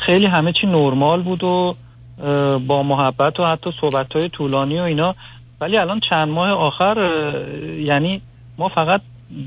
خیلی 0.07 0.27
همه 0.27 0.53
چی 0.61 0.67
نرمال 0.67 1.23
بود 1.23 1.45
و 1.45 1.77
با 2.67 2.83
محبت 2.83 3.41
و 3.41 3.45
حتی 3.45 3.71
صحبت 3.81 4.13
های 4.13 4.29
طولانی 4.29 4.79
و 4.79 4.83
اینا. 4.83 5.15
ولی 5.61 5.77
الان 5.77 6.01
چند 6.11 6.29
ماه 6.29 6.51
آخر 6.51 6.97
یعنی 7.79 8.23
ما 8.59 8.69
فقط 8.69 9.01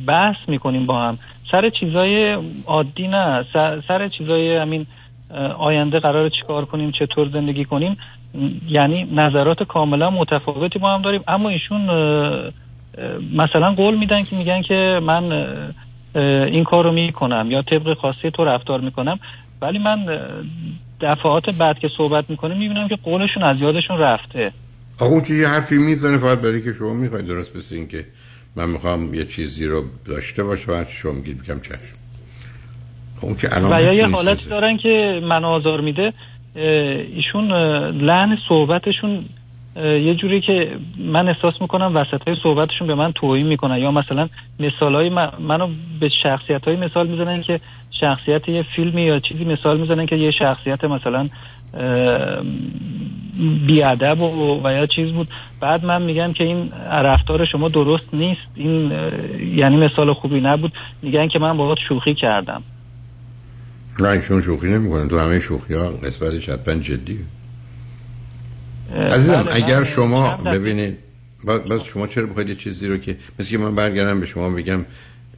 بحث 0.08 0.36
می‌کنیم 0.48 0.86
با 0.86 1.02
هم. 1.02 1.18
سر 1.52 1.70
چیزای 1.70 2.38
عادی 2.66 3.08
نه. 3.08 3.46
سر, 3.88 4.08
چیزای 4.08 4.58
همین 4.58 4.86
آینده 5.58 6.00
قرار 6.00 6.30
چیکار 6.30 6.66
کنیم 6.66 6.92
چطور 6.92 7.30
زندگی 7.30 7.66
کنیم. 7.66 7.98
یعنی 8.68 9.04
نظرات 9.04 9.64
کاملا 9.64 10.10
متفاوتی 10.10 10.80
با 10.80 10.90
هم 10.90 11.02
داریم. 11.02 11.22
اما 11.28 11.50
ایشون 11.50 11.82
مثلا 13.36 13.72
قول 13.72 13.98
میدن 13.98 14.24
که 14.24 14.36
میگن 14.36 14.62
که 14.62 15.00
من 15.04 15.32
این 16.46 16.64
کار 16.64 16.84
رو 16.84 16.92
می‌کنم 16.92 17.48
یا 17.52 17.62
طبق 17.62 17.98
خاصی 17.98 18.32
تو 18.32 18.46
رفتار 18.46 18.82
می‌کنم. 18.82 19.20
ولی 19.62 19.80
من 19.80 20.20
دفعات 21.02 21.50
بعد 21.50 21.80
که 21.80 21.90
صحبت 21.98 22.30
می‌کنه 22.30 22.56
می‌بینم 22.56 22.88
که 22.88 22.96
قولشون 22.96 23.44
از 23.44 23.58
یادشون 23.60 23.98
رفته. 23.98 24.52
آقا 25.02 25.12
اون 25.12 25.22
که 25.22 25.34
یه 25.34 25.48
حرفی 25.48 25.78
می‌زنه 25.78 26.18
فقط 26.18 26.38
برای 26.38 26.62
که 26.62 26.74
شما 26.74 26.94
می‌خواید 26.94 27.28
درست 27.28 27.58
بسید 27.58 27.78
این 27.78 27.88
که 27.88 28.06
من 28.56 28.70
می‌خوام 28.70 29.14
یه 29.14 29.26
چیزی 29.26 29.66
رو 29.66 29.84
داشته 30.06 30.44
باشه 30.44 30.72
و 30.72 30.84
شما 30.88 31.12
میگید 31.12 31.44
بگم 31.44 31.60
چشم. 31.60 31.98
اون 33.22 33.36
که 33.36 33.56
الان 33.56 33.74
و 33.74 33.82
یا 33.82 33.94
یه 33.94 34.08
حالت 34.08 34.50
دارن 34.50 34.78
که 34.78 35.22
من 35.24 35.46
آزار 35.46 35.82
میده 35.82 36.14
ایشون 37.16 37.52
لحن 37.92 38.38
صحبتشون 38.50 39.26
یه 39.76 40.16
جوری 40.16 40.42
که 40.42 40.72
من 40.98 41.28
احساس 41.28 41.54
می‌کنم 41.62 41.96
وسط 41.96 42.28
های 42.28 42.36
صحبتشون 42.44 42.88
به 42.88 42.96
من 42.96 43.12
توهین 43.12 43.48
می‌کنن. 43.48 43.78
یا 43.78 43.92
مثلا 43.92 44.30
مثال 44.60 44.96
های 44.96 45.10
من 45.10 45.32
منو 45.40 45.70
به 46.00 46.10
شخصیت 46.24 46.68
های 46.68 46.76
مثال 46.76 47.08
می‌زنن 47.08 47.42
که 47.42 47.60
شخصیت 48.02 48.50
یه 48.50 48.66
فیلمی 48.76 49.02
یا 49.02 49.20
چیزی 49.20 49.44
مثال 49.46 49.80
می‌زنن 49.80 50.06
که 50.06 50.16
یه 50.16 50.32
شخصیت 50.32 50.84
مثلا 50.84 51.30
بیادب 53.68 54.22
و, 54.22 54.62
و 54.64 54.72
یا 54.72 54.86
چیز 54.86 55.12
بود. 55.12 55.28
بعد 55.62 55.86
من 55.86 56.02
میگم 56.02 56.34
که 56.34 56.44
این 56.44 56.72
رفتار 56.92 57.46
شما 57.46 57.70
درست 57.70 58.14
نیست. 58.14 58.42
این 58.56 58.92
یعنی 59.56 59.78
مثال 59.78 60.14
خوبی 60.14 60.42
نبود. 60.42 60.74
میگن 61.02 61.28
که 61.28 61.40
من 61.40 61.58
باهات 61.58 61.78
شوخی 61.90 62.16
کردم. 62.16 62.64
نه 64.00 64.08
ایشون 64.08 64.42
شوخی 64.42 64.68
نمی‌کنن 64.68 65.08
تو 65.08 65.20
همه 65.20 65.40
شوخی 65.40 65.74
ها 65.74 65.90
قسمتش 65.90 66.50
حتما 66.50 66.76
جدیه 66.76 67.18
عزیزم 68.96 69.44
بله، 69.44 69.56
اگر 69.56 69.84
شما 69.84 70.38
ببینید 70.38 70.98
بس 71.72 71.84
شما 71.84 72.08
چرا 72.08 72.26
بخواید 72.26 72.50
یه 72.50 72.56
چیزی 72.56 72.88
رو 72.88 72.98
که 72.98 73.18
مثل 73.40 73.50
که 73.50 73.58
من 73.58 73.76
برگردم 73.76 74.20
به 74.20 74.26
شما 74.26 74.50
بگم 74.50 74.86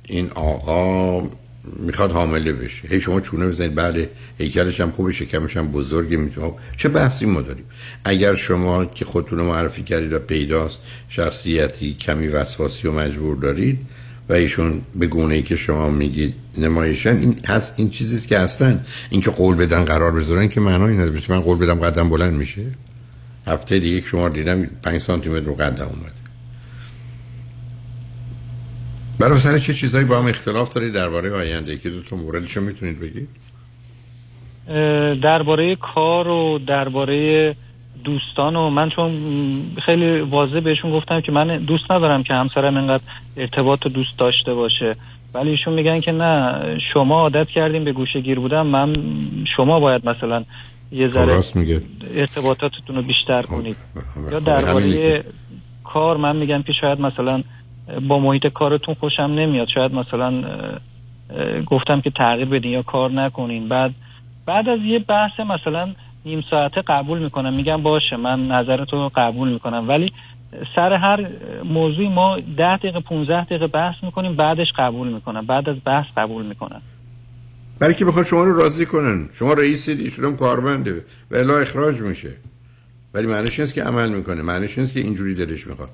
این 0.07 0.29
آقا 0.35 1.21
می‌خواد 1.63 2.11
حامله 2.11 2.53
بشه. 2.53 2.87
هی 2.87 2.99
شما 2.99 3.21
چونه 3.21 3.47
بزنید. 3.47 3.75
بله 3.75 4.09
هیکلش 4.37 4.81
هم 4.81 4.91
خوبه 4.91 5.11
شکمش 5.11 5.57
هم 5.57 5.67
بزرگه 5.67 6.17
می‌تونه. 6.17 6.53
چه 6.77 6.89
بحثی 6.89 7.25
ما 7.25 7.41
داریم؟ 7.41 7.65
اگر 8.05 8.35
شما 8.35 8.85
که 8.85 9.05
خودتون 9.05 9.41
معرفی 9.41 9.83
کردید 9.83 10.13
و 10.13 10.19
پیداست 10.19 10.81
شخصیتی 11.09 11.93
کمی 11.93 12.27
وسواسی 12.27 12.87
و 12.87 12.91
مجبور 12.91 13.35
دارید 13.35 13.79
و 14.29 14.33
ایشون 14.33 14.81
به 14.95 15.07
گونه 15.07 15.35
ای 15.35 15.41
که 15.41 15.55
شما 15.55 15.89
میگید 15.89 16.33
نمایشن 16.57 17.17
این 17.17 17.35
هست 17.47 17.73
این 17.77 17.89
چیزیست 17.89 18.27
که 18.27 18.37
اصلا 18.37 18.79
اینکه 19.09 19.31
قول 19.31 19.55
بدن 19.55 19.85
قرار 19.85 20.11
بذارن 20.11 20.47
که 20.49 20.59
معنی 20.59 20.97
نداره. 20.97 21.21
من 21.29 21.39
قول 21.39 21.57
بدم 21.57 21.79
قدم 21.79 22.09
بلند 22.09 22.33
میشه. 22.33 22.61
هفته 23.47 23.79
دیگه 23.79 24.07
شما 24.07 24.29
دیدم 24.29 24.69
5 24.83 25.01
سانتی 25.01 25.29
متر 25.29 25.51
قدم 25.51 25.85
اومد. 25.85 26.20
برای 29.21 29.39
سر 29.39 29.57
چه 29.57 29.73
چیزایی 29.73 30.05
با 30.05 30.19
هم 30.19 30.27
اختلاف 30.27 30.73
دارید 30.73 30.93
درباره 30.93 31.33
آینده 31.33 31.77
که 31.77 31.89
دو 31.89 32.01
تا 32.01 32.15
موردشو 32.15 32.61
می‌تونید 32.61 32.99
بگید؟ 32.99 33.29
درباره 35.21 35.75
کار 35.75 36.27
و 36.27 36.59
درباره 36.67 37.55
دوستان 38.03 38.55
و 38.55 38.69
من 38.69 38.89
چون 38.89 39.11
خیلی 39.85 40.19
واضح 40.19 40.59
بهشون 40.59 40.91
گفتم 40.91 41.21
که 41.21 41.31
من 41.31 41.57
دوست 41.57 41.91
ندارم 41.91 42.23
که 42.23 42.33
همسرم 42.33 42.77
اینقدر 42.77 43.03
ارتباط 43.37 43.87
دوست 43.87 44.17
داشته 44.17 44.53
باشه. 44.53 44.95
ولی 45.33 45.49
ایشون 45.49 45.73
میگن 45.73 45.99
که 45.99 46.11
نه 46.11 46.61
شما 46.93 47.21
عادت 47.21 47.47
کردیم 47.47 47.83
به 47.83 47.91
گوشه 47.91 48.19
گیر 48.19 48.39
بودم 48.39 48.67
من 48.67 48.93
شما 49.57 49.79
باید 49.79 50.09
مثلا 50.09 50.43
یه 50.91 51.09
ذره 51.09 51.39
ارتباطاتتون 52.15 52.95
رو 52.95 53.01
بیشتر 53.01 53.41
کنید. 53.41 53.75
یا 54.31 54.39
درباره 54.39 55.23
کار 55.83 56.17
من 56.17 56.35
میگم 56.35 56.63
که 56.63 56.73
شاید 56.81 57.01
مثلا 57.01 57.43
با 58.07 58.19
محیط 58.19 58.47
کارتون 58.47 58.95
خوشم 58.95 59.23
نمیاد. 59.23 59.67
شاید 59.73 59.93
مثلا 59.93 60.43
گفتم 61.65 62.01
که 62.01 62.09
تغییر 62.09 62.47
بدین 62.47 62.71
یا 62.71 62.81
کار 62.81 63.11
نکنین. 63.11 63.69
بعد 63.69 63.91
بعد 64.45 64.69
از 64.69 64.79
یه 64.79 64.99
بحث 64.99 65.39
مثلا 65.39 65.93
نیم 66.25 66.43
ساعته 66.49 66.81
قبول 66.87 67.19
می‌کنم. 67.19 67.53
میگم 67.53 67.83
باشه 67.83 68.15
من 68.15 68.47
نظرتو 68.47 69.11
قبول 69.15 69.49
می‌کنم. 69.49 69.89
ولی 69.89 70.13
سر 70.75 70.93
هر 70.93 71.27
موضوعی 71.63 72.09
ما 72.09 72.39
ده 72.57 72.77
دقیقه 72.77 72.99
15 72.99 73.43
دقیقه 73.43 73.67
بحث 73.67 73.95
می‌کنیم 74.03 74.35
بعدش 74.35 74.67
قبول 74.77 75.07
می‌کنم. 75.07 75.45
بعد 75.45 75.69
از 75.69 75.75
بحث 75.85 76.05
قبول 76.17 76.45
می‌کنم. 76.45 76.81
برای 77.79 77.93
که 77.93 78.05
بخواد 78.05 78.25
شما 78.25 78.43
رو 78.43 78.57
راضی 78.57 78.85
کنن. 78.85 79.29
شما 79.33 79.53
رئیسید 79.53 79.99
ایشون 79.99 80.25
هم 80.25 80.35
کارمنده 80.35 80.93
و 81.31 81.35
الا 81.35 81.59
اخراج 81.59 82.01
میشه. 82.01 82.31
ولی 83.13 83.27
معنیش 83.27 83.59
نیست 83.59 83.73
که 83.73 83.83
عمل 83.83 84.09
می‌کنه. 84.09 84.41
معنیش 84.41 84.77
نیست 84.77 84.93
که 84.93 84.99
اینجوری 84.99 85.35
دلش 85.35 85.67
می‌خواد. 85.67 85.89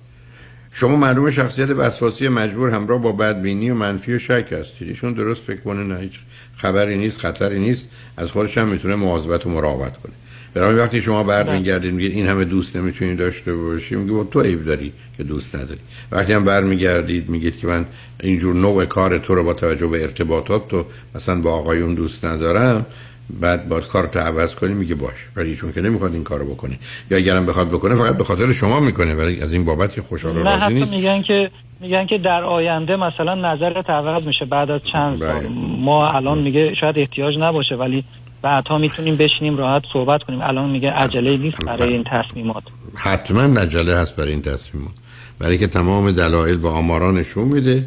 شما 0.72 0.96
معلوم 0.96 1.32
شخصیت 1.32 1.70
وسواسی 1.70 2.28
مجبور 2.28 2.70
همراه 2.70 3.02
با 3.02 3.12
بدبینی 3.12 3.70
و 3.70 3.76
منفی 3.76 4.14
و 4.14 4.20
شک 4.20 4.54
هستید. 4.60 4.88
ایشون 4.88 5.14
درست 5.14 5.44
فکر 5.44 5.60
کنه 5.62 5.84
نه 5.84 6.00
هیچ 6.00 6.20
خبری 6.58 6.98
نیست 6.98 7.20
خطری 7.20 7.60
نیست. 7.60 7.90
از 8.18 8.32
خودش 8.32 8.58
هم 8.58 8.68
می‌تونه 8.68 8.96
مواظبت 8.96 9.46
و 9.46 9.50
مراقبت 9.50 9.98
کنه. 9.98 10.14
برای 10.54 10.76
وقتی 10.76 11.02
شما 11.02 11.24
برمیگردید 11.24 11.94
میگید 11.94 12.12
این 12.12 12.28
همه 12.28 12.46
دوست 12.46 12.76
نمی‌تونید 12.76 13.18
داشته 13.18 13.56
باشی 13.56 13.96
میگه 13.96 14.24
تو 14.32 14.42
عیب 14.42 14.66
داری 14.66 14.94
که 15.18 15.24
دوست 15.24 15.56
نداری. 15.56 15.80
وقتی 16.12 16.34
هم 16.34 16.44
برمیگردید 16.44 17.30
میگید 17.30 17.58
که 17.58 17.68
من 17.68 17.86
اینجور 18.20 18.56
نوع 18.56 18.86
کار 18.86 19.18
تو 19.18 19.36
رو 19.36 19.44
با 19.44 19.54
توجه 19.54 19.88
به 19.88 20.02
ارتباطات 20.02 20.68
تو 20.68 20.86
مثلا 21.16 21.42
با 21.42 21.52
آقایون 21.52 21.94
دوست 21.94 22.26
ندارم. 22.26 22.86
بعد 23.30 23.70
باید 23.70 23.88
کارت 23.88 24.18
عوض 24.18 24.56
کنی 24.56 24.74
میگه 24.74 24.96
باش. 24.96 25.16
ولی 25.36 25.56
چون 25.56 25.72
که 25.72 25.82
نمی‌خواد 25.82 26.14
این 26.14 26.24
کارو 26.24 26.46
بکنه. 26.46 26.80
یا 27.12 27.18
اگرم 27.18 27.46
بخواد 27.46 27.68
بکنه 27.68 27.96
فقط 27.96 28.18
به 28.18 28.24
خاطر 28.24 28.52
شما 28.52 28.80
می‌کنه. 28.80 29.14
ولی 29.14 29.42
از 29.42 29.54
این 29.54 29.66
بابت 29.66 30.02
خوشحال 30.02 30.38
و 30.38 30.44
راضی 30.44 30.74
نیست. 30.74 30.94
میگن 30.94 31.22
که 31.22 31.50
میگن 31.82 32.06
که 32.06 32.18
در 32.18 32.44
آینده 32.44 32.96
مثلا 32.96 33.36
نظرت 33.36 33.90
عوض 33.90 34.24
میشه. 34.24 34.46
بعد 34.46 34.72
از 34.72 34.82
چند 34.92 35.20
بله. 35.20 35.50
ما 35.78 36.12
الان 36.12 36.38
میگه 36.38 36.74
شاید 36.82 36.98
احتیاج 36.98 37.36
نباشه 37.40 37.76
ولی 37.76 38.04
بعدها 38.42 38.78
می‌تونیم 38.78 39.16
بشینیم 39.16 39.58
راحت 39.58 39.84
صحبت 39.94 40.24
کنیم. 40.24 40.42
الان 40.42 40.70
میگه 40.70 40.92
عجله 40.92 41.38
نیست 41.38 41.66
برای 41.66 41.94
این 41.94 42.04
تصمیمات. 42.04 42.64
حتما 42.96 43.60
عجله 43.62 43.96
هست 43.96 44.16
برای 44.16 44.32
این 44.32 44.42
تصمیمات. 44.42 44.94
برای 45.40 45.58
که 45.58 45.68
تمام 45.68 46.12
دلایل 46.12 46.58
با 46.58 46.72
آماران 46.72 47.18
نشون 47.18 47.48
میده 47.48 47.86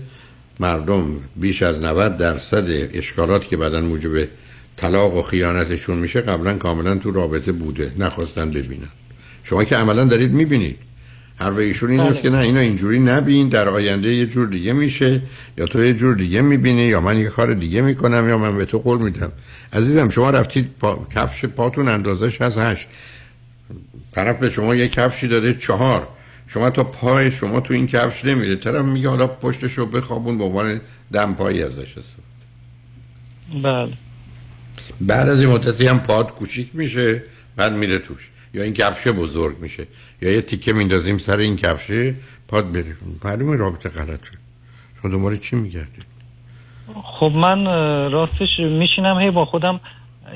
مردم 0.60 1.04
بیش 1.36 1.62
از 1.62 1.82
90 1.82 2.16
درصد 2.16 2.64
اشکالات 2.94 3.48
که 3.48 3.56
بعدا 3.56 3.80
موجب 3.80 4.28
طلاق 4.80 5.16
و 5.16 5.22
خیانتشون 5.22 5.98
میشه 5.98 6.20
قبلا 6.20 6.54
کاملا 6.54 6.94
تو 6.94 7.10
رابطه 7.10 7.52
بوده 7.52 7.92
نخواستن 7.98 8.50
ببینن. 8.50 8.88
شما 9.44 9.64
که 9.64 9.76
عملا 9.76 10.04
دارید 10.04 10.32
می‌بینید. 10.32 10.78
هر 11.38 11.52
ایشون 11.52 11.90
این 11.90 12.00
است 12.00 12.12
بله. 12.12 12.22
که 12.22 12.30
نه 12.30 12.38
اینا 12.38 12.60
اینجوری 12.60 13.00
نبین 13.00 13.48
در 13.48 13.68
آینده 13.68 14.14
یه 14.14 14.26
جور 14.26 14.48
دیگه 14.48 14.72
میشه 14.72 15.22
یا 15.58 15.66
تو 15.66 15.84
یه 15.84 15.94
جور 15.94 16.14
دیگه 16.16 16.40
می‌بینی 16.40 16.82
یا 16.82 17.00
من 17.00 17.18
یه 17.18 17.28
کار 17.28 17.54
دیگه 17.54 17.82
می‌کنم 17.82 18.28
یا 18.28 18.38
من 18.38 18.56
به 18.56 18.64
تو 18.64 18.78
قول 18.78 19.02
میدم. 19.02 19.32
عزیزم 19.72 20.08
شما 20.08 20.30
رفتید 20.30 20.70
پا... 20.80 21.06
کفش 21.14 21.44
پاتون 21.44 21.88
اندازش 21.88 22.40
از 22.40 22.58
هشت. 22.58 22.88
طرف 24.12 24.38
به 24.38 24.50
شما 24.50 24.74
یه 24.74 24.88
کفشی 24.88 25.28
داده 25.28 25.54
چهار. 25.54 26.08
شما 26.46 26.70
تا 26.70 26.84
پای 26.84 27.32
شما 27.32 27.60
تو 27.60 27.74
این 27.74 27.86
کفش 27.86 28.24
نمیره. 28.24 28.56
طرف 28.56 28.84
میگه 28.84 29.08
حالا 29.08 29.26
پشتشو 29.26 29.86
بخوابون 29.86 30.38
به 30.38 30.44
عنوان 30.44 30.80
دم 31.12 31.34
پایی 31.34 31.62
ازش 31.62 31.94
بله. 33.62 33.92
بعد 35.00 35.28
از 35.28 35.40
این 35.40 35.50
مدتی 35.50 35.86
هم 35.86 36.00
پاد 36.00 36.34
کوچیک 36.34 36.68
میشه 36.72 37.22
بعد 37.56 37.72
میره 37.72 37.98
توش. 37.98 38.30
یا 38.54 38.62
این 38.62 38.74
کفشه 38.74 39.12
بزرگ 39.12 39.58
میشه. 39.58 39.86
یا 40.22 40.32
یه 40.32 40.40
تیکه 40.40 40.72
میندازیم 40.72 41.18
سر 41.18 41.36
این 41.36 41.56
کفشه 41.56 42.14
پاد 42.48 42.72
بره 42.72 42.96
معلومه 43.24 43.56
رابطه 43.56 43.88
غلطه. 43.88 44.30
شما 45.02 45.10
دنبال 45.10 45.36
چی 45.36 45.56
میگردید؟ 45.56 46.04
خب 47.04 47.32
من 47.34 47.64
راستش 48.10 48.48
میشینم 48.58 49.18
هی 49.20 49.30
با 49.30 49.44
خودم 49.44 49.80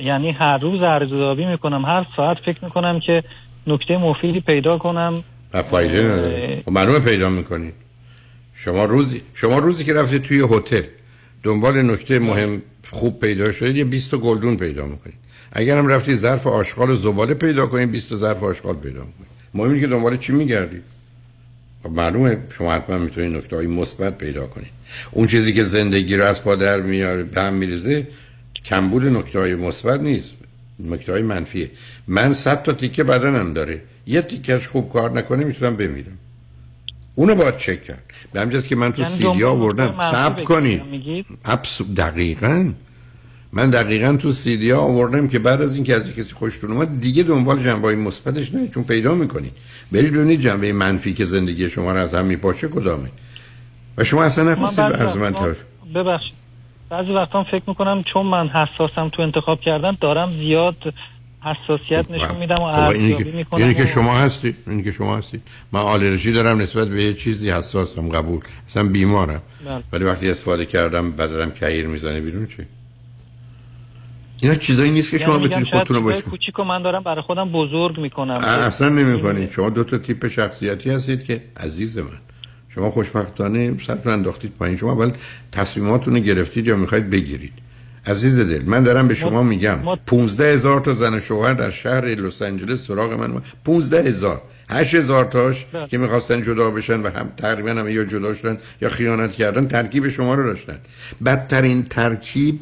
یعنی 0.00 0.32
هر 0.32 0.58
روز 0.58 0.82
ارزیابی 0.82 1.46
می‌کنم. 1.46 1.84
هر 1.84 2.06
ساعت 2.16 2.36
فکر 2.38 2.64
می‌کنم 2.64 3.00
که 3.06 3.22
نکته 3.66 3.96
مفیدی 3.96 4.40
پیدا 4.40 4.78
کنم. 4.78 5.24
فایده 5.70 6.02
نداره. 6.02 6.62
خب 6.64 6.72
معلومه 6.72 6.98
پیدا 6.98 7.28
می‌کنید 7.28 7.74
شما 8.54 8.84
روزی 8.84 9.22
شما 9.34 9.58
روزی 9.58 9.84
که 9.84 9.94
رفتید 9.94 10.22
توی 10.22 10.40
هتل 10.40 10.82
دنبال 11.42 11.82
نکته 11.82 12.18
مهم 12.18 12.62
خوب 12.94 13.20
پیدا 13.20 13.52
شدید 13.52 13.76
یه 13.76 13.84
20 13.84 14.10
تا 14.10 14.18
گلدون 14.18 14.56
پیدا 14.56 14.86
می‌کنید. 14.86 15.16
اگر 15.52 15.78
هم 15.78 15.86
رفتید 15.86 16.16
ظرف 16.16 16.46
آشغال 16.46 16.90
و 16.90 16.96
زباله 16.96 17.34
پیدا 17.34 17.66
کنید 17.66 17.90
20 17.90 18.10
تا 18.10 18.16
ظرف 18.16 18.42
آشغال 18.42 18.76
پیدا 18.76 19.00
می‌کنید. 19.00 19.28
مهم 19.54 19.68
اینه 19.68 19.80
که 19.80 19.86
دنبال 19.86 20.16
چی 20.16 20.32
میگردید؟ 20.32 20.82
خب 21.82 21.90
معلومه 21.90 22.38
شما 22.50 22.72
حتما 22.72 22.98
می‌تونید 22.98 23.36
نکته 23.36 23.56
های 23.56 23.66
مثبت 23.66 24.18
پیدا 24.18 24.46
کنید. 24.46 24.70
اون 25.12 25.26
چیزی 25.26 25.52
که 25.54 25.64
زندگی 25.64 26.16
رو 26.16 26.24
از 26.24 26.42
پا 26.44 26.54
در 26.54 26.80
میاره 26.80 27.22
به 27.22 27.40
هم 27.42 27.54
میریزه 27.54 28.08
کمبود 28.64 29.04
نکته 29.04 29.38
های 29.38 29.54
مثبت 29.54 30.00
نیست. 30.00 30.30
نکته 30.78 31.12
های 31.12 31.22
منفیه. 31.22 31.70
من 32.06 32.32
صد 32.32 32.62
تا 32.62 32.72
تیکه 32.72 33.04
بدنم 33.04 33.52
داره. 33.52 33.80
یه 34.06 34.22
تیکش 34.22 34.68
خوب 34.68 34.92
کار 34.92 35.10
نکنه 35.12 35.44
می‌تونم 35.44 35.76
بمیرم. 35.76 36.18
اونو 37.14 37.34
باید 37.34 37.56
چک 37.56 37.84
کرد. 37.84 38.02
به 38.32 38.40
همجاست 38.40 38.68
که 38.68 38.76
من 38.76 38.92
تو 38.92 39.02
یعنی 39.02 39.12
سیدی 39.12 39.24
دنبال 39.24 39.44
آوردم. 39.44 39.86
بگیرم، 39.86 40.00
کنید. 40.44 40.82
دقیقا. 41.96 42.72
من 43.56 43.70
دقیقا 43.70 44.16
تو 44.16 44.32
سیدی 44.32 44.70
ها 44.70 44.80
آوردم 44.80 45.28
که 45.28 45.38
بعد 45.38 45.62
از 45.62 45.74
اینکه 45.74 45.94
از 45.94 46.12
کسی 46.12 46.34
خوشتون 46.34 46.72
اومد 46.72 47.00
دیگه 47.00 47.22
دنبال 47.22 47.62
جنبه 47.62 47.88
های 47.88 47.96
مثبتش 47.96 48.54
نه. 48.54 48.68
چون 48.68 48.84
پیدا 48.84 49.14
می‌کنید 49.14 49.52
برید 49.92 50.12
ببینید 50.12 50.40
جنبه 50.40 50.72
منفی 50.72 51.14
که 51.14 51.24
زندگی 51.24 51.70
شما 51.70 51.92
رو 51.92 51.98
از 51.98 52.14
هم 52.14 52.24
میپاشه 52.24 52.68
کدامه. 52.68 53.10
و 53.98 54.04
شما 54.04 54.24
اصلا 54.24 54.52
نخواستید 54.52 54.84
عرض 54.84 55.16
من 55.16 55.34
ببخشید. 55.94 56.32
بعضی 56.90 57.12
وقتا 57.12 57.44
فکر 57.44 57.62
می‌کنم 57.66 58.02
چون 58.12 58.26
من 58.26 58.48
حساسم 58.48 59.08
تو 59.08 59.22
انتخاب 59.22 59.60
کردن 59.60 59.96
دارم 60.00 60.32
زیاد 60.32 60.76
حساسیت 61.40 62.10
نشون 62.10 62.36
میدم 62.36 62.54
و 62.54 62.56
خب 62.56 62.78
ارزیابی 62.78 63.32
می‌کنم 63.32 63.62
اینی 63.62 63.74
که 63.74 63.86
شما 63.86 64.14
هستید 64.14 64.56
اینی 64.66 64.82
که 64.82 64.92
شما 64.92 65.16
هستید 65.16 65.42
من 65.72 65.80
آلرژی 65.80 66.32
دارم 66.32 66.60
نسبت 66.60 66.88
به 66.88 67.02
یه 67.02 67.14
چیزی 67.14 67.50
حساسم 67.50 68.08
قبول. 68.08 68.40
اصلا 68.68 68.82
بیمارم. 68.88 69.42
بله. 69.66 69.82
ولی 69.92 70.04
وقتی 70.04 70.30
استفاده 70.30 70.66
کردم 70.66 71.10
بدنم 71.10 71.50
کهیر 71.50 71.86
می‌زنه 71.86 72.20
بیرون 72.20 72.46
چی؟ 72.46 72.66
اینا 74.44 74.56
چیزایی 74.56 74.90
نیست 74.90 75.10
که 75.10 75.18
شما 75.18 75.32
یعنی 75.34 75.44
میگم 75.44 75.56
بتونید 75.56 75.74
خودتون 75.74 75.96
رو 75.96 76.02
باشید 76.02 76.24
کوچیک 76.24 76.54
رو 76.54 76.64
من 76.64 76.82
دارم 76.82 77.02
برای 77.02 77.22
خودم 77.22 77.52
بزرگ 77.52 78.00
می‌کنم. 78.00 78.38
اصلا 78.44 78.88
نمی 78.88 79.22
کنید 79.22 79.52
شما 79.52 79.70
دو 79.70 79.84
تا 79.84 79.98
تیپ 79.98 80.28
شخصیتی 80.28 80.90
هستید 80.90 81.24
که 81.24 81.42
عزیز 81.56 81.98
من. 81.98 82.20
شما 82.68 82.90
خوشبختانه 82.90 83.74
سرتون 83.86 84.12
انداختید 84.12 84.52
پایین. 84.58 84.76
شما 84.76 84.92
اول 84.92 85.12
تصمیماتون 85.52 86.14
رو 86.14 86.20
گرفتید 86.20 86.66
یا 86.66 86.76
می‌خواید 86.76 87.10
بگیرید. 87.10 87.52
عزیز 88.06 88.38
دل 88.38 88.62
من 88.66 88.82
دارم 88.82 89.08
به 89.08 89.14
شما 89.14 89.42
میگم. 89.42 89.78
15 90.06 90.52
هزار 90.52 90.80
تا 90.80 90.94
زن 90.94 91.14
و 91.14 91.20
شوهر 91.20 91.54
در 91.54 91.70
شهر 91.70 92.04
لس 92.04 92.42
آنجلس 92.42 92.86
سراغ 92.86 93.12
من 93.12 93.42
15 93.64 94.08
هزار. 94.08 94.42
8 94.70 94.94
هزار 94.94 95.24
تاش 95.24 95.66
که 95.90 95.98
می‌خواستن 95.98 96.42
جدا 96.42 96.70
بشن 96.70 97.00
و 97.00 97.10
هم 97.10 97.32
تقریبا 97.36 97.70
هم 97.70 97.88
یا 97.88 98.04
جدا 98.04 98.34
شدن 98.34 98.58
یا 98.82 98.88
خیانت 98.88 99.32
کردن 99.32 99.66
ترکیب 99.66 100.08
شما 100.08 100.34
رو 100.34 100.42
داشتن. 100.42 100.78
بدترین 101.26 101.82
ترکیب 101.82 102.60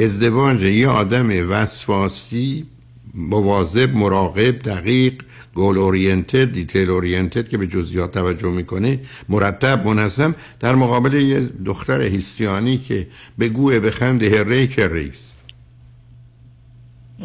ازدواج 0.00 0.62
یه 0.62 0.88
آدم 0.88 1.50
وسواسی 1.50 2.66
مواظب 3.14 3.94
مراقب 3.96 4.58
دقیق 4.58 5.22
گول 5.54 5.78
اورینتد 5.78 6.52
دیتیل 6.52 6.90
اورینتد 6.90 7.48
که 7.48 7.58
به 7.58 7.66
جزئیات 7.66 8.12
توجه 8.12 8.50
می‌کنه 8.50 9.00
مرتب 9.28 9.86
منظم 9.86 10.34
در 10.60 10.74
مقابل 10.74 11.14
یه 11.14 11.40
دختر 11.64 12.02
هیستیانی 12.02 12.78
که 12.78 13.06
به 13.38 13.48
گوه 13.48 13.80
بخنده 13.80 14.38
هره 14.38 14.66
که 14.66 14.88
ریس 14.88 15.30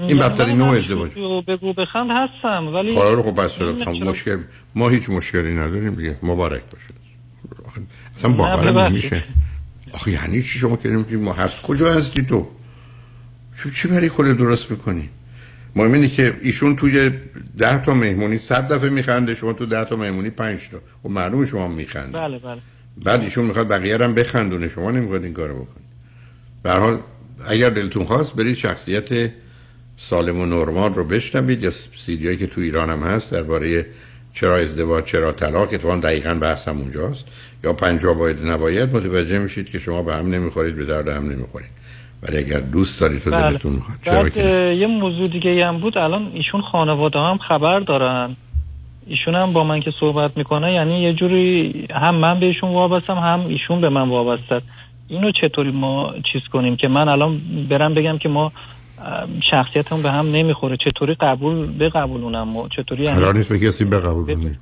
این 0.08 0.18
بدترین 0.20 0.58
نوع 0.58 0.78
ازدواج. 0.78 1.12
بگو 1.48 1.74
بخند 1.74 2.10
هستم 2.12 2.68
ولی 2.68 2.92
خب 2.96 3.22
خب 3.22 3.44
بس 3.44 3.62
نمی‌دونم 3.62 3.86
خب 3.86 4.00
چرا- 4.00 4.10
مشکل 4.10 4.38
ما 4.76 4.90
هیچ 4.90 5.10
مشکلی 5.10 5.54
نداریم 5.54 5.96
دیگه. 5.96 6.16
مبارک 6.24 6.62
باشه 6.72 6.94
اصلا 8.18 8.32
باورم. 8.32 8.78
نمیشه. 8.80 9.24
آخه 9.94 10.12
یعنی 10.12 10.42
چی 10.42 10.60
شما 10.60 10.76
که 10.76 10.90
ما 10.90 11.34
هست. 11.34 11.62
کجا 11.62 11.94
هستی 11.94 12.22
تو؟ 12.26 12.48
چی- 13.74 13.88
برای 13.88 14.10
خود 14.10 14.38
درست 14.38 14.72
می‌کنی؟ 14.72 15.10
مهم 15.76 15.94
اینه 15.94 16.08
که 16.08 16.34
ایشون 16.42 16.76
توی 16.76 17.12
ده 17.58 17.82
تا 17.82 17.94
مهمونی 17.94 18.38
صد 18.38 18.74
دفعه 18.74 18.90
میخنده 18.90 19.36
شما 19.36 19.54
تو 19.54 19.66
ده 19.66 19.86
تا 19.86 19.96
مهمونی 19.96 20.30
پنج 20.30 20.70
تا. 20.70 20.78
خب 21.04 21.10
معلومه 21.10 21.46
شما 21.46 21.68
میخنده 21.68 22.18
بله 22.18 22.40
بله. 22.40 22.62
بعد 23.04 23.22
ایشون 23.22 23.46
می‌خواد 23.46 23.68
بقیه 23.68 23.98
هم 23.98 24.14
بخندونه. 24.14 24.68
شما 24.68 24.92
نمی‌خواد 24.92 25.24
این 25.24 25.34
کارو 25.34 25.54
بکنید. 25.54 25.90
به 26.64 26.70
هر 26.70 26.80
حال 26.80 27.00
اگر 27.48 27.70
دلتون 27.70 28.04
خواست 28.04 28.34
برید 28.36 28.58
شخصیت 28.58 29.32
سالم 29.98 30.40
و 30.40 30.46
نرمال 30.46 30.94
رو 30.94 31.04
بشنوید. 31.04 31.64
یا 31.64 31.72
سیدیایی 32.06 32.38
که 32.38 32.48
تو 32.48 32.62
ایران 32.62 32.90
هم 32.90 33.00
هست 33.00 33.32
درباره 33.32 33.86
چرا 34.34 34.58
ازدواج 34.58 35.04
چرا 35.04 35.32
طلاق 35.32 35.74
اتفاقا 35.74 35.96
دقیقا 35.98 36.34
بحث 36.34 36.68
هم 36.68 36.78
اونجاست. 36.78 37.26
یا 37.64 37.74
پنجاه 37.74 38.18
باید 38.18 38.48
نباید 38.48 38.96
متوجه 38.96 39.40
میشید 39.40 39.66
که 39.66 39.80
شما 39.80 40.04
به 40.04 40.16
هم 40.16 40.28
نمی‌خورید 40.28 40.76
به 40.76 40.86
درد 40.86 41.08
هم 41.08 41.30
نمی‌خورید. 41.30 41.79
ولی 42.24 42.38
اگر 42.38 42.60
دوست 42.60 43.00
دارید 43.02 43.24
تو 43.24 43.32
بله. 43.32 43.42
دلتون 43.42 43.72
می‌خواد 43.72 43.98
چرا 44.06 44.30
که 44.30 44.76
یه 44.80 44.88
موضوع 44.88 45.28
دیگه 45.28 45.66
هم 45.66 45.78
بود. 45.78 45.98
الان 45.98 46.32
ایشون 46.34 46.62
خانواده 46.62 47.20
هم 47.20 47.38
خبر 47.38 47.80
دارن. 47.80 48.36
ایشون 49.08 49.36
هم 49.36 49.54
با 49.54 49.64
من 49.64 49.80
که 49.80 49.92
صحبت 50.00 50.38
می‌کنه 50.38 50.74
یعنی 50.74 51.04
یه 51.04 51.14
جوری 51.14 51.74
هم 51.92 52.16
من 52.16 52.40
بهشون 52.40 52.74
وابستم 52.74 53.14
هم 53.14 53.48
ایشون 53.48 53.82
به 53.82 53.90
من 53.90 54.10
وابسته 54.10 54.62
اینو 55.08 55.32
چطوری 55.32 55.72
ما 55.72 56.14
چیز 56.34 56.42
کنیم 56.52 56.76
که 56.76 56.88
من 56.88 57.10
الان 57.10 57.42
برم 57.70 57.94
بگم 57.94 58.18
که 58.18 58.30
ما 58.30 58.52
اه، 59.00 59.28
شخصیتمون 59.52 60.02
به 60.02 60.12
هم 60.12 60.32
نمی‌خوره؟ 60.32 60.78
چطوری 60.78 61.16
قبول 61.22 61.78
بقبولونم 61.80 62.58
و 62.58 62.68
چطوری 62.68 63.04
یعنی 63.04 63.20
قرار 63.20 63.38
نیست 63.38 63.50
به 63.50 63.60
کسی 63.60 63.86
بقبول 63.86 64.36
کنید 64.36 64.60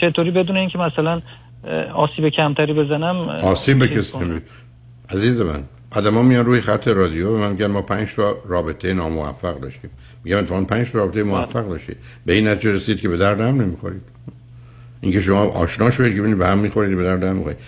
چطوری 0.00 0.30
بدون 0.30 0.56
اینکه 0.56 0.78
مثلا 0.78 1.20
آسیب 1.94 2.28
کمتری 2.28 2.72
بزنم 2.72 3.16
آسیب 3.28 3.78
به 3.78 3.88
کسی 3.88 4.18
عزیز 5.10 5.40
من 5.40 5.64
آدما 5.90 6.22
میان 6.22 6.46
روی 6.46 6.60
خط 6.60 6.88
رادیو 6.88 7.32
به 7.32 7.38
من 7.38 7.50
میگن 7.50 7.66
ما 7.66 7.82
پنج 7.82 8.14
تا 8.14 8.36
رابطه 8.48 8.94
ناموفق 8.94 9.60
داشتیم. 9.60 9.90
میگم 10.24 10.36
اتفاقا 10.36 10.64
پنج 10.64 10.90
تا 10.90 10.98
رابطه 10.98 11.22
موفق 11.22 11.68
داشتید. 11.68 11.96
به 12.26 12.32
این 12.32 12.48
نتیجه 12.48 12.72
رسید 12.72 13.00
که 13.00 13.08
به 13.08 13.16
درد 13.16 13.40
هم 13.40 13.62
نمی‌خورید. 13.62 14.02
اینکه 15.00 15.20
شما 15.20 15.38
آشنا 15.38 15.90
شدید 15.90 16.14
که 16.14 16.34
به 16.34 16.46
هم 16.46 16.58
می‌خورید 16.58 16.96
به 16.96 17.02
درد 17.02 17.22
هم 17.22 17.36
می‌خورید. 17.36 17.58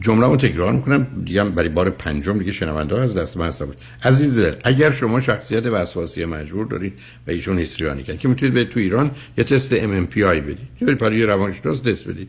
جمله 0.00 0.26
رو 0.26 0.36
تکرار 0.36 0.72
می‌کنم. 0.72 1.06
دیگه 1.24 1.44
برای 1.44 1.68
بار 1.68 1.90
پنجم 1.90 2.38
دیگه 2.38 2.52
شنونده 2.52 2.96
ها 2.96 3.02
از 3.02 3.16
دست 3.16 3.36
من 3.36 3.46
هستم 3.46 3.68
عزیز 4.04 4.38
دل 4.38 4.52
اگر 4.64 4.90
شما 4.90 5.20
شخصیت 5.20 5.66
وسواسی 5.66 6.24
مجبور 6.24 6.66
دارید 6.66 6.92
و 7.26 7.30
ایشون 7.30 7.58
هیستریانی 7.58 8.02
کرد 8.02 8.18
که 8.18 8.28
می‌تونید 8.28 8.54
به 8.54 8.64
تو 8.64 8.80
ایران 8.80 9.10
یه 9.38 9.44
تست 9.44 9.74
MMPI 9.74 10.18
بدید. 10.18 10.58
یا 10.80 10.86
برید 10.86 10.98
برای 10.98 11.18
یه 11.18 11.26
روانشناس 11.26 11.80
تست 11.80 12.08
بدید. 12.08 12.28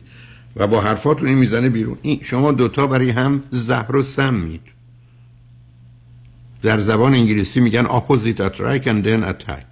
و 0.56 0.66
با 0.66 0.80
حرفاتون 0.80 1.28
این 1.28 1.38
می‌زنه 1.38 1.68
بیرون. 1.68 1.98
این 2.02 2.18
شما 2.22 2.52
دوتا 2.52 2.86
برای 2.86 3.10
هم 3.10 3.42
زهر 3.50 3.96
و 3.96 4.02
سمید 4.02 4.60
در 6.62 6.78
زبان 6.78 7.14
انگلیسی 7.14 7.60
میگن 7.60 7.84
opposite 7.84 8.38
attract 8.38 8.84
and 8.84 9.04
then 9.06 9.24
attack. 9.30 9.64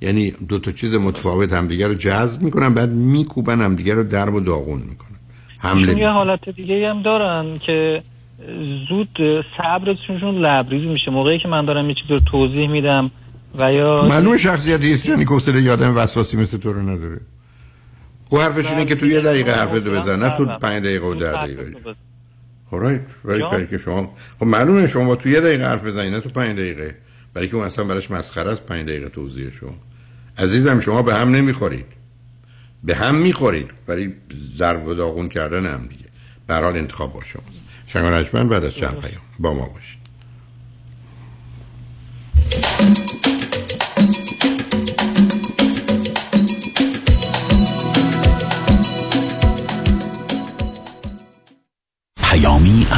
یعنی 0.00 0.30
دو 0.30 0.58
تا 0.58 0.72
چیز 0.72 0.94
متفاوت 0.94 1.52
همدیگه 1.52 1.86
رو 1.86 1.94
جذب 1.94 2.42
می‌کنن 2.42 2.74
بعد 2.74 2.90
میکوبن 2.90 3.60
همدیگه 3.60 3.94
رو 3.94 4.04
درب 4.04 4.34
و 4.34 4.40
داغون 4.40 4.78
می‌کنن. 4.78 5.18
حمله 5.58 5.98
یه 5.98 6.08
حالت 6.08 6.48
دیگه 6.48 6.88
هم 6.90 7.02
دارن 7.02 7.58
که 7.58 8.02
زود 8.88 9.18
صبرشون 9.56 10.38
لبریز 10.38 10.88
میشه. 10.88 11.10
موقعی 11.10 11.38
که 11.38 11.48
من 11.48 11.64
دارم 11.64 11.88
یه 11.88 11.94
چیز 11.94 12.10
رو 12.10 12.20
توضیح 12.20 12.68
میدم 12.68 13.10
و 13.58 13.72
یا 13.72 14.06
معلومه 14.08 14.38
شخصیت 14.38 14.84
هیستریانی 14.84 15.24
که 15.24 15.30
حوصله 15.30 15.62
یادم 15.62 15.96
وسواسی 15.96 16.36
مثل 16.36 16.58
تو 16.58 16.72
رو 16.72 16.82
نداره. 16.82 17.20
او 18.28 18.40
حرفش 18.40 18.70
اینه 18.70 18.84
که 18.84 18.94
تو 18.94 19.06
یه 19.06 19.20
دقیقه 19.20 19.52
حرف 19.52 19.72
رو 19.72 19.80
بزن 19.80 20.18
نه 20.18 20.36
تو 20.36 20.44
پنج 20.44 20.82
دقیقه 20.82 21.06
و 21.06 21.14
ده 21.14 21.32
دقیقه. 21.32 21.72
خورایت 22.70 23.00
برای 23.24 23.40
جان. 23.40 23.50
برای 23.50 23.66
که 23.66 23.78
شما 23.78 24.14
خب 24.38 24.46
معلومه 24.46 24.88
شما 24.88 25.04
با 25.04 25.16
تو 25.16 25.28
یه 25.28 25.40
دقیقه 25.40 25.64
حرف 25.64 25.84
بزنید 25.84 26.14
نه 26.14 26.20
تو 26.20 26.28
پنج 26.28 26.56
دقیقه. 26.56 26.96
برای 27.34 27.48
که 27.48 27.56
اون 27.56 27.64
اصلا 27.64 27.84
براش 27.84 28.10
مسخره 28.10 28.50
است 28.50 28.62
پنج 28.62 28.86
دقیقه 28.86 29.08
توضیح 29.08 29.50
شما. 29.60 29.74
عزیزم 30.38 30.80
شما 30.80 31.02
به 31.02 31.14
هم 31.14 31.28
نمی‌خورید. 31.28 31.86
به 32.84 32.94
هم 32.94 33.14
می‌خورید 33.14 33.70
برای 33.86 34.12
ضرب 34.58 34.86
و 34.86 34.94
داغون 34.94 35.28
کردن 35.28 35.66
هم 35.66 35.86
دیگه. 35.86 36.04
به 36.46 36.54
هر 36.54 36.62
حال 36.62 36.76
انتخاب 36.76 37.12
با 37.12 37.22
شما 37.22 37.42
شنگان 37.86 38.48
بعد 38.48 38.64
از 38.64 38.74
چند 38.74 39.00
پیام. 39.00 39.22
با 39.38 39.54
ما 39.54 39.68
باشید. 39.68 39.98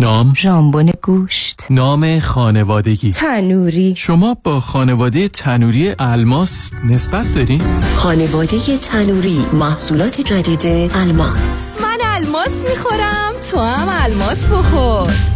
نام؟ 0.00 0.32
ژامبون 0.36 0.92
گوشت. 1.02 1.66
نام 1.70 2.18
خانوادگی. 2.18 3.10
تنوری. 3.10 3.94
شما 3.96 4.36
با 4.44 4.60
خانواده 4.60 5.28
تنوری 5.28 5.94
الماس 5.98 6.70
نسبت 6.84 7.34
دارین؟ 7.34 7.60
خانواده 7.94 8.78
تنوری 8.78 9.44
محصولات 9.52 10.20
جدید 10.20 10.90
الماس. 10.94 11.78
من 11.82 11.98
الماس 12.02 12.64
می‌خورم 12.70 13.32
تو 13.50 13.60
هم 13.60 13.88
الماس 14.04 14.50
بخور. 14.50 15.35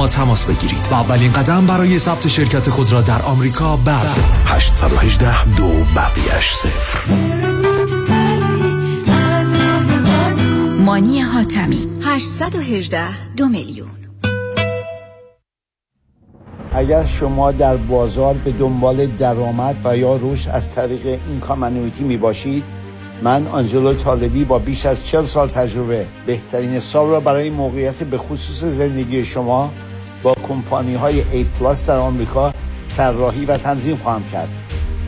ما 0.00 0.08
تماس 0.08 0.44
بگیرید 0.44 0.88
و 0.90 0.94
اولین 0.94 1.32
قدم 1.32 1.66
برای 1.66 1.98
ثبت 1.98 2.26
شرکت 2.26 2.70
خود 2.70 2.92
را 2.92 3.00
در 3.00 3.22
آمریکا 3.22 3.76
بردارید. 3.76 4.24
818 4.46 5.44
دو 5.56 5.68
بقیش 5.96 6.50
صفر 6.50 7.14
مانی 10.84 11.20
حاتمی 11.20 11.88
818 12.04 13.32
دو 13.36 13.48
میلیون. 13.48 13.88
اگر 16.72 17.04
شما 17.04 17.52
در 17.52 17.76
بازار 17.76 18.34
به 18.34 18.52
دنبال 18.52 19.06
درآمد 19.06 19.76
و 19.84 19.96
یا 19.96 20.16
رشد 20.16 20.50
از 20.50 20.74
طریق 20.74 21.06
این 21.06 21.40
کامنویتی 21.40 22.04
می 22.04 22.16
باشید 22.16 22.64
من 23.22 23.46
آنجلو 23.46 23.94
طالبی 23.94 24.44
با 24.44 24.58
بیش 24.58 24.86
از 24.86 25.06
40 25.06 25.24
سال 25.24 25.48
تجربه 25.48 26.06
بهترین 26.26 26.80
سال 26.80 27.08
را 27.08 27.20
برای 27.20 27.50
موقعیت 27.50 28.02
به 28.02 28.18
خصوص 28.18 28.64
زندگی 28.64 29.24
شما 29.24 29.72
با 30.22 30.34
کمپانی 30.48 30.94
های 30.94 31.22
A 31.22 31.44
پلاس 31.58 31.86
در 31.86 31.98
آمریکا 31.98 32.54
طراحی 32.96 33.44
و 33.44 33.56
تنظیم 33.56 33.96
خواهم 33.96 34.24
کرد. 34.32 34.48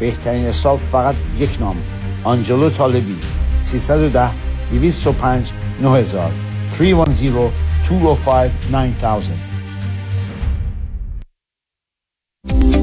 بهترین 0.01 0.53
سال 0.53 0.79
فقط 0.93 1.15
یک 1.39 1.61
نام 1.61 1.77
آنجلو 2.25 2.71
طالبی 2.71 3.17
310 3.61 4.31
205 4.71 5.53
9000 5.83 6.31
310 6.79 7.51
205 7.89 8.51
9000 8.73 9.52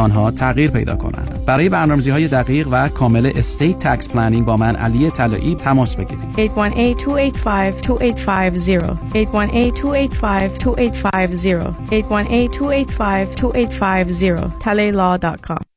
آنها 0.00 0.30
تغییر 0.30 0.70
پیدا 0.70 0.96
کنند. 0.96 1.44
برای 1.46 1.68
برنامه‌ریزی 1.68 2.10
های 2.10 2.28
دقیق 2.28 2.68
و 2.70 2.88
کامل 2.88 3.32
estate 3.36 3.78
tax 3.78 4.08
planning 4.08 4.44
با 4.44 4.56
من 4.56 4.76
علی 4.76 5.10
طلایی 5.10 5.54
تماس 5.54 5.96
بگیرید. 5.96 6.36
818-285-2850 6.36 6.40
818-285-2850 9.14 9.18
talaylaw.com 14.64 15.70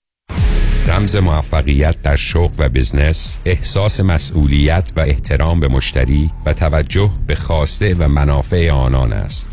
رمز 0.87 1.15
موفقیت 1.15 2.01
در 2.01 2.15
شغل 2.15 2.53
و 2.57 2.69
بزنس 2.69 3.37
احساس 3.45 3.99
مسئولیت 3.99 4.91
و 4.95 4.99
احترام 4.99 5.59
به 5.59 5.67
مشتری 5.67 6.31
و 6.45 6.53
توجه 6.53 7.11
به 7.27 7.35
خواسته 7.35 7.95
و 7.99 8.07
منافع 8.07 8.71
آنان 8.71 9.13
است. 9.13 9.52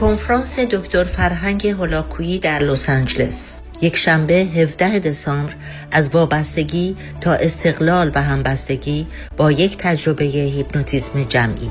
کنفرانس 0.00 0.58
دکتر 0.58 1.04
فرهنگ 1.04 1.66
هولاکویی 1.66 2.38
در 2.38 2.58
لس 2.58 2.90
آنجلس. 2.90 3.60
یک 3.80 3.96
شنبه 3.96 4.34
17 4.34 4.98
دسامبر 4.98 5.52
از 5.92 6.08
وابستگی 6.08 6.96
تا 7.20 7.32
استقلال 7.32 8.12
و 8.14 8.22
همبستگی 8.22 9.06
با 9.36 9.52
یک 9.52 9.76
تجربه 9.78 10.24
هیپنوتیزم 10.24 11.24
جمعی. 11.24 11.70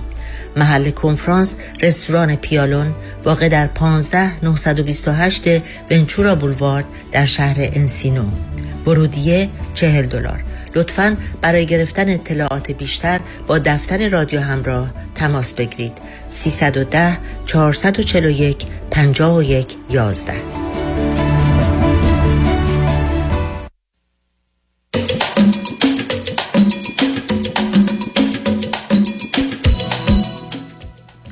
محل 0.58 0.92
کنفرانس 0.92 1.56
رستوران 1.82 2.36
پیالون 2.36 2.96
واقع 3.26 3.50
در 3.50 3.68
15 3.68 4.46
928 4.46 5.62
ونچورا 5.92 6.36
بولوارد 6.36 6.86
در 7.12 7.26
شهر 7.26 7.58
انسینو. 7.60 8.26
ورودیه 8.86 9.50
40 9.74 10.06
دلار. 10.06 10.44
لطفا 10.76 11.18
برای 11.42 11.66
گرفتن 11.66 12.10
اطلاعات 12.10 12.72
بیشتر 12.72 13.20
با 13.48 13.60
دفتر 13.60 14.10
رادیو 14.10 14.40
همراه 14.40 14.94
تماس 15.16 15.54
بگیرید. 15.54 15.94
310 16.30 17.18
441 17.46 18.66
51 18.92 19.76
11 19.90 20.34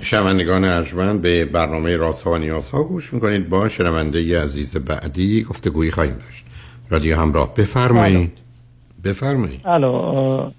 شنوندگان 0.02 0.66
ارجمند 0.66 1.22
به 1.22 1.46
برنامه 1.46 1.96
راست 1.96 2.24
ها 2.24 2.32
و 2.32 2.38
نیاز 2.38 2.70
ها 2.70 2.84
گوش 2.84 3.14
می‌کنید. 3.14 3.50
با 3.50 3.70
شنونده 3.70 4.44
عزیز 4.44 4.78
بعدی 4.78 5.44
گفتگویی 5.44 5.92
خواهیم 5.92 6.14
داشت. 6.14 6.46
رادیو 6.90 7.16
همراه 7.16 7.54
بفرمایید. 7.54 8.32
بفرمایید. 9.04 9.62
الو 9.66 10.52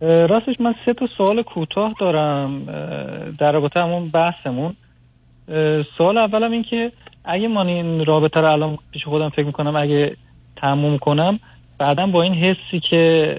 راستش 0.00 0.60
من 0.60 0.74
سه 0.86 0.92
تا 0.92 1.06
سوال 1.06 1.42
کوتاه 1.42 1.94
دارم 2.00 2.64
در 3.38 3.52
رابطه 3.52 3.80
همون 3.80 4.08
بحثمون. 4.08 4.74
سوال 5.98 6.18
اولم 6.18 6.52
این 6.52 6.62
که 6.62 6.92
اگه 7.24 7.48
من 7.48 7.66
این 7.66 8.04
رابطه 8.04 8.40
رو 8.40 8.52
الان 8.52 8.78
پیش 8.92 9.04
خودم 9.04 9.28
فکر 9.28 9.46
می‌کنم 9.46 9.76
اگه 9.76 10.16
تموم 10.56 10.98
کنم 10.98 11.40
بعدا 11.78 12.06
با 12.06 12.22
این 12.22 12.34
حسی 12.34 12.80
که 12.90 13.36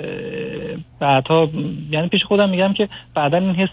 بعدها 0.99 1.49
یعنی 1.91 2.07
پیش 2.07 2.23
خودم 2.23 2.49
میگم 2.49 2.73
که 2.73 2.89
بعدا 3.15 3.37
این 3.37 3.49
حس 3.49 3.69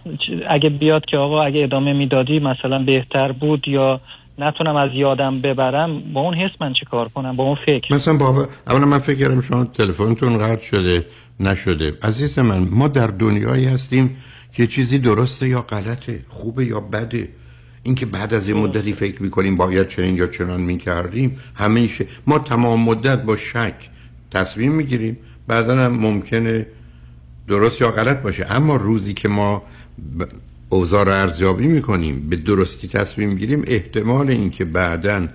اگه 0.48 0.69
بیاد 0.69 1.05
که 1.05 1.16
آقا 1.16 1.43
اگه 1.43 1.62
ادامه 1.62 1.93
می‌دادی 1.93 2.39
مثلا 2.39 2.78
بهتر 2.78 3.32
بود 3.32 3.69
یا 3.69 4.01
نتونم 4.39 4.77
از 4.77 4.90
یادم 4.94 5.40
ببرم 5.40 6.12
با 6.12 6.20
اون 6.20 6.35
حس 6.35 6.51
من 6.61 6.73
چه 6.73 6.86
کار 6.90 7.09
کنم؟ 7.09 7.36
با 7.36 7.44
اون 7.44 7.56
فکر. 7.66 7.94
مثلا 7.94 8.16
بابا 8.16 8.47
اولا 8.66 8.86
من 8.86 8.98
فکر 8.98 9.19
کردم 9.19 9.40
شما 9.40 9.65
تلفنتون 9.65 10.39
قطع 10.39 10.65
شده 10.65 11.06
نشده. 11.40 11.93
عزیز 12.02 12.39
من 12.39 12.69
ما 12.70 12.89
در 12.89 13.06
دنیایی 13.06 13.66
هستیم 13.66 14.16
که 14.52 14.66
چیزی 14.66 14.98
درسته 14.98 15.48
یا 15.48 15.61
غلطه 15.61 16.20
خوبه 16.28 16.65
یا 16.65 16.81
بده. 16.81 17.28
اینکه 17.82 18.06
بعد 18.06 18.35
از 18.35 18.48
یه 18.48 18.55
مدتی 18.55 18.93
فکر 18.93 19.23
می‌کنیم 19.23 19.56
باید 19.56 19.89
چنین 19.89 20.16
یا 20.16 20.27
چنان 20.27 20.61
می‌کردیم 20.61 21.36
همیشه 21.55 22.06
ما 22.27 22.39
تمام 22.39 22.81
مدت 22.81 23.23
با 23.23 23.36
شک 23.36 23.74
تصمیم 24.31 24.73
می‌گیریم 24.73 25.19
بعدا 25.47 25.77
هم 25.77 25.93
ممکنه 25.93 26.66
درست 27.48 27.81
یا 27.81 27.90
غلط 27.90 28.23
باشه. 28.23 28.47
اما 28.51 28.77
روزی 28.77 29.15
که 29.15 29.28
ما 29.28 29.62
اوضاع 30.69 31.05
رو 31.05 31.12
ارزیابی 31.12 31.66
می‌کنیم 31.66 32.28
به 32.28 32.36
درستی 32.36 32.89
تصمیم 32.89 33.28
می‌گیریم 33.28 33.65
احتمال 33.66 34.31
اینکه 34.31 34.65
بعدا 34.65 35.28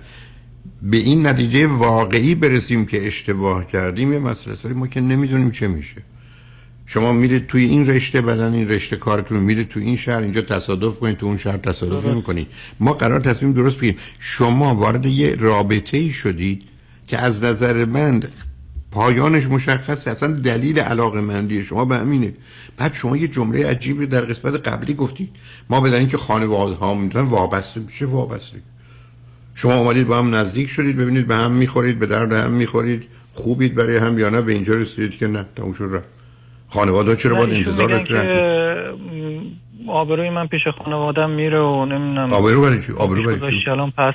به 0.82 0.96
این 0.96 1.26
نتیجه 1.26 1.66
واقعی 1.66 2.34
برسیم 2.34 2.86
که 2.86 3.06
اشتباه 3.06 3.66
کردیم 3.66 4.12
یه 4.12 4.18
مسئله 4.18 4.52
است. 4.52 4.66
ما 4.66 4.86
که 4.86 5.00
نمی‌دونیم 5.00 5.50
چه 5.50 5.68
میشه. 5.68 6.02
شما 6.86 7.12
میرید 7.12 7.46
توی 7.46 7.64
این 7.64 7.86
رشته 7.86 8.20
بدن 8.20 8.52
این 8.52 8.68
رشته 8.68 8.96
کارتون 8.96 9.38
میرید 9.38 9.68
توی 9.68 9.84
این 9.84 9.96
شهر 9.96 10.22
اینجا 10.22 10.40
تصادف 10.40 10.98
کنید 10.98 11.16
تو 11.16 11.26
اون 11.26 11.36
شهر 11.36 11.56
تصادف 11.56 12.04
می‌کنید. 12.04 12.46
ما 12.80 12.92
قرار 12.92 13.20
تصمیم 13.20 13.52
درست 13.52 13.76
بگیریم. 13.76 13.98
شما 14.18 14.74
وارد 14.74 15.06
یه 15.06 15.36
رابطه 15.38 15.96
ای 15.96 16.10
شدید 16.12 16.62
که 17.06 17.18
از 17.18 17.44
نظر 17.44 17.84
من 17.84 18.22
پایانش 18.92 19.46
مشخصه. 19.46 20.10
اصلا 20.10 20.32
دلیل 20.32 20.78
علاقه 20.78 21.20
مندی 21.20 21.64
شما 21.64 21.84
به 21.84 21.96
همینه. 21.96 22.32
بعد 22.76 22.92
شما 22.92 23.16
یه 23.16 23.28
جمله 23.28 23.66
عجیبی 23.70 24.06
در 24.06 24.20
قسمت 24.20 24.68
قبلی 24.68 24.94
گفتید 24.94 25.30
ما 25.70 25.80
بدن 25.80 26.06
که 26.06 26.16
خانواده 26.16 26.74
ها 26.74 26.94
می‌تونن 26.94 27.28
وابسته 27.28 27.80
میشه 27.80 28.06
وابسته. 28.06 28.58
شما 29.54 29.76
اومدید 29.76 30.06
با 30.06 30.18
هم 30.18 30.34
نزدیک 30.34 30.70
شدید 30.70 30.96
ببینید 30.96 31.26
به 31.26 31.34
هم 31.34 31.50
می‌خورید 31.52 31.98
به 31.98 32.06
درد 32.06 32.32
هم 32.32 32.50
می‌خورید 32.50 33.06
خوبید 33.32 33.74
برای 33.74 33.96
هم 33.96 34.18
یا 34.18 34.30
نه 34.30 34.40
به 34.40 34.52
اینجا 34.52 34.74
رسیدید 34.74 35.18
که 35.18 35.26
نه 35.26 35.46
تموم 35.56 35.72
شد 35.72 35.88
رفت. 35.92 36.08
خانواده 36.68 37.16
چرا 37.16 37.36
باید 37.36 37.54
انتظار 37.54 38.06
آبروی 39.88 40.30
من 40.30 40.46
پیش 40.46 40.60
خانوادم 40.84 41.30
میره 41.30 41.60
و 41.60 41.84
نمی‌دونم 41.84 42.32
آبرو 42.32 42.62
برای 42.62 42.82
چی؟ 42.82 42.92
آبرو 42.92 43.22
برای 43.22 43.40
چی؟ 43.40 43.70
الان 43.70 43.90
پس 43.90 44.14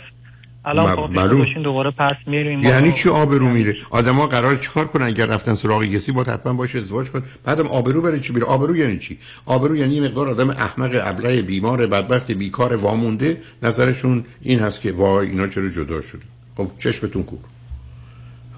الان 0.66 0.96
خب 0.96 1.64
دوباره 1.64 1.92
پس 1.92 2.16
میریم. 2.28 2.60
یعنی 2.60 2.92
چی 2.92 3.10
آبرو 3.10 3.50
میره؟ 3.50 3.76
آدما 3.90 4.28
قرار 4.28 4.56
چیکار 4.56 4.86
کنن 4.86 5.06
اگر 5.06 5.26
رفتن 5.26 5.54
سراغ 5.54 5.86
کسی 5.86 6.12
با 6.12 6.24
حتما 6.24 6.54
باشه 6.54 6.78
ازدواج 6.78 7.10
کن. 7.10 7.24
بعدم 7.44 7.68
آبرو 7.68 8.02
برای 8.02 8.20
چی 8.20 8.34
میره 8.34 8.46
آبرو 8.46 8.76
یعنی 8.76 8.98
چی؟ 8.98 9.18
آبرو 9.46 9.76
یعنی 9.76 10.00
مقدار 10.00 10.30
آدم 10.30 10.50
احمق 10.50 11.02
ابله 11.04 11.42
بیمار 11.42 11.88
بدبخت 11.88 12.32
بیکار 12.32 12.76
وامونده. 12.76 13.38
نظرشون 13.64 14.26
این 14.42 14.60
هست 14.60 14.82
که 14.82 14.92
وای 14.92 15.30
اینا 15.30 15.48
چرا 15.48 15.70
جدا 15.70 16.02
شده 16.02 16.24
خب 16.58 16.72
چشمتون 16.78 17.24
کور. 17.24 17.40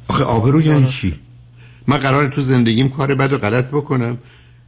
آخه 0.08 0.24
آبرو 0.24 0.62
یعنی 0.62 0.88
چی؟ 0.88 1.20
من 1.88 1.98
قرار 1.98 2.28
تو 2.28 2.42
زندگیم 2.42 2.90
کار 2.90 3.16
بد 3.16 3.34
و 3.34 3.38
غلط 3.38 3.66
بکنم. 3.66 4.18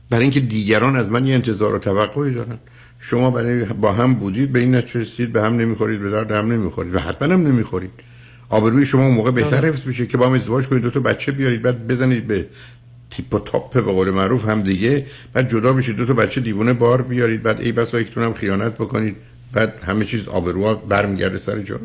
برای 0.09 0.23
اینکه 0.23 0.39
دیگران 0.39 0.95
از 0.95 1.09
من 1.11 1.25
یه 1.25 1.33
انتظار 1.33 1.75
و 1.75 1.79
توقعی 1.79 2.33
دارن. 2.33 2.57
شما 2.99 3.31
برای 3.31 3.65
با 3.65 3.91
هم 3.91 4.13
بودید 4.13 4.51
به 4.51 4.59
این 4.59 4.75
نتیجه 4.75 4.99
رسید 4.99 5.33
به 5.33 5.41
هم 5.41 5.53
نمی‌خورید 5.53 6.01
به 6.01 6.09
درد 6.09 6.31
هم 6.31 6.51
نمی‌خورید 6.51 6.95
و 6.95 6.99
حتما 6.99 7.33
هم 7.33 7.47
نمی‌خورید. 7.47 7.91
آبروی 8.49 8.85
شما 8.85 9.05
اون 9.05 9.13
موقع 9.13 9.31
بهتر 9.31 9.65
حفظ 9.65 9.83
بشه 9.83 10.05
که 10.05 10.17
با 10.17 10.27
هم 10.27 10.33
ازدواج 10.33 10.67
کنید 10.67 10.81
دو 10.81 10.89
تا 10.89 10.99
بچه 10.99 11.31
بیارید 11.31 11.61
بعد 11.61 11.87
بزنید 11.87 12.27
به 12.27 12.45
تیپ 13.11 13.33
و 13.33 13.39
تاپ 13.39 13.73
به 13.73 13.81
قول 13.81 14.09
معروف 14.09 14.49
هم 14.49 14.61
دیگه 14.61 15.05
بعد 15.33 15.49
جدا 15.49 15.73
بشید 15.73 15.95
دو 15.95 16.05
تا 16.05 16.13
بچه 16.13 16.41
دیوونه 16.41 16.73
بار 16.73 17.01
بیارید 17.01 17.43
بعد 17.43 17.61
ای 17.61 17.71
بسا 17.71 17.99
یکتون 17.99 18.23
هم 18.23 18.33
خیانت 18.33 18.73
بکنید 18.73 19.15
بعد 19.53 19.83
همه 19.83 20.05
چیز 20.05 20.27
آبرو 20.27 20.75
برمیگرده 20.75 21.37
سر 21.37 21.59
جاش. 21.59 21.79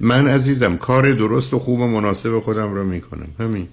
من 0.00 0.28
عزیزم 0.28 0.76
کار 0.76 1.12
درست 1.12 1.54
و 1.54 1.58
خوب 1.58 1.80
و 1.80 1.86
مناسب 1.86 2.40
خودم 2.40 2.74
رو 2.74 2.84
می‌کنم. 2.84 3.28
همین. 3.40 3.68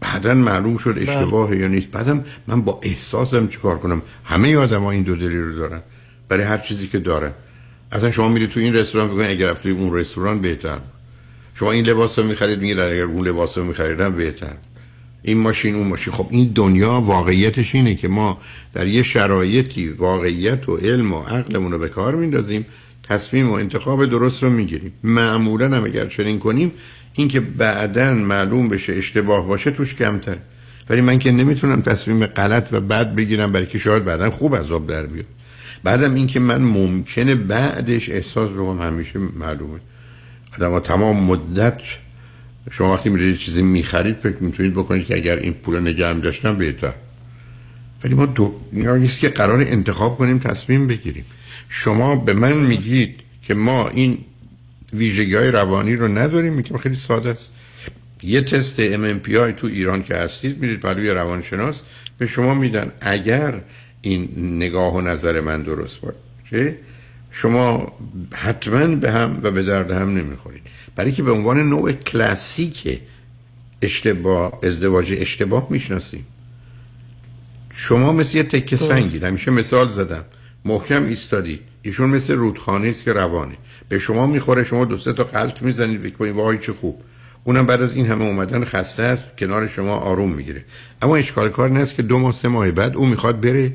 بعدا 0.00 0.34
معلوم 0.34 0.76
شد 0.76 0.94
بله. 0.94 1.02
اشتباه 1.02 1.56
یا 1.56 1.68
نیست. 1.68 1.88
بعدم 1.90 2.24
من 2.46 2.62
با 2.62 2.80
احساسم 2.82 3.46
چیکار 3.46 3.78
کنم؟ 3.78 4.02
همه 4.24 4.56
آدم 4.56 4.82
ها 4.82 4.90
این 4.90 5.02
دو 5.02 5.16
دلی 5.16 5.38
رو 5.38 5.56
دارن. 5.56 5.82
برای 6.28 6.44
هر 6.44 6.58
چیزی 6.58 6.86
که 6.86 6.98
دارن. 6.98 7.32
اصلا 7.92 8.10
شما 8.10 8.28
میرید 8.28 8.50
تو 8.50 8.60
این 8.60 8.74
رستوران 8.74 9.08
بگوین 9.08 9.30
اگر 9.30 9.50
رفتی 9.50 9.70
اون 9.70 9.94
رستوران 9.94 10.40
بهتر. 10.40 10.78
شما 11.54 11.72
این 11.72 11.86
لباس 11.86 12.18
رو 12.18 12.24
می‌خرید 12.24 12.60
میگید 12.60 12.78
اگر 12.78 13.02
اون 13.02 13.28
لباس 13.28 13.58
رو 13.58 13.64
میخریدم 13.64 14.12
بهتر. 14.12 14.54
این 15.22 15.38
ماشین 15.38 15.74
اون 15.74 15.88
ماشین. 15.88 16.12
خب 16.12 16.26
این 16.30 16.52
دنیا 16.54 17.00
واقعیتش 17.00 17.74
اینه 17.74 17.94
که 17.94 18.08
ما 18.08 18.40
در 18.74 18.86
یه 18.86 19.02
شرایطی 19.02 19.88
واقعیت 19.88 20.68
و 20.68 20.76
علم 20.76 21.12
و 21.12 21.22
عقلمون 21.22 21.72
رو 21.72 21.78
به 21.78 21.88
کار 21.88 22.14
میندازیم 22.14 22.66
تصمیم 23.02 23.50
و 23.50 23.52
انتخاب 23.52 24.06
درست 24.06 24.42
رو 24.42 24.50
می‌گیریم. 24.50 24.92
معمولا 25.04 25.76
هم 25.76 25.84
اگر 25.84 26.06
چنین 26.06 26.38
کنیم 26.38 26.72
اینکه 27.14 27.40
بعدا 27.40 28.14
معلوم 28.14 28.68
بشه 28.68 28.92
اشتباه 28.92 29.46
باشه 29.46 29.70
توش 29.70 29.94
کمتر. 29.94 30.36
ولی 30.90 31.00
من 31.00 31.18
که 31.18 31.32
نمی‌تونم 31.32 31.80
تصمیم 31.80 32.26
غلط 32.26 32.68
و 32.72 32.80
بد 32.80 33.14
بگیرم 33.14 33.52
برای 33.52 33.66
که 33.66 33.78
شاید 33.78 34.04
بعدا 34.04 34.30
خوب 34.30 34.54
آب 34.54 34.86
در 34.86 35.06
بیاد. 35.06 35.26
بعدم 35.84 36.14
اینکه 36.14 36.40
من 36.40 36.62
ممکنه 36.62 37.34
بعدش 37.34 38.10
احساس 38.10 38.50
بکنم 38.50 38.80
همیشه 38.80 39.18
معلومه. 39.18 39.80
آدم 40.58 40.78
تمام 40.78 41.24
مدت 41.24 41.80
شما 42.70 42.94
وقتی 42.94 43.08
میرید 43.08 43.36
چیزی 43.36 43.62
می‌خرید 43.62 44.16
فکر 44.16 44.36
می‌تونید 44.40 44.72
بکنید 44.72 45.06
که 45.06 45.14
اگر 45.14 45.36
این 45.36 45.52
پول 45.52 45.88
نگرم 45.88 46.20
داشتم 46.20 46.56
بهتر. 46.56 46.94
ولی 48.04 48.14
ما 48.14 48.26
دنیا 48.26 49.06
که 49.06 49.28
قرار 49.28 49.60
انتخاب 49.60 50.18
کنیم 50.18 50.38
تصمیم 50.38 50.86
بگیریم. 50.86 51.24
شما 51.68 52.16
به 52.16 52.34
من 52.34 52.52
میگید 52.52 53.14
که 53.42 53.54
ما 53.54 53.88
این 53.88 54.18
ویژگی 54.92 55.34
های 55.34 55.50
روانی 55.50 55.96
رو 55.96 56.08
نداریم 56.08 56.52
میگم 56.52 56.76
خیلی 56.76 56.96
ساده 56.96 57.30
است. 57.30 57.52
یه 58.22 58.40
تست 58.40 58.94
MMPI 58.96 59.52
تو 59.56 59.66
ایران 59.66 60.02
که 60.02 60.14
هستید 60.14 60.62
میرید 60.62 60.80
برای 60.80 61.10
روانشناس 61.10 61.82
به 62.18 62.26
شما 62.26 62.54
میدن. 62.54 62.92
اگر 63.00 63.60
این 64.00 64.28
نگاه 64.56 64.94
و 64.94 65.00
نظر 65.00 65.40
من 65.40 65.62
درست 65.62 65.98
باشه 66.00 66.76
شما 67.30 67.92
حتما 68.34 68.86
به 68.86 69.10
هم 69.10 69.40
و 69.42 69.50
به 69.50 69.62
درد 69.62 69.90
هم 69.90 70.18
نمی‌خورید. 70.18 70.62
برای 70.96 71.12
که 71.12 71.22
به 71.22 71.32
عنوان 71.32 71.68
نوع 71.68 71.92
کلاسیک 71.92 73.00
اشتباه 73.82 74.58
ازدواج 74.62 75.12
اشتباه 75.18 75.66
می‌شناسیم. 75.70 76.26
شما 77.70 78.12
مثل 78.12 78.36
یه 78.36 78.42
تکه 78.42 78.76
سنگید. 78.76 79.24
همیشه 79.24 79.50
مثال 79.50 79.88
زدم. 79.88 80.24
محکم 80.64 81.04
ایستادی. 81.04 81.60
ایشون 81.82 82.10
مثل 82.10 82.34
رودخانه 82.34 82.88
است 82.88 83.04
که 83.04 83.12
روانه. 83.12 83.56
به 83.90 83.98
شما 83.98 84.26
می‌خوره 84.26 84.64
شما 84.64 84.84
دو 84.84 84.98
سه 84.98 85.12
تا 85.12 85.24
قلط 85.24 85.62
می‌زنید. 85.62 86.00
فکر 86.00 86.16
کنید 86.16 86.34
وای 86.34 86.58
چه 86.58 86.72
خوب. 86.72 87.02
اونم 87.44 87.66
بعد 87.66 87.82
از 87.82 87.92
این 87.92 88.06
همه 88.06 88.24
اومدن 88.24 88.64
خسته 88.64 89.02
است 89.02 89.24
کنار 89.38 89.66
شما 89.66 89.96
آروم 89.96 90.32
می‌گیره. 90.32 90.64
اما 91.02 91.16
اشکال 91.16 91.48
کار 91.48 91.70
نیست 91.70 91.94
که 91.94 92.02
دو 92.02 92.18
ماه 92.18 92.32
سه 92.32 92.48
ماه 92.48 92.70
بعد 92.70 92.96
او 92.96 93.06
می‌خواد 93.06 93.40
بره 93.40 93.72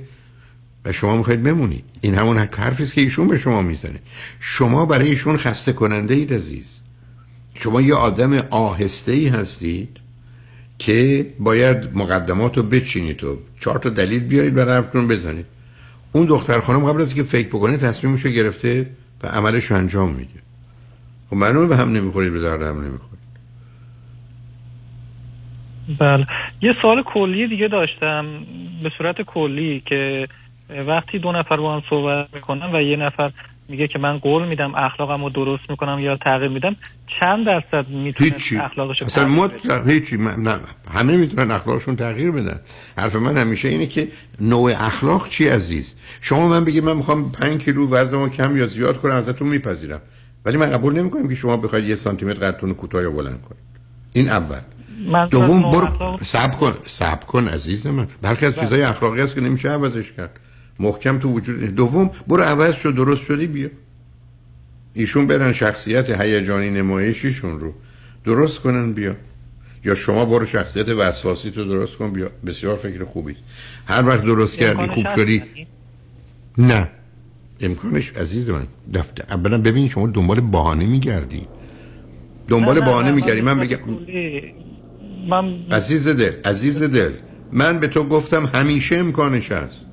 و 0.85 0.91
شما 0.91 1.17
می‌خواید 1.17 1.43
بمونید. 1.43 1.83
این 2.01 2.15
همون 2.15 2.37
حرفی 2.37 2.83
است 2.83 2.93
که 2.93 3.01
ایشون 3.01 3.27
به 3.27 3.37
شما 3.37 3.61
می‌زنه. 3.61 3.99
شما 4.39 4.85
برای 4.85 5.07
ایشون 5.07 5.37
خسته 5.37 5.73
کننده 5.73 6.13
اید 6.13 6.33
عزیز. 6.33 6.75
شما 7.53 7.81
یه 7.81 7.95
آدم 7.95 8.33
آهسته 8.49 9.11
ای 9.11 9.27
هستید 9.27 9.97
که 10.79 11.27
باید 11.39 11.97
مقدمات 11.97 12.57
رو 12.57 12.63
بچینید 12.63 13.23
و 13.23 13.39
چهار 13.59 13.79
تا 13.79 13.89
دلیل 13.89 14.23
بیارید 14.23 14.53
بعد 14.53 14.69
حرفتون 14.69 15.07
بزنید. 15.07 15.45
اون 16.11 16.25
دختر 16.25 16.59
خانم 16.59 16.85
قبل 16.85 17.01
از 17.01 17.13
که 17.13 17.23
فکر 17.23 17.47
بکنه 17.47 17.77
تصمیمش 17.77 18.23
گرفته 18.23 18.89
و 19.23 19.27
عملش 19.27 19.71
انجام 19.71 20.11
میده. 20.11 20.39
خب 21.29 21.35
معلومه 21.35 21.67
به 21.67 21.75
هم 21.75 21.89
نمی‌خورید 21.89 22.33
به 22.33 22.39
درد 22.39 22.61
هم 22.61 22.81
نمی‌خورید. 22.81 23.15
بله. 25.99 26.27
یه 26.61 26.75
سوال 26.81 27.03
کلی 27.03 27.47
دیگه 27.47 27.67
داشتم 27.67 28.25
به 28.83 28.91
صورت 28.97 29.21
کلی 29.21 29.83
که 29.85 30.27
وقتی 30.87 31.19
دو 31.19 31.31
نفر 31.31 31.57
با 31.57 31.75
هم 31.75 31.83
صحبت 31.89 32.35
می‌کنن 32.35 32.75
و 32.75 32.81
یه 32.81 32.97
نفر 32.97 33.31
میگه 33.69 33.87
که 33.87 33.99
من 33.99 34.17
قول 34.17 34.47
میدم 34.47 34.75
اخلاقم 34.75 35.23
رو 35.23 35.29
درست 35.29 35.63
می‌کنم 35.69 35.99
یا 35.99 36.17
تغییر 36.17 36.51
میدم 36.51 36.75
چند 37.19 37.45
درصد 37.45 37.89
می‌تونه 37.89 38.31
اخلاقش 38.63 39.01
رو 39.01 39.07
اصلا 39.07 39.27
مطلق 39.27 39.89
هیچی. 39.89 40.17
نه 40.17 40.59
همه 40.91 41.17
می‌تونن 41.17 41.51
اخلاقشون 41.51 41.95
تغییر 41.95 42.31
بدن. 42.31 42.59
حرف 42.97 43.15
من 43.15 43.37
همیشه 43.37 43.67
اینه 43.67 43.87
که 43.87 44.07
نوع 44.41 44.71
اخلاق 44.77 45.29
چی 45.29 45.47
عزیز؟ 45.47 45.95
شما 46.21 46.47
من 46.47 46.65
بگید 46.65 46.83
من 46.83 46.97
می‌خوام 46.97 47.31
5 47.31 47.61
کیلو 47.61 47.89
وزنمو 47.89 48.29
کم 48.29 48.57
یا 48.57 48.65
زیاد 48.65 49.01
کنم 49.01 49.15
ازتون 49.15 49.47
میپذیرم. 49.47 50.01
ولی 50.45 50.57
من 50.57 50.69
قبول 50.69 50.93
نمی‌کنم 50.93 51.29
که 51.29 51.35
شما 51.35 51.57
بخواید 51.57 51.85
یه 51.85 51.95
سانتی 51.95 52.25
متر 52.25 52.39
قدتون 52.39 52.73
کوتاه 52.73 53.01
یا 53.01 53.11
بلند 53.11 53.41
کنید. 53.41 53.63
این 54.13 54.29
اول. 54.29 54.59
دوم 55.31 55.71
برو. 55.71 56.17
سب 56.21 56.55
کن. 56.55 56.73
سب 56.85 57.25
کن 57.25 57.47
عزیز 57.47 57.87
من. 57.87 58.07
برخی 58.21 58.45
از 58.45 58.59
چیزای 58.59 58.81
اخلاقی 58.81 59.21
هست 59.21 59.35
که 59.35 59.41
نمیشه 59.41 59.69
عوضش 59.69 60.11
کرد. 60.11 60.39
محکم 60.79 61.19
تو 61.19 61.31
وجود 61.33 61.75
دوم 61.75 62.11
برو 62.27 62.43
عوض 62.43 62.75
شد 62.75 62.95
درست 62.95 63.23
شدی 63.23 63.47
بیا. 63.47 63.69
ایشون 64.93 65.27
برن 65.27 65.51
شخصیت 65.51 66.21
هیجانی 66.21 66.69
نمایشیشون 66.69 67.59
رو. 67.59 67.73
درست 68.25 68.59
کنن 68.59 68.93
بیا. 68.93 69.15
یا 69.85 69.95
شما 69.95 70.25
برو 70.25 70.45
شخصیت 70.45 70.89
وسواسی 70.89 71.51
تو 71.51 71.65
درست 71.65 71.95
کن 71.95 72.11
بیا. 72.11 72.31
بسیار 72.45 72.75
فکر 72.75 73.05
خوبی. 73.05 73.35
هر 73.87 74.07
وقت 74.07 74.23
درست 74.23 74.57
کردی 74.57 74.87
خوب 74.87 75.07
شدی. 75.15 75.43
نه. 76.57 76.89
امکانش 77.61 78.13
عزیز 78.13 78.49
من 78.49 78.67
دفته 78.93 79.33
اولا 79.33 79.57
ببین 79.57 79.89
شما 79.89 80.07
دنبال 80.07 80.39
بهانه 80.39 80.85
میگردی. 80.85 81.47
دنبال 82.47 82.79
بهانه 82.79 83.11
میگردی. 83.11 83.41
من 83.41 83.59
بگم 83.59 83.79
من 85.29 85.65
عزیز 85.71 86.07
دل 86.07 86.31
عزیز 86.45 86.83
دل. 86.83 87.11
من 87.51 87.79
به 87.79 87.87
تو 87.87 88.03
گفتم 88.03 88.45
همیشه 88.45 88.95
امکانش 88.95 89.51
هست. 89.51 89.84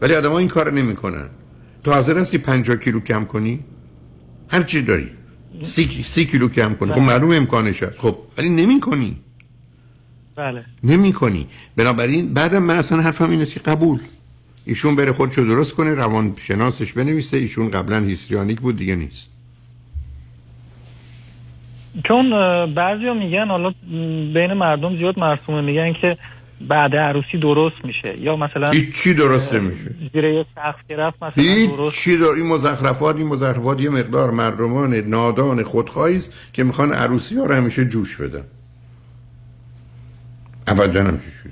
ولی 0.00 0.14
آدم 0.14 0.32
این 0.32 0.48
کار 0.48 0.72
نمی‌کنن. 0.72 1.28
تو 1.84 1.92
حاضر 1.92 2.18
هستی 2.18 2.38
50 2.38 2.76
کیلو 2.76 3.00
کم 3.00 3.24
کنی؟ 3.24 3.60
هر 4.48 4.62
چی 4.62 4.82
داری. 4.82 5.10
سی, 5.62 6.04
سی 6.06 6.24
کیلو 6.24 6.48
کم 6.48 6.74
کنی. 6.74 6.92
خب 6.92 7.00
معلوم 7.00 7.30
امکانش 7.30 7.82
هست. 7.82 7.98
خب 7.98 8.18
ولی 8.38 8.48
نمی 8.48 8.80
کنی 8.80 9.16
بله. 10.36 10.64
نمی 10.84 11.12
کنی 11.12 11.46
بنابراین 11.76 12.34
بعدم 12.34 12.62
من 12.62 12.76
اصلا 12.78 13.02
حرفم 13.02 13.30
اینه 13.30 13.46
که 13.46 13.60
قبول. 13.60 13.98
ایشون 14.66 14.96
بره 14.96 15.12
خودشو 15.12 15.42
درست 15.42 15.74
کنه 15.74 15.94
روان 15.94 16.34
شناسش 16.36 16.92
بنویسه. 16.92 17.36
ایشون 17.36 17.70
قبلا 17.70 18.00
هیستریانیک 18.00 18.60
بود 18.60 18.76
دیگه 18.76 18.96
نیست. 18.96 19.30
چون 22.08 22.30
بعضیا 22.74 23.14
میگن 23.14 23.46
حالا 23.48 23.74
بین 24.34 24.52
مردم 24.52 24.96
زیاد 24.96 25.18
مرسومه. 25.18 25.60
میگن 25.60 25.92
که 25.92 26.18
بعد 26.60 26.96
عروسی 26.96 27.38
درست 27.38 27.84
میشه. 27.84 28.18
یا 28.20 28.36
مثلا 28.36 28.70
هیچ 28.70 29.02
چی 29.02 29.14
درست 29.14 29.54
نمیشه. 29.54 29.90
زیر 30.12 30.24
یه 30.24 30.46
سقف 30.54 30.76
گرفت 30.88 31.16
مثلا 31.22 31.44
هیچ 31.44 31.70
درست 31.70 31.96
چی 31.96 32.18
دار 32.18 32.34
این 32.34 32.46
مزخرفات 32.46 33.16
این 33.16 33.26
مزخرفات 33.26 33.80
یه 33.80 33.90
مقدار 33.90 34.30
مردمان 34.30 34.94
نادان 34.94 35.62
خودخواهی 35.62 36.16
است 36.16 36.32
که 36.52 36.64
می‌خوان 36.64 36.92
عروسی 36.92 37.36
ها 37.36 37.44
رو 37.44 37.54
همیشه 37.54 37.84
جوش 37.84 38.16
بدن. 38.16 38.44
ابدا 40.66 41.04
هم 41.04 41.18
چی 41.18 41.30
شد؟ 41.30 41.50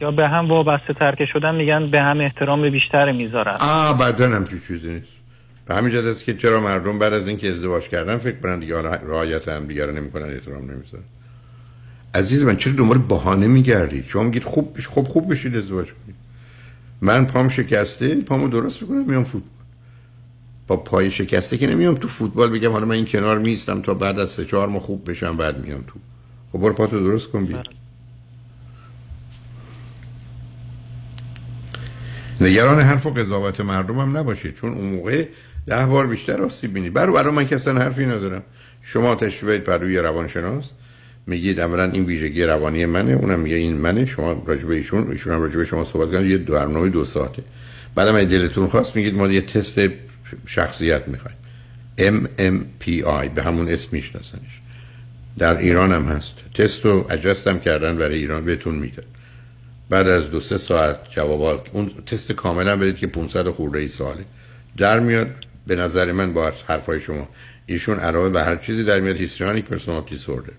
یا 0.00 0.10
به 0.10 0.28
هم 0.28 0.48
وابسته 0.48 0.94
ترکه 0.94 1.26
شدن 1.32 1.54
میگن 1.54 1.90
به 1.90 2.00
هم 2.00 2.20
احترام 2.20 2.70
بیشتر 2.70 3.12
می‌ذارن. 3.12 3.56
ابدا 3.60 4.28
هم 4.28 4.44
چی 4.44 4.58
چیزی 4.68 4.90
نیست. 4.90 5.12
به 5.66 5.74
همین 5.74 5.96
است 5.96 6.24
که 6.24 6.34
چرا 6.34 6.60
مردم 6.60 6.98
بعد 6.98 7.12
از 7.12 7.28
اینکه 7.28 7.48
ازدواج 7.48 7.88
کردن 7.88 8.18
فکر 8.18 8.36
کنن 8.40 8.58
دیگه 8.58 8.82
رعایت 8.82 9.48
هم 9.48 9.66
دیگه 9.66 9.86
رو 9.86 9.92
نمی‌کنن 9.92 10.30
احترام 10.30 10.70
نمی‌ذارن. 10.70 11.04
عزیز 12.14 12.42
من 12.42 12.56
چرا 12.56 12.72
دنبال 12.72 12.98
بهانه 12.98 13.46
میگردید 13.46 14.06
شما 14.06 14.22
میگید 14.22 14.44
خوب 14.44 14.76
بش 14.76 14.86
خوب 14.86 15.08
خوب 15.08 15.32
بشید 15.32 15.56
ازدواج 15.56 15.86
کنید. 15.86 16.16
من 17.00 17.26
پام 17.26 17.48
شکسته 17.48 18.14
پامو 18.16 18.48
درست 18.48 18.82
می‌کنم 18.82 19.04
میام 19.04 19.24
فوتبال 19.24 19.50
با 20.66 20.76
پای 20.76 21.10
شکسته 21.10 21.58
که 21.58 21.66
نمیام 21.66 21.94
تو 21.94 22.08
فوتبال 22.08 22.50
بگم 22.50 22.72
حالا 22.72 22.86
من 22.86 22.94
این 22.94 23.06
کنار 23.06 23.38
میستم 23.38 23.82
تا 23.82 23.94
بعد 23.94 24.20
از 24.20 24.30
سه 24.30 24.44
چهار 24.44 24.68
ماه 24.68 24.80
خوب 24.80 25.10
بشم 25.10 25.36
بعد 25.36 25.66
میام 25.66 25.84
تو. 25.86 25.98
خب 26.52 26.58
برو 26.58 26.72
پاتو 26.72 27.00
درست 27.00 27.28
کن 27.28 27.44
بیا. 27.44 27.62
نگران 32.40 32.80
حرف 32.80 33.06
و 33.06 33.10
قضاوت 33.10 33.60
مردم 33.60 33.98
هم 33.98 34.16
نباشید 34.16 34.54
چون 34.54 34.72
اون 34.72 34.88
موقع 34.88 35.28
ده 35.66 35.86
بار 35.86 36.06
بیشتر 36.06 36.42
آسیب 36.42 36.74
بینید 36.74 36.92
برو 36.92 37.12
برای 37.12 37.34
من 37.34 37.44
کسان 37.44 37.78
حرفی 37.78 38.06
ندارم. 38.06 38.42
شما 38.82 39.14
تشریف 39.14 39.60
پروی 39.60 39.98
روانشناس. 39.98 40.70
میگید 41.26 41.60
اولا 41.60 41.84
این 41.84 42.04
ویژگی 42.04 42.44
روانی 42.44 42.86
منه 42.86 43.12
اونم 43.12 43.40
میگه 43.40 43.56
این 43.56 43.76
منه 43.76 44.06
شما 44.06 44.42
راجع 44.46 44.66
به 44.66 44.74
ایشون 44.74 45.10
ایشون 45.10 45.40
راجع 45.40 45.56
به 45.56 45.64
شما 45.64 45.84
صحبت 45.84 46.12
کردن 46.12 46.26
یه 46.26 46.38
برنامه 46.38 46.88
دو 46.88 47.04
ساعته. 47.04 47.42
بعدم 47.94 48.16
اگه 48.16 48.24
دلتون 48.24 48.66
خواست 48.66 48.96
میگید 48.96 49.14
ما 49.14 49.28
یه 49.28 49.40
تست 49.40 49.80
شخصیت 50.46 51.08
می‌خوایم. 51.08 51.36
MMPI 51.98 53.28
به 53.34 53.42
همون 53.42 53.68
اسم 53.68 53.88
میشناسنش. 53.92 54.60
در 55.38 55.56
ایران 55.56 55.92
هم 55.92 56.02
هست. 56.02 56.34
تست 56.54 56.84
رو 56.84 57.06
اجستم 57.10 57.58
کردن 57.58 57.96
برای 57.96 58.18
ایران 58.18 58.44
بهتون 58.44 58.74
میدن. 58.74 59.02
بعد 59.90 60.08
از 60.08 60.30
دو 60.30 60.40
سه 60.40 60.58
ساعت 60.58 60.96
جواب 61.10 61.66
اون 61.72 61.90
تست 62.06 62.32
کاملا 62.32 62.76
بدید 62.76 62.96
که 62.96 63.06
500 63.06 63.48
خورده 63.48 63.78
ای 63.78 63.88
ساله. 63.88 64.24
در 64.76 65.00
میاد 65.00 65.26
به 65.66 65.76
نظر 65.76 66.12
من 66.12 66.32
با 66.32 66.52
حرفای 66.66 67.00
شما. 67.00 67.28
ایشون 67.66 67.98
علاوه 67.98 68.30
به 68.30 68.42
هر 68.42 68.56
چیزی 68.56 68.84
در 68.84 69.00
میاد 69.00 69.16
histrionic 69.16 69.64
personality 69.64 70.14
disorder 70.14 70.52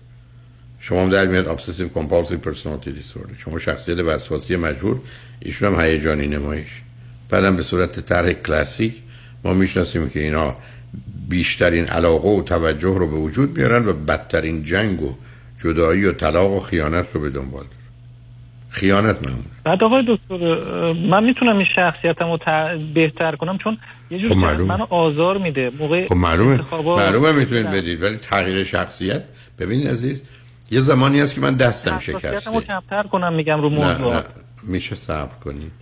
شما 0.88 1.02
هم 1.02 1.10
در 1.10 1.26
میاد 1.26 1.48
obsessive 1.48 1.88
compulsive 1.88 2.38
personality 2.38 2.92
disorder 2.92 3.34
شما 3.38 3.58
شخصیت 3.58 3.98
وسواسی 3.98 4.56
مجبور 4.56 5.00
ایشون 5.40 5.74
هم 5.74 5.80
هیجانی 5.80 6.26
نمایش. 6.26 6.68
بعدم 7.30 7.56
به 7.56 7.62
صورت 7.62 8.00
طرح 8.00 8.32
کلاسیک 8.32 8.94
ما 9.44 9.54
می‌شناسیم 9.54 10.08
که 10.08 10.20
اینا 10.20 10.54
بیشترین 11.28 11.84
علاقه 11.84 12.28
و 12.28 12.42
توجه 12.42 12.94
رو 12.98 13.06
به 13.10 13.16
وجود 13.16 13.58
میارن 13.58 13.88
و 13.88 13.92
بدترین 13.92 14.62
جنگ 14.62 15.02
و 15.02 15.14
جدایی 15.64 16.04
و 16.04 16.12
طلاق 16.12 16.52
و 16.52 16.60
خیانت 16.60 17.06
رو 17.12 17.20
به 17.20 17.30
دنبال 17.30 17.64
دارن. 17.64 17.74
خیانت 18.68 19.22
من 19.22 19.32
بعد 19.64 19.84
آقای 19.84 20.02
دکتر 20.08 20.62
من 20.92 21.24
می‌تونم 21.24 21.56
این 21.56 21.66
شخصیتم 21.76 22.30
رو 22.30 22.38
بهتر 22.94 23.36
کنم؟ 23.36 23.58
چون 23.58 23.78
یه 24.10 24.18
جور 24.18 24.30
خب. 24.30 24.36
منو 24.36 24.86
آزار 24.90 25.38
میده. 25.38 25.70
موقع 25.78 26.08
خب 26.08 26.16
معلومه. 26.16 26.60
معلومه 26.86 27.32
می‌تونید 27.32 27.66
بدید. 27.66 28.02
ولی 28.02 28.16
تغییر 28.16 28.64
شخصیت 28.64 29.22
ببینید 29.58 29.88
عزیز 29.88 30.24
یه 30.70 30.80
زمانی 30.80 31.20
هست 31.20 31.34
که 31.34 31.40
من 31.40 31.54
دستم 31.54 31.98
شکسته. 31.98 32.60
کمتر 32.60 33.02
کنم 33.02 33.32
میگم 33.32 33.60
رو 33.60 33.70
موضوع. 33.70 34.22
میشه 34.62 34.94
صبر 34.94 35.34
کنید 35.44 35.72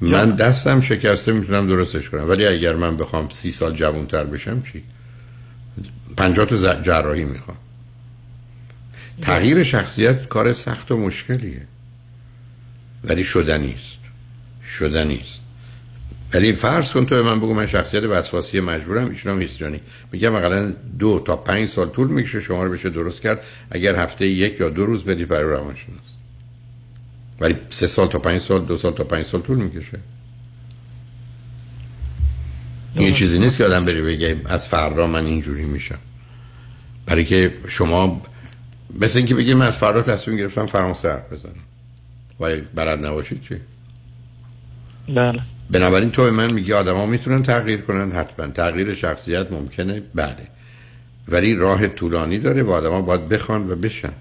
من 0.00 0.30
دستم 0.30 0.80
شکسته 0.80 1.32
می‌تونم 1.32 1.66
درستش 1.66 2.10
کنم. 2.10 2.28
ولی 2.28 2.46
اگر 2.46 2.74
من 2.74 2.96
بخوام 2.96 3.28
سی 3.28 3.50
سال 3.50 3.74
جوانتر 3.74 4.24
بشم 4.24 4.62
چی؟ 4.62 4.82
پنجاه 6.16 6.46
تا 6.46 6.74
جراحی 6.74 7.24
می‌خوام. 7.24 7.56
تغییر 9.22 9.64
شخصیت 9.64 10.28
کار 10.28 10.52
سخت 10.52 10.92
و 10.92 10.96
مشکلیه. 10.96 11.66
ولی 13.04 13.24
شدنی 13.24 13.74
است. 13.74 13.98
شدنی 14.64 15.20
است. 15.20 15.41
ولی 16.34 16.52
فرض 16.52 16.92
کن 16.92 17.06
تو 17.06 17.14
به 17.14 17.22
من 17.22 17.38
بگو 17.40 17.54
من 17.54 17.66
شخصیت 17.66 18.02
وسواسی 18.02 18.60
مجبورم 18.60 19.08
ایشون 19.08 19.32
هم 19.32 19.40
هیستریانی 19.40 19.80
میگم 20.12 20.32
مثلا 20.32 20.72
دو 20.98 21.22
تا 21.26 21.36
پنج 21.36 21.68
سال 21.68 21.88
طول 21.88 22.08
می‌کشه 22.08 22.40
شما 22.40 22.64
رو 22.64 22.72
بشه 22.72 22.90
درست 22.90 23.20
کرد 23.20 23.40
اگر 23.70 23.96
هفته 23.96 24.26
یک 24.26 24.60
یا 24.60 24.68
دو 24.68 24.86
روز 24.86 25.04
بدی 25.04 25.24
برای 25.24 25.50
روانشناس. 25.50 25.98
ولی 27.40 27.56
سه 27.70 27.86
سال 27.86 28.08
تا 28.08 28.18
پنج 28.18 28.40
سال 28.40 28.64
دو 28.64 28.76
سال 28.76 28.92
تا 28.92 29.04
پنج 29.04 29.26
سال 29.26 29.40
طول 29.40 29.56
می‌کشه. 29.56 29.98
این 32.94 33.06
یه 33.06 33.12
چیزی 33.12 33.38
نیست 33.38 33.58
که 33.58 33.64
آدم 33.64 33.84
بری 33.84 34.02
بگه 34.02 34.36
از 34.44 34.68
فردا 34.68 35.06
من 35.06 35.26
اینجوری 35.26 35.64
میشم. 35.64 35.98
برای 37.06 37.24
که 37.24 37.54
شما 37.68 38.22
مثل 39.00 39.18
اینکه 39.18 39.34
بگید 39.34 39.56
من 39.56 39.66
از 39.66 39.76
فردا 39.76 40.02
تصمیم 40.02 40.36
گرفتم 40.36 40.66
فرانسه 40.66 41.12
حرف 41.12 41.32
بزنم. 41.32 41.52
و 42.40 42.56
بلد 42.74 43.06
نباشید 43.06 43.40
چی؟ 43.40 43.56
بله. 45.08 45.40
بنابراین 45.70 46.10
تو 46.10 46.22
به 46.22 46.30
من 46.30 46.52
میگی 46.52 46.72
آدما 46.72 47.06
می‌تونن 47.06 47.42
تغییر 47.42 47.80
کنن 47.80 48.12
حتما. 48.12 48.46
تغییر 48.46 48.94
شخصیت 48.94 49.52
ممکنه. 49.52 50.02
بله. 50.14 50.36
ولی 51.28 51.54
راه 51.54 51.88
طولانی 51.88 52.38
داره 52.38 52.62
و 52.62 52.70
آدما 52.70 53.02
باید 53.02 53.28
بخوان 53.28 53.70
و 53.70 53.76
بشن. 53.76 54.12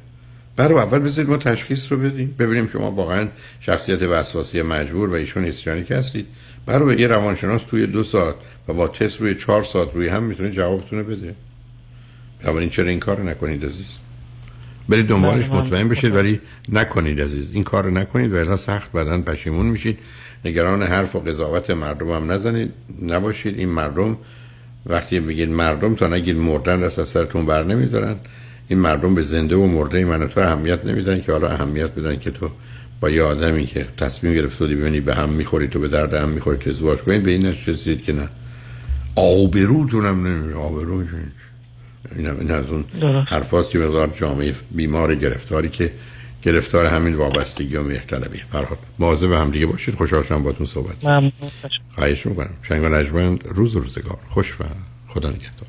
برای 0.56 0.78
اول 0.78 1.00
بذارید 1.00 1.30
ما 1.30 1.38
تشخیص 1.38 1.92
رو 1.92 1.98
بدیم. 1.98 2.36
ببینیم 2.40 2.68
شما 2.68 2.92
واقعا 2.92 3.28
شخصیت 3.60 4.02
وسواسی 4.02 4.62
مجبور 4.62 5.10
و 5.10 5.14
ایشون 5.14 5.46
هیستریانیک 5.46 5.92
هستید. 5.92 6.28
برای 6.66 7.00
یه 7.00 7.08
روانشناس 7.08 7.64
توی 7.64 7.88
دو 7.88 8.04
ساعت 8.04 8.36
و 8.68 8.74
با 8.74 8.88
تست 8.88 9.22
روی 9.22 9.36
چهار 9.36 9.64
ساعت 9.64 9.96
روی 9.96 10.08
هم 10.08 10.24
می‌تونه 10.24 10.50
جوابتون 10.50 11.00
رو 11.00 11.06
بده. 11.06 11.36
بنابراین 12.44 12.70
چرا 12.70 12.88
این 12.88 13.00
کار 13.00 13.22
نکنید 13.22 13.66
عزیز؟ 13.66 13.98
برید 14.90 15.08
دنبالش 15.08 15.48
بله، 15.48 15.62
مطمئن 15.62 15.90
بشید 15.90 16.16
ولی 16.16 16.42
نکنید 16.70 17.22
عزیز. 17.22 17.52
این 17.52 17.64
کار 17.64 17.84
رو 17.84 17.92
نکنید 17.92 18.34
و 18.34 18.58
سخت 18.58 18.92
بدن 18.92 19.22
پشیمون 19.22 19.66
میشید. 19.66 20.00
نگران 20.46 20.84
حرف 20.84 21.16
و 21.16 21.20
قضاوت 21.20 21.70
مردم 21.70 22.12
هم 22.12 22.32
نزنید. 22.32 22.72
نباشید. 23.02 23.60
این 23.60 23.70
مردم 23.70 24.18
وقتی 24.86 25.20
بگید 25.20 25.50
مردم 25.50 25.96
تا 25.96 26.08
نگید 26.08 26.38
مردن 26.38 26.80
دست 26.80 27.00
از 27.00 27.08
سرتون 27.08 27.46
بر 27.46 27.64
نمیدارن. 27.64 28.16
این 28.68 28.80
مردم 28.80 29.16
به 29.16 29.22
زنده 29.22 29.56
و 29.56 29.68
مرده 29.68 30.06
من 30.06 30.24
و 30.24 30.28
تو 30.28 30.40
اهمیت 30.40 30.86
نمیدن 30.86 31.22
که 31.22 31.32
حالا 31.32 31.48
اهمیت 31.48 31.90
بدن 31.90 32.20
که 32.20 32.32
تو 32.32 32.50
با 33.00 33.10
یه 33.10 33.24
آدمی 33.24 33.66
که 33.66 33.88
تصمیم 33.98 34.34
گرفت 34.34 34.60
بودی 34.60 34.76
ببینی 34.76 35.00
به 35.00 35.16
هم 35.16 35.30
می‌خوری 35.30 35.68
تو 35.68 35.80
به 35.80 35.88
درد 35.88 36.14
هم 36.14 36.30
می‌خوری 36.30 36.58
که 36.58 36.70
ازدواج 36.70 37.00
کنید 37.00 37.24
به 37.24 37.32
این 37.32 37.46
رسیدید 37.46 38.04
که 38.04 38.14
نه. 38.14 38.30
آبروتونم 39.16 40.28
نمیشه 40.28 40.58
آبرو. 40.58 41.04
این 42.16 42.28
این 42.28 42.52
از 42.52 42.66
اون 42.70 42.86
حرفاست 43.28 43.70
که 43.70 43.80
مقدار 43.80 44.14
جامعه 44.16 44.56
بیمار 44.72 45.16
گرفتاری 45.16 45.70
که 45.70 45.92
گرفتار 46.42 46.86
همین 46.86 47.16
وابستگی 47.16 47.76
و 47.76 47.84
مهرطلبی. 47.84 48.42
برحال 48.54 48.78
مواظب 49.00 49.32
هم 49.32 49.52
دیگه 49.52 49.66
باشید. 49.66 49.96
خوشحال 49.96 50.24
شدم 50.24 50.44
باتون 50.44 50.66
صحبت 50.66 50.96
خواهش 51.96 52.26
می‌کنم. 52.26 52.54
شنگ 52.62 52.84
و 52.84 52.90
نجمند 52.90 53.44
روز 53.46 53.76
روزگار. 53.76 54.18
خوش 54.30 54.62
و 54.62 54.64
خدا 55.08 55.30
نگهدار. 55.30 55.68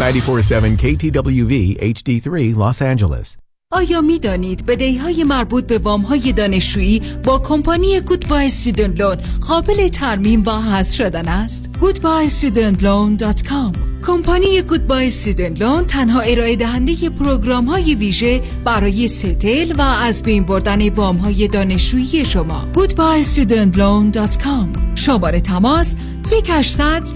947 0.00 0.76
KTWV 0.76 1.76
HD3 1.82 2.54
Los 2.54 2.80
Angeles. 2.80 3.47
آیا 3.72 4.00
می 4.00 4.18
دانید 4.18 4.66
بدهی 4.66 4.96
های 4.96 5.24
مربوط 5.24 5.66
به 5.66 5.78
وام 5.78 6.00
های 6.00 6.32
دانشجویی 6.32 7.02
با 7.24 7.38
کمپانی 7.38 8.00
گودبای 8.00 8.46
استودنت 8.46 9.00
لون 9.00 9.16
قابل 9.48 9.88
ترمیم 9.88 10.42
و 10.46 10.50
حذف 10.50 10.94
شدن 10.94 11.28
است؟ 11.28 11.70
goodbyestudentloan.com 11.80 13.78
کمپانی 14.06 14.62
گودبای 14.62 15.06
استودنت 15.06 15.60
لون 15.60 15.86
تنها 15.86 16.20
ارائه 16.20 16.56
دهنده 16.56 17.10
پروگرام 17.10 17.64
های 17.64 17.94
ویژه 17.94 18.42
برای 18.64 19.08
ستل 19.08 19.72
و 19.78 19.82
از 19.82 20.22
بین 20.22 20.44
بردن 20.44 20.88
وام 20.88 21.16
های 21.16 21.48
دانشجویی 21.48 22.24
شما. 22.24 22.68
goodbyestudentloan.com 22.74 24.78
شماره 24.94 25.40
تماس 25.40 25.94
1800 26.32 27.14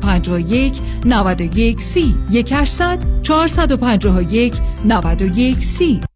451 0.00 0.80
91 1.04 1.80
سی. 1.80 2.14
1800 2.30 3.78
451 3.80 4.60
91 4.84 5.60
سی. 5.60 6.15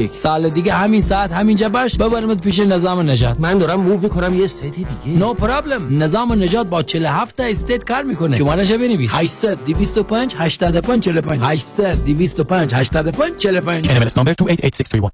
سال 0.11 0.49
دیگه 0.49 0.73
همین 0.73 1.01
ساعت 1.01 1.31
همینجا 1.31 1.69
باش. 1.69 1.97
ببرمت 1.97 2.41
پیش 2.41 2.59
نظام 2.59 3.09
نجات. 3.09 3.39
من 3.39 3.57
دارم 3.57 3.79
move 3.81 3.99
می‌کنم 3.99 4.39
یه 4.39 4.47
state 4.47 4.63
دیگه. 4.63 4.87
no 5.05 5.37
no 5.37 5.52
problem 5.52 6.03
نظام 6.03 6.33
نجات 6.33 6.67
با 6.67 6.83
47 6.83 7.37
تا 7.37 7.43
state 7.43 7.83
کار 7.83 8.03
می‌کنه. 8.03 8.37
شمارهش 8.37 8.71
بنویس؟ 8.71 9.11
800 9.15 9.57
225 9.65 10.35
85 10.37 11.03
45 11.03 11.41
800 11.43 12.05
225 12.05 12.73
85 12.73 13.37
45 13.37 13.85
NMLS 13.85 14.13
number 14.13 14.33
288631 14.35 15.11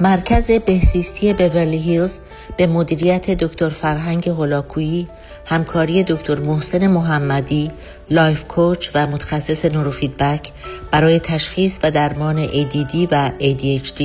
مرکز 0.00 0.50
بهزیستی 0.50 1.32
بورلی 1.32 1.78
هیلز 1.78 2.18
به 2.56 2.66
مدیریت 2.66 3.30
دکتر 3.30 3.68
فرهنگ 3.68 4.28
هولاکویی 4.28 5.08
همکاری 5.46 6.04
دکتر 6.04 6.40
محسن 6.40 6.86
محمدی 6.86 7.70
life 8.10 8.44
coach 8.44 8.90
و 8.94 9.06
متخصص 9.06 9.64
نوروفیدبک 9.64 10.52
برای 10.90 11.20
تشخیص 11.20 11.78
و 11.82 11.90
درمان 11.90 12.46
ADD 12.46 13.08
و 13.10 13.30
ADHD 13.40 14.02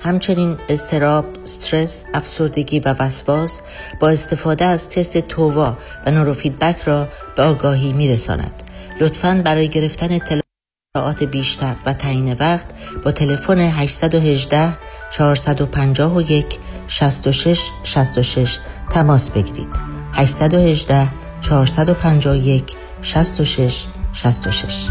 همچنین 0.00 0.56
استراب، 0.68 1.24
استرس، 1.42 2.04
افسردگی 2.14 2.80
و 2.80 2.94
وسواس 2.98 3.60
با 4.00 4.08
استفاده 4.08 4.64
از 4.64 4.88
تست 4.88 5.18
تووا 5.18 5.76
و 6.06 6.10
نوروفیدبک 6.10 6.82
را 6.84 7.08
به 7.36 7.42
آگاهی 7.42 7.92
میرساند. 7.92 8.62
لطفاً 9.00 9.42
برای 9.44 9.68
گرفتن 9.68 10.08
اطلاعات 10.12 11.24
بیشتر 11.24 11.76
و 11.86 11.92
تعیین 11.92 12.32
وقت 12.32 12.66
با 13.04 13.12
تلفن 13.12 13.58
818 13.58 14.76
451 15.10 16.58
66 16.88 17.60
66 17.84 18.58
تماس 18.90 19.30
بگیرید 19.30 19.93
818 20.14 21.08
451 21.42 22.64
66 23.02 23.84
66 24.12 24.88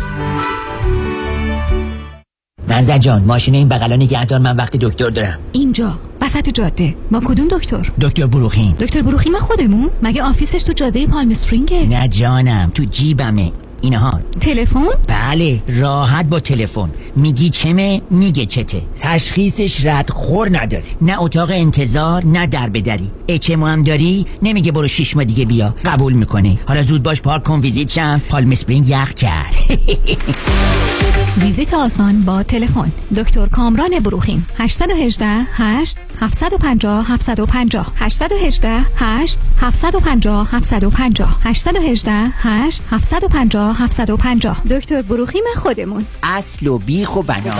منزل 2.67 2.97
جان 2.97 3.23
ماشین 3.23 3.55
این 3.55 3.69
بغلا 3.69 3.95
نگهدار 3.95 4.39
من 4.39 4.55
وقت 4.55 4.77
دکتر 4.81 5.09
دارم. 5.09 5.39
اینجا 5.51 5.99
وسط 6.21 6.49
جاده. 6.49 6.95
با 7.11 7.21
کدوم 7.25 7.47
دکتر؟ 7.47 7.91
دکتر 8.01 8.27
بروخیم. 8.27 8.75
دکتر 8.79 9.01
بروخیم 9.01 9.33
خودمون. 9.39 9.89
مگه 10.03 10.23
office 10.23 10.53
ش 10.53 10.63
تو 10.63 10.73
جاده 10.73 11.07
پالم 11.07 11.31
اسپرینگه 11.31 11.83
نه 11.83 12.07
جانم 12.07 12.71
تو 12.73 12.83
جیبمه. 12.83 13.51
اینها. 13.83 14.19
تلفن؟ 14.41 14.85
بله 15.07 15.61
راحت 15.67 16.25
با 16.25 16.39
تلفن. 16.39 16.89
میگی 17.15 17.49
چمه 17.49 18.01
میگه 18.09 18.45
چته. 18.45 18.81
تشخیصش 18.99 19.85
رد 19.85 20.09
خور 20.09 20.57
نداره. 20.57 20.83
نه 21.01 21.21
اتاق 21.21 21.49
انتظار 21.53 22.25
نه 22.25 22.47
در 22.47 22.69
بدری. 22.69 23.11
HMO 23.27 23.65
هم 23.65 23.83
داری؟ 23.83 24.25
نمیگه 24.41 24.71
برو 24.71 24.87
شش 24.87 25.15
ماه 25.15 25.25
دیگه 25.25 25.45
بیا. 25.45 25.73
قبول 25.85 26.13
می‌کنه. 26.13 26.57
حالا 26.65 26.83
زود 26.83 27.03
باش 27.03 27.21
پارک 27.21 27.43
کن 27.43 27.59
ویزیت 27.59 27.89
شم. 27.89 28.21
پالم 28.29 28.51
اسپرینگ 28.51 28.89
یخ 28.89 29.13
کرد. 29.13 29.55
ویزیت 31.41 31.73
آسان 31.73 32.21
با 32.21 32.43
تلفن. 32.43 32.91
دکتر 33.15 33.47
کامران 33.47 33.99
بروخیم. 33.99 34.47
818 34.57 35.25
8 35.53 35.97
750 36.21 37.05
750 37.11 37.93
818 37.95 38.85
8 38.95 39.37
750 39.61 40.47
750 40.51 41.39
818 41.43 42.11
8 42.11 42.81
750 42.91 43.75
750 43.81 44.63
دکتر 44.69 45.01
بروخیم 45.01 45.43
خودمون. 45.55 46.05
اصل 46.23 46.67
و 46.67 46.77
بیخ 46.77 47.15
و 47.15 47.21
بنا. 47.21 47.53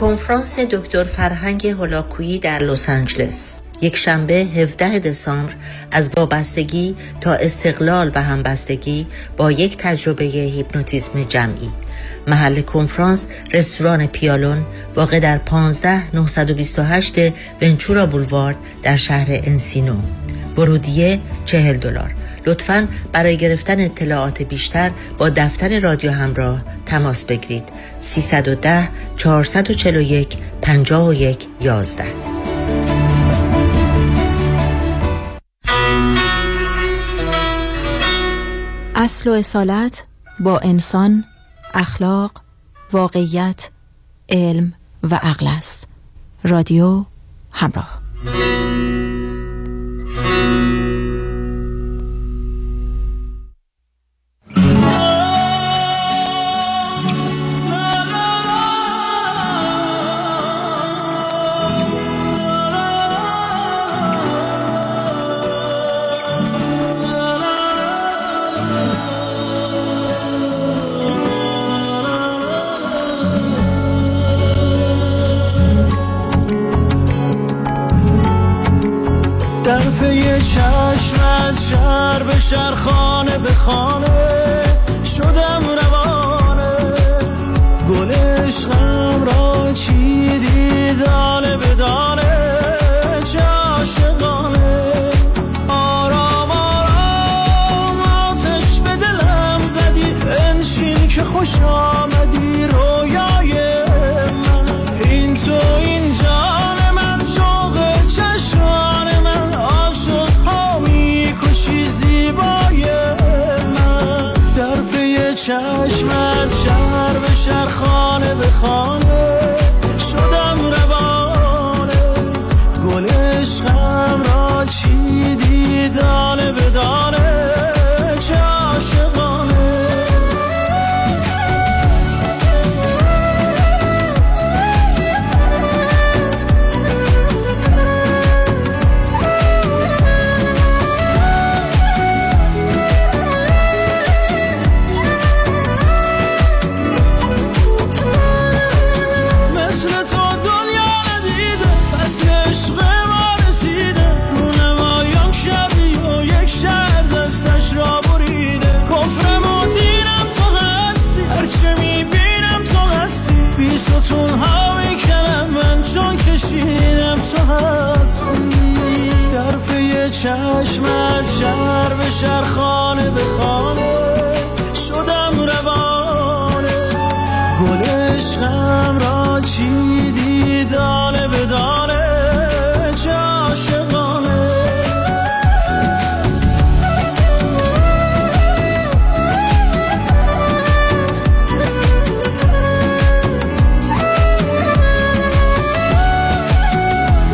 کنفرانس 0.00 0.58
دکتر 0.58 1.04
فرهنگ 1.04 1.66
هولاکویی 1.66 2.38
در 2.38 2.58
لس 2.58 2.88
آنجلس. 2.88 3.60
یک 3.84 3.96
شنبه 3.96 4.34
17 4.34 4.98
دسامبر 4.98 5.52
از 5.90 6.10
وابستگی 6.16 6.96
تا 7.20 7.34
استقلال 7.34 8.10
و 8.14 8.22
همبستگی 8.22 9.06
با 9.36 9.52
یک 9.52 9.76
تجربه 9.76 10.24
هیپنوتیزم 10.24 11.24
جمعی. 11.24 11.70
محل 12.26 12.60
کنفرانس 12.60 13.26
رستوران 13.52 14.06
پیالون 14.06 14.66
واقع 14.96 15.20
در 15.20 15.38
15 15.38 16.16
928 16.16 17.14
ونچورا 17.62 18.06
بولوارد 18.06 18.56
در 18.82 18.96
شهر 18.96 19.26
انسینو. 19.28 19.96
ورودیه 20.56 21.20
40 21.44 21.76
دلار. 21.76 22.14
لطفا 22.46 22.88
برای 23.12 23.36
گرفتن 23.36 23.80
اطلاعات 23.80 24.42
بیشتر 24.42 24.90
با 25.18 25.28
دفتر 25.28 25.80
رادیو 25.80 26.10
همراه 26.10 26.64
تماس 26.86 27.24
بگیرید. 27.24 27.64
310 28.00 28.88
441 29.16 30.36
51 30.62 31.46
11 31.60 32.33
اصل 39.04 39.30
و 39.30 39.32
اصالت 39.32 40.06
با 40.40 40.58
انسان 40.58 41.24
اخلاق 41.74 42.32
واقعیت 42.92 43.70
علم 44.28 44.72
و 45.02 45.14
عقل 45.14 45.46
است. 45.46 45.88
رادیو 46.44 47.04
همراه. 47.50 48.00